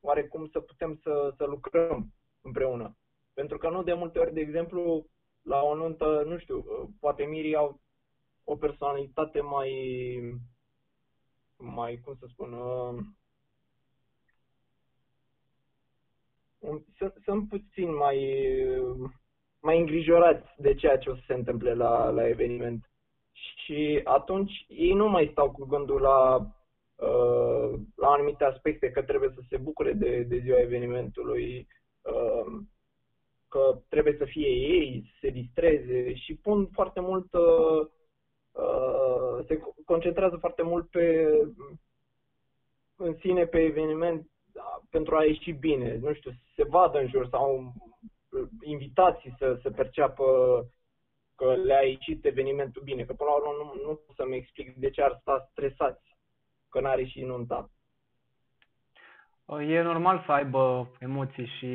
oarecum, 0.00 0.48
să 0.48 0.60
putem 0.60 1.00
să, 1.02 1.34
să 1.36 1.44
lucrăm 1.44 2.12
împreună. 2.40 2.96
Pentru 3.34 3.58
că 3.58 3.70
nu 3.70 3.82
de 3.82 3.92
multe 3.92 4.18
ori, 4.18 4.32
de 4.32 4.40
exemplu, 4.40 5.06
la 5.42 5.62
o 5.62 5.74
nuntă, 5.74 6.22
nu 6.26 6.38
știu, 6.38 6.64
poate 7.00 7.24
mirii 7.24 7.54
au 7.54 7.80
o 8.44 8.56
personalitate 8.56 9.40
mai, 9.40 9.70
mai, 11.56 12.00
cum 12.04 12.14
să 12.18 12.26
spun, 12.28 12.52
uh, 12.52 13.04
un- 16.58 16.84
sunt, 16.96 17.14
sunt 17.24 17.48
puțin 17.48 17.94
mai, 17.94 18.48
mai 19.60 19.78
îngrijorați 19.78 20.48
de 20.56 20.74
ceea 20.74 20.98
ce 20.98 21.10
o 21.10 21.14
să 21.14 21.22
se 21.26 21.34
întâmple 21.34 21.74
la, 21.74 22.10
la 22.10 22.28
eveniment. 22.28 22.90
Și 23.32 24.00
atunci 24.04 24.64
ei 24.68 24.92
nu 24.92 25.08
mai 25.08 25.28
stau 25.32 25.50
cu 25.50 25.64
gândul 25.64 26.00
la, 26.00 26.46
uh, 26.96 27.80
la 27.96 28.08
anumite 28.08 28.44
aspecte, 28.44 28.90
că 28.90 29.02
trebuie 29.02 29.30
să 29.34 29.40
se 29.48 29.56
bucure 29.56 29.92
de, 29.92 30.22
de 30.22 30.38
ziua 30.38 30.58
evenimentului, 30.58 31.68
uh, 32.02 32.62
că 33.48 33.78
trebuie 33.88 34.14
să 34.18 34.24
fie 34.24 34.48
ei, 34.48 35.10
să 35.12 35.16
se 35.20 35.30
distreze 35.30 36.14
și 36.14 36.34
pun 36.34 36.68
foarte 36.72 37.00
mult, 37.00 37.32
uh, 37.32 37.86
uh, 38.52 39.44
se 39.46 39.62
concentrează 39.84 40.36
foarte 40.36 40.62
mult 40.62 40.90
pe 40.90 41.30
în 42.96 43.16
sine 43.20 43.46
pe 43.46 43.58
eveniment 43.58 44.30
da, 44.52 44.80
pentru 44.90 45.16
a 45.16 45.24
ieși 45.24 45.52
bine, 45.52 45.96
nu 45.96 46.14
știu, 46.14 46.30
să 46.30 46.36
se 46.54 46.64
vadă 46.64 46.98
în 46.98 47.08
jur 47.08 47.28
sau 47.28 47.72
uh, 48.30 48.48
invitații 48.62 49.34
să, 49.38 49.58
să 49.62 49.70
perceapă 49.70 50.24
că 51.34 51.54
le-a 51.54 51.82
ieșit 51.82 52.24
evenimentul 52.24 52.82
bine, 52.82 53.04
că 53.04 53.12
până 53.12 53.30
la 53.30 53.36
urmă 53.36 53.52
nu, 53.64 53.88
nu 53.88 53.94
pot 53.94 54.16
să-mi 54.16 54.36
explic 54.36 54.76
de 54.76 54.90
ce 54.90 55.02
ar 55.02 55.18
sta 55.20 55.48
stresați 55.50 56.15
că 56.70 56.80
n-are 56.80 57.04
și 57.04 57.20
nunta. 57.20 57.70
E 59.68 59.82
normal 59.82 60.22
să 60.26 60.32
aibă 60.32 60.90
emoții 60.98 61.46
și 61.46 61.70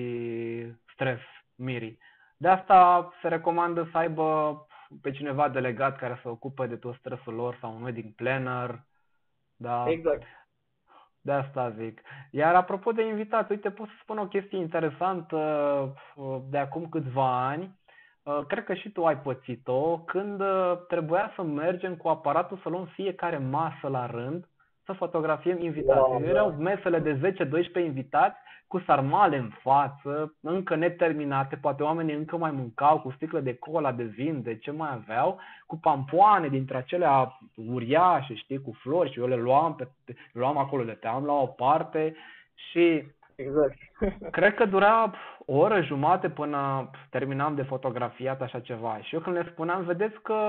stres, 0.94 1.20
mirii. 1.56 2.00
De 2.38 2.48
asta 2.48 3.12
se 3.22 3.28
recomandă 3.28 3.88
să 3.92 3.98
aibă 3.98 4.58
pe 5.02 5.12
cineva 5.12 5.50
delegat 5.50 5.98
care 5.98 6.20
să 6.22 6.30
ocupe 6.30 6.68
de 6.68 6.76
tot 6.76 6.96
stresul 6.96 7.34
lor 7.34 7.58
sau 7.62 7.76
un 7.76 7.84
wedding 7.84 8.14
planner. 8.16 8.84
Da. 9.56 9.90
Exact. 9.90 10.24
De 11.22 11.32
asta 11.32 11.70
zic. 11.70 12.02
Iar 12.32 12.56
apropo 12.56 12.92
de 12.92 13.06
invitați, 13.06 13.52
uite, 13.52 13.72
pot 13.72 13.88
să 13.88 13.94
spun 14.02 14.18
o 14.18 14.28
chestie 14.28 14.58
interesantă 14.58 15.38
uh, 16.16 16.38
de 16.50 16.58
acum 16.58 16.90
câțiva 16.90 17.48
ani. 17.48 17.80
Uh, 18.24 18.40
Cred 18.48 18.64
că 18.64 18.74
și 18.74 18.90
tu 18.92 19.06
ai 19.06 19.18
pățit-o 19.18 20.00
când 20.00 20.42
uh, 20.42 20.78
trebuia 20.88 21.32
să 21.36 21.42
mergem 21.42 21.96
cu 21.96 22.08
aparatul 22.08 22.58
să 22.58 22.70
luăm 22.70 22.86
fiecare 22.86 23.38
masă 23.38 23.88
la 23.88 24.06
rând 24.06 24.50
să 24.86 24.94
fotografiem 24.94 25.60
invitații. 25.60 26.12
Wow, 26.12 26.20
da. 26.22 26.30
Erau 26.30 26.52
mesele 26.52 27.00
de 27.00 27.36
10-12 27.82 27.86
invitați 27.86 28.38
cu 28.68 28.80
sarmale 28.80 29.38
în 29.38 29.50
față, 29.62 30.36
încă 30.42 30.76
neterminate, 30.76 31.56
poate 31.56 31.84
oamenii 31.84 32.16
încă 32.16 32.38
mai 32.38 32.52
mâncau 32.52 33.00
cu 33.00 33.12
sticlă 33.12 33.40
de 33.40 33.56
cola, 33.56 33.92
de 33.92 34.04
vin, 34.04 34.42
de 34.42 34.58
ce 34.58 34.72
mai 34.72 34.90
aveau, 34.94 35.40
cu 35.66 35.78
pampoane 35.78 36.48
dintre 36.48 36.78
acelea 36.78 37.40
uriașe, 37.56 38.34
știi, 38.34 38.62
cu 38.62 38.72
flori 38.82 39.12
și 39.12 39.20
eu 39.20 39.28
le 39.28 39.36
luam, 39.36 39.76
pe, 39.76 39.88
le 40.06 40.16
luam 40.34 40.58
acolo, 40.58 40.84
le 40.84 40.94
team 40.94 41.26
la 41.26 41.34
o 41.34 41.46
parte 41.46 42.16
și 42.56 43.04
Exact. 43.36 43.78
cred 44.38 44.54
că 44.54 44.66
dura 44.66 45.12
o 45.46 45.58
oră 45.58 45.82
jumate 45.82 46.30
până 46.30 46.90
terminam 47.10 47.56
de 47.56 47.64
fotografiat 47.64 48.42
așa 48.42 48.60
ceva. 48.60 49.00
Și 49.02 49.16
eu 49.16 49.22
când 49.22 49.36
le 49.36 49.48
spuneam, 49.52 49.84
vedeți 49.84 50.22
că 50.22 50.40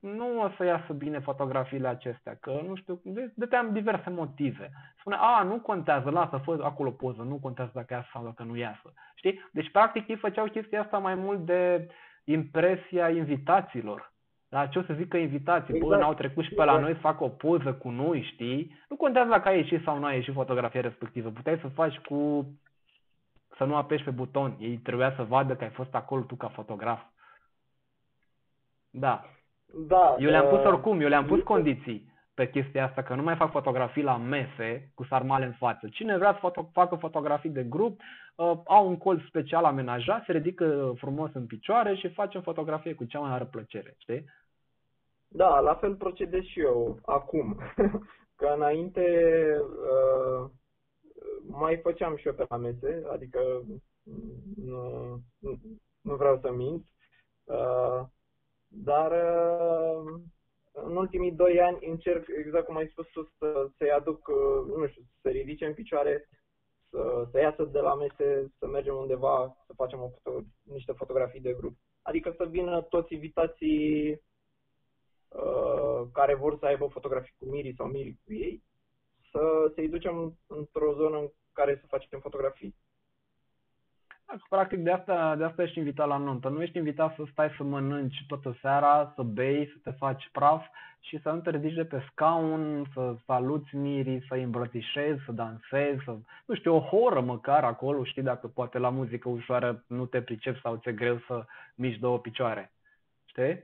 nu 0.00 0.42
o 0.42 0.48
să 0.56 0.64
iasă 0.64 0.92
bine 0.92 1.18
fotografiile 1.18 1.88
acestea, 1.88 2.36
că 2.40 2.60
nu 2.66 2.74
știu, 2.74 3.00
dădeam 3.34 3.72
diverse 3.72 4.10
motive. 4.10 4.70
Spune, 4.98 5.16
a, 5.20 5.42
nu 5.42 5.60
contează, 5.60 6.10
lasă, 6.10 6.40
fă 6.44 6.58
acolo 6.62 6.90
poză, 6.90 7.22
nu 7.22 7.38
contează 7.38 7.70
dacă 7.74 7.94
iasă 7.94 8.08
sau 8.12 8.24
dacă 8.24 8.42
nu 8.42 8.56
iasă. 8.56 8.92
Știi? 9.14 9.40
Deci, 9.52 9.70
practic, 9.70 10.08
ei 10.08 10.16
făceau 10.16 10.46
chestia 10.46 10.82
asta 10.82 10.98
mai 10.98 11.14
mult 11.14 11.44
de 11.44 11.88
impresia 12.24 13.08
invitaților. 13.10 14.12
Dar 14.48 14.68
ce 14.68 14.78
o 14.78 14.82
să 14.82 14.94
zică 14.94 15.16
invitații? 15.16 15.74
Exact. 15.74 15.92
Bă, 15.92 15.96
n-au 15.98 16.14
trecut 16.14 16.44
și 16.44 16.54
pe 16.54 16.64
la 16.64 16.78
noi 16.78 16.92
să 16.92 16.98
facă 17.00 17.24
o 17.24 17.28
poză 17.28 17.74
cu 17.74 17.90
noi, 17.90 18.22
știi? 18.32 18.78
Nu 18.88 18.96
contează 18.96 19.28
dacă 19.28 19.48
ai 19.48 19.56
ieșit 19.56 19.82
sau 19.82 19.98
nu 19.98 20.04
ai 20.04 20.14
ieșit 20.14 20.34
fotografia 20.34 20.80
respectivă. 20.80 21.30
Puteai 21.30 21.58
să 21.60 21.68
faci 21.68 21.98
cu... 21.98 22.46
să 23.56 23.64
nu 23.64 23.76
apeși 23.76 24.04
pe 24.04 24.10
buton. 24.10 24.56
Ei 24.58 24.76
trebuia 24.76 25.12
să 25.16 25.22
vadă 25.22 25.56
că 25.56 25.64
ai 25.64 25.70
fost 25.70 25.94
acolo 25.94 26.22
tu 26.22 26.34
ca 26.34 26.48
fotograf. 26.48 27.02
Da. 28.90 29.24
Da. 29.74 30.16
Eu 30.18 30.30
le-am 30.30 30.48
pus 30.48 30.58
uh, 30.58 30.66
oricum, 30.66 31.00
eu 31.00 31.08
le-am 31.08 31.26
pus 31.26 31.42
condiții 31.42 32.12
pe 32.34 32.50
chestia 32.50 32.84
asta, 32.84 33.02
că 33.02 33.14
nu 33.14 33.22
mai 33.22 33.36
fac 33.36 33.50
fotografii 33.50 34.02
la 34.02 34.16
mese 34.16 34.90
cu 34.94 35.04
sarmale 35.04 35.44
în 35.44 35.52
față. 35.52 35.88
Cine 35.88 36.16
vrea 36.16 36.32
să 36.32 36.38
foto- 36.38 36.72
facă 36.72 36.94
fotografii 36.94 37.50
de 37.50 37.64
grup, 37.64 38.00
uh, 38.00 38.52
au 38.64 38.88
un 38.88 38.96
colț 38.96 39.20
special 39.28 39.64
amenajat, 39.64 40.24
se 40.24 40.32
ridică 40.32 40.92
frumos 40.96 41.30
în 41.34 41.46
picioare 41.46 41.94
și 41.94 42.08
facem 42.08 42.40
fotografie 42.40 42.94
cu 42.94 43.04
cea 43.04 43.18
mai 43.18 43.30
mare 43.30 43.44
plăcere, 43.44 43.94
știi? 43.98 44.24
Da, 45.28 45.60
la 45.60 45.74
fel 45.74 45.94
procedez 45.94 46.42
și 46.42 46.60
eu 46.60 46.98
acum. 47.04 47.58
Că 48.38 48.52
înainte 48.56 49.04
uh, 49.60 50.50
mai 51.48 51.80
făceam 51.82 52.16
și 52.16 52.26
eu 52.26 52.32
pe 52.32 52.46
la 52.48 52.56
mese, 52.56 53.02
adică 53.12 53.40
nu, 54.64 55.20
nu, 55.38 55.60
nu 56.00 56.14
vreau 56.14 56.38
să 56.42 56.52
mint, 56.52 56.86
uh, 57.44 58.06
dar 58.68 59.10
uh, 59.10 60.20
în 60.72 60.96
ultimii 60.96 61.32
doi 61.32 61.60
ani 61.60 61.86
încerc, 61.86 62.26
exact 62.28 62.66
cum 62.66 62.76
ai 62.76 62.88
spus 62.88 63.06
tu, 63.06 63.32
să, 63.38 63.68
să-i 63.76 63.90
aduc, 63.90 64.28
uh, 64.28 64.76
nu 64.76 64.86
știu, 64.86 65.02
să 65.02 65.18
se 65.22 65.30
ridice 65.30 65.66
în 65.66 65.74
picioare, 65.74 66.28
să, 66.90 67.28
să 67.30 67.38
iasă 67.38 67.64
de 67.64 67.78
la 67.78 67.94
mese, 67.94 68.52
să 68.58 68.66
mergem 68.66 68.94
undeva, 68.94 69.56
să 69.66 69.72
facem 69.76 70.00
o 70.00 70.08
foto, 70.08 70.40
niște 70.62 70.92
fotografii 70.92 71.40
de 71.40 71.52
grup. 71.52 71.76
Adică 72.02 72.34
să 72.36 72.46
vină 72.46 72.82
toți 72.82 73.14
invitații 73.14 74.10
uh, 75.28 76.02
care 76.12 76.34
vor 76.34 76.58
să 76.58 76.66
aibă 76.66 76.86
fotografii 76.86 77.34
cu 77.38 77.44
Miri 77.44 77.74
sau 77.76 77.86
Miri 77.86 78.16
cu 78.24 78.32
ei, 78.32 78.62
să 79.30 79.72
să-i 79.74 79.88
ducem 79.88 80.38
într-o 80.46 80.94
zonă 80.94 81.18
în 81.18 81.28
care 81.52 81.78
să 81.80 81.86
facem 81.86 82.20
fotografii. 82.20 82.74
Practic 84.48 84.78
de 84.78 84.90
asta, 84.90 85.36
de 85.36 85.44
asta 85.44 85.62
ești 85.62 85.78
invitat 85.78 86.08
la 86.08 86.16
nuntă. 86.16 86.48
Nu 86.48 86.62
ești 86.62 86.76
invitat 86.76 87.14
să 87.14 87.22
stai 87.32 87.54
să 87.56 87.62
mănânci 87.62 88.24
toată 88.26 88.56
seara, 88.60 89.12
să 89.14 89.22
bei, 89.22 89.66
să 89.66 89.78
te 89.82 89.90
faci 89.90 90.28
praf 90.32 90.66
și 91.00 91.20
să 91.22 91.30
nu 91.30 91.40
te 91.40 91.50
ridici 91.50 91.74
de 91.74 91.84
pe 91.84 92.02
scaun, 92.10 92.90
să 92.92 93.16
saluți 93.26 93.76
mirii, 93.76 94.24
să 94.28 94.34
îi 94.34 94.42
îmbrățișezi, 94.42 95.24
să 95.24 95.32
dansezi, 95.32 96.04
să, 96.04 96.16
nu 96.46 96.54
știu, 96.54 96.74
o 96.74 96.80
horă 96.80 97.20
măcar 97.20 97.64
acolo, 97.64 98.04
știi, 98.04 98.22
dacă 98.22 98.46
poate 98.46 98.78
la 98.78 98.88
muzică 98.88 99.28
ușoară 99.28 99.84
nu 99.86 100.06
te 100.06 100.22
pricepi 100.22 100.60
sau 100.60 100.76
ți-e 100.76 100.92
greu 100.92 101.18
să 101.26 101.44
miști 101.74 102.00
două 102.00 102.18
picioare. 102.18 102.72
Știi? 103.24 103.62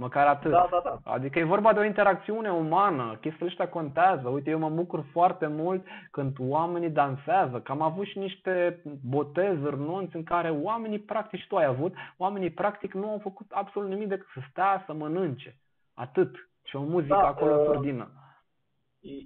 Măcar 0.00 0.26
atât. 0.26 0.50
Da, 0.50 0.66
da, 0.70 0.80
da. 0.84 1.12
Adică 1.12 1.38
e 1.38 1.44
vorba 1.44 1.72
de 1.72 1.78
o 1.78 1.84
interacțiune 1.84 2.50
umană, 2.52 3.18
chestiile 3.20 3.50
astea 3.50 3.68
contează. 3.68 4.28
Uite, 4.28 4.50
eu 4.50 4.58
mă 4.58 4.68
bucur 4.68 5.04
foarte 5.12 5.46
mult 5.46 5.86
când 6.10 6.36
oamenii 6.38 6.90
dansează, 6.90 7.60
că 7.60 7.72
am 7.72 7.80
avut 7.80 8.06
și 8.06 8.18
niște 8.18 8.82
botezuri, 9.08 9.78
nunți 9.78 10.16
în 10.16 10.22
care 10.22 10.50
oamenii 10.50 10.98
practic, 10.98 11.40
și 11.40 11.46
tu 11.46 11.56
ai 11.56 11.64
avut, 11.64 11.94
oamenii 12.16 12.50
practic 12.50 12.92
nu 12.92 13.10
au 13.10 13.18
făcut 13.18 13.46
absolut 13.50 13.88
nimic 13.88 14.08
decât 14.08 14.26
să 14.34 14.40
stea 14.50 14.82
să 14.86 14.92
mănânce. 14.92 15.56
Atât. 15.94 16.48
Și 16.62 16.76
o 16.76 16.82
muzică 16.82 17.14
Da, 17.14 17.26
acolo 17.26 17.52
în 17.52 17.60
uh, 17.60 17.66
surdină. 17.66 18.10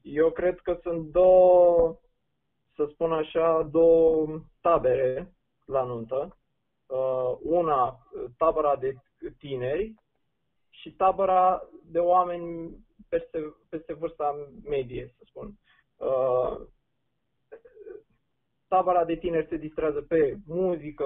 Eu 0.03 0.31
cred 0.31 0.59
că 0.59 0.79
sunt 0.83 1.07
două, 1.07 1.97
să 2.75 2.89
spun 2.93 3.13
așa, 3.13 3.69
două 3.71 4.27
tabere 4.61 5.33
la 5.65 5.83
nuntă. 5.85 6.37
Uh, 6.87 7.37
Una, 7.43 7.99
tabăra 8.37 8.77
de 8.77 8.95
tineri 9.39 9.95
și 10.85 10.93
tabăra 10.93 11.69
de 11.91 11.99
oameni 11.99 12.77
peste, 13.09 13.55
peste 13.69 13.93
vârsta 13.93 14.49
medie, 14.65 15.15
să 15.17 15.23
spun. 15.27 15.59
Uh, 15.97 16.61
Tabăra 18.69 19.05
de 19.05 19.17
tineri 19.17 19.49
se 19.49 19.57
distrează 19.57 20.03
pe 20.03 20.37
muzică, 20.47 21.05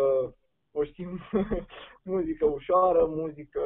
o 0.73 0.85
știm, 0.85 1.21
muzică 2.13 2.45
ușoară, 2.45 3.05
muzică, 3.07 3.61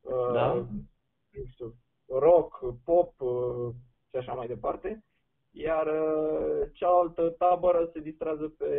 uh, 0.00 0.32
Da. 0.32 0.52
nu 0.54 1.44
știu, 1.50 1.74
rock, 2.08 2.64
pop 2.84 3.20
uh, 3.20 3.74
și 4.10 4.16
așa 4.16 4.32
mai 4.32 4.46
departe. 4.46 5.04
Iar 5.50 5.86
uh, 5.86 6.68
cealaltă 6.72 7.28
tabără 7.38 7.90
se 7.92 8.00
distrează 8.00 8.48
pe, 8.58 8.72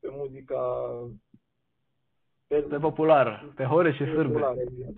pe 0.00 0.08
muzica 0.10 0.88
pe, 2.46 2.60
Pe 2.60 2.78
populară, 2.78 3.52
pe 3.54 3.64
hore 3.64 3.92
și 3.92 4.04
sârbe. 4.04 4.22
populară, 4.22 4.60
exact. 4.60 4.96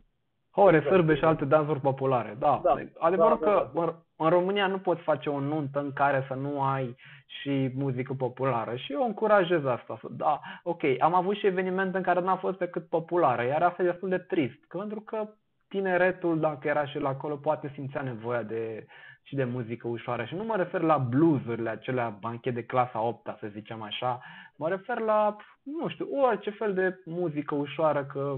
Hore, 0.54 0.76
Exact, 0.76 0.94
sârbe 0.94 1.12
și 1.12 1.18
exact. 1.18 1.32
alte 1.40 1.44
dansuri 1.54 1.80
populare. 1.80 2.36
Da. 2.38 2.60
Da, 2.64 2.74
Adevărul 2.98 3.38
da, 3.40 3.46
da, 3.46 3.52
că 3.52 3.70
în- 3.80 3.94
în 4.16 4.28
România 4.28 4.66
nu 4.66 4.78
poți 4.78 5.00
face 5.02 5.28
o 5.30 5.40
nuntă 5.40 5.78
în 5.80 5.92
care 5.92 6.24
să 6.28 6.34
nu 6.34 6.62
ai 6.62 6.96
și 7.26 7.70
muzică 7.74 8.12
populară. 8.12 8.76
Și 8.76 8.92
eu 8.92 9.04
încurajez 9.04 9.64
asta. 9.64 9.98
să- 10.00 10.08
Da, 10.10 10.40
ok, 10.62 10.82
am 10.98 11.14
avut 11.14 11.36
și 11.36 11.46
evenimente 11.46 11.96
în 11.96 12.02
care 12.02 12.20
n-a 12.20 12.36
fost 12.36 12.58
decât 12.58 12.88
populară, 12.88 13.42
iar 13.44 13.62
asta 13.62 13.82
e 13.82 13.86
destul 13.86 14.08
de 14.08 14.18
trist. 14.18 14.64
Că 14.68 14.78
pentru 14.78 15.00
că 15.00 15.28
tineretul, 15.68 16.40
dacă 16.40 16.68
era 16.68 16.86
și 16.86 16.98
la 16.98 17.08
acolo, 17.08 17.36
poate 17.36 17.70
simțea 17.74 18.02
nevoia 18.02 18.42
de 18.42 18.86
și 19.22 19.34
de 19.34 19.44
muzică 19.44 19.88
ușoară. 19.88 20.24
Și 20.24 20.34
nu 20.34 20.44
mă 20.44 20.56
refer 20.56 20.80
la 20.80 20.98
bluesurile 20.98 21.70
acelea 21.70 22.08
banchet 22.20 22.54
de 22.54 22.64
clasa 22.64 23.00
8 23.00 23.36
să 23.40 23.46
zicem 23.52 23.82
așa. 23.82 24.20
Mă 24.56 24.68
refer 24.68 24.98
la, 24.98 25.36
nu 25.62 25.88
știu, 25.88 26.08
orice 26.22 26.50
fel 26.50 26.74
de 26.74 27.00
muzică 27.04 27.54
ușoară, 27.54 28.04
că, 28.04 28.36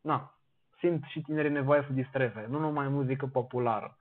na, 0.00 0.30
simt 0.78 1.04
și 1.04 1.20
tinerii 1.20 1.50
nevoie 1.50 1.84
să 1.86 1.92
distreze, 1.92 2.46
nu 2.48 2.58
numai 2.58 2.88
muzică 2.88 3.26
populară. 3.26 3.98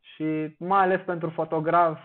Și 0.00 0.54
mai 0.58 0.80
ales 0.80 1.00
pentru 1.00 1.30
fotograf, 1.30 1.98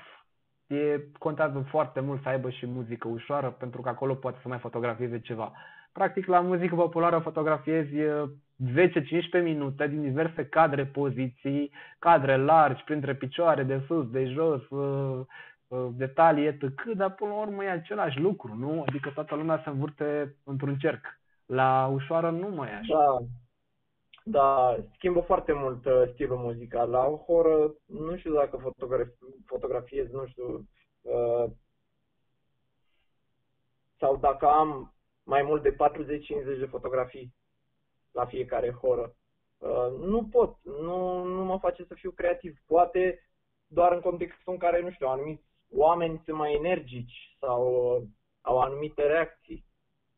e, 0.67 0.99
contează 1.17 1.65
foarte 1.69 1.99
mult 1.99 2.21
să 2.21 2.29
aibă 2.29 2.49
și 2.49 2.65
muzică 2.65 3.07
ușoară, 3.07 3.49
pentru 3.49 3.81
că 3.81 3.89
acolo 3.89 4.15
poate 4.15 4.37
să 4.41 4.47
mai 4.47 4.59
fotografieze 4.59 5.19
ceva. 5.19 5.51
Practic, 5.91 6.25
la 6.25 6.39
muzică 6.39 6.75
populară 6.75 7.19
fotografiezi 7.19 7.95
e, 7.95 8.29
10-15 8.71 9.43
minute 9.43 9.87
din 9.87 10.01
diverse 10.01 10.45
cadre, 10.45 10.85
poziții, 10.85 11.71
cadre 11.99 12.37
largi, 12.37 12.83
printre 12.83 13.15
picioare, 13.15 13.63
de 13.63 13.83
sus, 13.87 14.09
de 14.09 14.25
jos, 14.25 14.69
uh, 14.69 15.25
uh, 15.67 15.87
detalii, 15.91 16.45
etc. 16.47 16.83
Dar 16.95 17.11
până 17.11 17.29
la 17.29 17.39
urmă 17.39 17.63
e 17.63 17.69
același 17.69 18.19
lucru, 18.19 18.55
nu? 18.55 18.83
Adică 18.87 19.09
toată 19.09 19.35
lumea 19.35 19.61
se 19.63 19.69
învârte 19.69 20.35
într-un 20.43 20.77
cerc. 20.77 21.19
La 21.45 21.89
ușoară 21.93 22.29
nu 22.29 22.49
mai 22.55 22.69
e 22.69 22.73
așa. 22.73 22.97
Da. 22.97 23.25
Da, 24.25 24.77
schimbă 24.93 25.19
foarte 25.19 25.51
mult 25.51 25.85
uh, 25.85 26.09
stilul 26.11 26.37
muzical. 26.37 26.89
La 26.89 27.05
o 27.05 27.17
horă, 27.17 27.73
nu 27.85 28.17
știu 28.17 28.33
dacă 28.33 28.57
fotografi, 28.57 29.11
fotografiez, 29.45 30.09
nu 30.09 30.27
știu, 30.27 30.67
uh, 31.01 31.51
sau 33.99 34.17
dacă 34.17 34.47
am 34.47 34.93
mai 35.23 35.41
mult 35.41 35.63
de 35.63 35.71
40-50 35.71 35.75
de 36.59 36.65
fotografii 36.69 37.33
la 38.11 38.25
fiecare 38.25 38.71
horă. 38.71 39.15
Uh, 39.57 39.91
nu 39.99 40.27
pot, 40.27 40.57
nu, 40.63 41.23
nu 41.23 41.43
mă 41.43 41.57
face 41.59 41.83
să 41.83 41.93
fiu 41.93 42.11
creativ. 42.11 42.57
Poate 42.65 43.29
doar 43.67 43.91
în 43.91 43.99
contextul 43.99 44.53
în 44.53 44.59
care, 44.59 44.81
nu 44.81 44.91
știu, 44.91 45.07
anumiți 45.07 45.43
oameni 45.71 46.21
sunt 46.25 46.37
mai 46.37 46.53
energici 46.53 47.35
sau 47.39 47.95
uh, 47.95 48.03
au 48.41 48.59
anumite 48.59 49.01
reacții 49.01 49.65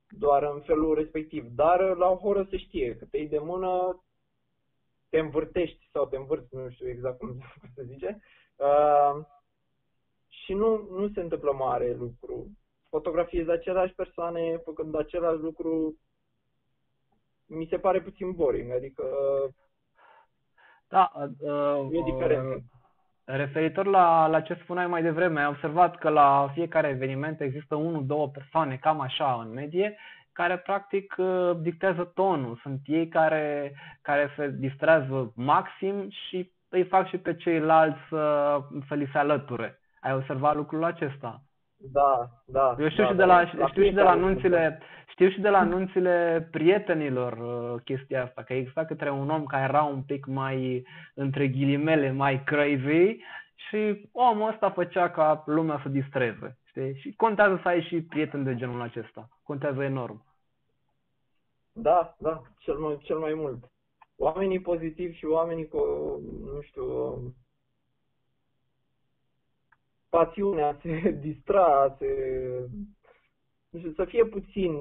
doar 0.09 0.43
în 0.43 0.61
felul 0.61 0.95
respectiv. 0.95 1.45
Dar 1.55 1.89
uh, 1.89 1.97
la 1.97 2.09
o 2.09 2.15
horă 2.15 2.47
se 2.49 2.57
știe 2.57 2.95
că 2.95 3.05
te 3.05 3.17
iei 3.17 3.27
de 3.27 3.39
mână, 3.39 4.03
te 5.09 5.19
învârtești 5.19 5.89
sau 5.91 6.07
te 6.07 6.15
învârți, 6.15 6.55
nu 6.55 6.69
știu 6.69 6.89
exact 6.89 7.17
cum 7.17 7.41
se 7.75 7.83
zice, 7.91 8.21
uh, 8.55 9.25
și 10.27 10.53
nu, 10.53 10.87
nu 10.89 11.09
se 11.13 11.21
întâmplă 11.21 11.51
mare 11.51 11.93
lucru. 11.93 12.47
Fotografiezi 12.89 13.49
aceleași 13.49 13.93
persoane 13.93 14.57
făcând 14.57 14.95
același 14.95 15.41
lucru, 15.41 15.97
mi 17.45 17.67
se 17.69 17.77
pare 17.77 18.01
puțin 18.01 18.31
boring, 18.31 18.71
adică 18.71 19.03
Da, 20.87 21.11
uh, 21.39 21.87
E 21.91 22.11
diferent. 22.11 22.63
Uh, 23.27 23.35
referitor 23.35 23.85
la, 23.85 24.27
la 24.27 24.41
ce 24.41 24.53
spuneai 24.53 24.87
mai 24.87 25.01
devreme, 25.01 25.39
ai 25.39 25.47
observat 25.47 25.97
că 25.97 26.09
la 26.09 26.49
fiecare 26.53 26.87
eveniment 26.87 27.41
există 27.41 27.75
unul, 27.75 28.05
două 28.05 28.29
persoane, 28.29 28.75
cam 28.75 28.99
așa 28.99 29.45
în 29.45 29.53
medie, 29.53 29.97
care 30.31 30.57
practic 30.57 31.15
uh, 31.17 31.51
dictează 31.61 32.03
tonul. 32.03 32.59
Sunt 32.61 32.79
ei 32.85 33.07
care, 33.07 33.73
care 34.01 34.33
se 34.35 34.49
distrează 34.49 35.31
maxim 35.35 36.09
și 36.09 36.51
îi 36.69 36.83
fac 36.83 37.07
și 37.07 37.17
pe 37.17 37.35
ceilalți 37.35 37.99
să, 38.09 38.57
să 38.87 38.93
li 38.93 39.09
se 39.11 39.17
alăture. 39.17 39.79
Ai 39.99 40.13
observat 40.13 40.55
lucrul 40.55 40.83
acesta? 40.83 41.44
Da, 41.91 42.29
da. 42.45 42.75
Eu 42.79 42.89
știu 42.89 43.03
da, 43.03 43.09
și 43.09 43.15
da. 43.15 43.23
de 43.23 43.25
la, 43.25 43.49
la 43.57 43.67
știu 43.67 43.83
și 43.83 43.91
de 43.91 44.01
la 44.01 44.09
anunțile, 44.09 44.67
sunt. 44.67 44.83
știu 45.07 45.29
și 45.29 45.41
de 45.41 45.49
la 45.49 45.57
anunțile 45.57 46.47
prietenilor 46.51 47.33
uh, 47.33 47.81
chestia 47.83 48.23
asta, 48.23 48.43
că 48.43 48.53
exista 48.53 48.85
către 48.85 49.09
un 49.11 49.29
om 49.29 49.45
care 49.45 49.63
era 49.63 49.83
un 49.83 50.01
pic 50.01 50.25
mai, 50.25 50.87
între 51.13 51.47
ghilimele, 51.47 52.11
mai 52.11 52.43
crazy 52.43 53.17
și 53.55 54.09
omul 54.11 54.49
ăsta 54.49 54.69
făcea 54.69 55.09
ca 55.09 55.43
lumea 55.45 55.79
să 55.83 55.89
distreze. 55.89 56.57
Știi? 56.63 56.95
Și 56.95 57.13
contează 57.15 57.59
să 57.61 57.67
ai 57.67 57.81
și 57.81 58.01
prieteni 58.01 58.43
de 58.43 58.55
genul 58.55 58.81
acesta. 58.81 59.29
Contează 59.43 59.83
enorm. 59.83 60.23
Da, 61.71 62.15
da, 62.17 62.41
cel 62.57 62.77
mai, 62.77 62.97
cel 63.01 63.17
mai 63.17 63.33
mult. 63.33 63.71
Oamenii 64.17 64.61
pozitivi 64.61 65.17
și 65.17 65.25
oamenii 65.25 65.67
cu, 65.67 65.77
nu 66.53 66.61
știu, 66.61 66.83
pasiunea, 70.17 70.77
se 70.81 71.11
distra, 71.27 71.95
se, 71.99 72.09
nu 73.69 73.79
știu, 73.79 73.91
să 73.91 74.05
fie 74.05 74.25
puțin 74.25 74.71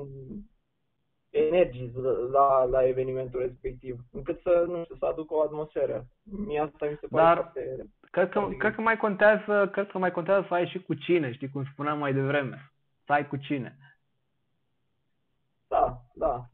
energii 1.31 1.93
la, 2.33 2.65
la 2.65 2.87
evenimentul 2.87 3.41
respectiv, 3.41 4.01
încât 4.13 4.41
să, 4.41 4.65
nu 4.69 4.83
știu, 4.83 4.97
să 4.97 5.07
aducă 5.07 5.35
o 5.35 5.43
atmosferă. 5.43 6.07
Mie 6.23 6.61
asta 6.61 6.87
mi 6.87 6.99
se 7.01 7.07
pare 7.07 7.25
Dar 7.25 7.35
foarte... 7.35 7.85
Cred 8.11 8.29
că, 8.29 8.49
cred 8.59 8.75
că 8.75 8.81
mai 8.81 8.97
contează, 8.97 9.69
cred 9.73 9.91
că 9.91 9.99
mai 9.99 10.13
contează 10.13 10.45
să 10.49 10.55
ai 10.55 10.67
și 10.67 10.83
cu 10.83 10.95
cine, 10.95 11.33
știi, 11.33 11.51
cum 11.51 11.65
spuneam 11.73 11.99
mai 11.99 12.13
devreme. 12.13 12.73
Să 13.05 13.13
ai 13.13 13.27
cu 13.27 13.37
cine. 13.37 13.77
Da, 15.69 16.01
da. 16.15 16.45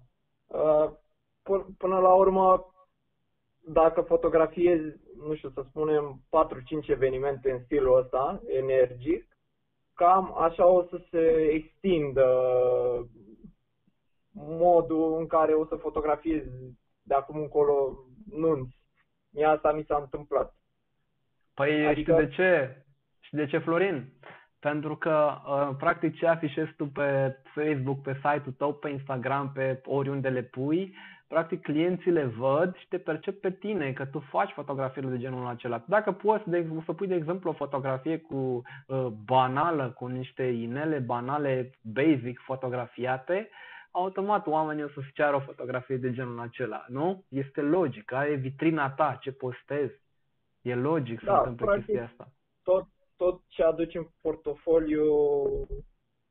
Uh, 0.46 0.90
până 1.78 1.98
la 1.98 2.14
urmă, 2.14 2.72
dacă 3.60 4.00
fotografiezi, 4.00 4.96
nu 5.26 5.34
știu, 5.34 5.50
să 5.50 5.64
spunem 5.68 6.20
4-5 6.84 6.88
evenimente 6.88 7.50
în 7.50 7.60
stilul 7.64 7.98
ăsta, 7.98 8.40
energic, 8.46 9.26
cam 9.94 10.34
așa 10.38 10.66
o 10.66 10.82
să 10.82 11.00
se 11.10 11.48
extindă 11.52 12.28
modul 14.32 15.18
în 15.18 15.26
care 15.26 15.52
o 15.52 15.66
să 15.66 15.74
fotografiezi 15.74 16.48
de 17.02 17.14
acum 17.14 17.36
încolo 17.36 18.04
nunți. 18.30 18.80
Mie 19.30 19.44
asta 19.44 19.72
mi 19.72 19.84
s-a 19.84 19.96
întâmplat. 19.96 20.54
Păi 21.54 21.86
adică... 21.86 22.12
știi 22.12 22.26
de 22.26 22.32
ce? 22.34 22.82
Și 23.20 23.34
de 23.34 23.46
ce, 23.46 23.58
Florin? 23.58 24.12
Pentru 24.58 24.96
că, 24.96 25.32
uh, 25.46 25.76
practic, 25.78 26.16
ce 26.16 26.26
afișezi 26.26 26.72
tu 26.76 26.86
pe 26.86 27.36
Facebook, 27.54 28.02
pe 28.02 28.14
site-ul 28.14 28.54
tău, 28.56 28.74
pe 28.74 28.88
Instagram, 28.88 29.52
pe 29.52 29.80
oriunde 29.84 30.28
le 30.28 30.42
pui, 30.42 30.94
practic 31.30 31.62
clienții 31.62 32.10
le 32.10 32.24
văd 32.24 32.76
și 32.76 32.88
te 32.88 32.98
percep 32.98 33.40
pe 33.40 33.50
tine, 33.50 33.92
că 33.92 34.04
tu 34.06 34.18
faci 34.18 34.50
fotografiile 34.50 35.08
de 35.08 35.18
genul 35.18 35.46
acela. 35.46 35.84
Dacă 35.86 36.12
poți 36.12 36.48
de, 36.48 36.68
să 36.84 36.92
pui, 36.92 37.06
de 37.06 37.14
exemplu, 37.14 37.50
o 37.50 37.52
fotografie 37.52 38.18
cu 38.18 38.34
uh, 38.34 39.06
banală, 39.24 39.90
cu 39.90 40.06
niște 40.06 40.42
inele 40.42 40.98
banale, 40.98 41.70
basic, 41.82 42.40
fotografiate, 42.40 43.48
automat 43.90 44.46
oamenii 44.46 44.82
o 44.82 44.88
să-ți 44.88 45.12
ceară 45.14 45.36
o 45.36 45.40
fotografie 45.40 45.96
de 45.96 46.12
genul 46.12 46.40
acela, 46.40 46.84
nu? 46.88 47.24
Este 47.28 47.60
logic, 47.60 48.12
ai 48.12 48.36
vitrina 48.36 48.90
ta, 48.90 49.18
ce 49.20 49.32
postezi. 49.32 50.00
E 50.60 50.74
logic 50.74 51.20
da, 51.24 51.32
să 51.32 51.38
întâmple 51.38 51.64
practic, 51.66 51.84
chestia 51.84 52.04
asta. 52.04 52.32
Tot, 52.62 52.86
tot 53.16 53.40
ce 53.46 53.62
aduci 53.62 53.94
în 53.94 54.06
portofoliu 54.20 55.04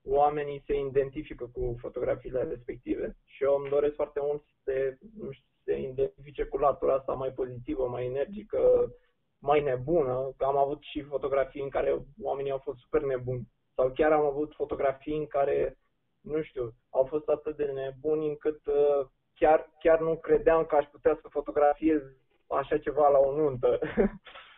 oamenii 0.09 0.63
se 0.65 0.79
identifică 0.79 1.49
cu 1.53 1.75
fotografiile 1.79 2.43
respective 2.43 3.15
și 3.25 3.43
eu 3.43 3.55
îmi 3.55 3.69
doresc 3.69 3.95
foarte 3.95 4.19
mult 4.23 4.43
să 4.43 4.53
se, 4.63 4.97
nu 5.17 5.31
știu, 5.31 5.47
se 5.63 5.79
identifice 5.79 6.43
cu 6.43 6.57
latura 6.57 6.93
asta 6.93 7.13
mai 7.13 7.29
pozitivă, 7.29 7.87
mai 7.87 8.05
energică, 8.05 8.91
mai 9.39 9.61
nebună, 9.61 10.33
că 10.37 10.45
am 10.45 10.57
avut 10.57 10.81
și 10.81 11.01
fotografii 11.01 11.61
în 11.61 11.69
care 11.69 12.05
oamenii 12.21 12.51
au 12.51 12.57
fost 12.57 12.79
super 12.79 13.01
nebuni 13.01 13.47
sau 13.75 13.91
chiar 13.91 14.11
am 14.11 14.25
avut 14.25 14.53
fotografii 14.53 15.17
în 15.17 15.27
care, 15.27 15.77
nu 16.21 16.41
știu, 16.41 16.73
au 16.89 17.05
fost 17.05 17.27
atât 17.27 17.55
de 17.55 17.65
nebuni 17.65 18.27
încât 18.27 18.65
uh, 18.65 19.05
chiar, 19.35 19.69
chiar 19.79 19.99
nu 19.99 20.15
credeam 20.17 20.65
că 20.65 20.75
aș 20.75 20.85
putea 20.85 21.19
să 21.21 21.27
fotografiez 21.29 22.01
așa 22.47 22.77
ceva 22.77 23.07
la 23.09 23.17
o 23.17 23.35
nuntă. 23.35 23.79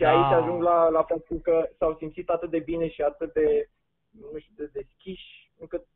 și 0.00 0.06
da. 0.06 0.12
aici 0.12 0.42
ajung 0.42 0.62
la, 0.62 0.88
la 0.88 1.02
faptul 1.02 1.38
că 1.38 1.68
s-au 1.78 1.94
simțit 1.98 2.28
atât 2.28 2.50
de 2.50 2.58
bine 2.58 2.88
și 2.88 3.02
atât 3.02 3.32
de, 3.32 3.68
nu 4.10 4.38
știu, 4.38 4.54
de 4.56 4.70
deschiși, 4.72 5.50
încât 5.58 5.86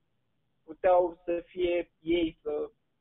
puteau 0.64 1.18
să 1.24 1.42
fie 1.46 1.90
ei, 2.00 2.38
să, 2.42 2.50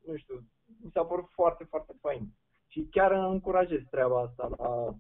nu 0.08 0.16
știu, 0.16 0.36
mi 0.84 0.92
s-a 0.94 1.04
părut 1.04 1.30
foarte, 1.32 1.64
foarte 1.70 1.94
fain. 2.02 2.22
Și 2.68 2.88
chiar 2.92 3.12
încurajez 3.12 3.82
treaba 3.90 4.22
asta 4.22 4.50
la, 4.58 4.94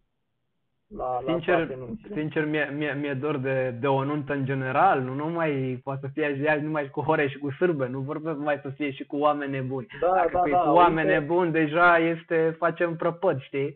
la, 0.97 1.21
sincer, 1.25 1.59
la 1.59 1.65
toate 1.65 1.97
Sincer, 2.13 2.45
mi-e, 2.45 2.73
mi-e, 2.77 2.93
mi-e 2.93 3.13
dor 3.13 3.37
de, 3.37 3.75
de 3.79 3.87
o 3.87 4.03
nuntă 4.03 4.33
în 4.33 4.45
general, 4.45 5.01
nu 5.01 5.13
numai 5.13 5.81
poate 5.83 5.99
să 6.01 6.07
fie 6.13 6.59
numai 6.61 6.89
cu 6.89 7.01
hore 7.01 7.27
și 7.27 7.37
cu 7.37 7.51
sârbe, 7.51 7.87
nu 7.87 7.99
vorbesc 7.99 8.37
mai 8.37 8.59
să 8.61 8.69
fie 8.69 8.91
și 8.91 9.05
cu 9.05 9.17
oameni 9.17 9.51
nebuni. 9.51 9.87
Da, 10.01 10.07
Dacă 10.07 10.29
da, 10.33 10.49
da, 10.49 10.57
cu 10.57 10.69
oameni 10.69 11.07
uite, 11.07 11.19
nebuni, 11.19 11.51
deja 11.51 11.97
este, 11.97 12.55
facem 12.57 12.95
prăpăd, 12.95 13.41
știi? 13.41 13.73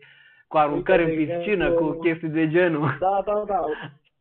Cu 0.48 0.56
aruncări 0.56 1.04
uite, 1.04 1.32
în 1.32 1.38
piscină, 1.38 1.64
exemplu, 1.64 1.92
cu 1.92 1.98
chestii 1.98 2.28
de 2.28 2.48
genul. 2.48 2.96
Da, 3.00 3.22
da, 3.24 3.44
da. 3.46 3.64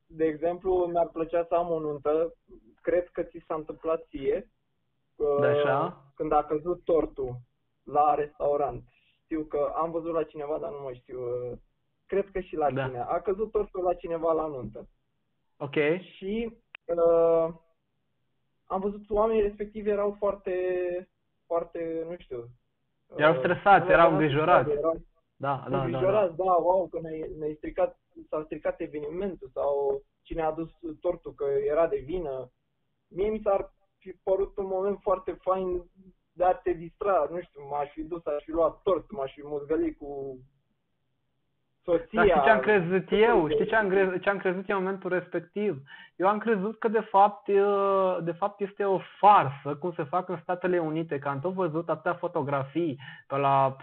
De 0.05 0.25
exemplu, 0.25 0.89
mi-ar 0.91 1.07
plăcea 1.07 1.45
să 1.47 1.55
am 1.55 1.71
o 1.71 1.79
nuntă, 1.79 2.33
cred 2.81 3.07
că 3.07 3.23
ți 3.23 3.43
s-a 3.47 3.55
întâmplat 3.55 4.05
ție, 4.09 4.49
de 5.39 5.47
așa? 5.47 6.03
când 6.15 6.31
a 6.31 6.43
căzut 6.43 6.83
tortul 6.83 7.35
la 7.83 8.15
restaurant. 8.15 8.83
Știu 9.23 9.43
că 9.43 9.73
am 9.75 9.91
văzut 9.91 10.13
la 10.13 10.23
cineva, 10.23 10.57
dar 10.61 10.71
nu 10.71 10.81
mai 10.83 10.99
știu 11.01 11.19
cred 12.07 12.29
că 12.31 12.39
și 12.39 12.55
la 12.55 12.71
da. 12.71 12.85
cine. 12.85 12.99
A 12.99 13.19
căzut 13.19 13.51
tortul 13.51 13.83
la 13.83 13.93
cineva 13.93 14.31
la 14.31 14.47
nuntă. 14.47 14.87
Ok. 15.57 15.75
Și 16.15 16.57
uh, 16.85 17.53
am 18.65 18.79
văzut 18.79 19.09
oamenii 19.09 19.41
respectivi 19.41 19.89
erau 19.89 20.15
foarte, 20.17 20.53
foarte, 21.45 22.05
nu 22.09 22.15
știu. 22.17 22.47
Erau 23.15 23.33
uh, 23.33 23.39
stresați, 23.39 23.91
erau 23.91 24.11
îngrijorați. 24.11 24.69
Erau 24.69 25.01
da, 25.37 25.65
da, 25.69 25.83
îngrijorați, 25.83 26.35
da, 26.35 26.43
da, 26.43 26.49
da, 26.49 26.55
wow, 26.55 26.87
că 26.87 26.99
ne-ai, 27.01 27.31
ne 27.37 27.53
stricat, 27.53 27.99
s-a 28.29 28.41
stricat 28.45 28.79
evenimentul 28.79 29.49
sau 29.53 30.03
cine 30.21 30.41
a 30.41 30.47
adus 30.47 30.69
tortul 30.99 31.33
că 31.33 31.45
era 31.45 31.87
de 31.87 31.97
vină. 31.97 32.51
Mie 33.07 33.29
mi 33.29 33.41
s-ar 33.43 33.73
fi 33.97 34.11
părut 34.23 34.57
un 34.57 34.65
moment 34.65 34.99
foarte 35.01 35.31
fain 35.31 35.83
de 36.31 36.43
a 36.43 36.53
te 36.53 36.71
distra, 36.71 37.27
nu 37.31 37.41
știu, 37.41 37.67
m-aș 37.69 37.89
fi 37.91 38.03
dus, 38.03 38.25
aș 38.25 38.43
fi 38.43 38.51
luat 38.51 38.81
tort, 38.81 39.11
m-aș 39.11 39.33
fi 39.33 39.41
muzgălit 39.43 39.97
cu 39.97 40.39
soția... 41.87 42.25
Dar 42.25 42.27
știi 42.27 42.41
ce 42.43 42.49
am 42.49 42.59
crezut 42.59 43.07
eu? 43.11 43.49
Știi 43.49 43.67
ce 43.67 43.75
am, 43.75 43.89
crezut, 43.89 44.21
ce 44.21 44.29
am 44.29 44.37
crezut 44.37 44.69
eu 44.69 44.77
în 44.77 44.83
momentul 44.83 45.09
respectiv? 45.09 45.81
Eu 46.15 46.27
am 46.27 46.37
crezut 46.37 46.79
că 46.79 46.87
de 46.87 46.99
fapt, 46.99 47.47
de 48.23 48.31
fapt 48.31 48.59
este 48.59 48.83
o 48.83 48.99
farsă, 49.19 49.75
cum 49.75 49.91
se 49.91 50.03
fac 50.03 50.29
în 50.29 50.39
Statele 50.41 50.79
Unite, 50.79 51.19
că 51.19 51.27
am 51.27 51.39
tot 51.39 51.53
văzut 51.53 51.89
atâtea 51.89 52.13
fotografii 52.13 52.99
pe 53.27 53.37
la, 53.37 53.75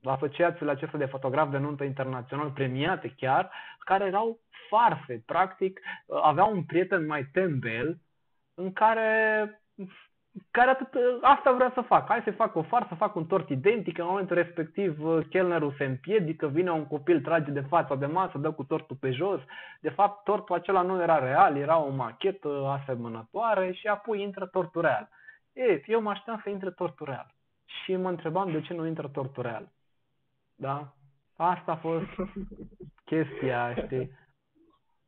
la 0.00 0.12
asociațiile 0.12 0.70
acestea 0.70 0.98
de 0.98 1.04
fotografi 1.04 1.50
de 1.50 1.58
nuntă 1.58 1.84
internațional 1.84 2.50
premiate 2.50 3.14
chiar, 3.16 3.50
care 3.78 4.04
erau 4.04 4.38
farse. 4.68 5.22
Practic, 5.26 5.80
aveau 6.22 6.52
un 6.52 6.62
prieten 6.62 7.06
mai 7.06 7.28
tembel 7.32 7.98
în 8.54 8.72
care 8.72 9.10
care 10.50 10.70
atât, 10.70 10.94
asta 11.20 11.52
vrea 11.52 11.70
să 11.74 11.80
fac. 11.80 12.08
Hai 12.08 12.20
să 12.24 12.30
fac 12.30 12.54
o 12.54 12.62
farsă, 12.62 12.86
să 12.88 12.94
fac 12.94 13.14
un 13.14 13.26
tort 13.26 13.48
identic. 13.48 13.98
În 13.98 14.06
momentul 14.06 14.36
respectiv, 14.36 14.98
chelnerul 15.28 15.74
se 15.78 15.84
împiedică, 15.84 16.46
vine 16.46 16.70
un 16.70 16.86
copil, 16.86 17.20
trage 17.20 17.50
de 17.50 17.60
fața 17.60 17.94
de 17.94 18.06
masă, 18.06 18.38
dă 18.38 18.50
cu 18.50 18.64
tortul 18.64 18.96
pe 19.00 19.10
jos. 19.10 19.40
De 19.80 19.88
fapt, 19.88 20.24
tortul 20.24 20.54
acela 20.54 20.82
nu 20.82 21.02
era 21.02 21.18
real, 21.18 21.56
era 21.56 21.78
o 21.78 21.90
machetă 21.90 22.78
asemănătoare 22.80 23.72
și 23.72 23.86
apoi 23.86 24.22
intră 24.22 24.46
tortul 24.46 24.80
real. 24.80 25.08
E, 25.52 25.82
eu 25.86 26.02
mă 26.02 26.10
așteptam 26.10 26.40
să 26.42 26.50
intre 26.50 26.70
tortul 26.70 27.06
real. 27.06 27.34
Și 27.64 27.96
mă 27.96 28.08
întrebam 28.08 28.50
de 28.50 28.60
ce 28.60 28.74
nu 28.74 28.86
intră 28.86 29.08
tortul 29.08 29.42
real. 29.42 29.68
Da? 30.54 30.92
Asta 31.36 31.72
a 31.72 31.76
fost 31.76 32.06
chestia, 33.10 33.74
știi? 33.74 34.20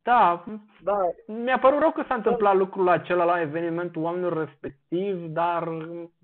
Da, 0.05 0.44
da. 0.82 0.97
mi-a 1.26 1.59
părut 1.59 1.78
rău 1.81 1.90
că 1.93 2.05
s-a 2.09 2.14
întâmplat 2.14 2.52
da. 2.52 2.59
lucrul 2.59 2.89
acela 2.89 3.24
la 3.24 3.40
evenimentul 3.40 4.02
oamenilor 4.02 4.39
respectiv, 4.39 5.26
dar 5.26 5.68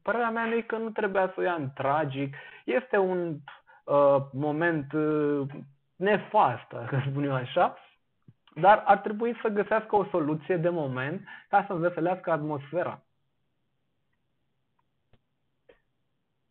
părerea 0.03 0.31
mea 0.31 0.47
e 0.47 0.61
că 0.61 0.77
nu 0.77 0.91
trebuia 0.91 1.27
să 1.27 1.35
o 1.37 1.43
ia 1.43 1.55
în 1.55 1.71
tragic. 1.75 2.35
Este 2.65 2.97
un 2.97 3.37
uh, 3.85 4.17
moment 4.33 4.93
uh, 4.93 5.47
nefast, 5.97 6.69
să 6.69 7.03
spun 7.11 7.25
eu 7.25 7.35
așa, 7.35 7.77
dar 8.55 8.83
ar 8.87 8.99
trebui 8.99 9.39
să 9.43 9.49
găsească 9.49 9.97
o 9.97 10.05
soluție 10.05 10.57
de 10.57 10.69
moment 10.69 11.23
ca 11.49 11.65
să 11.67 11.73
înveselească 11.73 12.31
atmosfera. 12.31 13.03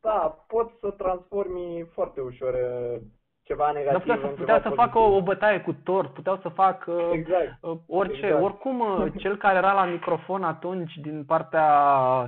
Da, 0.02 0.46
pot 0.48 0.72
să 0.80 0.92
transformi 0.92 1.90
foarte 1.94 2.22
ușor 2.22 2.54
uh, 2.54 3.02
ceva 3.50 3.72
negativ. 3.72 3.92
Dar 3.92 4.02
puteau 4.02 4.20
să, 4.20 4.28
în 4.28 4.36
puteau 4.36 4.58
ceva 4.58 4.70
să 4.70 4.76
facă 4.76 4.98
o, 4.98 5.02
pozitiv. 5.02 5.22
o 5.22 5.24
bătaie 5.24 5.60
cu 5.60 5.74
tort, 5.74 6.14
puteau 6.14 6.40
să 6.42 6.50
facă 6.50 6.92
uh, 6.92 7.10
Exact. 7.12 7.58
uh, 7.62 7.78
orice. 7.88 8.26
Exact. 8.26 8.44
Oricum, 8.44 8.80
uh, 8.80 9.12
cel 9.24 9.38
care 9.38 9.58
era 9.58 9.74
la 9.74 9.86
microfon 9.86 10.44
atunci 10.44 10.94
din 10.96 11.24
partea 11.24 11.68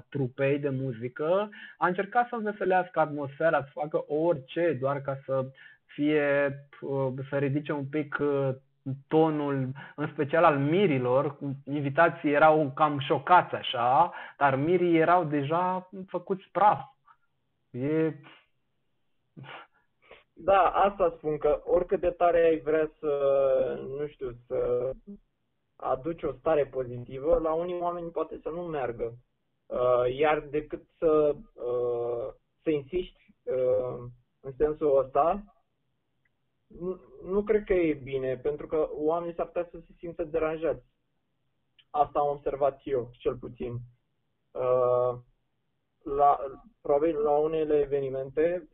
trupei 0.10 0.60
de 0.60 0.70
muzică 0.70 1.50
a 1.78 1.88
încercat 1.88 2.28
să 2.28 2.36
înveselească 2.36 3.00
atmosfera, 3.00 3.62
să 3.64 3.70
facă 3.74 4.04
orice, 4.08 4.78
doar 4.80 5.02
ca 5.02 5.18
să 5.26 5.46
fie, 5.86 6.28
uh, 6.82 7.08
să 7.30 7.38
ridice 7.38 7.72
un 7.72 7.86
pic 7.86 8.18
uh, 8.22 8.50
tonul, 9.08 9.70
în 9.96 10.08
special 10.12 10.44
al 10.44 10.58
mirilor. 10.58 11.38
Invitații 11.66 12.32
erau 12.32 12.72
cam 12.76 13.00
șocați 13.00 13.56
așa, 13.56 14.14
dar 14.38 14.56
mirii 14.56 14.98
erau 14.98 15.24
deja 15.24 15.90
făcuți 16.08 16.50
praf. 16.52 16.80
E... 17.72 18.14
Da, 20.44 20.70
asta 20.70 21.14
spun 21.18 21.38
că 21.38 21.62
oricât 21.64 22.00
de 22.00 22.10
tare 22.10 22.44
ai 22.44 22.60
vrea 22.60 22.92
să, 23.00 23.80
nu 23.88 24.08
știu, 24.08 24.36
să 24.48 24.92
aduci 25.76 26.24
o 26.24 26.32
stare 26.32 26.66
pozitivă, 26.66 27.40
la 27.40 27.54
unii 27.54 27.80
oameni 27.80 28.12
poate 28.12 28.40
să 28.42 28.50
nu 28.50 28.62
meargă. 28.62 29.14
Uh, 29.66 30.16
Iar 30.16 30.40
decât 30.40 30.82
să, 30.98 31.36
uh, 31.54 32.34
să 32.64 32.70
insiști 32.70 33.34
uh, 33.44 34.04
în 34.40 34.54
sensul 34.58 34.98
ăsta, 34.98 35.44
nu, 36.68 37.00
nu 37.24 37.44
cred 37.44 37.64
că 37.64 37.74
e 37.74 37.94
bine, 37.94 38.38
pentru 38.38 38.68
că 38.68 38.90
oamenii 38.92 39.36
s-ar 39.36 39.46
putea 39.46 39.68
să 39.72 39.78
se 39.80 39.94
simtă 39.98 40.24
deranjați. 40.24 40.86
Asta 41.90 42.20
am 42.20 42.28
observat 42.28 42.82
eu, 42.84 43.10
cel 43.12 43.36
puțin. 43.36 43.74
Uh, 44.52 45.20
La, 46.04 46.40
probabil 46.82 47.18
la 47.18 47.32
unele 47.32 47.80
evenimente, 47.80 48.70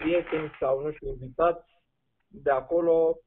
prieteni 0.00 0.50
sau, 0.60 0.80
nu 0.80 0.92
știu, 0.92 1.08
invitați 1.08 1.68
de 2.26 2.50
acolo 2.50 3.18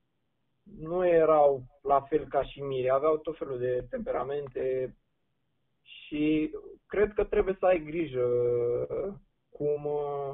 nu 0.64 1.08
erau 1.08 1.64
la 1.82 2.02
fel 2.02 2.28
ca 2.28 2.44
și 2.44 2.62
miri, 2.62 2.90
aveau 2.90 3.18
tot 3.18 3.38
felul 3.38 3.60
de 3.60 3.86
temperamente 3.90 4.96
și 5.82 6.56
cred 6.88 7.14
că 7.14 7.24
trebuie 7.24 7.56
să 7.60 7.66
ai 7.66 7.84
grijă 7.84 8.28
cum, 9.50 9.90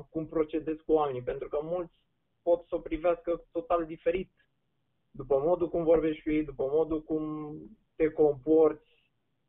cum 0.09 0.27
procedezi 0.27 0.83
cu 0.83 0.91
oamenii, 0.91 1.21
pentru 1.21 1.47
că 1.47 1.59
mulți 1.61 1.93
pot 2.41 2.67
să 2.67 2.75
o 2.75 2.79
privească 2.79 3.43
total 3.51 3.85
diferit 3.85 4.31
după 5.11 5.39
modul 5.39 5.69
cum 5.69 5.83
vorbești 5.83 6.23
cu 6.23 6.31
ei, 6.31 6.43
după 6.43 6.67
modul 6.71 7.03
cum 7.03 7.53
te 7.95 8.09
comporți. 8.09 8.87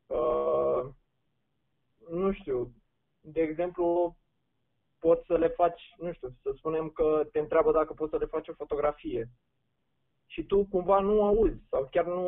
Uh, 0.07 0.89
nu 2.09 2.31
știu, 2.31 2.71
de 3.21 3.41
exemplu, 3.41 4.15
poți 5.01 5.25
să 5.25 5.37
le 5.37 5.47
faci, 5.47 5.81
nu 5.97 6.13
știu, 6.13 6.29
să 6.41 6.51
spunem 6.55 6.89
că 6.89 7.27
te 7.31 7.39
întreabă 7.39 7.71
dacă 7.71 7.93
poți 7.93 8.11
să 8.11 8.17
le 8.17 8.25
faci 8.25 8.47
o 8.47 8.53
fotografie 8.53 9.29
și 10.25 10.43
tu 10.45 10.65
cumva 10.65 10.99
nu 10.99 11.23
auzi 11.23 11.67
sau 11.69 11.87
chiar 11.91 12.05
nu 12.05 12.23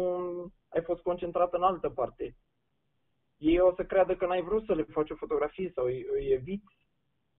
ai 0.70 0.82
fost 0.84 1.02
concentrat 1.02 1.54
în 1.54 1.64
altă 1.64 1.90
parte. 1.90 2.36
Ei 3.38 3.60
o 3.60 3.74
să 3.76 3.84
creadă 3.86 4.16
că 4.16 4.26
n-ai 4.26 4.41
vrut 4.41 4.66
să 4.66 4.74
le 4.74 4.84
faci 4.84 5.10
o 5.10 5.16
fotografie 5.16 5.72
sau 5.76 5.86
îi, 5.86 6.06
îi 6.14 6.32
eviți 6.32 6.78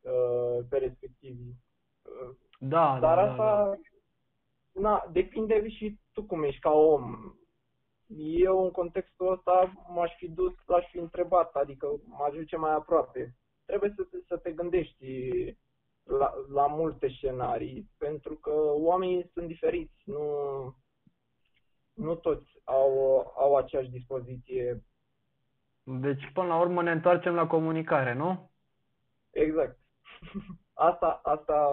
uh, 0.01 0.65
pe 0.69 0.79
respectivi. 0.79 1.49
Uh, 2.03 2.37
Da, 2.59 2.99
dar 3.01 3.17
da, 3.17 3.31
asta, 3.31 3.65
da, 3.65 3.77
da. 4.73 4.81
na, 4.81 5.09
depinde 5.13 5.69
și 5.69 5.99
tu 6.13 6.23
cum 6.23 6.43
ești 6.43 6.61
ca 6.61 6.71
om. 6.71 7.35
Eu, 8.17 8.65
în 8.65 8.71
contextul 8.71 9.33
ăsta, 9.33 9.73
m-aș 9.89 10.17
fi 10.17 10.29
dus, 10.29 10.53
l-aș 10.67 10.91
fi 10.91 10.99
întrebat, 10.99 11.55
adică 11.55 11.87
mă 12.05 12.25
ajunge 12.29 12.57
mai 12.57 12.73
aproape. 12.73 13.37
Trebuie 13.65 13.93
să 13.97 14.03
te, 14.03 14.17
să 14.27 14.37
te 14.37 14.53
gândești 14.53 15.07
la, 16.05 16.35
la 16.53 16.67
multe 16.67 17.09
scenarii, 17.09 17.91
pentru 17.99 18.35
că 18.35 18.53
oamenii 18.73 19.31
sunt 19.33 19.47
diferiți, 19.47 20.03
nu, 20.05 20.25
nu 21.95 22.15
toți 22.15 22.61
au, 22.65 23.19
au 23.37 23.57
aceeași 23.57 23.91
dispoziție. 23.91 24.83
Deci, 25.83 26.31
până 26.33 26.47
la 26.47 26.61
urmă, 26.61 26.83
ne 26.83 26.91
întoarcem 26.91 27.35
la 27.35 27.47
comunicare, 27.47 28.15
nu? 28.15 28.51
Exact. 29.31 29.79
Asta, 30.77 31.21
asta, 31.23 31.69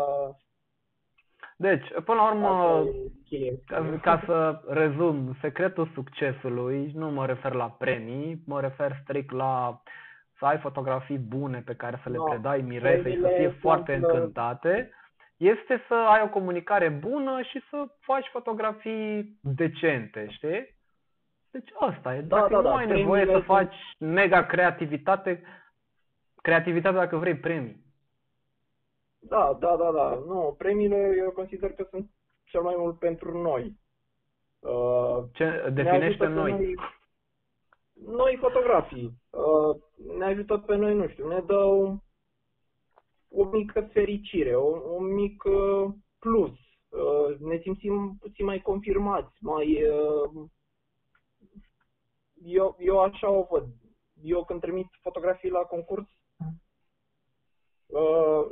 Deci, 1.62 1.88
până 2.06 2.22
la 2.22 2.32
urmă, 2.32 2.48
asta 2.48 2.90
e 2.90 3.12
cheie. 3.26 3.60
ca, 3.66 4.00
ca 4.02 4.24
să 4.26 4.62
rezum, 4.68 5.36
secretul 5.42 5.92
succesului, 5.94 6.92
nu 6.96 7.12
mă 7.12 7.26
refer 7.26 7.54
la 7.54 7.70
premii, 7.70 8.44
mă 8.46 8.62
refer 8.62 9.00
strict 9.04 9.32
la 9.32 9.82
să 10.42 10.48
ai 10.48 10.58
fotografii 10.58 11.18
bune 11.18 11.62
pe 11.66 11.76
care 11.76 12.00
să 12.04 12.10
le 12.10 12.16
No, 12.16 12.24
predai 12.24 12.62
miresei 12.62 13.14
și 13.14 13.20
să 13.20 13.28
premiile 13.28 13.38
fie 13.38 13.50
sunt, 13.50 13.60
foarte 13.60 13.92
uh, 13.92 13.98
încântate, 13.98 14.92
este 15.38 15.82
să 15.88 15.94
ai 15.94 16.22
o 16.22 16.30
comunicare 16.30 16.90
bună 16.90 17.42
și 17.42 17.62
să 17.70 17.86
faci 18.00 18.28
fotografii 18.32 19.40
decente, 19.42 20.28
știi? 20.30 20.80
Deci 21.52 21.70
asta 21.80 22.16
e. 22.16 22.22
Da, 22.22 22.36
Dacă 22.36 22.52
da, 22.52 22.58
nu 22.58 22.64
da, 22.64 22.76
ai 22.76 22.86
nevoie 22.86 23.26
să 23.26 23.32
premiile 23.32 23.54
faci 23.54 23.76
mega 24.00 24.46
creativitate, 24.46 25.44
creativitate 26.42 26.96
dacă 26.96 27.18
vrei 27.18 27.36
premii. 27.36 27.84
Da, 29.20 29.58
da, 29.60 29.76
da, 29.76 29.92
da. 29.92 30.10
Nu, 30.28 30.56
premiile 30.58 31.16
eu 31.18 31.32
consider 31.32 31.72
că 31.72 31.88
sunt 31.90 32.10
cel 32.44 32.62
mai 32.62 32.76
mult 32.78 33.00
pentru 33.00 33.42
noi. 33.42 33.80
Uh, 34.60 35.24
Ce 35.34 35.44
ne 35.44 35.70
definește 35.70 36.06
ajută 36.06 36.24
pe 36.24 36.30
noi. 36.30 36.52
Noi, 36.52 36.76
noi 38.06 38.38
fotografii. 38.40 39.14
Uh, 39.30 39.76
ne 40.18 40.26
ajută 40.26 40.58
pe 40.58 40.76
noi, 40.76 40.96
nu 40.96 41.08
știu, 41.08 41.28
ne 41.28 41.40
dă 41.40 41.58
o, 41.58 41.96
o 43.30 43.44
mică 43.44 43.90
fericire, 43.92 44.56
o, 44.56 44.94
un 44.96 45.14
mic 45.14 45.44
uh, 45.44 45.94
plus. 46.20 46.52
Uh, 46.90 47.38
ne 47.40 47.60
simțim 47.62 48.18
puțin 48.20 48.46
mai 48.46 48.62
confirmați, 48.62 49.38
mai... 49.40 49.84
Uh, 49.84 50.50
eu, 52.44 52.76
eu 52.80 53.00
așa 53.00 53.30
o 53.30 53.48
văd. 53.50 53.68
Eu 54.24 54.46
când 54.46 54.62
trimit 54.62 54.88
fotografii 55.02 55.50
la 55.50 55.60
concurs, 55.60 56.08
uh, 57.86 58.46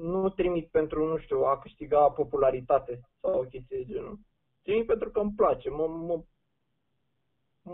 nu 0.00 0.28
trimit 0.28 0.70
pentru, 0.70 1.06
nu 1.06 1.18
știu, 1.18 1.42
a 1.42 1.58
câștiga 1.58 2.10
popularitate 2.10 3.00
sau 3.20 3.40
o 3.40 3.44
chestie 3.44 3.76
de 3.76 3.84
genul. 3.84 4.18
Trimit 4.62 4.86
pentru 4.86 5.10
că 5.10 5.20
îmi 5.20 5.32
place, 5.36 5.70
mă, 5.70 5.86
mă, 5.86 6.22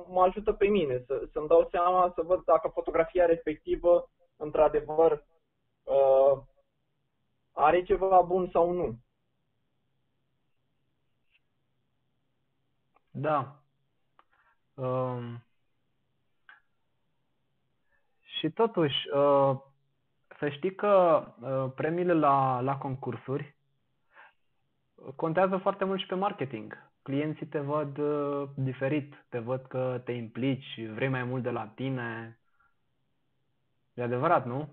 mă 0.09 0.23
ajută 0.23 0.53
pe 0.53 0.66
mine 0.66 1.03
să, 1.07 1.29
să-mi 1.33 1.49
dau 1.49 1.69
seama, 1.71 2.12
să 2.15 2.23
văd 2.23 2.45
dacă 2.45 2.69
fotografia 2.69 3.27
respectivă, 3.27 4.11
într-adevăr, 4.37 5.25
uh, 5.83 6.43
are 7.53 7.83
ceva 7.83 8.21
bun 8.21 8.49
sau 8.53 8.71
nu. 8.73 8.99
Da. 13.11 13.57
Um, 14.75 15.45
și 18.23 18.51
totuși, 18.51 19.09
uh, 19.09 19.57
să 20.39 20.49
știi 20.49 20.75
că 20.75 21.25
uh, 21.41 21.73
premiile 21.75 22.12
la, 22.12 22.61
la 22.61 22.79
concursuri 22.79 23.57
contează 25.16 25.57
foarte 25.57 25.85
mult 25.85 26.01
și 26.01 26.07
pe 26.07 26.15
marketing. 26.15 26.93
Clienții 27.05 27.47
te 27.47 27.59
văd 27.59 27.99
uh, 27.99 28.49
diferit, 28.55 29.27
te 29.29 29.39
văd 29.39 29.67
că 29.67 30.01
te 30.05 30.13
implici, 30.13 30.81
vrei 30.95 31.09
mai 31.09 31.25
mult 31.25 31.43
de 31.43 31.51
la 31.51 31.67
tine. 31.75 32.39
E 33.95 34.03
adevărat, 34.03 34.47
nu? 34.47 34.69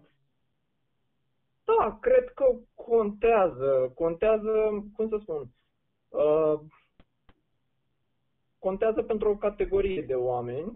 Da, 1.64 1.98
cred 2.02 2.30
că 2.34 2.46
contează. 2.76 3.92
Contează, 3.96 4.52
cum 4.96 5.10
să 5.10 5.18
spun, 5.22 5.50
uh, 6.10 6.60
contează 8.60 9.04
pentru 9.04 9.30
o 9.30 9.38
categorie 9.38 10.02
de 10.02 10.16
oameni, 10.16 10.74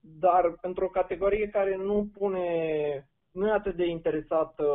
dar 0.00 0.50
pentru 0.50 0.84
o 0.84 0.88
categorie 0.88 1.48
care 1.48 1.76
nu 1.76 2.10
pune, 2.12 3.08
nu 3.30 3.48
e 3.48 3.52
atât 3.52 3.76
de 3.76 3.86
interesată 3.86 4.66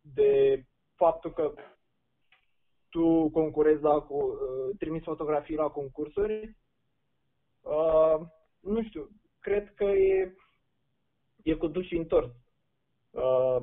de 0.00 0.62
faptul 0.94 1.32
că 1.32 1.52
tu 2.88 3.30
concurezi 3.30 3.82
la, 3.82 4.00
cu, 4.00 4.14
uh, 4.14 4.76
trimiți 4.78 5.04
fotografii 5.04 5.56
la 5.56 5.68
concursuri, 5.68 6.56
uh, 7.62 8.20
nu 8.60 8.82
știu, 8.82 9.08
cred 9.40 9.74
că 9.74 9.84
e, 9.84 10.34
e 11.42 11.54
cu 11.54 11.66
duș 11.66 11.86
și 11.86 11.96
întors. 11.96 12.30
Uh, 13.10 13.56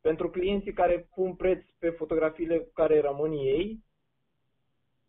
pentru 0.00 0.30
clienții 0.30 0.72
care 0.72 1.08
pun 1.14 1.34
preț 1.34 1.64
pe 1.78 1.90
fotografiile 1.90 2.58
cu 2.58 2.70
care 2.72 3.00
rămân 3.00 3.32
ei, 3.32 3.84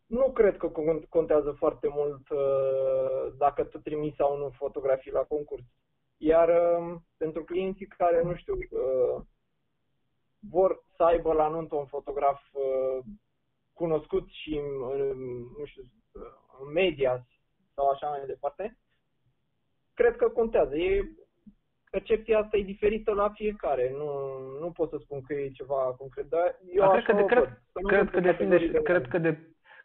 nu 0.06 0.32
cred 0.32 0.58
că 0.58 0.72
con- 0.72 1.10
contează 1.10 1.52
foarte 1.52 1.88
mult 1.88 2.30
uh, 2.30 3.34
dacă 3.38 3.64
tu 3.64 3.78
trimiți 3.80 4.16
sau 4.16 4.38
nu 4.38 4.50
fotografii 4.50 5.12
la 5.12 5.24
concurs. 5.24 5.64
Iar 6.18 6.50
uh, 6.50 6.96
pentru 7.18 7.44
clienții 7.44 7.86
care, 7.86 8.22
nu 8.22 8.36
știu, 8.36 8.54
uh, 8.54 9.22
vor 10.40 10.84
să 10.96 11.04
aibă 11.04 11.34
la 11.34 11.48
nuntă 11.48 11.76
un 11.76 11.86
fotograf 11.86 12.42
uh, 12.52 13.04
cunoscut 13.82 14.26
și 14.30 14.54
în, 14.56 15.18
nu 15.60 15.66
știu, 15.66 15.84
în 16.62 16.72
media 16.74 17.28
sau 17.76 17.90
așa 17.90 18.08
mai 18.08 18.24
departe, 18.28 18.78
cred 19.94 20.16
că 20.16 20.28
contează. 20.30 20.76
E 20.76 21.12
percepția 21.92 22.40
asta 22.40 22.58
e 22.58 22.74
diferită 22.74 23.12
la 23.14 23.30
fiecare. 23.30 23.92
Nu, 23.92 24.10
nu 24.60 24.72
pot 24.72 24.90
să 24.90 24.98
spun 25.00 25.22
că 25.22 25.34
e 25.34 25.50
ceva 25.50 25.96
concret, 25.98 26.30
dar 26.30 26.60
eu 26.74 26.82
Dar 26.82 26.96
așa 26.96 27.02
cred 27.02 27.16
că, 27.16 27.16
de, 27.16 27.22
o 27.22 27.26
cred, 27.26 27.44
văd. 27.44 27.50
Să 27.72 27.80
nu 27.82 27.88
cred, 27.88 28.00
văd 28.00 28.10
că 28.10 28.20
pe 28.20 28.26
depinde 28.32 28.58
și, 28.58 28.66
categorii 28.66 28.84
de 28.84 28.92
cred, 28.92 29.08
că 29.08 29.18
de, 29.18 29.32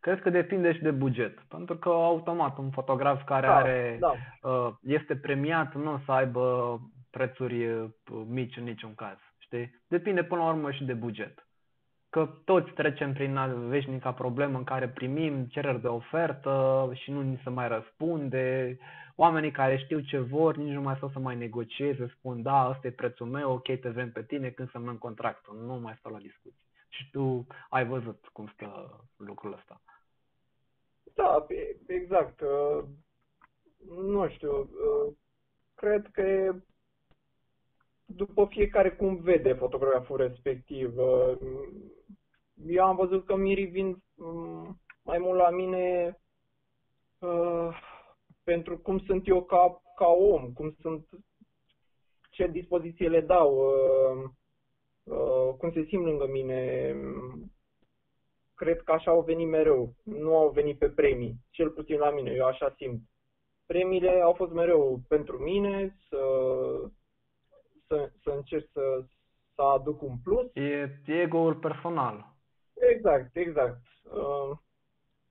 cred 0.01 0.21
că 0.21 0.31
depinde 0.31 0.73
și 0.73 0.83
de 0.83 0.91
buget. 0.91 1.39
Pentru 1.49 1.77
că 1.77 1.89
automat 1.89 2.59
un 2.59 2.71
fotograf 2.71 3.25
care 3.25 3.47
Da, 3.47 3.57
are 3.57 3.97
da. 4.01 4.15
uh, 4.49 4.73
este 4.83 5.17
premiat 5.17 5.75
nu 5.75 5.93
o 5.93 5.99
să 6.05 6.13
aibă 6.13 6.79
prețuri 7.11 7.67
uh, 7.67 7.91
mici 8.29 8.57
în 8.57 8.65
niciun 8.65 8.95
caz. 8.95 9.19
Știi? 9.39 9.83
Depinde 9.89 10.25
până 10.25 10.41
la 10.41 10.49
urmă 10.49 10.71
și 10.71 10.85
de 10.85 10.95
buget. 10.95 11.47
Că 12.13 12.29
toți 12.45 12.71
trecem 12.71 13.13
prin 13.13 13.37
a- 13.37 13.47
veșnica 13.47 14.13
problemă 14.13 14.59
în 14.59 14.65
care 14.65 14.89
primim 14.89 15.45
cereri 15.45 15.81
de 15.81 15.87
ofertă 15.87 16.91
și 16.95 17.11
nu 17.11 17.23
ni 17.23 17.41
se 17.43 17.51
mai 17.51 17.69
răspunde. 17.69 18.79
Oamenii 19.17 19.51
care 19.51 19.77
știu 19.77 20.01
ce 20.01 20.19
vor 20.19 20.57
nici 20.57 20.73
nu 20.73 20.81
mai 20.81 20.97
stau 20.97 21.11
să 21.11 21.19
mai 21.19 21.37
negocieze, 21.37 22.13
spun 22.19 22.43
da, 22.43 22.69
ăsta 22.71 22.87
e 22.87 22.91
prețul 22.91 23.27
meu, 23.27 23.51
ok, 23.53 23.65
te 23.81 23.89
vrem 23.89 24.13
pe 24.13 24.23
tine 24.23 24.51
când 24.51 24.71
semnăm 24.71 24.97
contractul. 24.97 25.57
Nu 25.67 25.75
mai 25.75 25.95
stau 25.99 26.13
la 26.13 26.19
discuții. 26.19 26.61
Și 26.89 27.11
tu 27.11 27.47
ai 27.69 27.87
văzut 27.87 28.29
cum 28.33 28.47
stă 28.55 29.01
lucrul 29.17 29.53
ăsta. 29.53 29.81
Da, 31.15 31.45
pe- 31.49 31.77
exact. 31.87 32.41
uh, 32.41 32.85
Nu 33.89 34.29
știu, 34.29 34.59
uh, 34.59 35.13
cred 35.75 36.09
că 36.13 36.21
e 36.21 36.55
după 38.05 38.47
fiecare 38.51 38.91
cum 38.91 39.17
vede 39.17 39.53
fotograful 39.53 40.17
respectiv. 40.17 40.95
Uh, 42.63 42.75
Eu 42.75 42.85
am 42.85 42.97
văzut 42.97 43.27
că 43.27 43.37
mirii 43.37 43.67
vin 43.67 44.03
mm, 44.15 44.81
mai 45.03 45.19
mult 45.19 45.39
la 45.39 45.51
mine 45.51 46.17
uh, 47.19 47.77
pentru 48.45 48.79
cum 48.79 48.99
sunt 48.99 49.29
eu 49.29 49.43
ca, 49.43 49.83
ca 49.97 50.07
om, 50.07 50.53
cum 50.53 50.77
sunt, 50.81 51.09
ce 52.31 52.47
dispoziție 52.47 53.09
le 53.09 53.21
dau, 53.21 53.57
uh, 53.57 54.31
uh, 55.03 55.55
cum 55.59 55.73
se 55.73 55.85
simt 55.85 56.05
lângă 56.05 56.27
mine. 56.27 56.95
Cred 58.55 58.83
că 58.83 58.93
așa 58.93 59.11
au 59.11 59.21
venit 59.21 59.49
mereu. 59.49 59.95
Nu 60.03 60.37
au 60.37 60.51
venit 60.51 60.79
pe 60.79 60.89
premii, 60.89 61.35
cel 61.51 61.71
puțin 61.71 61.99
la 61.99 62.11
mine, 62.11 62.31
eu 62.31 62.47
așa 62.47 62.75
simt. 62.77 63.01
Premiile 63.67 64.21
au 64.21 64.33
fost 64.33 64.53
mereu 64.53 65.01
pentru 65.09 65.39
mine, 65.39 65.97
să, 66.09 66.19
să, 67.87 68.11
să 68.23 68.31
încerc 68.31 68.69
să, 68.73 69.05
să 69.55 69.63
aduc 69.63 70.03
un 70.03 70.17
plus. 70.25 70.51
E 70.55 71.01
ego-ul 71.07 71.55
personal. 71.55 72.32
Exact, 72.91 73.37
exact. 73.37 73.81
Uh, 74.03 74.57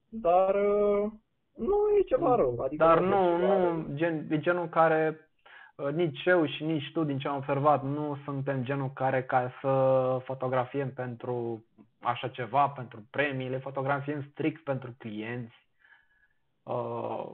dar 0.09 0.55
uh, 0.55 1.11
nu 1.55 1.75
e 1.99 2.01
ceva 2.01 2.35
rău. 2.35 2.59
Adică 2.59 2.83
Dar 2.83 2.97
e 2.97 3.01
nu, 3.01 3.37
ceva 3.39 3.57
rău. 3.57 3.71
nu, 3.71 3.95
gen, 3.95 4.27
e 4.29 4.39
genul 4.39 4.69
care 4.69 5.29
uh, 5.75 5.93
nici 5.93 6.25
eu 6.25 6.45
și 6.45 6.63
nici 6.63 6.91
tu, 6.91 7.03
din 7.03 7.17
ce 7.17 7.27
am 7.27 7.35
observat, 7.35 7.83
nu 7.83 8.17
suntem 8.23 8.63
genul 8.63 8.91
care 8.93 9.23
ca 9.23 9.51
să 9.61 9.69
fotografiem 10.23 10.93
pentru 10.93 11.65
așa 11.99 12.27
ceva, 12.27 12.69
pentru 12.69 13.03
premii, 13.09 13.49
le 13.49 13.57
fotografiem 13.57 14.27
strict 14.31 14.63
pentru 14.63 14.95
clienți. 14.97 15.55
Uh, 16.63 17.31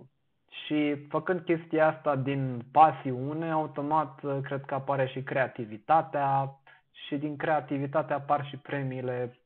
și 0.66 1.06
făcând 1.10 1.40
chestia 1.42 1.88
asta 1.88 2.16
din 2.16 2.62
pasiune, 2.72 3.52
automat 3.52 4.24
uh, 4.24 4.38
cred 4.44 4.66
că 4.66 4.74
apare 4.74 5.08
și 5.08 5.22
creativitatea 5.24 6.60
și 6.92 7.18
din 7.18 7.38
creativitate 7.38 8.14
apar 8.14 8.46
și 8.46 8.58
premiile 8.58 9.38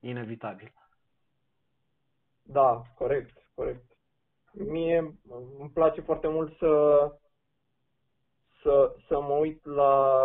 inevitabil. 0.00 0.72
Da, 2.42 2.82
corect, 2.96 3.50
corect. 3.54 3.84
Mie 4.52 5.14
îmi 5.58 5.70
place 5.74 6.00
foarte 6.00 6.28
mult 6.28 6.56
să 6.56 7.04
să, 8.62 8.94
să 9.08 9.20
mă 9.20 9.32
uit 9.34 9.64
la 9.64 10.16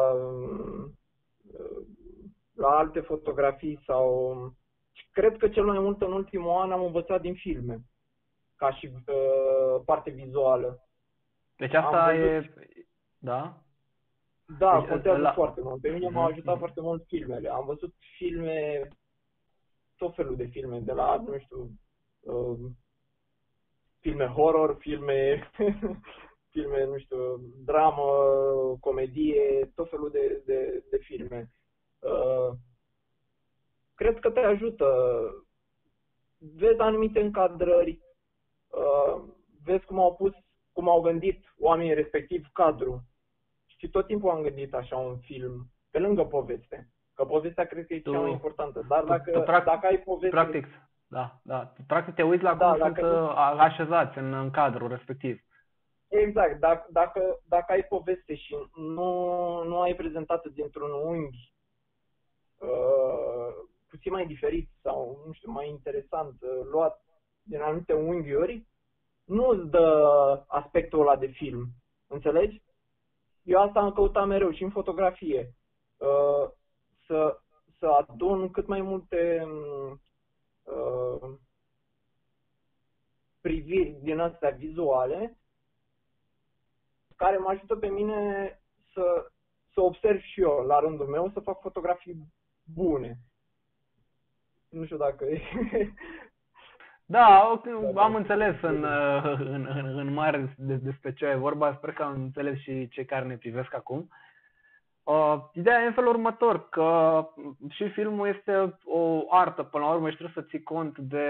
la 2.55 2.67
alte 2.77 2.99
fotografii 2.99 3.79
sau 3.85 4.35
cred 5.11 5.37
că 5.37 5.49
cel 5.49 5.65
mai 5.65 5.79
mult 5.79 6.01
în 6.01 6.11
ultimul 6.11 6.49
an 6.61 6.71
am 6.71 6.83
învățat 6.83 7.21
din 7.21 7.33
filme 7.35 7.79
ca 8.55 8.71
și 8.75 8.85
uh, 9.07 9.81
parte 9.85 10.09
vizuală. 10.09 10.87
Deci 11.57 11.73
asta 11.73 12.03
Am 12.03 12.15
e... 12.15 12.39
văzut- 12.39 12.53
Da? 13.17 13.57
Da, 14.59 14.79
Deci, 14.79 14.89
contează 14.89 15.19
la- 15.21 15.33
foarte 15.33 15.61
mult. 15.61 15.81
Pe 15.81 15.89
mine 15.89 16.09
m-au 16.09 16.23
Mhm, 16.23 16.31
ajutat 16.31 16.49
mhm. 16.53 16.59
foarte 16.59 16.81
mult 16.81 17.03
filmele. 17.07 17.49
Am 17.49 17.65
văzut 17.65 17.93
filme, 18.17 18.87
tot 19.97 20.15
felul 20.15 20.35
de 20.35 20.45
filme, 20.45 20.79
de 20.79 20.91
la, 20.91 21.15
nu 21.27 21.39
știu, 21.39 21.69
uh, 22.19 22.71
filme 23.99 24.25
horror, 24.25 24.75
filme, 24.79 25.49
filme, 26.53 26.85
nu 26.85 26.97
știu, 26.97 27.37
dramă, 27.65 28.03
comedie, 28.79 29.71
tot 29.75 29.89
felul 29.89 30.09
de, 30.11 30.41
de, 30.45 30.83
de 30.89 30.97
filme. 30.97 31.51
Uh, 31.99 32.57
cred 33.95 34.19
că 34.19 34.31
te 34.31 34.39
ajută. 34.39 34.87
Vezi 36.37 36.79
anumite 36.79 37.21
încadrări, 37.21 37.99
uh, 38.67 39.23
vezi 39.63 39.85
cum 39.85 39.99
au 39.99 40.15
pus, 40.15 40.33
cum 40.71 40.89
au 40.89 41.01
gândit 41.01 41.53
oamenii 41.57 41.93
respectiv 41.93 42.47
cadru. 42.53 43.03
Și 43.65 43.89
tot 43.89 44.05
timpul 44.05 44.29
am 44.29 44.41
gândit 44.41 44.73
așa 44.73 44.95
un 44.95 45.17
film, 45.17 45.71
pe 45.91 45.99
lângă 45.99 46.25
poveste. 46.25 46.89
Că 47.15 47.25
povestea 47.25 47.65
cred 47.65 47.85
că 47.87 47.93
e 47.93 47.99
Tu- 48.01 48.11
cea 48.11 48.19
mai 48.19 48.31
importantă. 48.31 48.85
Dar 48.87 48.99
tu- 48.99 49.05
dacă, 49.07 49.31
tu 49.31 49.39
practic- 49.41 49.65
dacă 49.73 49.85
ai 49.87 49.97
poveste... 49.97 50.29
Practic, 50.35 50.67
da, 51.07 51.31
da. 51.43 51.73
Practic 51.87 52.13
te 52.15 52.23
uiți 52.23 52.43
la 52.43 52.53
Da, 52.53 52.69
cum 52.69 52.77
dacă 52.79 52.99
sunt 52.99 53.11
tu- 53.11 53.23
uh, 53.23 53.29
a- 53.35 53.55
așezați 53.63 54.17
în, 54.17 54.33
în 54.33 54.49
cadrul 54.51 54.87
respectiv. 54.89 55.39
Exact, 56.07 56.59
dacă, 56.59 56.87
dacă, 56.89 57.39
dacă 57.47 57.71
ai 57.71 57.83
poveste 57.83 58.35
și 58.35 58.55
nu, 58.75 59.13
nu 59.63 59.81
ai 59.81 59.95
prezentat 59.95 60.47
dintr-un 60.47 60.91
unghi 60.91 61.53
uh, 62.59 63.53
puțin 63.89 64.11
mai 64.11 64.25
diferit 64.25 64.69
sau, 64.81 65.23
nu 65.25 65.31
știu, 65.33 65.51
mai 65.51 65.69
interesant, 65.69 66.41
uh, 66.41 66.67
luat 66.71 67.03
din 67.43 67.61
anumite 67.61 67.93
unghiuri, 67.93 68.65
nu 69.23 69.47
îți 69.47 69.69
dă 69.69 70.43
aspectul 70.47 70.99
ăla 70.99 71.15
de 71.15 71.27
film. 71.27 71.65
Înțelegi? 72.07 72.61
Eu 73.43 73.61
asta 73.61 73.79
am 73.79 73.91
căutat 73.91 74.27
mereu 74.27 74.51
și 74.51 74.63
în 74.63 74.69
fotografie. 74.69 75.53
Uh, 75.97 76.49
să, 77.07 77.39
să 77.79 77.87
adun 77.87 78.51
cât 78.51 78.67
mai 78.67 78.81
multe 78.81 79.47
uh, 80.63 81.29
priviri 83.41 83.97
din 84.01 84.19
astea 84.19 84.49
vizuale 84.49 85.37
care 87.15 87.37
mă 87.37 87.49
ajută 87.49 87.75
pe 87.75 87.87
mine 87.87 88.49
să, 88.93 89.31
să 89.73 89.81
observ 89.81 90.19
și 90.19 90.41
eu, 90.41 90.65
la 90.65 90.79
rândul 90.79 91.07
meu, 91.07 91.29
să 91.33 91.39
fac 91.39 91.61
fotografii 91.61 92.33
bune. 92.63 93.17
Nu 94.69 94.85
știu 94.85 94.97
dacă 94.97 95.25
e... 95.25 95.41
Da, 97.07 97.49
ok, 97.53 97.63
Da, 97.93 98.01
am 98.03 98.11
da. 98.11 98.17
înțeles 98.17 98.61
în, 98.61 98.83
uh, 98.83 99.23
în, 99.39 99.65
în, 99.65 99.97
în 99.97 100.13
mare 100.13 100.53
de- 100.57 100.75
despre 100.75 101.13
ce 101.13 101.25
e 101.25 101.35
vorba. 101.35 101.75
Sper 101.75 101.93
că 101.93 102.03
am 102.03 102.13
înțeles 102.13 102.59
și 102.59 102.87
cei 102.87 103.05
care 103.05 103.25
ne 103.25 103.37
privesc 103.37 103.73
acum. 103.73 104.09
Uh, 105.05 105.37
ideea 105.53 105.81
e 105.81 105.85
în 105.85 105.93
felul 105.93 106.09
următor, 106.09 106.69
că 106.69 107.19
și 107.69 107.89
filmul 107.89 108.27
este 108.27 108.77
o 108.85 109.21
artă 109.29 109.63
până 109.63 109.83
la 109.83 109.91
urmă 109.91 110.09
și 110.09 110.15
trebuie 110.15 110.43
să 110.43 110.49
ții 110.49 110.63
cont 110.63 110.97
de 110.97 111.27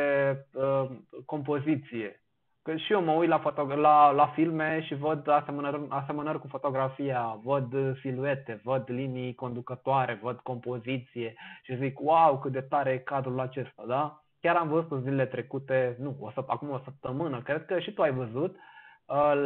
uh, 0.53 0.85
compoziție. 1.25 2.23
Că 2.61 2.75
și 2.75 2.91
eu 2.91 3.03
mă 3.03 3.11
uit 3.11 3.29
la, 3.29 3.39
foto- 3.39 3.75
la, 3.75 4.11
la 4.11 4.27
filme 4.27 4.81
și 4.81 4.95
văd 4.95 5.27
asemănări, 5.27 5.85
asemănări 5.89 6.39
cu 6.39 6.47
fotografia, 6.47 7.39
văd 7.43 7.97
siluete, 7.99 8.61
văd 8.63 8.83
linii 8.87 9.35
conducătoare, 9.35 10.19
văd 10.21 10.39
compoziție 10.39 11.35
și 11.63 11.77
zic, 11.77 11.99
wow, 11.99 12.39
cât 12.39 12.51
de 12.51 12.61
tare 12.61 12.91
e 12.91 12.97
cadrul 12.97 13.39
acesta, 13.39 13.83
da? 13.87 14.23
Chiar 14.39 14.55
am 14.55 14.67
văzut 14.67 15.01
zilele 15.01 15.25
trecute, 15.25 15.95
nu, 15.99 16.15
o 16.19 16.31
să, 16.31 16.43
acum 16.47 16.69
o 16.69 16.79
săptămână, 16.83 17.41
cred 17.41 17.65
că 17.65 17.79
și 17.79 17.93
tu 17.93 18.01
ai 18.01 18.11
văzut, 18.11 18.55
uh, 18.55 18.61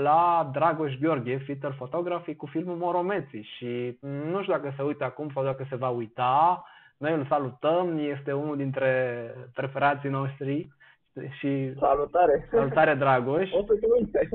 la 0.02 0.50
Dragoș 0.54 0.96
Gheorghe, 0.98 1.38
Fitter 1.38 1.72
Photography, 1.72 2.36
cu 2.36 2.46
filmul 2.46 2.76
Moromeții 2.76 3.50
și 3.58 3.98
nu 4.02 4.42
știu 4.42 4.54
dacă 4.54 4.74
se 4.76 4.84
uită 4.84 5.04
acum 5.04 5.32
sau 5.34 5.44
dacă 5.44 5.66
se 5.70 5.76
va 5.76 5.90
uita, 5.90 6.64
noi 6.98 7.14
îl 7.14 7.26
salutăm, 7.26 7.98
este 7.98 8.34
unul 8.34 8.58
dintre 8.58 9.34
preferații 9.54 10.10
noștri 10.10 10.68
și 11.40 11.74
Salutare! 11.80 12.48
salutare 12.52 12.94
Dragoș. 12.94 13.52
O 13.52 13.64
să 13.66 13.74
te 13.80 13.86
uite! 14.00 14.30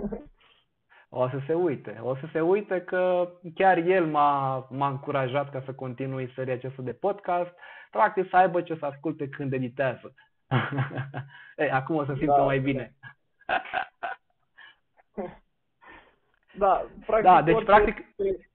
O 1.08 1.28
să 1.28 1.38
se 1.46 1.54
uite, 1.54 1.98
o 2.02 2.14
să 2.16 2.26
se 2.32 2.40
uite 2.40 2.80
că 2.80 3.28
chiar 3.54 3.76
el 3.76 4.06
m-a, 4.06 4.66
m-a 4.70 4.88
încurajat 4.88 5.50
ca 5.50 5.62
să 5.64 5.72
continui 5.72 6.32
seria 6.34 6.54
aceasta 6.54 6.82
de 6.82 6.92
podcast, 6.92 7.50
practic 7.90 8.28
să 8.28 8.36
aibă 8.36 8.60
ce 8.60 8.76
să 8.76 8.86
asculte 8.86 9.28
când 9.28 9.52
editează. 9.52 10.14
Ei, 11.56 11.70
acum 11.70 11.96
o 11.96 12.04
să 12.04 12.14
simtă 12.16 12.34
Da, 12.36 12.42
mai 12.42 12.56
da. 12.56 12.62
bine. 12.62 12.94
Da, 16.58 16.86
practic, 17.06 17.30
Da, 17.30 17.42
deci, 17.42 17.54
orice, 17.54 17.70
practic- 17.70 18.50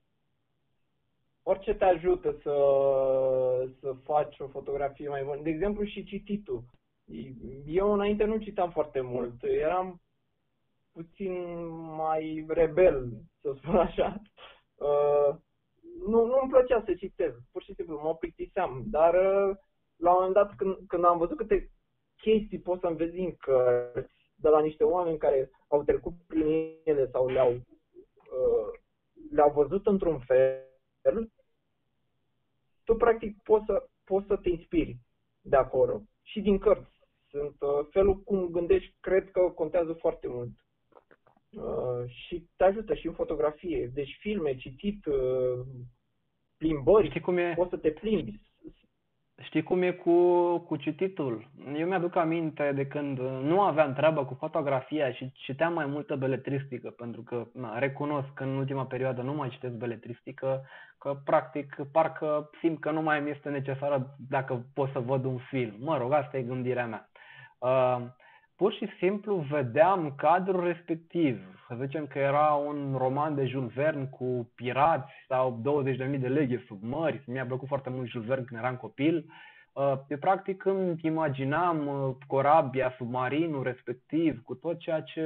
orice 1.43 1.73
te 1.73 1.85
ajută 1.85 2.31
să, 2.41 2.55
să 3.79 3.95
faci 4.03 4.39
o 4.39 4.47
fotografie 4.47 5.09
mai 5.09 5.23
bună. 5.23 5.41
De 5.41 5.49
exemplu, 5.49 5.83
și 5.83 6.03
cititul. 6.03 6.63
Eu 7.65 7.93
înainte 7.93 8.23
nu 8.23 8.37
citam 8.37 8.69
foarte 8.71 9.01
mult. 9.01 9.43
Eram 9.43 10.01
puțin 10.91 11.65
mai 11.95 12.45
rebel, 12.47 13.09
să 13.41 13.53
spun 13.57 13.75
așa. 13.75 14.21
Uh, 14.75 15.35
plăcea 16.49 16.83
să 16.85 16.93
citesc, 16.93 17.37
pur 17.51 17.63
și 17.63 17.73
simplu 17.73 17.99
mă 18.03 18.15
plictiseam, 18.15 18.83
dar 18.85 19.13
uh, 19.13 19.55
la 19.95 20.09
un 20.09 20.15
moment 20.15 20.33
dat 20.33 20.55
când, 20.55 20.77
când 20.87 21.05
am 21.05 21.17
văzut 21.17 21.37
câte 21.37 21.71
chestii 22.17 22.59
poți 22.59 22.79
să 22.79 22.87
învezi 22.87 23.19
în 23.19 23.35
cărți 23.35 24.13
de 24.35 24.49
la 24.49 24.59
niște 24.61 24.83
oameni 24.83 25.17
care 25.17 25.49
au 25.67 25.83
trecut 25.83 26.13
prin 26.27 26.45
ele 26.83 27.09
sau 27.11 27.27
le-au, 27.27 27.51
uh, 27.51 27.61
le-au 29.31 29.51
văzut 29.51 29.87
într-un 29.87 30.19
fel, 30.19 31.31
tu 32.83 32.95
practic 32.95 33.41
poți 33.43 33.65
să, 33.65 33.89
poți 34.03 34.27
să 34.27 34.35
te 34.35 34.49
inspiri 34.49 34.97
de 35.41 35.55
acolo 35.55 36.01
și 36.21 36.41
din 36.41 36.57
cărți. 36.57 36.99
Sunt 37.29 37.55
uh, 37.59 37.87
felul 37.89 38.17
cum 38.17 38.47
gândești, 38.47 38.95
cred 38.99 39.31
că 39.31 39.39
contează 39.39 39.93
foarte 39.93 40.27
mult. 40.27 40.49
Uh, 41.49 42.09
și 42.09 42.47
te 42.55 42.63
ajută 42.63 42.93
și 42.93 43.07
în 43.07 43.13
fotografie. 43.13 43.91
Deci 43.93 44.17
filme, 44.19 44.55
citit, 44.55 45.05
uh, 45.05 45.65
plimbări, 46.57 47.07
Știi 47.07 47.19
cum 47.19 47.37
e? 47.37 47.53
poți 47.55 47.69
să 47.69 47.77
te 47.77 47.91
plimbi. 47.91 48.39
Știi 49.41 49.63
cum 49.63 49.81
e 49.81 49.91
cu, 49.91 50.57
cu 50.57 50.75
cititul? 50.75 51.47
Eu 51.77 51.87
mi-aduc 51.87 52.15
aminte 52.15 52.71
de 52.75 52.87
când 52.87 53.19
nu 53.19 53.61
aveam 53.61 53.93
treabă 53.93 54.25
cu 54.25 54.33
fotografia 54.33 55.11
și 55.11 55.31
citeam 55.33 55.73
mai 55.73 55.85
multă 55.85 56.15
beletristică, 56.15 56.89
pentru 56.89 57.21
că 57.21 57.47
na, 57.53 57.79
recunosc 57.79 58.33
că 58.33 58.43
în 58.43 58.57
ultima 58.57 58.85
perioadă 58.85 59.21
nu 59.21 59.33
mai 59.33 59.49
citesc 59.49 59.73
beletristică, 59.73 60.65
că 60.97 61.17
practic 61.25 61.75
parcă 61.91 62.49
simt 62.59 62.79
că 62.79 62.91
nu 62.91 63.01
mai 63.01 63.19
mi 63.19 63.29
este 63.29 63.49
necesară 63.49 64.15
dacă 64.29 64.65
pot 64.73 64.89
să 64.91 64.99
văd 64.99 65.25
un 65.25 65.37
film. 65.37 65.75
Mă 65.79 65.97
rog, 65.97 66.11
asta 66.11 66.37
e 66.37 66.41
gândirea 66.41 66.85
mea. 66.87 67.09
Uh, 67.57 68.01
pur 68.59 68.73
și 68.73 68.87
simplu 68.97 69.35
vedeam 69.35 70.13
cadrul 70.17 70.63
respectiv. 70.63 71.39
Să 71.67 71.75
zicem 71.81 72.07
că 72.07 72.19
era 72.19 72.51
un 72.51 72.95
roman 72.97 73.35
de 73.35 73.45
Jules 73.45 73.73
Verne 73.73 74.05
cu 74.05 74.51
pirați 74.55 75.11
sau 75.27 75.61
20.000 75.85 76.19
de 76.19 76.27
leghe 76.27 76.63
sub 76.67 76.83
mări. 76.83 77.23
Mi-a 77.25 77.45
plăcut 77.45 77.67
foarte 77.67 77.89
mult 77.89 78.07
Jules 78.09 78.27
Verne 78.27 78.43
când 78.43 78.59
eram 78.59 78.75
copil. 78.75 79.25
Pe 80.07 80.13
uh, 80.13 80.19
practic 80.19 80.65
îmi 80.65 80.99
imaginam 81.01 81.87
uh, 81.87 82.15
corabia, 82.27 82.93
submarinul 82.97 83.63
respectiv, 83.63 84.41
cu 84.43 84.55
tot 84.55 84.79
ceea 84.79 85.01
ce, 85.01 85.25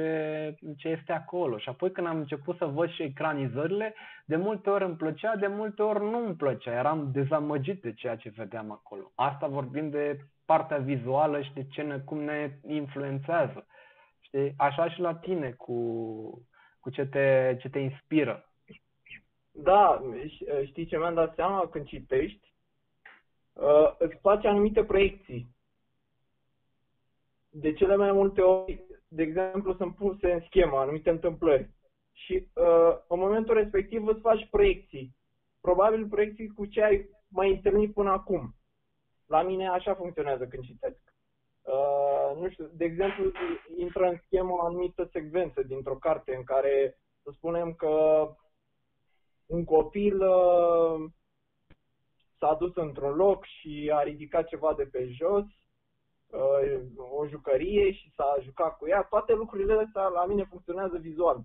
ce 0.76 0.88
este 0.88 1.12
acolo. 1.12 1.58
Și 1.58 1.68
apoi 1.68 1.90
când 1.92 2.06
am 2.06 2.16
început 2.16 2.56
să 2.56 2.64
văd 2.64 2.90
și 2.90 3.02
ecranizările, 3.02 3.94
de 4.24 4.36
multe 4.36 4.70
ori 4.70 4.84
îmi 4.84 4.96
plăcea, 4.96 5.36
de 5.36 5.46
multe 5.46 5.82
ori 5.82 6.04
nu 6.10 6.26
îmi 6.26 6.34
plăcea. 6.34 6.72
Eram 6.72 7.10
dezamăgit 7.12 7.82
de 7.82 7.92
ceea 7.92 8.16
ce 8.16 8.32
vedeam 8.36 8.70
acolo. 8.70 9.12
Asta 9.14 9.46
vorbim 9.46 9.90
de 9.90 10.18
partea 10.44 10.78
vizuală 10.78 11.42
și 11.42 11.52
de 11.52 11.66
ce 11.66 11.82
ne, 11.82 11.98
cum 11.98 12.18
ne 12.18 12.58
influențează. 12.66 13.66
Știi? 14.20 14.54
Așa 14.56 14.90
și 14.90 15.00
la 15.00 15.14
tine 15.14 15.50
cu, 15.50 15.74
cu 16.80 16.90
ce, 16.90 17.06
te, 17.06 17.56
ce 17.60 17.68
te 17.68 17.78
inspiră. 17.78 18.48
Da, 19.50 20.02
știi 20.64 20.86
ce 20.86 20.98
mi-am 20.98 21.14
dat 21.14 21.34
seama 21.34 21.68
când 21.68 21.86
citești? 21.86 22.52
Uh, 23.52 23.94
îți 23.98 24.16
face 24.20 24.48
anumite 24.48 24.84
proiecții. 24.84 25.48
De 27.48 27.72
cele 27.72 27.96
mai 27.96 28.12
multe 28.12 28.40
ori, 28.40 28.84
de 29.08 29.22
exemplu, 29.22 29.74
sunt 29.74 29.94
puse 29.94 30.32
în 30.32 30.40
schemă 30.40 30.78
anumite 30.78 31.10
întâmplări. 31.10 31.70
Și 32.12 32.46
uh, 32.54 32.96
în 33.08 33.18
momentul 33.18 33.54
respectiv 33.54 34.06
îți 34.06 34.20
faci 34.20 34.48
proiecții. 34.50 35.16
Probabil 35.60 36.06
proiecții 36.06 36.48
cu 36.48 36.66
ce 36.66 36.82
ai 36.82 37.08
mai 37.28 37.50
întâlnit 37.50 37.92
până 37.92 38.10
acum. 38.10 38.54
La 39.26 39.42
mine 39.42 39.68
așa 39.68 39.94
funcționează 39.94 40.46
când 40.46 40.64
citesc. 40.64 41.14
Uh, 41.62 42.40
nu 42.40 42.50
știu, 42.50 42.70
de 42.72 42.84
exemplu, 42.84 43.30
intră 43.76 44.08
în 44.08 44.18
schemă 44.24 44.52
o 44.52 44.64
anumită 44.64 45.08
secvență 45.12 45.62
dintr-o 45.62 45.96
carte 45.96 46.34
în 46.34 46.44
care 46.44 46.98
să 47.22 47.30
spunem 47.34 47.74
că 47.74 48.28
un 49.46 49.64
copil 49.64 50.20
uh, 50.20 51.10
s-a 52.38 52.54
dus 52.54 52.74
într-un 52.74 53.14
loc 53.14 53.44
și 53.44 53.90
a 53.94 54.02
ridicat 54.02 54.46
ceva 54.46 54.74
de 54.76 54.84
pe 54.84 55.06
jos, 55.06 55.44
uh, 56.26 56.80
o 57.10 57.26
jucărie 57.26 57.92
și 57.92 58.12
s-a 58.16 58.36
jucat 58.40 58.76
cu 58.76 58.88
ea. 58.88 59.02
Toate 59.02 59.32
lucrurile 59.32 59.84
astea 59.86 60.06
la 60.06 60.24
mine 60.26 60.44
funcționează 60.44 60.96
vizual. 60.96 61.44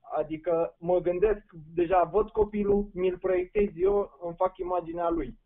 Adică 0.00 0.76
mă 0.78 0.98
gândesc, 0.98 1.42
deja 1.74 2.02
văd 2.02 2.30
copilul, 2.30 2.88
mi-l 2.92 3.18
proiectez 3.18 3.68
eu, 3.76 4.18
îmi 4.20 4.34
fac 4.36 4.58
imaginea 4.58 5.08
lui. 5.08 5.38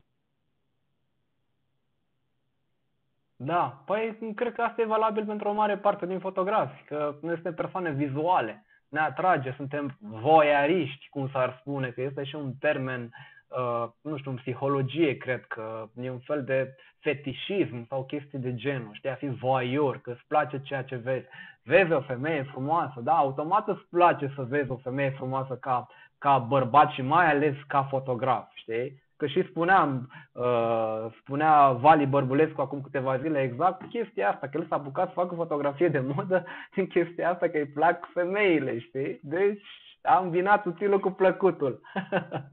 Da, 3.40 3.82
păi 3.86 4.32
cred 4.34 4.52
că 4.52 4.62
asta 4.62 4.80
e 4.80 4.86
valabil 4.86 5.24
pentru 5.24 5.48
o 5.48 5.52
mare 5.52 5.76
parte 5.76 6.06
din 6.06 6.18
fotografi, 6.18 6.84
că 6.84 7.14
noi 7.22 7.34
suntem 7.34 7.54
persoane 7.54 7.90
vizuale, 7.90 8.64
ne 8.88 8.98
atrage, 8.98 9.52
suntem 9.56 9.96
voiariști, 10.00 11.08
cum 11.08 11.28
s-ar 11.28 11.56
spune, 11.60 11.90
că 11.90 12.00
este 12.00 12.24
și 12.24 12.34
un 12.34 12.52
termen, 12.60 13.10
uh, 13.48 13.88
nu 14.00 14.16
știu, 14.16 14.30
în 14.30 14.36
psihologie, 14.36 15.16
cred 15.16 15.44
că 15.44 15.88
e 16.00 16.10
un 16.10 16.18
fel 16.18 16.44
de 16.44 16.74
fetișism 16.98 17.86
sau 17.88 18.04
chestii 18.04 18.38
de 18.38 18.54
genul, 18.54 18.90
știi, 18.92 19.10
a 19.10 19.14
fi 19.14 19.28
voyeur, 19.28 20.00
că 20.00 20.10
îți 20.10 20.24
place 20.28 20.62
ceea 20.62 20.84
ce 20.84 20.96
vezi. 20.96 21.26
Vezi 21.62 21.92
o 21.92 22.00
femeie 22.00 22.42
frumoasă, 22.42 23.00
da, 23.00 23.16
automat 23.16 23.68
îți 23.68 23.86
place 23.90 24.32
să 24.34 24.42
vezi 24.42 24.70
o 24.70 24.76
femeie 24.76 25.10
frumoasă 25.10 25.54
ca, 25.54 25.86
ca 26.18 26.38
bărbat 26.38 26.90
și 26.90 27.02
mai 27.02 27.30
ales 27.30 27.54
ca 27.66 27.82
fotograf, 27.82 28.54
știi? 28.54 29.02
Că 29.18 29.26
și 29.26 29.46
spuneam, 29.48 30.10
uh, 30.32 31.06
spunea 31.20 31.72
Vali 31.72 32.06
Bărbulescu 32.06 32.60
acum 32.60 32.80
câteva 32.80 33.18
zile 33.18 33.42
exact 33.42 33.88
chestia 33.88 34.30
asta, 34.30 34.48
că 34.48 34.58
el 34.58 34.66
s-a 34.66 34.76
apucat 34.76 35.06
să 35.06 35.12
facă 35.14 35.34
fotografie 35.34 35.88
de 35.88 35.98
modă 35.98 36.44
din 36.74 36.86
chestia 36.86 37.30
asta, 37.30 37.48
că 37.48 37.56
îi 37.56 37.66
plac 37.66 38.08
femeile, 38.12 38.78
știi? 38.78 39.20
Deci 39.22 39.66
am 40.02 40.30
vinat 40.30 40.64
utilul 40.64 41.00
cu 41.00 41.10
plăcutul. 41.10 41.80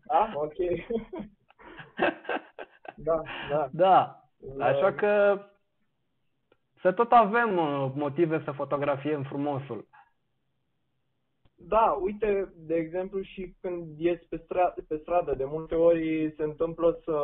Ah, 0.07 0.31
ok. 0.45 0.55
da, 2.95 3.21
da. 3.41 3.69
Da, 3.71 4.65
așa 4.65 4.93
că 4.93 5.41
să 6.81 6.91
tot 6.91 7.11
avem 7.11 7.57
uh, 7.57 7.91
motive 7.95 8.41
să 8.43 8.51
fotografiem 8.51 9.23
frumosul. 9.23 9.87
Da, 11.55 11.97
uite, 12.01 12.53
de 12.55 12.75
exemplu, 12.75 13.21
și 13.21 13.55
când 13.61 13.99
ies 13.99 14.19
pe, 14.29 14.37
stradă, 14.43 14.85
pe 14.87 14.97
stradă, 14.97 15.35
de 15.35 15.45
multe 15.45 15.75
ori 15.75 16.33
se 16.37 16.43
întâmplă 16.43 16.99
să, 17.03 17.17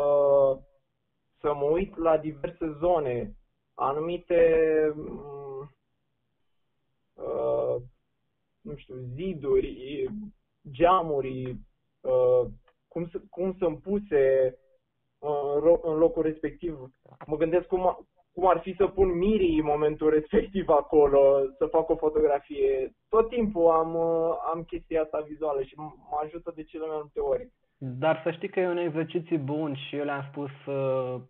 să 1.39 1.53
mă 1.53 1.63
uit 1.63 1.97
la 1.97 2.17
diverse 2.17 2.75
zone, 2.79 3.35
anumite, 3.73 4.93
uh, 7.13 7.81
nu 8.61 8.75
știu, 8.75 8.95
ziduri, 8.95 10.09
geamuri, 10.71 11.57
uh, 12.01 12.45
cum, 12.87 13.11
cum 13.29 13.55
sunt 13.57 13.81
puse 13.81 14.57
uh, 15.19 15.79
în 15.81 15.97
locul 15.97 16.23
respectiv. 16.23 16.91
Mă 17.25 17.37
gândesc 17.37 17.67
cum, 17.67 18.07
cum 18.33 18.47
ar 18.47 18.59
fi 18.59 18.75
să 18.77 18.87
pun 18.87 19.17
mirii 19.17 19.59
în 19.59 19.65
momentul 19.65 20.09
respectiv 20.09 20.69
acolo, 20.69 21.39
să 21.57 21.65
fac 21.65 21.89
o 21.89 21.95
fotografie. 21.95 22.91
Tot 23.09 23.29
timpul 23.29 23.69
am, 23.69 23.95
am 24.53 24.63
chestia 24.67 25.01
asta 25.01 25.25
vizuală 25.27 25.61
și 25.63 25.73
mă 25.77 26.19
ajută 26.23 26.51
de 26.55 26.63
cele 26.63 26.85
mai 26.85 26.97
multe 26.99 27.19
ori. 27.19 27.49
Dar 27.77 28.21
să 28.23 28.31
știi 28.31 28.49
că 28.49 28.59
e 28.59 28.67
un 28.67 28.77
exercițiu 28.77 29.37
bun 29.37 29.75
și 29.75 29.95
eu 29.95 30.03
le-am 30.03 30.25
spus 30.29 30.51
uh, 30.65 31.21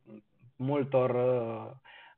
multor 0.55 1.09
uh, 1.09 1.71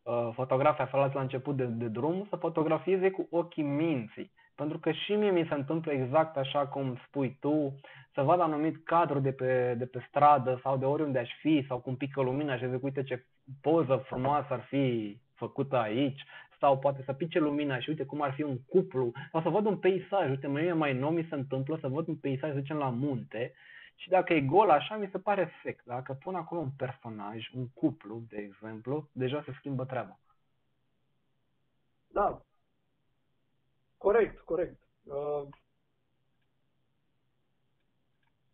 uh, 0.03 0.29
fotografi 0.33 0.81
aflați 0.81 1.15
la 1.15 1.21
început 1.21 1.55
de, 1.55 1.65
de 1.65 1.87
drum 1.87 2.25
să 2.29 2.35
fotografieze 2.35 3.09
cu 3.09 3.27
ochii 3.31 3.63
minții. 3.63 4.31
Pentru 4.55 4.79
că 4.79 4.91
și 4.91 5.13
mie 5.13 5.31
mi 5.31 5.45
se 5.49 5.53
întâmplă 5.53 5.91
exact 5.91 6.37
așa 6.37 6.67
cum 6.67 6.97
spui 7.07 7.37
tu, 7.39 7.79
să 8.13 8.21
văd 8.21 8.39
anumit 8.39 8.83
cadru 8.83 9.19
de 9.19 9.31
pe, 9.31 9.75
de 9.77 9.85
pe 9.85 10.05
stradă 10.07 10.59
sau 10.63 10.77
de 10.77 10.85
oriunde 10.85 11.19
aș 11.19 11.29
fi 11.39 11.65
sau 11.67 11.79
cum 11.79 11.95
pică 11.95 12.21
lumina 12.21 12.57
și 12.57 12.69
zic 12.69 12.83
uite 12.83 13.03
ce 13.03 13.25
poză 13.61 13.95
frumoasă 14.05 14.53
ar 14.53 14.61
fi 14.61 15.17
făcută 15.33 15.77
aici 15.77 16.23
sau 16.59 16.79
poate 16.79 17.03
să 17.05 17.13
pice 17.13 17.39
lumina 17.39 17.79
și 17.79 17.89
uite 17.89 18.05
cum 18.05 18.21
ar 18.21 18.33
fi 18.33 18.43
un 18.43 18.57
cuplu 18.63 19.11
sau 19.31 19.41
să 19.41 19.49
văd 19.49 19.65
un 19.65 19.77
peisaj, 19.77 20.29
uite 20.29 20.47
mie 20.47 20.73
mai 20.73 20.93
nou 20.93 21.11
mi 21.11 21.27
se 21.29 21.35
întâmplă 21.35 21.77
să 21.81 21.87
văd 21.87 22.07
un 22.07 22.15
peisaj, 22.15 22.51
să 22.51 22.59
zicem 22.59 22.77
la 22.77 22.89
munte 22.89 23.53
și 23.95 24.09
dacă 24.09 24.33
e 24.33 24.41
gol 24.41 24.69
așa, 24.69 24.95
mi 24.95 25.09
se 25.11 25.19
pare 25.19 25.51
sec. 25.63 25.83
Dacă 25.83 26.13
pun 26.13 26.35
acolo 26.35 26.61
un 26.61 26.71
personaj, 26.71 27.49
un 27.53 27.67
cuplu, 27.69 28.23
de 28.29 28.37
exemplu, 28.37 29.09
deja 29.11 29.43
se 29.45 29.53
schimbă 29.57 29.85
treaba. 29.85 30.19
Da. 32.07 32.41
Corect, 33.97 34.39
corect. 34.39 34.81
Uh, 35.03 35.47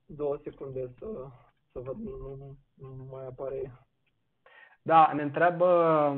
două 0.06 0.38
secunde 0.44 0.94
să, 0.99 1.30
să 1.72 1.80
văd, 1.80 1.98
nu, 1.98 2.57
nu 2.74 3.07
mai 3.11 3.26
apare. 3.26 3.72
Da, 4.82 5.12
ne 5.14 5.22
întreabă, 5.22 6.16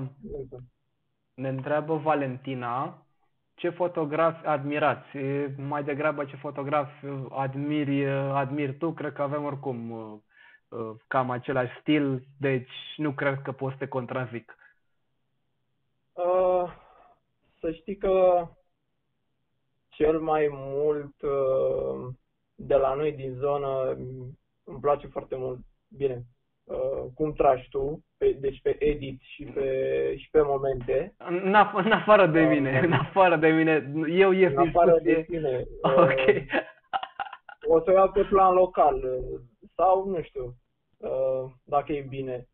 ne 1.33 1.49
întreabă 1.49 1.95
Valentina 1.95 3.05
ce 3.55 3.69
fotografi 3.69 4.45
admirați. 4.45 5.17
Mai 5.57 5.83
degrabă 5.83 6.25
ce 6.25 6.35
fotografi 6.35 7.05
admiri, 7.29 8.07
admiri 8.09 8.77
tu, 8.77 8.93
cred 8.93 9.13
că 9.13 9.21
avem 9.21 9.43
oricum 9.43 9.91
uh, 9.91 10.17
uh, 10.69 10.95
cam 11.07 11.29
același 11.29 11.79
stil, 11.79 12.27
deci 12.39 12.71
nu 12.97 13.11
cred 13.11 13.41
că 13.41 13.51
poți 13.51 13.73
să 13.73 13.79
te 13.79 13.87
contrazic. 13.87 14.55
Uh, 16.13 16.73
să 17.59 17.71
știi 17.71 17.97
că 17.97 18.47
cel 19.89 20.19
mai 20.19 20.47
mult 20.51 21.21
uh, 21.21 22.13
de 22.55 22.75
la 22.75 22.93
noi 22.93 23.11
din 23.11 23.33
zonă 23.33 23.97
îmi 24.63 24.79
place 24.81 25.07
foarte 25.07 25.35
mult 25.35 25.59
bine, 25.87 26.25
uh, 26.63 27.03
cum 27.15 27.33
tragi 27.33 27.67
tu, 27.69 28.03
pe, 28.17 28.31
deci 28.39 28.61
pe 28.61 28.75
edit 28.85 29.21
și 29.21 29.43
pe, 29.43 30.15
și 30.17 30.29
pe 30.29 30.41
momente. 30.41 31.13
În, 31.17 31.55
af- 31.55 31.85
în 31.85 31.91
afară 31.91 32.25
de 32.27 32.41
mine, 32.41 32.79
în 32.83 32.91
afară 32.93 33.35
de 33.35 33.47
mine, 33.47 33.93
eu 34.09 34.31
ies 34.31 34.51
În 34.51 34.67
afară 34.67 34.99
de 35.03 35.13
discuție. 35.13 35.37
tine. 35.39 35.65
Ok. 36.03 36.27
Uh, 36.27 36.43
o 37.67 37.79
să 37.81 37.89
o 37.89 37.93
iau 37.93 38.11
pe 38.11 38.23
plan 38.23 38.53
local 38.53 38.95
uh, 38.95 39.39
sau, 39.75 40.09
nu 40.09 40.21
știu, 40.21 40.55
uh, 40.97 41.51
dacă 41.63 41.91
e 41.91 42.05
bine. 42.09 42.47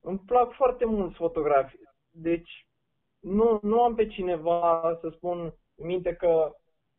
Îmi 0.00 0.18
plac 0.26 0.52
foarte 0.52 0.84
mult 0.84 1.14
fotografii. 1.14 1.80
Deci, 2.10 2.66
nu, 3.20 3.58
nu 3.62 3.82
am 3.82 3.94
pe 3.94 4.06
cineva 4.06 4.98
să 5.00 5.08
spun 5.08 5.40
în 5.76 5.86
minte 5.86 6.12
că 6.14 6.50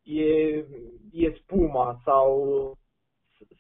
e, 0.04 0.54
e 1.12 1.34
spuma 1.36 2.00
sau... 2.04 2.48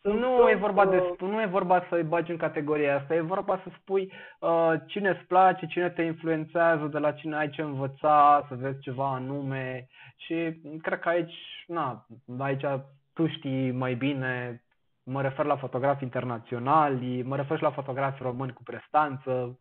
Sunt 0.01 0.19
Nu 0.19 0.37
tot, 0.37 0.49
e 0.49 0.55
vorba 0.55 0.85
de 0.85 0.97
uh, 0.97 1.19
nu 1.19 1.41
e 1.41 1.45
vorba 1.45 1.85
să-i 1.89 2.03
bagi 2.03 2.31
în 2.31 2.37
categoria 2.37 2.97
asta, 2.97 3.15
e 3.15 3.21
vorba 3.21 3.61
să 3.63 3.71
spui 3.81 4.11
uh, 4.39 4.73
cine 4.85 5.09
îți 5.09 5.23
place, 5.27 5.65
cine 5.65 5.89
te 5.89 6.01
influențează, 6.01 6.85
de 6.85 6.97
la 6.97 7.11
cine 7.11 7.35
ai 7.35 7.49
ce 7.49 7.61
învăța, 7.61 8.45
să 8.47 8.55
vezi 8.55 8.79
ceva 8.79 9.13
anume 9.13 9.87
și 10.17 10.61
cred 10.81 10.99
că 10.99 11.09
aici, 11.09 11.63
na, 11.67 12.05
aici 12.37 12.65
tu 13.13 13.27
știi 13.27 13.71
mai 13.71 13.95
bine, 13.95 14.63
mă 15.03 15.21
refer 15.21 15.45
la 15.45 15.57
fotografi 15.57 16.03
internaționali, 16.03 17.21
mă 17.21 17.35
refer 17.35 17.57
și 17.57 17.63
la 17.63 17.71
fotografi 17.71 18.21
români 18.21 18.53
cu 18.53 18.63
prestanță. 18.63 19.59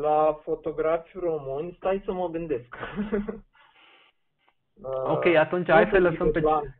La 0.00 0.38
fotografi 0.42 1.18
români, 1.18 1.74
stai 1.76 2.02
să 2.04 2.12
mă 2.12 2.28
gândesc. 2.28 2.76
Uh, 4.74 5.02
Ok, 5.14 5.26
atunci 5.26 5.66
nu 5.66 5.74
hai 5.74 5.84
te 5.84 5.90
să 5.90 5.96
zic 5.96 6.10
lăsăm 6.10 6.30
pe 6.30 6.40
plan- 6.40 6.79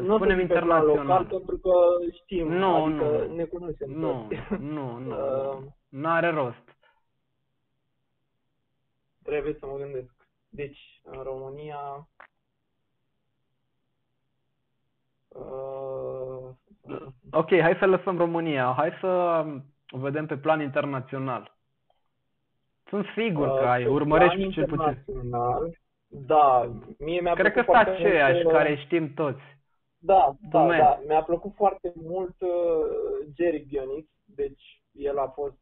Nu 0.00 0.14
Spunem 0.14 0.36
te 0.36 0.42
zic 0.42 0.52
pe 0.52 0.58
plan 0.58 0.84
local 0.84 0.96
internațional. 0.98 1.24
pentru 1.26 1.56
că 1.58 1.70
știm, 2.22 2.48
Nu, 2.48 2.84
adică 2.84 3.04
nu. 3.26 3.34
ne 3.34 3.44
cunoaștem 3.44 3.90
Nu, 3.90 4.26
toți. 4.28 4.62
nu, 4.62 4.98
nu, 4.98 5.10
Uh, 5.16 5.58
nu. 5.58 5.74
N-are 5.88 6.28
rost. 6.30 6.76
Trebuie 9.22 9.56
să 9.58 9.66
mă 9.66 9.76
gândesc. 9.76 10.14
Deci, 10.48 11.00
în 11.04 11.22
România... 11.22 12.08
Uh, 15.28 16.50
Ok, 17.30 17.48
hai 17.60 17.76
să 17.78 17.86
lăsăm 17.86 18.16
România. 18.18 18.72
Hai 18.76 18.90
să 19.00 19.44
vedem 19.90 20.26
pe 20.26 20.36
plan 20.36 20.60
internațional. 20.60 21.56
Sunt 22.88 23.06
sigur 23.16 23.46
că 23.58 23.64
ai, 23.66 23.82
pe 23.82 23.88
urmărești 23.88 24.36
plan 24.36 24.50
cel 24.50 24.66
puțin. 24.66 24.86
internațional, 24.86 25.78
Da, 26.08 26.70
mie 26.98 27.20
mi-a 27.20 27.34
Cred 27.34 27.52
că 27.52 27.62
plăcut 27.62 27.74
sunt 27.74 27.86
foarte 27.86 27.90
aceiași 28.06 28.32
mult, 28.42 28.46
uh, 28.46 28.52
care 28.52 28.76
știm 28.76 29.14
toți. 29.14 29.42
Da, 30.04 30.34
da, 30.50 30.58
Moment. 30.58 30.80
da. 30.82 31.00
Mi-a 31.06 31.22
plăcut 31.22 31.52
foarte 31.54 31.92
mult 31.94 32.40
uh, 32.40 32.50
Jerry 33.36 33.64
Bionic, 33.68 34.08
deci 34.24 34.82
el 34.92 35.18
a 35.18 35.26
fost 35.26 35.56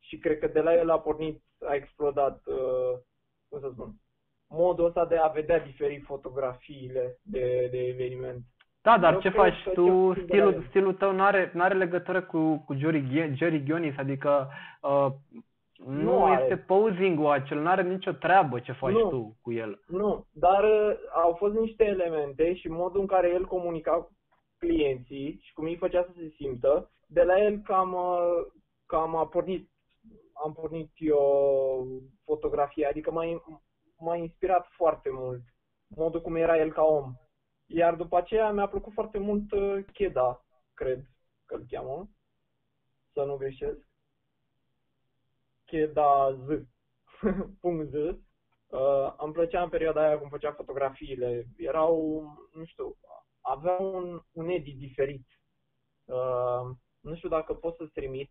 și 0.00 0.18
cred 0.18 0.38
că 0.38 0.46
de 0.46 0.60
la 0.60 0.74
el 0.74 0.90
a 0.90 0.98
pornit, 0.98 1.42
a 1.68 1.74
explodat, 1.74 2.42
uh, 2.46 2.98
cum 3.48 3.60
să 3.60 3.68
spun, 3.72 3.94
modul 4.48 4.84
ăsta 4.86 5.06
de 5.06 5.16
a 5.16 5.26
vedea 5.26 5.60
diferit 5.60 6.04
fotografiile 6.04 7.18
de, 7.22 7.68
de 7.70 7.78
eveniment. 7.86 8.40
Da, 8.82 8.98
dar 8.98 9.12
Eu 9.12 9.20
ce 9.20 9.30
cred 9.30 9.40
faci 9.42 9.62
că 9.64 9.70
tu? 9.70 9.84
cel 9.84 9.94
puțin 10.12 10.26
de 10.26 10.36
la 10.36 10.44
Stilul, 10.44 10.52
el. 10.62 10.68
stilul 10.68 10.94
tău 10.94 11.12
nu 11.12 11.22
are, 11.22 11.50
n-are 11.54 11.74
legătură 11.74 12.22
cu, 12.22 12.56
cu 12.66 12.74
Jerry, 12.74 13.02
Ghi- 13.08 13.34
Jerry 13.34 13.62
Gionis, 13.64 13.96
adică 13.96 14.48
uh, 14.80 15.06
nu, 15.86 16.02
Nu 16.02 16.24
are. 16.24 16.42
este 16.42 16.56
posing-ul 16.56 17.30
acel, 17.30 17.58
nu 17.58 17.68
are 17.68 17.82
nicio 17.82 18.12
treabă 18.12 18.60
ce 18.60 18.72
faci 18.72 18.92
Nu. 18.92 19.08
tu 19.08 19.36
cu 19.42 19.52
el. 19.52 19.80
Nu, 19.86 20.26
dar 20.32 20.64
uh, 20.64 20.96
au 21.14 21.32
fost 21.34 21.54
niște 21.54 21.84
elemente 21.84 22.54
și 22.54 22.68
modul 22.68 23.00
în 23.00 23.06
care 23.06 23.28
el 23.28 23.44
comunica 23.46 23.92
cu 23.92 24.12
clienții 24.58 25.38
și 25.42 25.52
cum 25.52 25.64
îi 25.64 25.76
făcea 25.76 26.02
să 26.02 26.10
se 26.16 26.32
simtă, 26.36 26.90
de 27.06 27.22
la 27.22 27.42
el 27.42 27.58
cam, 27.58 27.92
uh, 27.92 28.46
cam 28.86 29.16
a 29.16 29.26
pornit, 29.26 29.70
am 30.44 30.52
pornit 30.52 30.90
eu 30.96 31.86
fotografia, 32.24 32.88
adică 32.88 33.10
m-a, 33.10 33.24
in- 33.24 33.60
m-a 33.98 34.16
inspirat 34.16 34.66
foarte 34.70 35.08
mult 35.12 35.40
modul 35.96 36.20
cum 36.20 36.36
era 36.36 36.58
el 36.58 36.72
ca 36.72 36.82
om. 36.82 37.12
Iar 37.66 37.94
după 37.94 38.16
aceea 38.16 38.50
mi-a 38.52 38.66
plăcut 38.68 38.92
foarte 38.92 39.18
mult 39.18 39.52
uh, 39.52 39.84
Cheda, 39.92 40.44
cred 40.74 41.04
că 41.46 41.54
îl 41.54 41.64
cheamă, 41.70 42.08
să 43.12 43.22
nu 43.24 43.36
greșesc. 43.36 43.80
Cheda 45.72 46.36
Z. 46.46 46.48
punct 47.60 47.90
Z. 47.90 47.94
Uh, 47.94 49.14
îmi 49.16 49.32
plăcea 49.32 49.62
în 49.62 49.68
perioada 49.68 50.06
aia 50.06 50.18
cum 50.18 50.28
făcea 50.28 50.52
fotografiile. 50.52 51.46
Erau, 51.56 52.22
nu 52.52 52.64
știu, 52.64 52.96
aveau 53.40 53.94
un, 53.94 54.22
un 54.32 54.48
edit 54.48 54.78
diferit. 54.78 55.26
Uh, 56.04 56.70
nu 57.00 57.14
știu 57.14 57.28
dacă 57.28 57.54
pot 57.54 57.76
să-ți 57.76 57.92
trimit. 57.92 58.30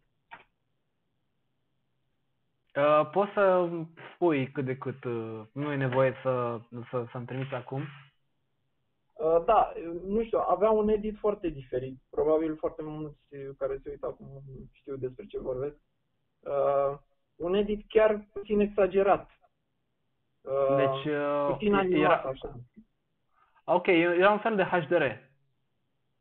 Uh, 2.76 3.09
poți 3.11 3.31
să 3.31 3.69
spui 4.13 4.51
cât 4.51 4.65
de 4.65 4.77
cât, 4.77 5.03
uh, 5.03 5.41
nu 5.53 5.72
e 5.72 5.76
nevoie 5.76 6.13
să, 6.22 6.59
să, 6.89 7.05
să-mi 7.11 7.26
trimiți 7.26 7.53
acum. 7.53 7.81
Uh, 9.13 9.43
da, 9.45 9.73
nu 10.05 10.23
știu, 10.23 10.39
avea 10.39 10.69
un 10.69 10.89
edit 10.89 11.18
foarte 11.18 11.47
diferit. 11.47 11.99
Probabil 12.09 12.57
foarte 12.57 12.81
mulți 12.84 13.19
care 13.57 13.80
se 13.84 13.89
uită 13.89 14.05
acum 14.05 14.43
știu 14.72 14.95
despre 14.95 15.26
ce 15.26 15.39
vorbesc. 15.39 15.76
Uh, 16.39 16.97
un 17.41 17.53
edit 17.53 17.85
chiar 17.89 18.26
puțin 18.34 18.59
exagerat. 18.59 19.30
Uh, 20.41 20.76
Deci, 20.76 21.13
uh, 21.13 21.47
puțin 21.51 21.73
animat, 21.73 22.01
era, 22.01 22.15
așa. 22.30 22.55
ok, 23.63 23.88
era 23.88 24.31
un 24.31 24.39
fel 24.39 24.55
de 24.55 24.63
HDR. 24.63 25.03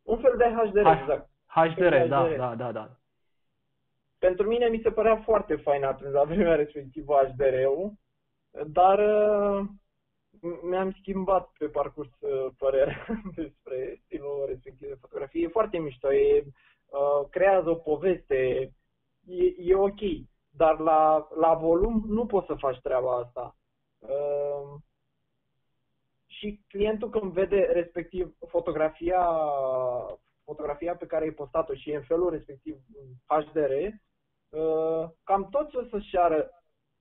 Un 0.02 0.18
fel 0.20 0.34
de 0.36 0.44
HDR, 0.44 0.86
H- 0.86 1.00
exact. 1.00 1.28
HDR, 1.46 2.06
da, 2.08 2.24
HDR. 2.26 2.36
da, 2.36 2.54
da, 2.54 2.72
da. 2.72 2.90
Pentru 4.18 4.46
mine 4.46 4.66
mi 4.68 4.80
se 4.82 4.90
părea 4.90 5.16
foarte 5.16 5.56
fain 5.56 5.84
atunci, 5.84 6.12
la 6.12 6.24
vremea 6.24 6.54
respectivă, 6.54 7.14
HDR-ul, 7.24 7.92
dar 8.66 8.98
uh, 8.98 9.66
m- 10.38 10.60
mi-am 10.62 10.92
schimbat 11.00 11.50
pe 11.58 11.66
parcurs 11.66 12.20
uh, 12.20 12.46
părerea 12.58 13.06
despre 13.34 14.00
stilul 14.04 14.44
respectiv 14.46 14.88
de 14.88 14.96
fotografie. 15.00 15.42
E 15.44 15.48
foarte 15.48 15.78
mișto, 15.78 16.12
e, 16.12 16.44
uh, 16.86 17.28
creează 17.30 17.70
o 17.70 17.74
poveste, 17.74 18.72
e, 19.26 19.44
e 19.58 19.74
ok, 19.74 20.00
dar 20.50 20.78
la, 20.78 21.28
la 21.34 21.54
volum 21.54 22.04
nu 22.06 22.26
poți 22.26 22.46
să 22.46 22.54
faci 22.54 22.80
treaba 22.80 23.16
asta. 23.16 23.56
Uh, 23.98 24.80
și 26.26 26.64
clientul 26.68 27.10
când 27.10 27.32
vede 27.32 27.60
respectiv 27.72 28.36
fotografia 28.48 29.26
fotografia 30.50 30.96
pe 30.96 31.06
care 31.06 31.24
ai 31.24 31.30
postat-o 31.30 31.74
și 31.74 31.90
e 31.90 31.96
în 31.96 32.02
felul 32.02 32.30
respectiv 32.30 32.76
HDR, 33.26 33.72
uh, 33.72 35.08
cam 35.24 35.48
toți 35.50 35.76
o 35.76 35.84
să-și 35.84 36.10
ceară 36.10 36.50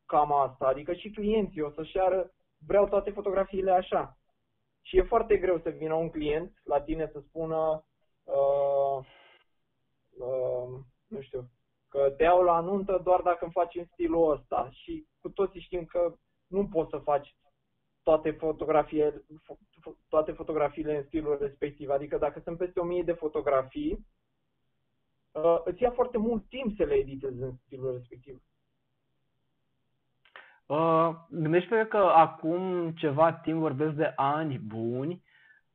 cam 0.05 0.33
asta, 0.33 0.65
adică 0.67 0.93
și 0.93 1.09
clienții 1.09 1.61
o 1.61 1.71
să-și 1.71 1.91
ceară, 1.91 2.31
vreau 2.65 2.87
toate 2.87 3.11
fotografiile 3.11 3.71
așa. 3.71 4.17
Și 4.81 4.97
e 4.97 5.01
foarte 5.03 5.37
greu 5.37 5.59
să 5.59 5.69
vină 5.69 5.93
un 5.93 6.09
client 6.09 6.51
la 6.63 6.81
tine 6.81 7.09
să 7.11 7.19
spună, 7.19 7.85
uh, 8.23 9.05
uh, 10.17 10.79
nu 11.07 11.21
știu, 11.21 11.49
că 11.89 12.13
te 12.17 12.23
iau 12.23 12.41
la 12.41 12.59
nuntă 12.59 13.01
doar 13.03 13.21
dacă 13.21 13.39
îmi 13.41 13.53
faci 13.53 13.75
în 13.75 13.85
stilul 13.85 14.31
ăsta. 14.31 14.69
Și 14.71 15.07
cu 15.19 15.29
toții 15.29 15.61
știm 15.61 15.85
că 15.85 16.13
nu 16.47 16.67
poți 16.67 16.89
să 16.89 16.97
faci 16.97 17.35
toate 18.03 18.31
fotografie, 18.31 19.11
fo- 19.11 19.89
fo- 19.89 20.07
toate 20.09 20.31
fotografiile 20.31 20.97
în 20.97 21.03
stilul 21.03 21.37
respectiv. 21.41 21.89
Adică 21.89 22.17
dacă 22.17 22.39
sunt 22.43 22.57
peste 22.57 22.79
o 22.79 22.83
mie 22.83 23.03
de 23.03 23.11
fotografii, 23.11 24.05
uh, 25.31 25.61
îți 25.63 25.81
ia 25.81 25.91
foarte 25.91 26.17
mult 26.17 26.47
timp 26.47 26.75
să 26.77 26.83
le 26.83 26.93
editezi 26.93 27.41
în 27.41 27.51
stilul 27.65 27.91
respectiv. 27.91 28.41
Uh, 30.65 31.15
gândește 31.29 31.85
că 31.89 31.97
acum 31.97 32.91
ceva 32.91 33.33
timp 33.33 33.59
vorbesc 33.59 33.93
de 33.93 34.13
ani 34.15 34.57
buni, 34.57 35.23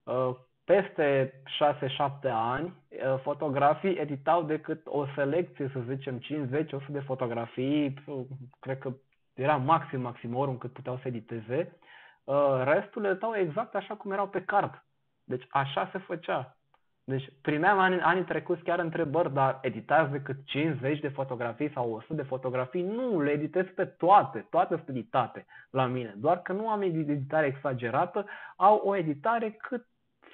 uh, 0.02 0.36
peste 0.64 1.32
6-7 1.44 2.30
ani, 2.30 2.66
uh, 2.66 3.20
fotografii 3.22 3.96
editau 3.96 4.42
decât 4.42 4.80
o 4.84 5.06
selecție, 5.14 5.70
să 5.72 5.80
zicem 5.94 6.18
50-100 6.18 6.86
de 6.88 7.00
fotografii, 7.00 7.94
uh, 8.06 8.24
cred 8.60 8.78
că 8.78 8.92
era 9.34 9.56
maxim 9.56 10.00
maximorum 10.00 10.58
cât 10.58 10.72
puteau 10.72 10.98
să 11.02 11.08
editeze, 11.08 11.78
uh, 12.24 12.62
restul 12.64 13.02
le 13.02 13.12
dau 13.12 13.34
exact 13.34 13.74
așa 13.74 13.94
cum 13.94 14.12
erau 14.12 14.28
pe 14.28 14.42
card. 14.42 14.84
Deci 15.24 15.46
așa 15.50 15.88
se 15.92 15.98
făcea. 15.98 16.56
Deci 17.04 17.32
primeam 17.42 17.78
anii, 17.78 18.00
anii 18.00 18.24
trecuți 18.24 18.62
chiar 18.62 18.78
întrebări, 18.78 19.32
dar 19.32 19.58
editați 19.62 20.10
decât 20.10 20.36
50 20.44 21.00
de 21.00 21.08
fotografii 21.08 21.70
sau 21.72 21.92
100 21.92 22.14
de 22.14 22.22
fotografii? 22.22 22.82
Nu, 22.82 23.20
le 23.20 23.30
editez 23.30 23.66
pe 23.74 23.84
toate, 23.84 24.46
toate 24.50 24.74
sunt 24.74 24.88
editate 24.88 25.46
la 25.70 25.86
mine. 25.86 26.14
Doar 26.16 26.42
că 26.42 26.52
nu 26.52 26.68
am 26.68 26.82
editare 26.82 27.46
exagerată, 27.46 28.26
au 28.56 28.80
o 28.84 28.96
editare 28.96 29.50
cât 29.50 29.86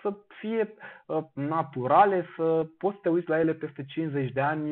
să 0.02 0.14
fie 0.40 0.74
uh, 1.06 1.22
naturale, 1.32 2.26
să 2.36 2.66
poți 2.78 2.94
să 2.94 3.00
te 3.02 3.08
uiți 3.08 3.28
la 3.28 3.38
ele 3.38 3.52
peste 3.52 3.84
50 3.84 4.32
de 4.32 4.40
ani, 4.40 4.70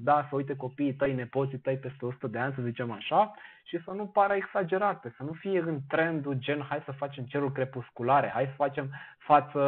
da, 0.00 0.26
să 0.28 0.36
uite 0.36 0.56
copiii 0.56 0.94
tăi, 0.94 1.14
nepoții 1.14 1.58
tăi 1.58 1.76
peste 1.76 2.04
100 2.04 2.26
de 2.26 2.38
ani, 2.38 2.54
să 2.56 2.62
zicem 2.62 2.90
așa, 2.90 3.34
și 3.64 3.82
să 3.84 3.90
nu 3.90 4.06
pară 4.06 4.34
exagerate, 4.34 5.14
să 5.16 5.22
nu 5.22 5.32
fie 5.32 5.58
în 5.58 5.78
trendul 5.88 6.34
gen 6.38 6.60
hai 6.68 6.82
să 6.84 6.92
facem 6.92 7.24
ceruri 7.24 7.52
crepusculare, 7.52 8.28
hai 8.28 8.44
să 8.44 8.54
facem 8.56 8.90
față 9.18 9.60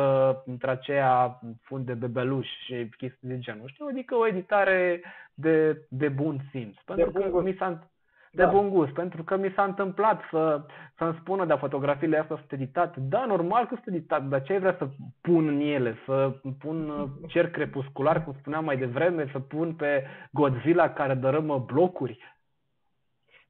între 0.47 0.71
aceea 0.71 1.41
fund 1.63 1.87
de 1.87 1.95
bebeluș 1.95 2.47
și 2.65 2.89
chestii 2.97 3.29
de 3.29 3.39
genul. 3.39 3.69
Știu, 3.69 3.87
adică 3.87 4.15
o 4.15 4.27
editare 4.27 5.03
de, 5.35 5.87
de 5.89 6.09
bun 6.09 6.41
simț. 6.51 6.77
Pentru 6.85 7.11
de 7.11 7.31
că 7.31 7.41
mi 7.41 7.55
s-a, 7.59 7.89
de 8.33 8.43
da. 8.43 8.49
bun 8.49 8.69
gust, 8.71 8.93
pentru 8.93 9.23
că 9.23 9.37
mi 9.37 9.53
s-a 9.55 9.65
întâmplat 9.65 10.21
să, 10.31 10.63
să-mi 10.97 11.19
spună 11.21 11.45
de 11.45 11.55
fotografiile 11.55 12.19
astea 12.19 12.37
sunt 12.37 12.53
editate. 12.53 13.01
Da, 13.01 13.25
normal 13.25 13.67
că 13.67 13.75
sunt 13.75 13.95
editate, 13.95 14.25
dar 14.29 14.43
ce 14.43 14.53
ai 14.53 14.59
vrea 14.59 14.77
să 14.79 14.89
pun 15.21 15.49
în 15.49 15.61
ele? 15.61 15.97
Să 16.05 16.41
pun 16.59 16.89
uh, 16.89 17.09
cer 17.29 17.51
crepuscular, 17.51 18.25
cum 18.25 18.35
spuneam 18.39 18.65
mai 18.65 18.77
devreme, 18.77 19.29
să 19.33 19.41
pun 19.41 19.75
pe 19.75 20.05
Godzilla 20.33 20.93
care 20.93 21.15
dărâmă 21.15 21.59
blocuri? 21.59 22.19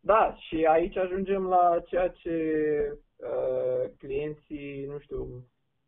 Da, 0.00 0.34
și 0.38 0.64
aici 0.64 0.96
ajungem 0.96 1.46
la 1.46 1.82
ceea 1.86 2.08
ce 2.08 2.32
uh, 3.16 3.90
clienții, 3.98 4.84
nu 4.88 4.98
știu, 4.98 5.26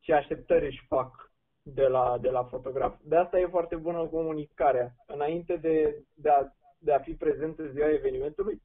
ce 0.01 0.15
așteptări 0.15 0.67
își 0.67 0.85
fac 0.89 1.33
de 1.62 1.87
la, 1.87 2.19
de 2.21 2.31
la 2.31 2.45
fotograf. 2.45 2.99
De 3.03 3.17
asta 3.17 3.39
e 3.39 3.47
foarte 3.47 3.77
bună 3.77 4.07
comunicarea. 4.07 4.95
Înainte 5.07 5.57
de, 5.57 6.05
de, 6.15 6.29
a, 6.29 6.53
de 6.79 6.93
a 6.93 6.99
fi 6.99 7.12
prezent 7.12 7.59
în 7.59 7.71
ziua 7.73 7.91
evenimentului, 7.91 8.62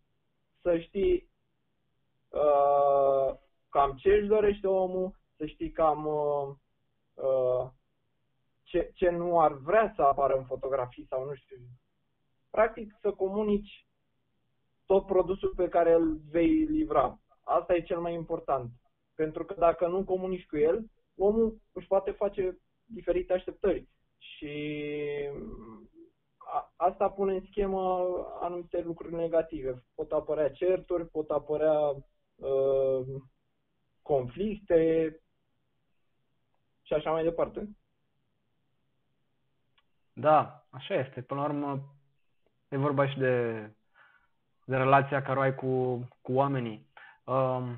să 0.65 0.77
știi 0.77 1.29
uh, 2.29 3.37
cam 3.69 3.91
ce 3.95 4.13
își 4.13 4.27
dorește 4.27 4.67
omul, 4.67 5.15
să 5.37 5.45
știi 5.45 5.71
cam 5.71 6.05
uh, 6.05 6.55
uh, 7.13 7.69
ce, 8.63 8.91
ce 8.93 9.09
nu 9.09 9.39
ar 9.39 9.53
vrea 9.53 9.93
să 9.95 10.01
apară 10.01 10.37
în 10.37 10.45
fotografii 10.45 11.05
sau 11.09 11.25
nu 11.25 11.33
știu. 11.33 11.57
Practic 12.49 12.97
să 13.01 13.11
comunici 13.11 13.85
tot 14.85 15.05
produsul 15.05 15.53
pe 15.55 15.67
care 15.67 15.93
îl 15.93 16.19
vei 16.29 16.49
livra. 16.49 17.19
Asta 17.43 17.75
e 17.75 17.81
cel 17.81 17.99
mai 17.99 18.13
important. 18.13 18.69
Pentru 19.15 19.45
că 19.45 19.53
dacă 19.57 19.87
nu 19.87 20.03
comunici 20.03 20.45
cu 20.45 20.57
el, 20.57 20.85
omul 21.17 21.57
își 21.71 21.87
poate 21.87 22.11
face 22.11 22.57
diferite 22.85 23.33
așteptări. 23.33 23.87
Și 24.17 24.53
a, 26.45 26.73
asta 26.75 27.09
pune 27.09 27.33
în 27.33 27.45
schemă 27.49 28.15
anumite 28.41 28.81
lucruri 28.81 29.15
negative. 29.15 29.83
Pot 29.95 30.11
apărea 30.11 30.51
certuri, 30.51 31.07
pot 31.07 31.29
apărea 31.29 31.79
uh, 32.35 33.21
conflicte 34.01 35.09
și 36.81 36.93
așa 36.93 37.11
mai 37.11 37.23
departe. 37.23 37.69
Da, 40.13 40.65
așa 40.69 40.93
este. 40.93 41.21
Până 41.21 41.39
la 41.39 41.45
urmă, 41.45 41.95
e 42.69 42.77
vorba 42.77 43.07
și 43.07 43.17
de, 43.17 43.53
de 44.65 44.75
relația 44.75 45.21
care 45.21 45.39
o 45.39 45.41
ai 45.41 45.55
cu, 45.55 45.95
cu 46.21 46.33
oamenii. 46.33 46.87
Uh, 47.23 47.71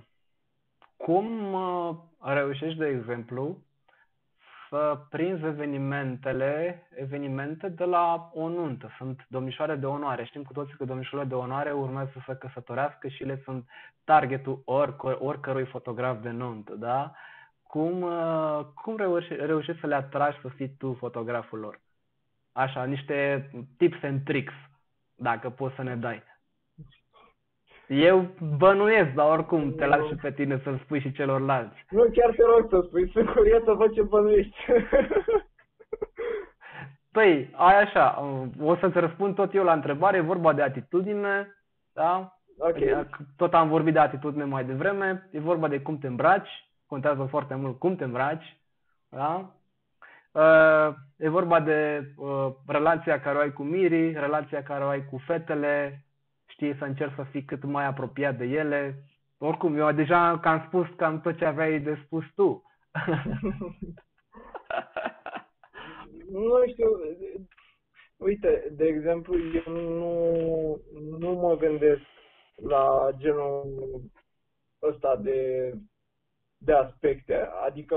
cum 0.97 1.53
uh, 1.53 1.97
reușești, 2.19 2.77
de 2.77 2.87
exemplu, 2.87 3.57
să 4.69 4.99
prinzi 5.09 5.45
evenimentele, 5.45 6.87
evenimente 6.95 7.69
de 7.69 7.83
la 7.83 8.29
o 8.33 8.49
nuntă. 8.49 8.89
Sunt 8.97 9.25
domnișoare 9.27 9.75
de 9.75 9.85
onoare. 9.85 10.25
Știm 10.25 10.43
cu 10.43 10.53
toții 10.53 10.75
că 10.77 10.85
domnișoarele 10.85 11.29
de 11.29 11.35
onoare 11.35 11.71
urmează 11.71 12.11
să 12.13 12.19
se 12.25 12.35
căsătorească 12.35 13.07
și 13.07 13.23
le 13.23 13.41
sunt 13.43 13.69
targetul 14.03 14.61
oricăr, 14.65 15.17
oricărui 15.19 15.65
fotograf 15.65 16.21
de 16.21 16.29
nuntă, 16.29 16.73
da? 16.73 17.11
Cum, 17.63 18.01
uh, 18.01 18.59
cum 18.75 18.97
reușești, 18.97 19.45
reușești 19.45 19.81
să 19.81 19.87
le 19.87 19.95
atragi 19.95 20.39
să 20.41 20.47
fii 20.47 20.69
tu 20.77 20.93
fotograful 20.93 21.59
lor? 21.59 21.79
Așa, 22.51 22.83
niște 22.83 23.49
tips 23.77 24.03
and 24.03 24.23
tricks, 24.23 24.53
dacă 25.15 25.49
poți 25.49 25.75
să 25.75 25.83
ne 25.83 25.95
dai. 25.95 26.23
Eu 27.87 28.27
bănuiesc, 28.57 29.09
dar 29.13 29.29
oricum 29.29 29.75
te 29.75 29.85
las 29.85 30.07
și 30.07 30.15
pe 30.15 30.31
tine 30.31 30.59
să-l 30.63 30.79
spui 30.83 30.99
și 30.99 31.11
celorlalți. 31.11 31.85
Nu, 31.89 32.05
chiar 32.13 32.29
te 32.35 32.43
rog 32.43 32.67
să 32.69 32.81
spui, 32.87 33.09
sunt 33.11 33.29
curios 33.29 33.63
să 33.63 33.73
văd 33.73 33.93
ce 33.93 34.01
bănuiești. 34.01 34.55
Păi, 37.11 37.49
ai 37.55 37.81
așa, 37.81 38.23
o 38.61 38.75
să-ți 38.75 38.99
răspund 38.99 39.35
tot 39.35 39.53
eu 39.53 39.63
la 39.63 39.73
întrebare, 39.73 40.17
e 40.17 40.21
vorba 40.21 40.53
de 40.53 40.61
atitudine, 40.61 41.55
da? 41.93 42.37
Ok. 42.57 43.07
Tot 43.35 43.53
am 43.53 43.67
vorbit 43.67 43.93
de 43.93 43.99
atitudine 43.99 44.43
mai 44.43 44.65
devreme, 44.65 45.29
e 45.31 45.39
vorba 45.39 45.67
de 45.67 45.81
cum 45.81 45.97
te 45.97 46.07
îmbraci, 46.07 46.69
contează 46.85 47.23
foarte 47.23 47.55
mult 47.55 47.79
cum 47.79 47.95
te 47.95 48.03
îmbraci, 48.03 48.57
da? 49.09 49.51
Uh, 50.31 50.95
e 51.17 51.29
vorba 51.29 51.59
de 51.59 52.11
uh, 52.17 52.47
relația 52.67 53.19
care 53.19 53.37
o 53.37 53.41
ai 53.41 53.53
cu 53.53 53.63
mirii, 53.63 54.13
relația 54.13 54.63
care 54.63 54.83
o 54.83 54.87
ai 54.87 55.05
cu 55.05 55.17
fetele, 55.17 56.05
știi, 56.57 56.77
să 56.77 56.83
încerci 56.83 57.15
să 57.15 57.23
fii 57.23 57.45
cât 57.45 57.63
mai 57.63 57.85
apropiat 57.85 58.37
de 58.37 58.45
ele. 58.45 59.03
Oricum, 59.37 59.77
eu 59.77 59.91
deja 59.91 60.39
că 60.39 60.47
am 60.47 60.63
spus 60.67 60.87
cam 60.95 61.21
tot 61.21 61.37
ce 61.37 61.45
aveai 61.45 61.79
de 61.79 62.01
spus 62.05 62.25
tu. 62.35 62.63
nu 66.31 66.67
știu, 66.67 66.87
uite, 68.17 68.67
de 68.71 68.85
exemplu, 68.85 69.37
eu 69.37 69.73
nu, 69.73 70.81
nu 71.19 71.31
mă 71.31 71.57
gândesc 71.57 72.01
la 72.55 73.09
genul 73.17 74.01
ăsta 74.81 75.15
de, 75.15 75.71
de 76.57 76.73
aspecte. 76.73 77.49
Adică 77.65 77.95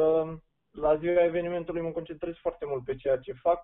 la 0.70 0.96
ziua 0.96 1.24
evenimentului 1.24 1.82
mă 1.82 1.90
concentrez 1.90 2.34
foarte 2.36 2.64
mult 2.66 2.84
pe 2.84 2.94
ceea 2.94 3.16
ce 3.16 3.32
fac 3.32 3.60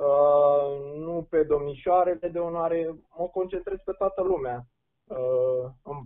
Uh, 0.00 0.96
nu 0.96 1.26
pe 1.30 1.42
domnișoarele 1.42 2.28
de 2.28 2.38
onoare, 2.38 2.94
mă 3.18 3.26
concentrez 3.26 3.78
pe 3.84 3.92
toată 3.92 4.22
lumea 4.22 4.66
uh, 5.04 5.70
în, 5.82 5.96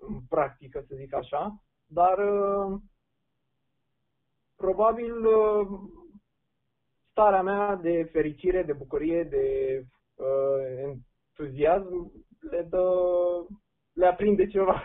în 0.00 0.20
practică, 0.28 0.84
să 0.88 0.94
zic 0.94 1.14
așa, 1.14 1.62
dar 1.86 2.18
uh, 2.18 2.80
probabil 4.56 5.26
uh, 5.26 5.68
starea 7.10 7.42
mea 7.42 7.74
de 7.74 8.08
fericire, 8.12 8.62
de 8.62 8.72
bucurie, 8.72 9.24
de 9.24 9.80
uh, 10.14 10.96
entuziasm 11.36 12.12
le 12.50 12.62
dă, 12.62 12.86
le 13.92 14.06
aprinde 14.06 14.46
ceva. 14.46 14.82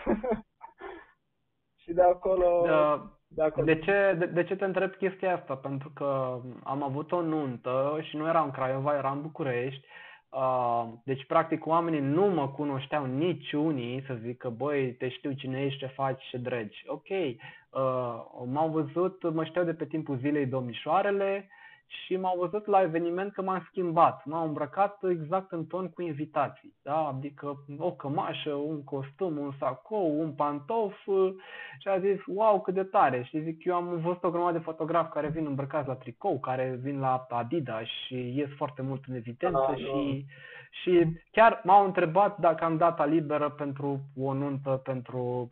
și 1.82 1.92
de 1.92 2.02
acolo... 2.02 2.62
Da 2.64 3.19
de 3.64 3.78
ce, 3.78 4.14
de, 4.18 4.26
de 4.26 4.44
ce 4.44 4.56
te 4.56 4.64
întreb 4.64 4.94
chestia 4.94 5.36
asta? 5.36 5.54
Pentru 5.54 5.90
că 5.94 6.40
am 6.64 6.82
avut 6.82 7.12
o 7.12 7.22
nuntă 7.22 7.98
și 8.02 8.16
nu 8.16 8.26
eram 8.26 8.44
în 8.44 8.50
Craiova, 8.50 8.96
eram 8.96 9.16
în 9.16 9.22
București. 9.22 9.86
Uh, 10.30 10.88
deci, 11.04 11.26
practic, 11.26 11.66
oamenii 11.66 12.00
nu 12.00 12.26
mă 12.26 12.48
cunoșteau 12.48 13.04
nici 13.04 13.52
unii 13.52 14.04
să 14.06 14.18
zică, 14.22 14.48
băi, 14.48 14.92
te 14.92 15.08
știu 15.08 15.32
cine 15.32 15.62
ești, 15.62 15.78
ce 15.78 15.86
faci, 15.86 16.22
ce 16.30 16.36
dregi. 16.36 16.84
Ok, 16.86 17.08
uh, 17.08 17.34
m-au 18.46 18.68
văzut, 18.68 19.32
mă 19.32 19.44
știu 19.44 19.64
de 19.64 19.74
pe 19.74 19.84
timpul 19.84 20.16
zilei 20.16 20.46
domnișoarele, 20.46 21.48
și 21.90 22.16
m-au 22.16 22.38
văzut 22.38 22.66
la 22.66 22.82
eveniment 22.82 23.32
că 23.32 23.42
m-am 23.42 23.66
schimbat. 23.68 24.24
M-am 24.24 24.46
îmbrăcat 24.46 24.98
exact 25.02 25.52
în 25.52 25.64
ton 25.66 25.88
cu 25.88 26.02
invitații. 26.02 26.74
Da? 26.82 27.06
Adică 27.06 27.64
o 27.78 27.92
cămașă, 27.92 28.50
un 28.50 28.84
costum, 28.84 29.38
un 29.38 29.52
sacou, 29.58 30.20
un 30.20 30.32
pantof 30.32 30.94
și 31.78 31.88
a 31.88 31.98
zis, 31.98 32.18
wow, 32.26 32.60
cât 32.60 32.74
de 32.74 32.82
tare. 32.82 33.22
Și 33.22 33.42
zic, 33.42 33.64
eu 33.64 33.74
am 33.74 34.00
văzut 34.00 34.24
o 34.24 34.30
grămadă 34.30 34.58
de 34.58 34.64
fotografi 34.64 35.12
care 35.12 35.28
vin 35.28 35.46
îmbrăcați 35.46 35.88
la 35.88 35.94
tricou, 35.94 36.40
care 36.40 36.78
vin 36.82 37.00
la 37.00 37.26
Adidas 37.28 37.86
și 38.06 38.36
ies 38.36 38.48
foarte 38.56 38.82
mult 38.82 39.04
în 39.08 39.14
evidență 39.14 39.66
ah, 39.70 39.76
și, 39.76 40.26
și 40.70 41.06
chiar 41.30 41.60
m-au 41.64 41.84
întrebat 41.84 42.38
dacă 42.38 42.64
am 42.64 42.76
data 42.76 43.04
liberă 43.04 43.50
pentru 43.50 44.00
o 44.16 44.32
nuntă, 44.32 44.70
pentru 44.70 45.48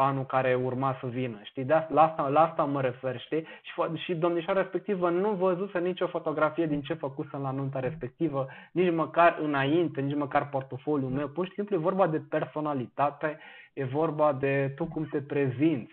anul 0.00 0.24
care 0.24 0.54
urma 0.54 0.96
să 1.00 1.06
vină, 1.06 1.40
știi? 1.42 1.64
De 1.64 1.72
asta, 1.72 1.94
la, 1.94 2.02
asta, 2.02 2.28
la 2.28 2.40
asta 2.40 2.64
mă 2.64 2.80
refer, 2.80 3.20
știi? 3.20 3.44
Și, 3.62 4.02
și 4.04 4.14
domnișoara 4.14 4.60
respectivă 4.60 5.10
nu 5.10 5.30
văzuse 5.32 5.78
nicio 5.78 6.06
fotografie 6.06 6.66
din 6.66 6.82
ce 6.82 6.94
făcusem 6.94 7.40
la 7.40 7.50
nunta 7.50 7.80
respectivă, 7.80 8.46
nici 8.72 8.92
măcar 8.92 9.38
înainte, 9.42 10.00
nici 10.00 10.16
măcar 10.16 10.48
portofoliul 10.48 11.10
meu. 11.10 11.28
Pur 11.28 11.46
și 11.46 11.52
simplu 11.52 11.76
e 11.76 11.78
vorba 11.78 12.06
de 12.06 12.22
personalitate, 12.28 13.38
e 13.72 13.84
vorba 13.84 14.32
de 14.32 14.72
tu 14.76 14.84
cum 14.84 15.04
te 15.04 15.20
prezinți. 15.20 15.92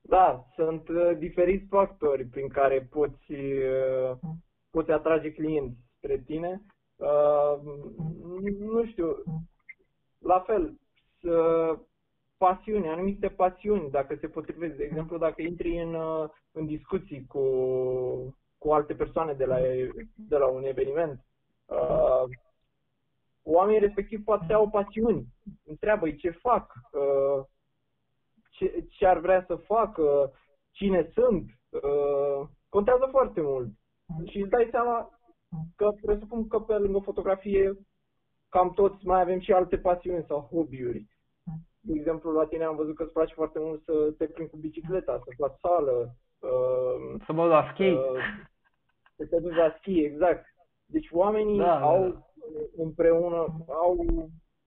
Da, 0.00 0.44
sunt 0.54 0.88
uh, 0.88 1.16
diferiți 1.18 1.66
factori 1.68 2.24
prin 2.24 2.48
care 2.48 2.88
poți, 2.90 3.32
uh, 3.32 4.16
poți 4.70 4.90
atrage 4.90 5.32
clienți 5.32 5.76
spre 5.96 6.22
tine. 6.26 6.62
Uh, 6.96 7.60
nu 8.58 8.84
știu, 8.86 9.16
la 10.18 10.40
fel, 10.46 10.78
să 11.20 11.76
pasiuni, 12.36 12.88
anumite 12.88 13.28
pasiuni, 13.28 13.90
dacă 13.90 14.16
se 14.20 14.28
potrivesc. 14.28 14.74
De 14.76 14.84
exemplu, 14.84 15.18
dacă 15.18 15.42
intri 15.42 15.82
în, 15.82 15.94
uh, 15.94 16.28
în 16.52 16.66
discuții 16.66 17.26
cu, 17.26 17.42
cu 18.58 18.72
alte 18.72 18.94
persoane 18.94 19.32
de 19.32 19.44
la, 19.44 19.58
de 20.14 20.36
la 20.36 20.46
un 20.46 20.64
eveniment, 20.64 21.24
uh, 21.66 22.22
oamenii 23.42 23.80
respectiv 23.80 24.24
poate 24.24 24.52
au 24.52 24.68
pasiuni. 24.68 25.26
Întreabă-i 25.64 26.16
ce 26.16 26.30
fac, 26.30 26.72
uh, 26.92 27.44
ce, 28.50 28.84
ce 28.88 29.06
ar 29.06 29.18
vrea 29.18 29.44
să 29.46 29.54
facă, 29.54 30.32
cine 30.70 31.10
sunt, 31.12 31.50
uh, 31.70 32.48
contează 32.68 33.08
foarte 33.10 33.40
mult. 33.40 33.68
Și 34.24 34.38
îți 34.40 34.50
dai 34.50 34.68
seama 34.70 35.18
că 35.76 35.90
presupun 36.02 36.48
că 36.48 36.58
pe 36.58 36.74
lângă 36.74 36.98
fotografie 36.98 37.78
cam 38.48 38.72
toți 38.72 39.06
mai 39.06 39.20
avem 39.20 39.40
și 39.40 39.52
alte 39.52 39.78
pasiuni 39.78 40.24
sau 40.28 40.48
hobby-uri. 40.52 41.06
De 41.86 41.92
exemplu, 41.98 42.32
la 42.32 42.46
tine 42.46 42.64
am 42.64 42.76
văzut 42.76 42.94
că 42.94 43.02
îți 43.02 43.12
place 43.12 43.34
foarte 43.34 43.58
mult 43.58 43.82
să 43.84 44.14
te 44.18 44.26
plimbi 44.26 44.50
cu 44.50 44.56
bicicleta, 44.56 45.22
să 45.24 45.30
faci 45.36 45.58
sală. 45.60 46.14
Uh, 46.38 47.20
să 47.26 47.32
mă 47.32 47.44
la 47.46 47.70
schi. 47.72 47.90
Uh, 47.90 48.02
să 49.16 49.26
te 49.26 49.40
duci 49.40 49.54
la 49.54 49.74
schi, 49.78 50.04
exact. 50.04 50.44
Deci 50.86 51.08
oamenii 51.10 51.58
da, 51.58 51.80
au 51.80 52.00
da, 52.02 52.08
da. 52.08 52.82
împreună, 52.82 53.64
au 53.68 54.06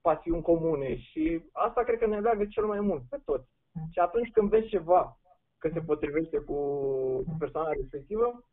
pasiuni 0.02 0.42
comune 0.42 0.98
și 0.98 1.44
asta 1.52 1.84
cred 1.84 2.00
că 2.00 2.06
ne 2.06 2.20
leagă 2.20 2.46
cel 2.46 2.66
mai 2.66 2.80
mult 2.80 3.02
pe 3.10 3.18
toți. 3.26 3.48
Și 3.92 4.00
atunci 4.00 4.32
când 4.32 4.50
vezi 4.50 4.68
ceva 4.68 5.18
că 5.58 5.70
se 5.74 5.80
potrivește 5.80 6.38
cu, 6.38 6.54
cu 7.28 7.36
persoana 7.40 7.72
respectivă, 7.72 8.44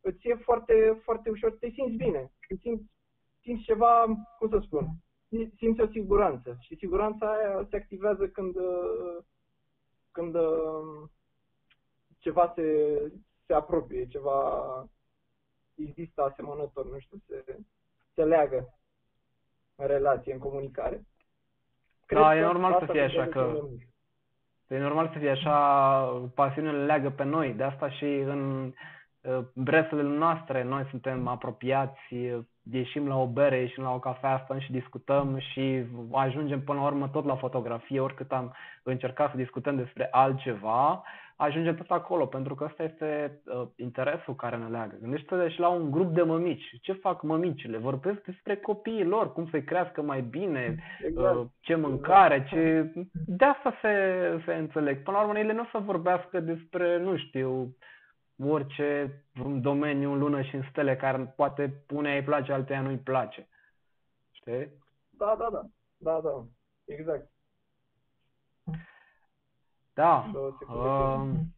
îți 0.00 0.28
e 0.28 0.34
foarte, 0.34 1.00
foarte 1.02 1.30
ușor, 1.30 1.56
te 1.60 1.68
simți 1.68 1.96
bine, 1.96 2.32
te 2.48 2.54
simți, 2.56 2.84
simți 3.42 3.62
ceva, 3.62 4.04
cum 4.38 4.48
să 4.48 4.58
spun, 4.62 4.86
simți 5.56 5.80
o 5.80 5.86
siguranță. 5.86 6.56
Și 6.60 6.76
siguranța 6.76 7.26
aia 7.32 7.66
se 7.70 7.76
activează 7.76 8.26
când, 8.28 8.54
când 10.12 10.36
ceva 12.18 12.52
se, 12.54 12.64
se 13.46 13.54
apropie, 13.54 14.06
ceva 14.06 14.38
există 15.74 16.22
asemănător, 16.22 16.86
nu 16.86 16.98
știu, 16.98 17.22
se, 17.26 17.58
se 18.14 18.24
leagă 18.24 18.74
în 19.76 19.86
relație, 19.86 20.32
în 20.32 20.38
comunicare. 20.38 21.04
Cred 22.06 22.20
da, 22.20 22.36
e 22.36 22.40
normal 22.40 22.84
să 22.86 22.92
fie 22.92 23.00
așa 23.00 23.26
că... 23.26 23.58
E 24.68 24.78
normal 24.78 25.10
să 25.12 25.18
fie 25.18 25.30
așa, 25.30 26.06
pasiunile 26.34 26.84
leagă 26.84 27.10
pe 27.10 27.24
noi, 27.24 27.52
de 27.52 27.62
asta 27.62 27.90
și 27.90 28.04
în 28.04 28.72
uh, 29.20 29.44
bresele 29.54 30.02
noastre 30.02 30.62
noi 30.62 30.86
suntem 30.90 31.26
apropiați, 31.26 32.14
ieșim 32.72 33.06
la 33.06 33.20
o 33.20 33.26
bere, 33.26 33.56
ieșim 33.56 33.82
la 33.82 33.94
o 33.94 33.98
cafea, 33.98 34.40
stăm 34.44 34.58
și 34.58 34.72
discutăm 34.72 35.38
și 35.38 35.84
ajungem 36.12 36.60
până 36.62 36.78
la 36.80 36.86
urmă 36.86 37.08
tot 37.08 37.24
la 37.24 37.36
fotografie, 37.36 38.00
oricât 38.00 38.32
am 38.32 38.54
încercat 38.82 39.30
să 39.30 39.36
discutăm 39.36 39.76
despre 39.76 40.08
altceva, 40.10 41.02
ajungem 41.36 41.74
tot 41.74 41.90
acolo, 41.90 42.26
pentru 42.26 42.54
că 42.54 42.64
ăsta 42.64 42.82
este 42.82 43.40
uh, 43.44 43.66
interesul 43.76 44.34
care 44.34 44.56
ne 44.56 44.66
leagă. 44.66 44.96
Gândește-te 45.00 45.48
și 45.48 45.60
la 45.60 45.68
un 45.68 45.90
grup 45.90 46.14
de 46.14 46.22
mămici. 46.22 46.78
Ce 46.80 46.92
fac 46.92 47.22
mămicile? 47.22 47.78
Vorbesc 47.78 48.24
despre 48.24 48.56
copiii 48.56 49.04
lor, 49.04 49.32
cum 49.32 49.48
să-i 49.50 49.64
crească 49.64 50.02
mai 50.02 50.20
bine, 50.20 50.76
exact. 51.06 51.34
uh, 51.34 51.46
ce 51.60 51.74
mâncare, 51.74 52.46
ce... 52.48 52.92
De 53.26 53.44
asta 53.44 53.74
se, 53.82 53.94
se 54.44 54.54
înțeleg. 54.54 55.02
Până 55.02 55.16
la 55.16 55.22
urmă, 55.22 55.38
ele 55.38 55.52
nu 55.52 55.60
o 55.60 55.68
să 55.72 55.78
vorbească 55.84 56.40
despre, 56.40 56.98
nu 56.98 57.16
știu, 57.16 57.76
orice 58.42 59.22
vreun 59.32 59.60
domeniu 59.60 60.12
în 60.12 60.18
lună 60.18 60.42
și 60.42 60.54
în 60.54 60.62
stele 60.70 60.96
care 60.96 61.32
poate 61.36 61.68
pune 61.86 62.14
îi 62.14 62.22
place, 62.22 62.52
alteia 62.52 62.80
nu-i 62.80 62.98
place. 62.98 63.48
Știi? 64.30 64.82
Da, 65.10 65.36
da, 65.38 65.48
da. 65.52 65.66
Da, 65.96 66.20
da. 66.20 66.44
Exact. 66.84 67.30
Da. 69.94 70.30
Um... 70.68 71.54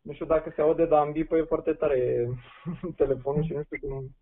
Nu 0.00 0.12
știu 0.12 0.26
dacă 0.26 0.52
se 0.54 0.60
aude, 0.60 0.86
dar 0.86 1.00
am 1.00 1.12
e 1.14 1.42
foarte 1.48 1.72
tare 1.72 2.28
telefonul 2.96 3.44
și 3.44 3.52
nu 3.52 3.62
știu 3.62 3.88
cum... 3.88 4.16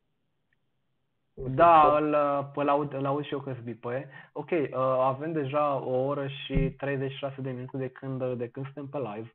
Da, 1.34 1.96
îl, 1.96 2.16
îl, 2.55 2.68
aud, 2.68 2.92
îl 2.92 3.06
aud 3.06 3.24
și 3.24 3.32
eu 3.32 3.40
că 3.40 3.56
bipăie. 3.62 4.09
Ok, 4.32 4.51
uh, 4.51 4.70
avem 4.98 5.32
deja 5.32 5.74
o 5.74 6.05
oră 6.05 6.26
și 6.26 6.70
36 6.76 7.40
de 7.40 7.51
minute 7.51 7.76
de 7.76 7.88
când, 7.88 8.34
de 8.34 8.48
când 8.48 8.64
suntem 8.64 8.88
pe 8.88 8.98
live. 8.98 9.32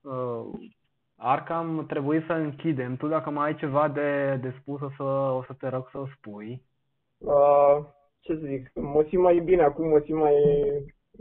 Uh, 0.00 0.70
ar 1.22 1.42
cam 1.42 1.86
trebui 1.86 2.24
să 2.26 2.32
închidem. 2.32 2.96
Tu 2.96 3.06
dacă 3.06 3.30
mai 3.30 3.46
ai 3.46 3.56
ceva 3.56 3.88
de, 3.88 4.38
de 4.42 4.54
spus, 4.60 4.80
o 4.80 4.90
să, 4.96 5.02
o 5.02 5.42
să 5.42 5.52
te 5.58 5.68
rog 5.68 5.88
să 5.90 5.98
o 5.98 6.06
spui. 6.06 6.62
Uh, 7.18 7.84
ce 8.20 8.34
zic, 8.34 8.70
mă 8.74 9.04
simt 9.08 9.22
mai 9.22 9.38
bine 9.38 9.62
acum, 9.62 9.88
mă 9.88 10.00
simt 10.04 10.18
mai, 10.18 10.34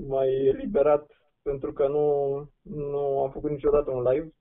mai 0.08 0.52
liberat 0.52 1.12
pentru 1.42 1.74
că 1.74 1.88
nu, 1.88 2.36
nu 2.62 3.22
am 3.24 3.32
făcut 3.32 3.50
niciodată 3.50 3.92
un 3.92 4.02
live. 4.02 4.34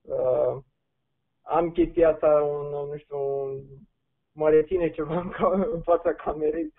Uh, 0.00 0.62
am 1.42 1.70
chestia 1.70 2.08
asta, 2.08 2.42
un, 2.42 2.66
nu 2.90 2.96
știu, 2.96 3.18
un, 3.18 3.62
mă 4.32 4.50
reține 4.50 4.90
ceva 4.90 5.20
în, 5.20 5.32
în 5.72 5.80
fața 5.80 6.12
camerei. 6.12 6.72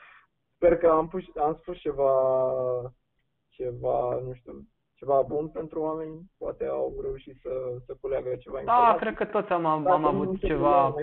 Sper 0.55 0.77
că 0.77 0.87
am, 0.87 1.07
pus, 1.07 1.23
am 1.35 1.55
spus 1.61 1.77
ceva, 1.77 2.11
ceva, 3.47 4.19
nu 4.19 4.33
știu, 4.33 4.67
ceva 4.99 5.21
bun 5.21 5.47
pentru 5.47 5.81
oameni, 5.81 6.31
poate 6.37 6.65
au 6.65 6.99
reușit 7.01 7.37
să, 7.41 7.49
să 7.85 7.97
culeagă 8.01 8.35
ceva 8.35 8.61
Da, 8.65 8.95
cred 8.99 9.15
că 9.15 9.25
toți 9.25 9.51
am, 9.51 9.65
am, 9.65 9.87
am 9.87 10.05
avut 10.05 10.39
ceva, 10.39 10.95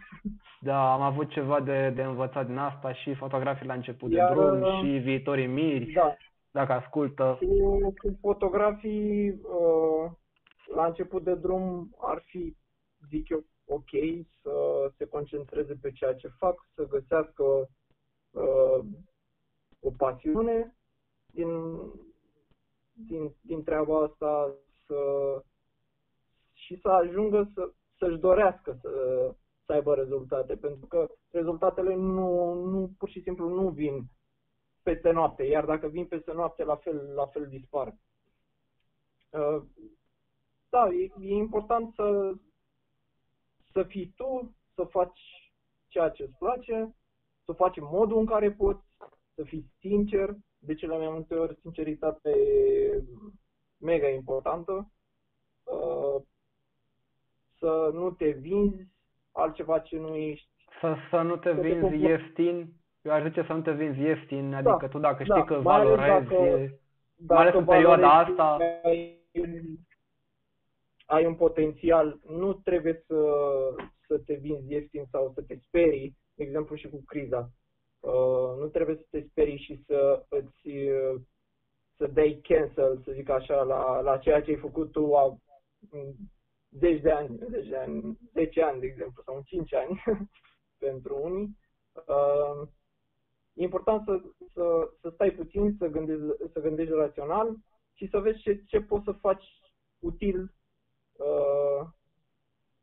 da, 0.60 0.92
am 0.92 1.00
avut 1.00 1.30
ceva 1.30 1.60
de, 1.60 1.92
de 1.94 2.02
învățat 2.02 2.46
din 2.46 2.56
asta 2.56 2.92
și 2.92 3.14
fotografii 3.14 3.66
la 3.66 3.74
început 3.74 4.10
Iar, 4.10 4.28
de 4.28 4.34
drum 4.34 4.62
uh, 4.62 4.80
și 4.80 4.98
viitorii 4.98 5.46
miri, 5.46 5.92
da. 5.92 6.16
dacă 6.50 6.72
ascultă. 6.72 7.38
Cu, 7.40 7.78
cu 7.78 8.18
fotografii 8.20 9.30
uh, 9.30 10.10
la 10.74 10.86
început 10.86 11.24
de 11.24 11.34
drum 11.34 11.94
ar 12.00 12.22
fi, 12.26 12.56
zic 13.08 13.28
eu, 13.28 13.44
ok 13.66 13.90
să 14.42 14.52
se 14.96 15.04
concentreze 15.04 15.78
pe 15.82 15.90
ceea 15.90 16.14
ce 16.14 16.28
fac, 16.38 16.68
să 16.74 16.86
găsească 16.88 17.44
uh, 18.30 18.84
o 19.80 19.90
pasiune 19.96 20.74
din 21.32 21.48
din, 23.06 23.34
din 23.40 23.62
treaba 23.62 24.02
asta 24.02 24.54
să, 24.86 24.96
și 26.52 26.80
să 26.80 26.88
ajungă 26.88 27.50
să, 27.54 27.70
să-și 27.98 28.18
dorească 28.18 28.78
să, 28.80 28.90
să 29.64 29.72
aibă 29.72 29.94
rezultate, 29.94 30.56
pentru 30.56 30.86
că 30.86 31.10
rezultatele 31.30 31.94
nu, 31.94 32.54
nu 32.54 32.90
pur 32.98 33.08
și 33.08 33.22
simplu 33.22 33.48
nu 33.48 33.68
vin 33.68 34.04
peste 34.82 35.10
noapte, 35.10 35.44
iar 35.44 35.64
dacă 35.64 35.88
vin 35.88 36.06
peste 36.06 36.32
noapte, 36.32 36.64
la 36.64 36.76
fel, 36.76 37.12
la 37.14 37.26
fel 37.26 37.46
dispar. 37.46 37.94
Uh, 39.30 39.62
da, 40.68 40.88
e, 40.88 41.12
e 41.20 41.34
important 41.34 41.94
să, 41.94 42.32
să 43.72 43.82
fii 43.82 44.12
tu, 44.16 44.56
să 44.74 44.84
faci 44.84 45.20
ceea 45.88 46.08
ce 46.08 46.22
îți 46.22 46.38
place, 46.38 46.94
să 47.44 47.52
faci 47.52 47.76
în 47.76 47.86
modul 47.90 48.18
în 48.18 48.26
care 48.26 48.52
poți, 48.52 48.82
să 49.34 49.42
fii 49.42 49.72
sincer, 49.78 50.36
de 50.58 50.74
cele 50.74 50.96
mai 50.96 51.08
multe 51.08 51.34
ori 51.34 51.58
sinceritate 51.60 52.32
mega 53.76 54.08
importantă. 54.08 54.90
Uh, 55.64 56.22
să 57.58 57.90
nu 57.92 58.10
te 58.10 58.30
vinzi 58.30 58.86
altceva 59.32 59.78
ce 59.78 59.96
nu 59.96 60.14
ești. 60.14 60.48
Să, 60.80 60.96
să 61.10 61.20
nu 61.20 61.36
te 61.36 61.54
să 61.54 61.60
vinzi 61.60 61.88
te 61.88 61.94
ieftin. 61.94 62.72
Eu 63.02 63.12
aș 63.12 63.22
zice 63.22 63.44
să 63.46 63.52
nu 63.52 63.60
te 63.60 63.72
vinzi 63.72 64.00
ieftin, 64.00 64.54
adică 64.54 64.78
da, 64.80 64.88
tu 64.88 64.98
dacă 64.98 65.22
știi 65.22 65.34
da, 65.34 65.44
că 65.44 65.54
valorezi, 65.54 66.28
dacă, 66.28 66.78
mai 67.26 67.38
ales 67.38 67.54
în 67.54 67.64
perioada 67.64 68.18
asta... 68.18 68.56
Ai, 68.82 69.18
ai 71.06 71.26
un 71.26 71.34
potențial, 71.34 72.18
nu 72.26 72.52
trebuie 72.52 73.04
să, 73.06 73.20
să 74.06 74.18
te 74.18 74.34
vinzi 74.34 74.72
ieftin 74.72 75.04
sau 75.10 75.32
să 75.34 75.42
te 75.42 75.56
sperii, 75.56 76.16
de 76.34 76.42
exemplu 76.42 76.76
și 76.76 76.88
cu 76.88 77.02
criza. 77.06 77.50
Uh, 78.00 78.56
nu 78.58 78.68
trebuie 78.68 78.96
să 78.96 79.06
te 79.10 79.20
sperii 79.20 79.58
și 79.58 79.82
să 79.86 80.26
îți 80.28 80.68
uh, 80.68 81.20
să 81.98 82.06
dai 82.06 82.40
cancel, 82.42 83.00
să 83.04 83.12
zic 83.12 83.28
așa, 83.28 83.62
la, 83.62 84.00
la 84.00 84.18
ceea 84.18 84.42
ce 84.42 84.50
ai 84.50 84.56
făcut 84.56 84.92
tu 84.92 85.16
a, 85.16 85.38
zeci 86.70 87.00
de 87.00 87.10
ani, 87.10 87.38
zeci 87.50 87.68
de 87.68 87.76
ani, 87.76 88.18
10 88.32 88.62
ani, 88.62 88.80
de 88.80 88.86
exemplu, 88.86 89.22
sau 89.22 89.42
5 89.44 89.74
ani 89.74 90.02
pentru 90.84 91.18
unii. 91.22 91.58
Uh, 92.06 92.68
e 93.54 93.62
important 93.62 94.04
să, 94.04 94.20
să, 94.52 94.90
să 95.00 95.10
stai 95.14 95.30
puțin, 95.30 95.76
să 95.78 95.86
gândești, 95.86 96.52
să 96.52 96.60
gândești 96.60 96.92
rațional 96.92 97.56
și 97.94 98.08
să 98.08 98.18
vezi 98.18 98.40
ce, 98.40 98.62
ce 98.66 98.80
poți 98.80 99.04
să 99.04 99.12
faci 99.12 99.44
util 99.98 100.54
uh, 101.12 101.86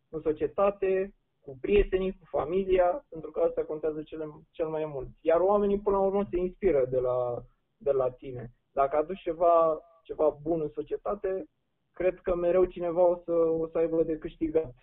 în 0.09 0.21
societate, 0.21 1.14
cu 1.45 1.57
prietenii, 1.61 2.11
cu 2.11 2.25
familia, 2.37 3.05
pentru 3.09 3.31
că 3.31 3.39
asta 3.39 3.63
contează 3.63 4.01
cele, 4.03 4.25
cel 4.51 4.67
mai 4.67 4.85
mult. 4.85 5.07
Iar 5.21 5.39
oamenii, 5.39 5.79
până 5.79 5.97
la 5.97 6.03
urmă, 6.03 6.27
se 6.29 6.37
inspiră 6.37 6.85
de 6.85 6.99
la, 6.99 7.43
de 7.77 7.91
la 7.91 8.11
tine. 8.11 8.51
Dacă 8.71 8.97
aduci 8.97 9.21
ceva, 9.21 9.81
ceva 10.03 10.37
bun 10.41 10.61
în 10.61 10.69
societate, 10.69 11.45
cred 11.93 12.19
că 12.19 12.35
mereu 12.35 12.65
cineva 12.65 13.07
o 13.07 13.15
să, 13.25 13.31
o 13.31 13.67
să 13.67 13.77
aibă 13.77 14.03
de 14.03 14.17
câștigat. 14.17 14.75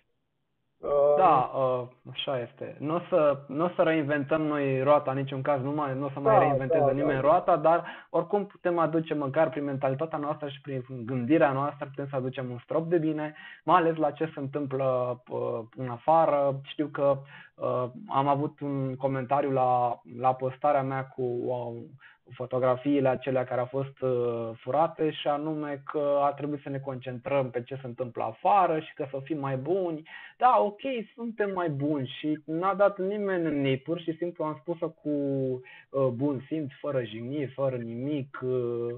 Uh, 0.77 0.89
da, 1.17 1.51
uh, 1.55 1.87
așa 2.11 2.39
este. 2.39 2.75
Nu 2.79 2.95
o 2.95 2.99
să, 3.09 3.39
n-o 3.47 3.69
să 3.75 3.81
reinventăm 3.81 4.41
noi 4.41 4.81
roata 4.81 5.11
în 5.11 5.17
niciun 5.17 5.41
caz, 5.41 5.61
nu, 5.61 5.71
mai, 5.71 5.95
nu 5.95 6.05
o 6.05 6.09
să 6.13 6.19
mai 6.19 6.33
da, 6.33 6.39
reinventeze 6.39 6.85
da, 6.85 6.91
nimeni 6.91 7.21
da. 7.21 7.27
roata, 7.27 7.57
dar 7.57 7.85
oricum 8.09 8.45
putem 8.45 8.77
aduce 8.77 9.13
măcar 9.13 9.49
prin 9.49 9.63
mentalitatea 9.63 10.17
noastră 10.17 10.47
și 10.47 10.61
prin 10.61 10.83
gândirea 11.05 11.51
noastră 11.51 11.85
putem 11.85 12.07
să 12.09 12.15
aducem 12.15 12.51
un 12.51 12.57
strop 12.63 12.87
de 12.87 12.97
bine, 12.97 13.35
mai 13.63 13.75
ales 13.79 13.95
la 13.95 14.11
ce 14.11 14.25
se 14.33 14.39
întâmplă 14.39 15.21
uh, 15.29 15.59
în 15.77 15.89
afară. 15.89 16.59
Știu 16.63 16.87
că 16.87 17.17
uh, 17.55 17.85
am 18.07 18.27
avut 18.27 18.59
un 18.59 18.95
comentariu 18.95 19.51
la, 19.51 20.01
la 20.19 20.33
postarea 20.33 20.83
mea 20.83 21.05
cu 21.05 21.21
uh, 21.21 21.81
fotografiile 22.33 23.07
acelea 23.07 23.43
care 23.43 23.59
au 23.59 23.65
fost 23.65 24.01
uh, 24.01 24.49
furate 24.55 25.11
și 25.11 25.27
anume 25.27 25.81
că 25.91 26.19
ar 26.21 26.33
trebui 26.33 26.59
să 26.63 26.69
ne 26.69 26.79
concentrăm 26.79 27.49
pe 27.49 27.63
ce 27.63 27.75
se 27.75 27.87
întâmplă 27.87 28.23
afară 28.23 28.79
și 28.79 28.93
că 28.93 29.05
să 29.09 29.19
fim 29.23 29.39
mai 29.39 29.57
buni. 29.57 30.07
Da, 30.37 30.55
ok, 30.59 30.81
suntem 31.15 31.51
mai 31.53 31.69
buni 31.69 32.15
și 32.19 32.39
n-a 32.45 32.73
dat 32.73 32.99
nimeni 32.99 33.45
în 33.45 33.63
ei, 33.63 33.77
pur 33.77 33.99
și 33.99 34.15
simplu 34.17 34.43
am 34.43 34.57
spus-o 34.59 34.89
cu 34.89 35.09
uh, 35.09 36.07
bun 36.07 36.43
simț, 36.47 36.71
fără 36.79 37.03
jigniri, 37.03 37.51
fără 37.51 37.75
nimic, 37.75 38.39
uh, 38.43 38.95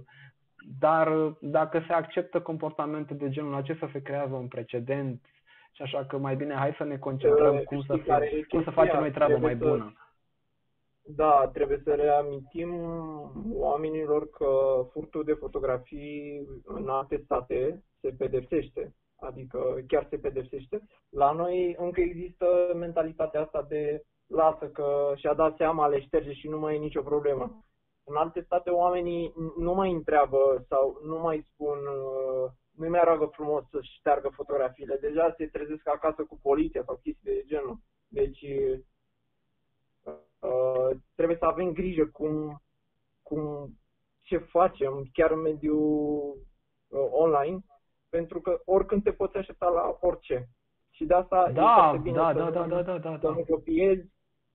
dar 0.80 1.36
dacă 1.40 1.84
se 1.88 1.94
acceptă 1.94 2.40
comportamente 2.40 3.14
de 3.14 3.30
genul 3.30 3.56
acesta, 3.56 3.90
se 3.92 4.02
creează 4.02 4.34
un 4.34 4.48
precedent 4.48 5.22
și 5.72 5.82
așa 5.82 6.06
că 6.06 6.18
mai 6.18 6.36
bine 6.36 6.54
hai 6.54 6.76
să 6.78 6.84
ne 6.84 6.98
concentrăm 6.98 7.58
cum 7.58 7.82
să, 7.82 7.98
fie, 7.98 8.46
cum 8.50 8.64
să 8.64 8.70
facem 8.70 9.00
noi 9.00 9.12
treabă 9.12 9.38
mai 9.38 9.56
bună. 9.56 9.94
Da, 11.08 11.50
trebuie 11.54 11.82
să 11.84 11.94
reamintim 11.96 12.72
oamenilor 13.54 14.30
că 14.30 14.48
furtul 14.92 15.24
de 15.24 15.34
fotografii 15.34 16.48
în 16.64 16.90
alte 16.90 17.22
state 17.24 17.84
se 18.02 18.10
pedepsește. 18.18 18.96
Adică 19.20 19.84
chiar 19.88 20.08
se 20.10 20.18
pedepsește. 20.18 20.82
La 21.10 21.32
noi 21.32 21.76
încă 21.80 22.02
există 22.02 22.46
mentalitatea 22.76 23.42
asta 23.42 23.66
de 23.70 24.04
lasă 24.28 24.66
că 24.68 25.14
și-a 25.16 25.34
dat 25.34 25.56
seama, 25.56 25.88
le 25.88 26.00
șterge 26.00 26.34
și 26.34 26.48
nu 26.48 26.60
mai 26.60 26.76
e 26.76 26.80
nicio 26.80 27.02
problemă. 27.02 27.66
În 28.04 28.16
alte 28.16 28.42
state 28.42 28.70
oamenii 28.70 29.34
nu 29.58 29.74
mai 29.74 29.92
întreabă 29.92 30.66
sau 30.68 31.00
nu 31.04 31.18
mai 31.18 31.46
spun, 31.52 31.78
uh, 31.78 32.52
nu 32.76 32.90
mai 32.90 33.02
roagă 33.04 33.26
frumos 33.26 33.64
să 33.70 33.80
șteargă 33.82 34.30
fotografiile. 34.34 34.98
Deja 35.02 35.34
se 35.38 35.46
trezesc 35.46 35.88
acasă 35.88 36.24
cu 36.24 36.40
poliția 36.42 36.84
sau 36.86 37.00
chestii 37.04 37.34
de 37.34 37.44
genul. 37.46 37.78
Deci 38.08 38.42
Uh, 40.46 40.98
trebuie 41.16 41.38
să 41.38 41.46
avem 41.46 41.72
grijă 41.72 42.06
cum, 42.06 42.62
cum 43.24 43.70
ce 44.22 44.38
facem 44.38 45.10
chiar 45.14 45.32
în 45.32 45.42
mediul 45.42 46.38
uh, 46.88 47.08
online, 47.12 47.60
pentru 48.10 48.42
că 48.42 48.62
oricând 48.66 49.04
te 49.04 49.12
poți 49.12 49.38
aștepta 49.38 49.70
la 49.70 49.98
orice. 50.00 50.50
Și 50.92 51.06
de 51.06 51.14
asta 51.14 51.52
da, 51.54 51.62
e 51.62 51.74
foarte 51.74 51.98
bine 51.98 52.16
da, 52.16 52.34
să, 52.34 52.50
da, 52.52 52.66
nu, 52.66 52.68
da, 52.68 52.82
da, 52.82 52.98
da, 52.98 53.18
să 53.22 53.28
nu 53.28 53.46
copiezi, 53.50 54.10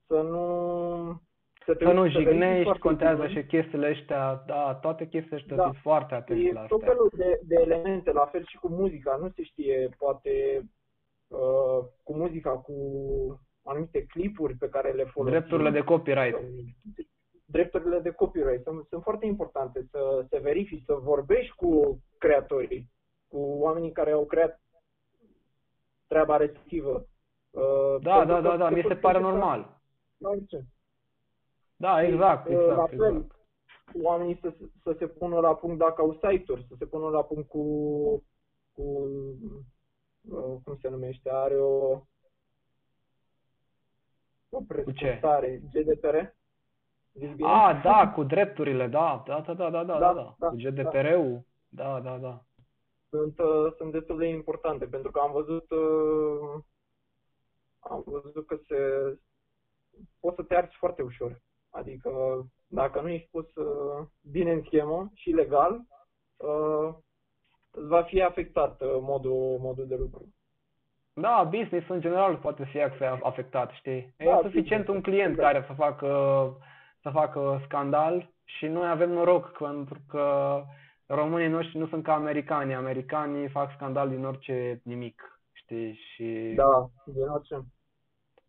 să 0.07 0.21
nu... 0.21 1.21
Să, 1.65 1.75
să 1.79 1.91
nu 1.91 2.07
jignești, 2.09 2.79
contează 2.79 3.27
și 3.27 3.45
chestiile 3.45 3.97
astea, 3.99 4.43
da, 4.47 4.75
toate 4.75 5.07
chestiile 5.07 5.37
astea, 5.41 5.55
da. 5.55 5.63
sunt 5.63 5.75
foarte 5.75 6.13
atenți 6.13 6.53
la 6.53 6.61
astea. 6.61 6.77
tot 6.77 6.83
felul 6.87 7.11
de, 7.15 7.39
de 7.43 7.55
elemente, 7.55 8.11
la 8.11 8.25
fel 8.25 8.45
și 8.45 8.57
cu 8.57 8.67
muzica, 8.67 9.15
nu 9.15 9.29
se 9.29 9.43
știe, 9.43 9.89
poate, 9.97 10.61
uh, 11.27 11.85
cu 12.03 12.15
muzica, 12.15 12.49
cu 12.49 12.73
anumite 13.63 14.05
clipuri 14.05 14.55
pe 14.55 14.69
care 14.69 14.91
le 14.91 15.03
folosim. 15.03 15.37
Drepturile 15.39 15.69
de 15.69 15.83
copyright. 15.83 16.37
Drepturile 17.45 17.99
de 17.99 18.11
copyright 18.11 18.63
sunt, 18.63 18.85
sunt 18.89 19.03
foarte 19.03 19.25
importante 19.25 19.87
să 19.91 20.25
se 20.29 20.39
verifici, 20.39 20.83
să 20.85 20.93
vorbești 20.93 21.55
cu 21.55 22.01
creatorii, 22.17 22.89
cu 23.27 23.37
oamenii 23.37 23.91
care 23.91 24.11
au 24.11 24.25
creat 24.25 24.61
treaba 26.07 26.37
respectivă. 26.37 27.05
Uh, 27.49 28.01
da, 28.01 28.25
da, 28.25 28.41
da, 28.41 28.57
da, 28.57 28.69
mi 28.69 28.83
se 28.87 28.95
pare 28.95 29.19
normal. 29.19 29.81
Da, 31.75 32.03
exact, 32.03 32.47
uh, 32.47 32.53
exact. 32.53 32.77
La 32.77 32.85
fel, 32.85 33.15
exact. 33.15 33.35
oamenii 34.01 34.39
să, 34.41 34.53
să 34.83 34.95
se 34.97 35.07
pună 35.07 35.39
la 35.39 35.55
punct 35.55 35.77
dacă 35.77 36.01
au 36.01 36.13
site-uri, 36.13 36.65
să 36.67 36.75
se 36.77 36.85
pună 36.85 37.09
la 37.09 37.23
punct 37.23 37.47
cu, 37.47 37.63
cu 38.71 38.81
uh, 40.21 40.55
cum 40.63 40.77
se 40.81 40.89
numește, 40.89 41.29
are 41.29 41.55
o 41.59 42.01
o 44.51 44.61
prescurtare, 44.67 45.61
GDPR? 45.73 46.15
A, 47.41 47.79
da, 47.83 48.11
cu 48.15 48.23
drepturile, 48.23 48.87
da, 48.87 49.23
da, 49.25 49.39
da, 49.39 49.53
da, 49.53 49.69
da, 49.69 49.83
da, 49.83 49.97
da, 49.99 50.35
da. 50.39 50.47
cu 50.47 50.55
GDPR-ul, 50.55 51.45
da, 51.67 51.99
da, 51.99 52.17
da. 52.17 52.41
Sunt, 53.09 53.39
uh, 53.39 53.73
sunt 53.77 53.91
destul 53.91 54.17
de 54.17 54.27
importante, 54.27 54.85
pentru 54.85 55.11
că 55.11 55.19
am 55.19 55.31
văzut, 55.31 55.71
uh, 55.71 56.63
am 57.79 58.03
văzut 58.05 58.47
că 58.47 58.59
se, 58.67 58.77
poți 60.19 60.35
să 60.35 60.43
te 60.43 60.55
arzi 60.55 60.75
foarte 60.77 61.01
ușor. 61.01 61.41
Adică, 61.69 62.11
dacă 62.67 63.01
nu 63.01 63.09
ești 63.09 63.29
pus 63.31 63.55
uh, 63.55 64.07
bine 64.31 64.51
în 64.51 64.63
schemă 64.63 65.11
și 65.13 65.29
legal, 65.29 65.81
uh, 66.37 66.95
îți 67.71 67.87
va 67.87 68.03
fi 68.03 68.21
afectat 68.21 68.81
uh, 68.81 68.97
modul, 69.01 69.57
modul 69.59 69.87
de 69.87 69.95
lucru. 69.95 70.33
Da, 71.21 71.49
business 71.49 71.89
în 71.89 71.99
general 71.99 72.35
poate 72.35 72.65
fi 72.65 72.81
afectat, 73.23 73.71
știi? 73.71 74.13
Da, 74.17 74.37
e 74.37 74.41
suficient 74.41 74.87
un 74.87 75.01
client 75.01 75.35
da. 75.35 75.41
care 75.41 75.63
să 75.67 75.73
facă, 75.73 76.07
să 77.01 77.09
facă 77.09 77.61
scandal 77.63 78.29
și 78.43 78.65
noi 78.65 78.89
avem 78.89 79.09
noroc 79.11 79.57
pentru 79.57 79.99
că 80.07 80.25
românii 81.05 81.47
noștri 81.47 81.77
nu 81.77 81.87
sunt 81.87 82.03
ca 82.03 82.13
americanii. 82.13 82.73
Americanii 82.73 83.49
fac 83.49 83.71
scandal 83.75 84.09
din 84.09 84.25
orice 84.25 84.81
nimic, 84.83 85.41
știi? 85.51 85.93
Și... 85.93 86.53
Da, 86.55 86.89
din 87.05 87.27
orice. 87.27 87.55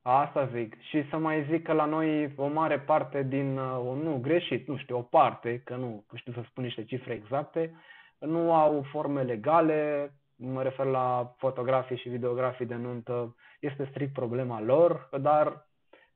Asta 0.02 0.46
zic. 0.54 0.80
Și 0.80 1.08
să 1.10 1.16
mai 1.16 1.46
zic 1.50 1.62
că 1.62 1.72
la 1.72 1.84
noi 1.84 2.32
o 2.36 2.46
mare 2.46 2.80
parte 2.80 3.22
din, 3.22 3.58
uh, 3.58 4.02
nu 4.02 4.18
greșit, 4.20 4.68
nu 4.68 4.76
știu, 4.76 4.96
o 4.96 5.02
parte, 5.02 5.62
că 5.64 5.76
nu 5.76 6.04
știu 6.14 6.32
să 6.32 6.42
spun 6.48 6.64
niște 6.64 6.84
cifre 6.84 7.12
exacte, 7.12 7.74
nu 8.18 8.54
au 8.54 8.82
forme 8.90 9.22
legale, 9.22 10.12
mă 10.44 10.62
refer 10.62 10.86
la 10.86 11.34
fotografii 11.36 11.96
și 11.96 12.08
videografii 12.08 12.66
de 12.66 12.74
nuntă, 12.74 13.36
este 13.60 13.86
strict 13.90 14.12
problema 14.12 14.60
lor, 14.60 15.08
dar 15.20 15.66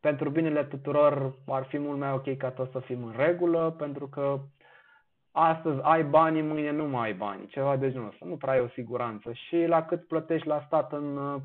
pentru 0.01 0.31
binele 0.31 0.65
tuturor 0.65 1.35
ar 1.47 1.65
fi 1.65 1.79
mult 1.79 1.99
mai 1.99 2.13
ok 2.13 2.37
ca 2.37 2.51
toți 2.51 2.73
să 2.73 2.79
fim 2.79 3.05
în 3.05 3.15
regulă, 3.17 3.75
pentru 3.79 4.09
că 4.09 4.39
astăzi 5.33 5.81
ai 5.83 6.05
bani, 6.05 6.43
mâine 6.43 6.71
nu 6.71 6.85
mai 6.85 7.07
ai 7.07 7.15
bani, 7.15 7.47
ceva 7.47 7.77
de 7.77 7.91
genul 7.91 8.09
ăsta, 8.09 8.25
nu 8.27 8.37
prea 8.37 8.53
ai 8.53 8.61
o 8.61 8.69
siguranță. 8.69 9.33
Și 9.33 9.65
la 9.67 9.85
cât 9.85 10.07
plătești 10.07 10.47
la 10.47 10.63
stat 10.67 10.93
în, 10.93 11.41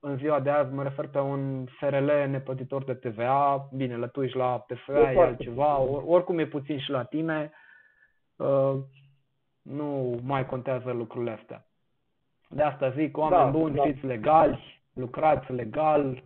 în 0.00 0.16
ziua 0.16 0.40
de 0.40 0.50
azi, 0.50 0.72
mă 0.72 0.82
refer 0.82 1.06
pe 1.08 1.18
un 1.18 1.66
SRL 1.78 2.10
neplătitor 2.28 2.84
de 2.84 2.94
TVA, 2.94 3.68
bine, 3.72 3.96
la 3.96 4.06
tu 4.06 4.22
ești 4.22 4.36
la 4.36 4.58
PFA, 4.58 5.12
e 5.12 5.20
altceva, 5.20 5.78
or, 5.78 6.02
oricum 6.06 6.38
e 6.38 6.46
puțin 6.46 6.78
și 6.78 6.90
la 6.90 7.04
tine, 7.04 7.52
uh, 8.36 8.74
nu 9.62 10.18
mai 10.22 10.46
contează 10.46 10.90
lucrurile 10.90 11.30
astea. 11.30 11.65
De 12.48 12.62
asta 12.62 12.90
zic, 12.90 13.16
oameni 13.16 13.52
da, 13.52 13.58
buni, 13.58 13.74
da. 13.74 13.82
fiți 13.82 14.06
legali, 14.06 14.82
lucrați 14.92 15.52
legal, 15.52 16.22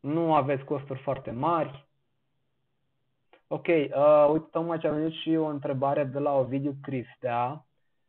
nu 0.00 0.34
aveți 0.34 0.64
costuri 0.64 1.00
foarte 1.00 1.30
mari. 1.30 1.88
Ok, 3.46 3.66
uh, 3.66 4.28
uite, 4.32 4.46
tocmai 4.50 4.78
ce 4.78 4.86
a 4.86 4.92
venit 4.92 5.12
și 5.12 5.36
o 5.36 5.44
întrebare 5.44 6.04
de 6.04 6.18
la 6.18 6.32
Ovidiu 6.36 6.74
Cristea, 6.82 7.64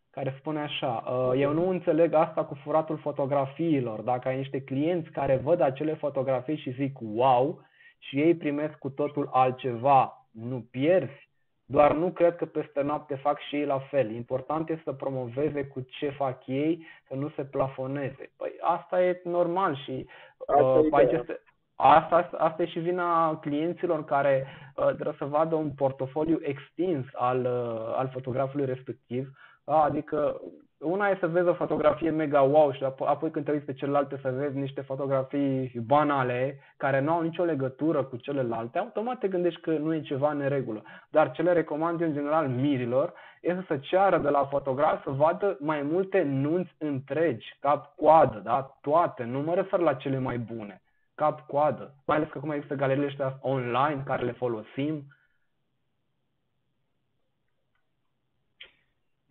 care 0.10 0.36
spune 0.38 0.60
așa, 0.60 1.04
uh, 1.08 1.40
eu 1.40 1.54
nu 1.54 1.70
înțeleg 1.70 2.14
asta 2.14 2.46
cu 2.46 2.54
furatul 2.54 2.98
fotografiilor. 2.98 4.02
Dacă 4.02 4.28
ai 4.28 4.38
niște 4.38 4.62
clienți 4.62 5.10
care 5.10 5.38
văd 5.38 5.62
acele 5.62 5.94
fotografii 5.94 6.58
și 6.58 6.74
zic 6.74 6.98
wow 7.00 7.62
și 7.98 8.20
ei 8.20 8.36
primesc 8.36 8.78
cu 8.78 8.90
totul 8.90 9.30
altceva, 9.32 10.28
nu 10.32 10.68
pierzi? 10.72 11.31
Doar 11.72 11.96
nu 11.96 12.12
cred 12.12 12.36
că 12.36 12.46
peste 12.46 12.82
noapte 12.82 13.16
fac 13.16 13.40
și 13.40 13.56
ei 13.56 13.66
la 13.66 13.80
fel. 13.80 14.12
Important 14.12 14.70
este 14.70 14.82
să 14.84 14.94
promoveze 14.94 15.66
cu 15.66 15.82
ce 15.82 16.10
fac 16.10 16.48
ei, 16.48 16.86
să 17.08 17.16
nu 17.16 17.30
se 17.30 17.44
plafoneze. 17.44 18.32
Păi 18.38 18.52
asta 18.60 19.04
e 19.04 19.22
normal 19.24 19.76
și 19.76 20.08
uh, 20.48 20.88
aici 20.92 21.12
este, 21.12 21.42
asta, 21.76 22.30
asta 22.38 22.62
e 22.62 22.66
și 22.66 22.80
vina 22.80 23.38
clienților 23.40 24.06
care 24.06 24.48
uh, 24.76 24.86
trebuie 24.86 25.16
să 25.18 25.26
vadă 25.26 25.56
un 25.56 25.72
portofoliu 25.72 26.40
extins 26.42 27.06
al, 27.14 27.40
uh, 27.40 27.94
al 27.96 28.10
fotografului 28.14 28.66
respectiv. 28.66 29.32
Uh, 29.64 29.82
adică 29.84 30.42
una 30.82 31.10
e 31.10 31.18
să 31.20 31.28
vezi 31.28 31.48
o 31.48 31.54
fotografie 31.54 32.10
mega 32.10 32.42
wow 32.42 32.72
și 32.72 32.84
apoi 32.84 33.32
când 33.32 33.46
te 33.46 33.52
uiți 33.52 33.66
pe 33.66 33.74
celelalte 33.74 34.20
să 34.22 34.30
vezi 34.30 34.58
niște 34.58 34.82
fotografii 34.82 35.72
banale 35.86 36.60
care 36.78 37.00
nu 37.00 37.12
au 37.12 37.22
nicio 37.22 37.44
legătură 37.44 38.04
cu 38.04 38.16
celelalte, 38.16 38.78
automat 38.78 39.20
te 39.20 39.28
gândești 39.28 39.62
că 39.62 39.72
nu 39.72 39.94
e 39.94 40.02
ceva 40.02 40.32
în 40.32 40.48
regulă. 40.48 40.84
Dar 41.10 41.32
ce 41.32 41.42
le 41.42 41.54
recomand 41.54 42.02
eu 42.02 42.08
în 42.08 42.14
general 42.14 42.48
mirilor 42.48 43.14
este 43.42 43.66
să 43.68 43.78
ceară 43.78 44.18
de 44.18 44.30
la 44.30 44.46
fotograf 44.46 45.04
să 45.04 45.10
vadă 45.10 45.58
mai 45.60 45.82
multe 45.82 46.22
nunți 46.22 46.76
întregi, 46.78 47.58
cap-coadă, 47.60 48.42
da? 48.44 48.78
toate, 48.82 49.24
nu 49.24 49.40
mă 49.40 49.54
refer 49.54 49.80
la 49.80 49.94
cele 49.94 50.20
mai 50.20 50.38
bune, 50.38 50.82
cap-coadă. 51.16 51.94
Mai 52.06 52.18
ales 52.18 52.30
că 52.30 52.38
acum 52.38 52.52
există 52.52 52.76
galeriile 52.76 53.08
astea 53.08 53.38
online 53.42 54.04
care 54.06 54.24
le 54.24 54.32
folosim. 54.32 55.04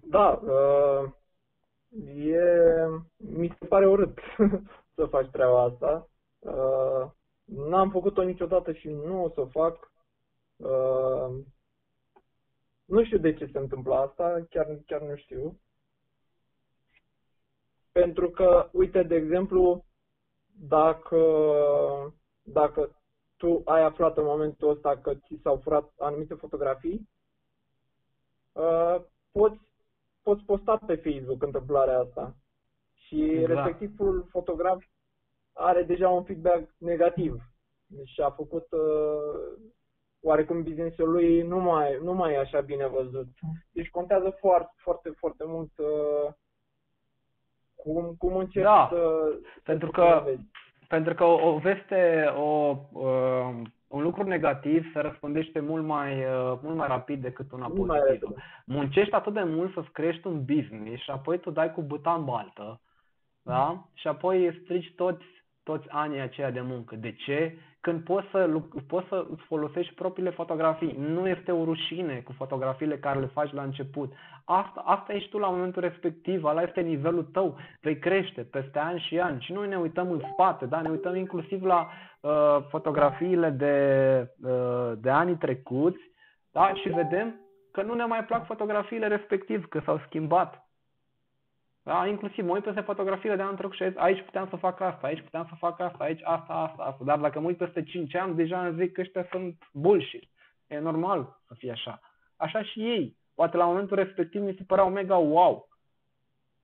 Da, 0.03 0.41
uh 0.43 1.19
e, 2.17 2.43
mi 3.17 3.57
se 3.59 3.67
pare 3.67 3.87
urât 3.87 4.19
să 4.95 5.07
faci 5.07 5.31
treaba 5.31 5.63
asta. 5.63 6.09
Uh, 6.39 7.11
n-am 7.45 7.91
făcut-o 7.91 8.23
niciodată 8.23 8.73
și 8.73 8.89
nu 8.89 9.25
o 9.25 9.29
să 9.29 9.41
o 9.41 9.47
fac. 9.47 9.93
Uh, 10.57 11.45
nu 12.85 13.05
știu 13.05 13.19
de 13.19 13.35
ce 13.35 13.47
se 13.53 13.59
întâmplă 13.59 13.95
asta, 13.95 14.47
chiar, 14.51 14.67
chiar 14.87 15.01
nu 15.01 15.17
știu. 15.17 15.61
Pentru 17.93 18.31
că, 18.31 18.69
uite, 18.73 19.03
de 19.03 19.15
exemplu, 19.15 19.85
dacă, 20.47 21.23
dacă 22.43 23.01
tu 23.37 23.63
ai 23.65 23.83
aflat 23.83 24.17
în 24.17 24.25
momentul 24.25 24.69
ăsta 24.71 24.99
că 24.99 25.15
ți 25.15 25.41
s-au 25.43 25.57
furat 25.57 25.93
anumite 25.99 26.35
fotografii, 26.35 27.09
uh, 28.53 28.97
poți, 29.33 29.70
poți 30.31 30.45
posta 30.45 30.79
pe 30.87 30.95
Facebook 30.97 31.43
întâmplarea 31.43 31.99
asta. 31.99 32.35
Și 32.95 33.23
Exact. 33.25 33.49
respectivul 33.49 34.27
fotograf 34.31 34.83
are 35.53 35.83
deja 35.83 36.09
un 36.09 36.25
feedback 36.25 36.69
negativ. 36.79 37.43
Deci 37.87 38.21
a 38.21 38.31
făcut 38.31 38.67
uh, 38.71 39.63
oarecum 40.21 40.63
businessul 40.63 41.11
lui 41.11 41.43
nu 41.43 41.59
mai, 41.59 41.99
nu 42.03 42.13
mai 42.13 42.33
e 42.33 42.39
așa 42.39 42.61
bine 42.61 42.87
văzut. 42.87 43.29
Deci 43.73 43.91
contează 43.91 44.37
foarte, 44.41 44.73
foarte, 44.77 45.11
foarte 45.19 45.45
mult 45.47 45.71
uh, 45.79 46.33
cum, 47.75 48.15
cum 48.19 48.37
începi 48.37 48.65
Da, 48.65 48.89
să... 48.93 49.33
pentru 49.65 49.91
să 49.95 50.01
că- 50.01 50.23
vezi. 50.25 50.43
Pentru 50.89 51.15
că 51.15 51.25
o, 51.25 51.49
o 51.49 51.59
veste, 51.59 52.33
o, 52.37 52.77
uh, 52.93 53.61
un 53.91 54.03
lucru 54.03 54.23
negativ 54.23 54.93
se 54.93 55.01
răspândește 55.01 55.61
mult 55.61 55.85
mai, 55.85 56.19
uh, 56.19 56.59
mult 56.63 56.77
mai 56.77 56.89
rapid 56.89 57.23
decât 57.23 57.53
una 57.53 57.67
Mult 57.67 57.87
mai 57.89 57.99
pozitivă. 57.99 58.29
repede. 58.35 58.43
Muncești 58.65 59.15
atât 59.15 59.33
de 59.33 59.43
mult 59.43 59.73
să-ți 59.73 59.91
crești 59.91 60.27
un 60.27 60.45
business 60.45 61.03
și 61.03 61.11
apoi 61.11 61.39
tu 61.39 61.51
dai 61.51 61.73
cu 61.73 61.83
buta 61.83 62.15
în 62.15 62.25
baltă, 62.25 62.81
da? 63.43 63.85
Și 63.95 64.09
apoi 64.09 64.61
strici 64.63 64.95
toți, 64.95 65.25
toți 65.63 65.89
anii 65.89 66.21
aceia 66.21 66.51
de 66.51 66.61
muncă. 66.61 66.97
De 66.97 67.13
ce? 67.13 67.59
Când 67.81 68.05
poți 68.05 68.27
să, 68.31 68.45
luc- 68.47 68.87
poți 68.87 69.09
să 69.09 69.27
îți 69.31 69.43
folosești 69.43 69.95
propriile 69.95 70.31
fotografii. 70.31 70.97
Nu 70.99 71.29
este 71.29 71.53
o 71.53 71.65
rușine 71.65 72.21
cu 72.25 72.33
fotografiile 72.33 72.99
care 72.99 73.19
le 73.19 73.27
faci 73.27 73.53
la 73.53 73.63
început. 73.63 74.13
Asta, 74.45 74.83
asta 74.85 75.13
ești 75.13 75.31
tu 75.31 75.39
la 75.39 75.49
momentul 75.49 75.83
respectiv, 75.83 76.45
ăla 76.45 76.63
este 76.63 76.81
nivelul 76.81 77.25
tău. 77.25 77.57
Vei 77.81 77.99
crește 77.99 78.43
peste 78.43 78.79
ani 78.79 79.01
și 79.01 79.19
ani. 79.19 79.41
Și 79.41 79.53
noi 79.53 79.69
ne 79.69 79.77
uităm 79.79 80.11
în 80.11 80.23
spate, 80.33 80.67
da? 80.67 80.81
Ne 80.81 80.89
uităm 80.89 81.17
inclusiv 81.17 81.65
la 81.65 81.89
uh, 82.21 82.59
fotografiile 82.69 83.51
de, 83.51 83.75
uh, 84.43 84.93
de 84.99 85.11
anii 85.11 85.37
trecuți, 85.37 86.01
da? 86.53 86.73
Și 86.75 86.89
vedem 86.89 87.41
că 87.73 87.83
nu 87.83 87.95
ne 87.95 88.05
mai 88.05 88.25
plac 88.25 88.47
fotografiile 88.47 89.07
respectiv, 89.07 89.69
că 89.69 89.81
s-au 89.85 90.01
schimbat. 90.07 90.70
Da, 91.91 92.07
inclusiv 92.07 92.45
mă 92.45 92.53
uit 92.53 92.63
peste 92.63 92.81
fotografiile 92.81 93.37
de 93.37 93.43
anul 93.43 93.57
trecut 93.57 93.77
și 93.77 93.83
aici 93.83 94.25
puteam 94.25 94.47
să 94.49 94.57
fac 94.57 94.81
asta, 94.81 95.07
aici 95.07 95.23
puteam 95.23 95.47
să 95.49 95.55
fac 95.59 95.81
asta, 95.81 96.05
aici 96.05 96.21
asta, 96.25 96.53
asta, 96.53 96.83
asta. 96.83 97.05
Dar 97.05 97.19
dacă 97.19 97.41
mă 97.41 97.47
uit 97.47 97.57
peste 97.57 97.83
5 97.83 98.15
ani, 98.15 98.35
deja 98.35 98.67
îmi 98.67 98.83
zic 98.83 98.93
că 98.93 99.01
ăștia 99.01 99.27
sunt 99.31 99.69
bullshit. 99.73 100.31
E 100.67 100.79
normal 100.79 101.41
să 101.47 101.55
fie 101.59 101.71
așa. 101.71 102.01
Așa 102.37 102.63
și 102.63 102.81
ei. 102.81 103.17
Poate 103.35 103.57
la 103.57 103.65
momentul 103.65 103.97
respectiv 103.97 104.43
mi 104.43 104.55
se 104.57 104.65
păreau 104.67 104.91
mega 104.91 105.17
wow. 105.17 105.69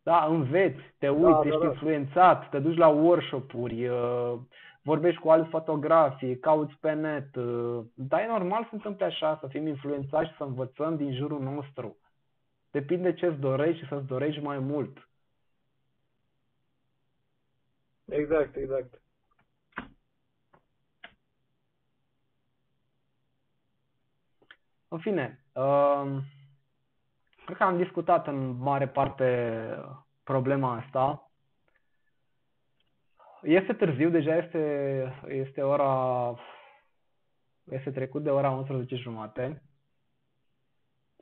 Da, 0.03 0.25
înveți, 0.25 0.81
te 0.99 1.09
uiți, 1.09 1.41
da, 1.41 1.47
ești 1.47 1.61
da. 1.61 1.67
influențat, 1.67 2.49
te 2.49 2.59
duci 2.59 2.77
la 2.77 2.89
workshop-uri, 2.89 3.87
uh, 3.89 4.35
vorbești 4.83 5.21
cu 5.21 5.31
alți 5.31 5.49
fotografii, 5.49 6.39
cauți 6.39 6.75
pe 6.81 6.93
net. 6.93 7.37
uh, 7.37 7.85
Dar 7.95 8.21
e 8.21 8.27
normal 8.27 8.63
să 8.63 8.69
se 8.71 8.77
întâmple 8.77 9.05
așa, 9.05 9.39
să 9.41 9.47
fim 9.47 9.67
influențați 9.67 10.29
și 10.29 10.37
să 10.37 10.43
învățăm 10.43 10.97
din 10.97 11.15
jurul 11.15 11.41
nostru. 11.41 11.97
Depinde 12.71 13.15
ce-ți 13.15 13.41
dorești 13.41 13.83
și 13.83 13.89
să-ți 13.89 14.07
dorești 14.07 14.43
mai 14.43 14.59
mult. 14.59 15.06
Exact, 18.09 18.57
exact. 18.57 19.01
În 24.89 24.99
fine, 24.99 25.45
um, 25.53 26.23
cred 27.45 27.57
că 27.57 27.63
am 27.63 27.77
discutat 27.77 28.27
în 28.27 28.51
mare 28.51 28.89
parte 28.89 29.61
problema 30.23 30.77
asta. 30.77 31.31
Este 33.43 33.73
târziu, 33.73 34.11
deja 34.11 34.37
este, 34.37 35.13
este 35.29 35.63
ora, 35.63 36.35
este 37.65 37.91
trecut 37.91 38.23
de 38.23 38.31
ora 38.31 38.51
11 38.51 38.97
jumate. 38.97 39.63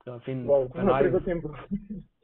Că 0.04 0.18
Fiind 0.22 0.46
Wow, 0.48 0.68
pe 0.68 0.78
cum 0.78 0.88
a 0.88 1.00
live, 1.00 1.08
trecut 1.08 1.24
timpul. 1.24 1.68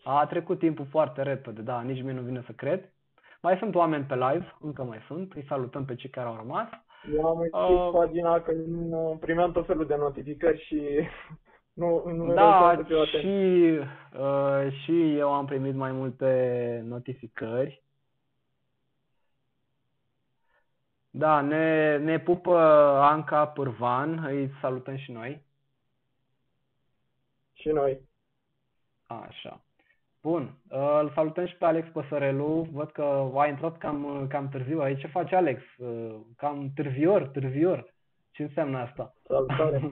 a 0.05 0.27
trecut 0.27 0.59
timpul 0.59 0.87
foarte 0.87 1.23
repede, 1.23 1.63
da, 1.63 1.83
nici 1.83 2.03
mie 2.03 2.13
nu 2.13 2.23
vine 2.23 2.43
să 2.47 2.53
cred. 2.53 2.93
Mai 3.43 3.57
sunt 3.59 3.75
oameni 3.75 4.05
pe 4.05 4.15
live, 4.15 4.57
încă 4.61 4.83
mai 4.85 4.99
sunt, 5.07 5.33
îi 5.33 5.45
salutăm 5.49 5.85
pe 5.85 5.95
cei 5.95 6.11
care 6.11 6.29
au 6.29 6.37
rămas. 6.37 6.69
Eu 7.15 7.27
am 7.27 7.39
închis 7.39 7.53
Uh, 7.53 7.91
pagina 7.93 8.41
că 8.41 8.53
nu 8.67 9.17
primeam 9.21 9.53
tot 9.53 9.67
felul 9.67 9.87
de 9.87 9.97
notificări 9.97 10.65
și 10.67 11.09
nu, 11.81 12.03
nu 12.07 12.35
Da, 12.35 12.73
reușeam 12.73 12.77
să 12.77 12.83
fiu 12.83 12.99
atent. 12.99 13.23
și, 13.23 13.79
uh, 14.19 14.73
și 14.85 15.17
eu 15.17 15.33
am 15.33 15.47
primit 15.47 15.75
mai 15.75 15.93
multe 15.93 16.83
notificări. 16.85 17.83
Da, 21.11 21.41
ne, 21.41 21.97
ne 21.99 22.19
pupă 22.21 22.57
Anca 23.03 23.47
Pârvan, 23.47 24.25
îi 24.25 24.51
salutăm 24.61 24.97
și 24.97 25.13
noi. 25.13 25.43
Și 27.53 27.69
noi. 27.69 28.09
Așa. 29.07 29.65
Bun, 30.23 30.55
uh, 30.71 30.99
îl 31.01 31.11
salutăm 31.15 31.47
și 31.47 31.57
pe 31.57 31.65
Alex 31.65 31.89
Păsărelu. 31.89 32.69
Văd 32.73 32.91
că 32.91 33.31
a 33.35 33.47
intrat 33.47 33.79
cam, 33.79 34.27
cam 34.29 34.49
târziu 34.49 34.81
aici. 34.81 35.01
Ce 35.01 35.07
face 35.07 35.37
Alex? 35.37 35.63
Uh, 35.79 36.15
Cam 36.37 36.71
târzior, 36.75 37.27
târzior. 37.27 37.95
Ce 38.31 38.43
înseamnă 38.43 38.79
asta? 38.79 39.15
Salutare. 39.27 39.81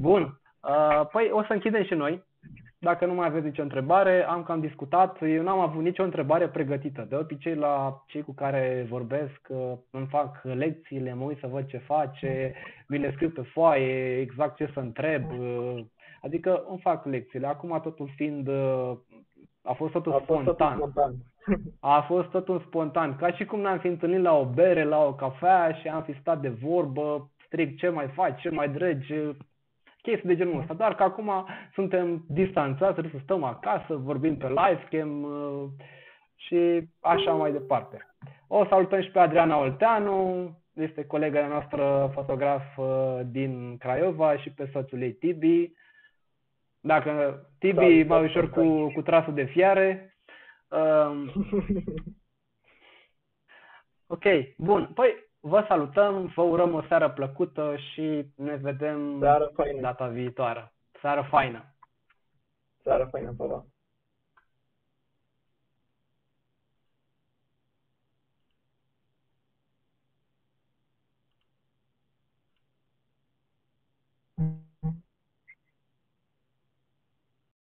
Bun. 0.00 0.40
Uh, 0.60 1.06
Păi 1.12 1.30
o 1.30 1.42
să 1.42 1.52
închidem 1.52 1.84
și 1.84 1.94
noi. 1.94 2.24
Dacă 2.78 3.06
nu 3.06 3.14
mai 3.14 3.26
aveți 3.26 3.44
nicio 3.44 3.62
întrebare, 3.62 4.24
am 4.24 4.42
cam 4.42 4.60
discutat. 4.60 5.22
Eu 5.22 5.42
n-am 5.42 5.60
avut 5.60 5.82
nicio 5.82 6.02
întrebare 6.02 6.48
pregătită. 6.48 7.06
De 7.08 7.16
obicei, 7.16 7.54
la 7.54 8.02
cei 8.06 8.22
cu 8.22 8.32
care 8.32 8.86
vorbesc, 8.88 9.48
uh, 9.48 9.72
îmi 9.90 10.06
fac 10.06 10.40
lecțiile, 10.42 11.14
mă 11.14 11.24
uit 11.24 11.38
să 11.38 11.46
văd 11.46 11.66
ce 11.66 11.78
face, 11.78 12.54
mi 12.88 12.98
le 12.98 13.12
scriu 13.12 13.30
pe 13.30 13.42
foaie, 13.42 14.20
exact 14.20 14.56
ce 14.56 14.70
să 14.72 14.80
întreb. 14.80 15.22
Uh, 16.22 16.28
Adică 16.28 16.64
îmi 16.68 16.80
fac 16.80 17.04
lecțiile. 17.04 17.46
Acum 17.46 17.80
totul 17.82 18.10
fiind, 18.16 18.48
uh, 18.48 18.92
a 19.62 19.72
fost 19.72 19.92
totul 19.92 20.12
A 20.12 20.18
fost 20.18 20.44
totul 20.44 20.54
spontan. 20.54 20.76
spontan. 20.76 21.14
A 21.80 22.00
fost 22.00 22.28
totul 22.28 22.60
spontan, 22.60 23.16
ca 23.16 23.32
și 23.32 23.44
cum 23.44 23.60
ne-am 23.60 23.78
fi 23.78 23.86
întâlnit 23.86 24.20
la 24.20 24.38
o 24.38 24.44
bere, 24.44 24.84
la 24.84 25.04
o 25.04 25.14
cafea 25.14 25.72
și 25.72 25.88
am 25.88 26.02
fi 26.02 26.18
stat 26.20 26.40
de 26.40 26.48
vorbă, 26.48 27.30
strict 27.46 27.78
ce 27.78 27.88
mai 27.88 28.08
faci, 28.08 28.40
ce 28.40 28.50
mai 28.50 28.68
dregi, 28.68 29.14
chestii 30.02 30.28
de 30.28 30.36
genul 30.36 30.60
ăsta. 30.60 30.74
Doar 30.74 30.94
că 30.94 31.02
acum 31.02 31.30
suntem 31.74 32.24
distanțați, 32.28 32.92
trebuie 32.92 33.12
să 33.12 33.22
stăm 33.22 33.44
acasă, 33.44 33.96
vorbim 33.96 34.36
pe 34.36 34.48
livecam 34.48 35.22
uh, 35.22 35.64
și 36.36 36.88
așa 37.00 37.32
mai 37.32 37.52
departe. 37.52 38.06
O 38.48 38.66
salutăm 38.66 39.02
și 39.02 39.10
pe 39.10 39.18
Adriana 39.18 39.58
Olteanu, 39.58 40.50
este 40.74 41.04
colega 41.04 41.46
noastră 41.46 42.10
fotograf 42.14 42.76
uh, 42.76 43.20
din 43.30 43.76
Craiova 43.78 44.36
și 44.36 44.50
pe 44.50 44.68
soțul 44.72 45.02
ei 45.02 45.12
Tibi. 45.12 45.72
Dacă 46.84 47.40
Tibi 47.58 47.78
Salut, 47.78 48.06
mai 48.06 48.24
ușor 48.24 48.50
cu, 48.50 48.92
cu 48.92 49.02
trasul 49.02 49.34
de 49.34 49.44
fiare. 49.44 50.16
Um, 50.68 51.32
Ok, 54.06 54.24
bun. 54.56 54.90
Păi 54.94 55.30
vă 55.40 55.64
salutăm, 55.68 56.32
vă 56.34 56.42
urăm 56.42 56.74
o 56.74 56.82
seară 56.82 57.10
plăcută 57.10 57.76
și 57.76 58.26
ne 58.36 58.56
vedem 58.56 59.18
Seară 59.20 59.50
faină. 59.54 59.80
data 59.80 60.06
viitoare. 60.06 60.72
Seară 61.00 61.26
faină! 61.30 61.64
Seară 62.82 63.08
faină, 63.10 63.34
pa, 63.36 63.44
pa. 63.44 63.64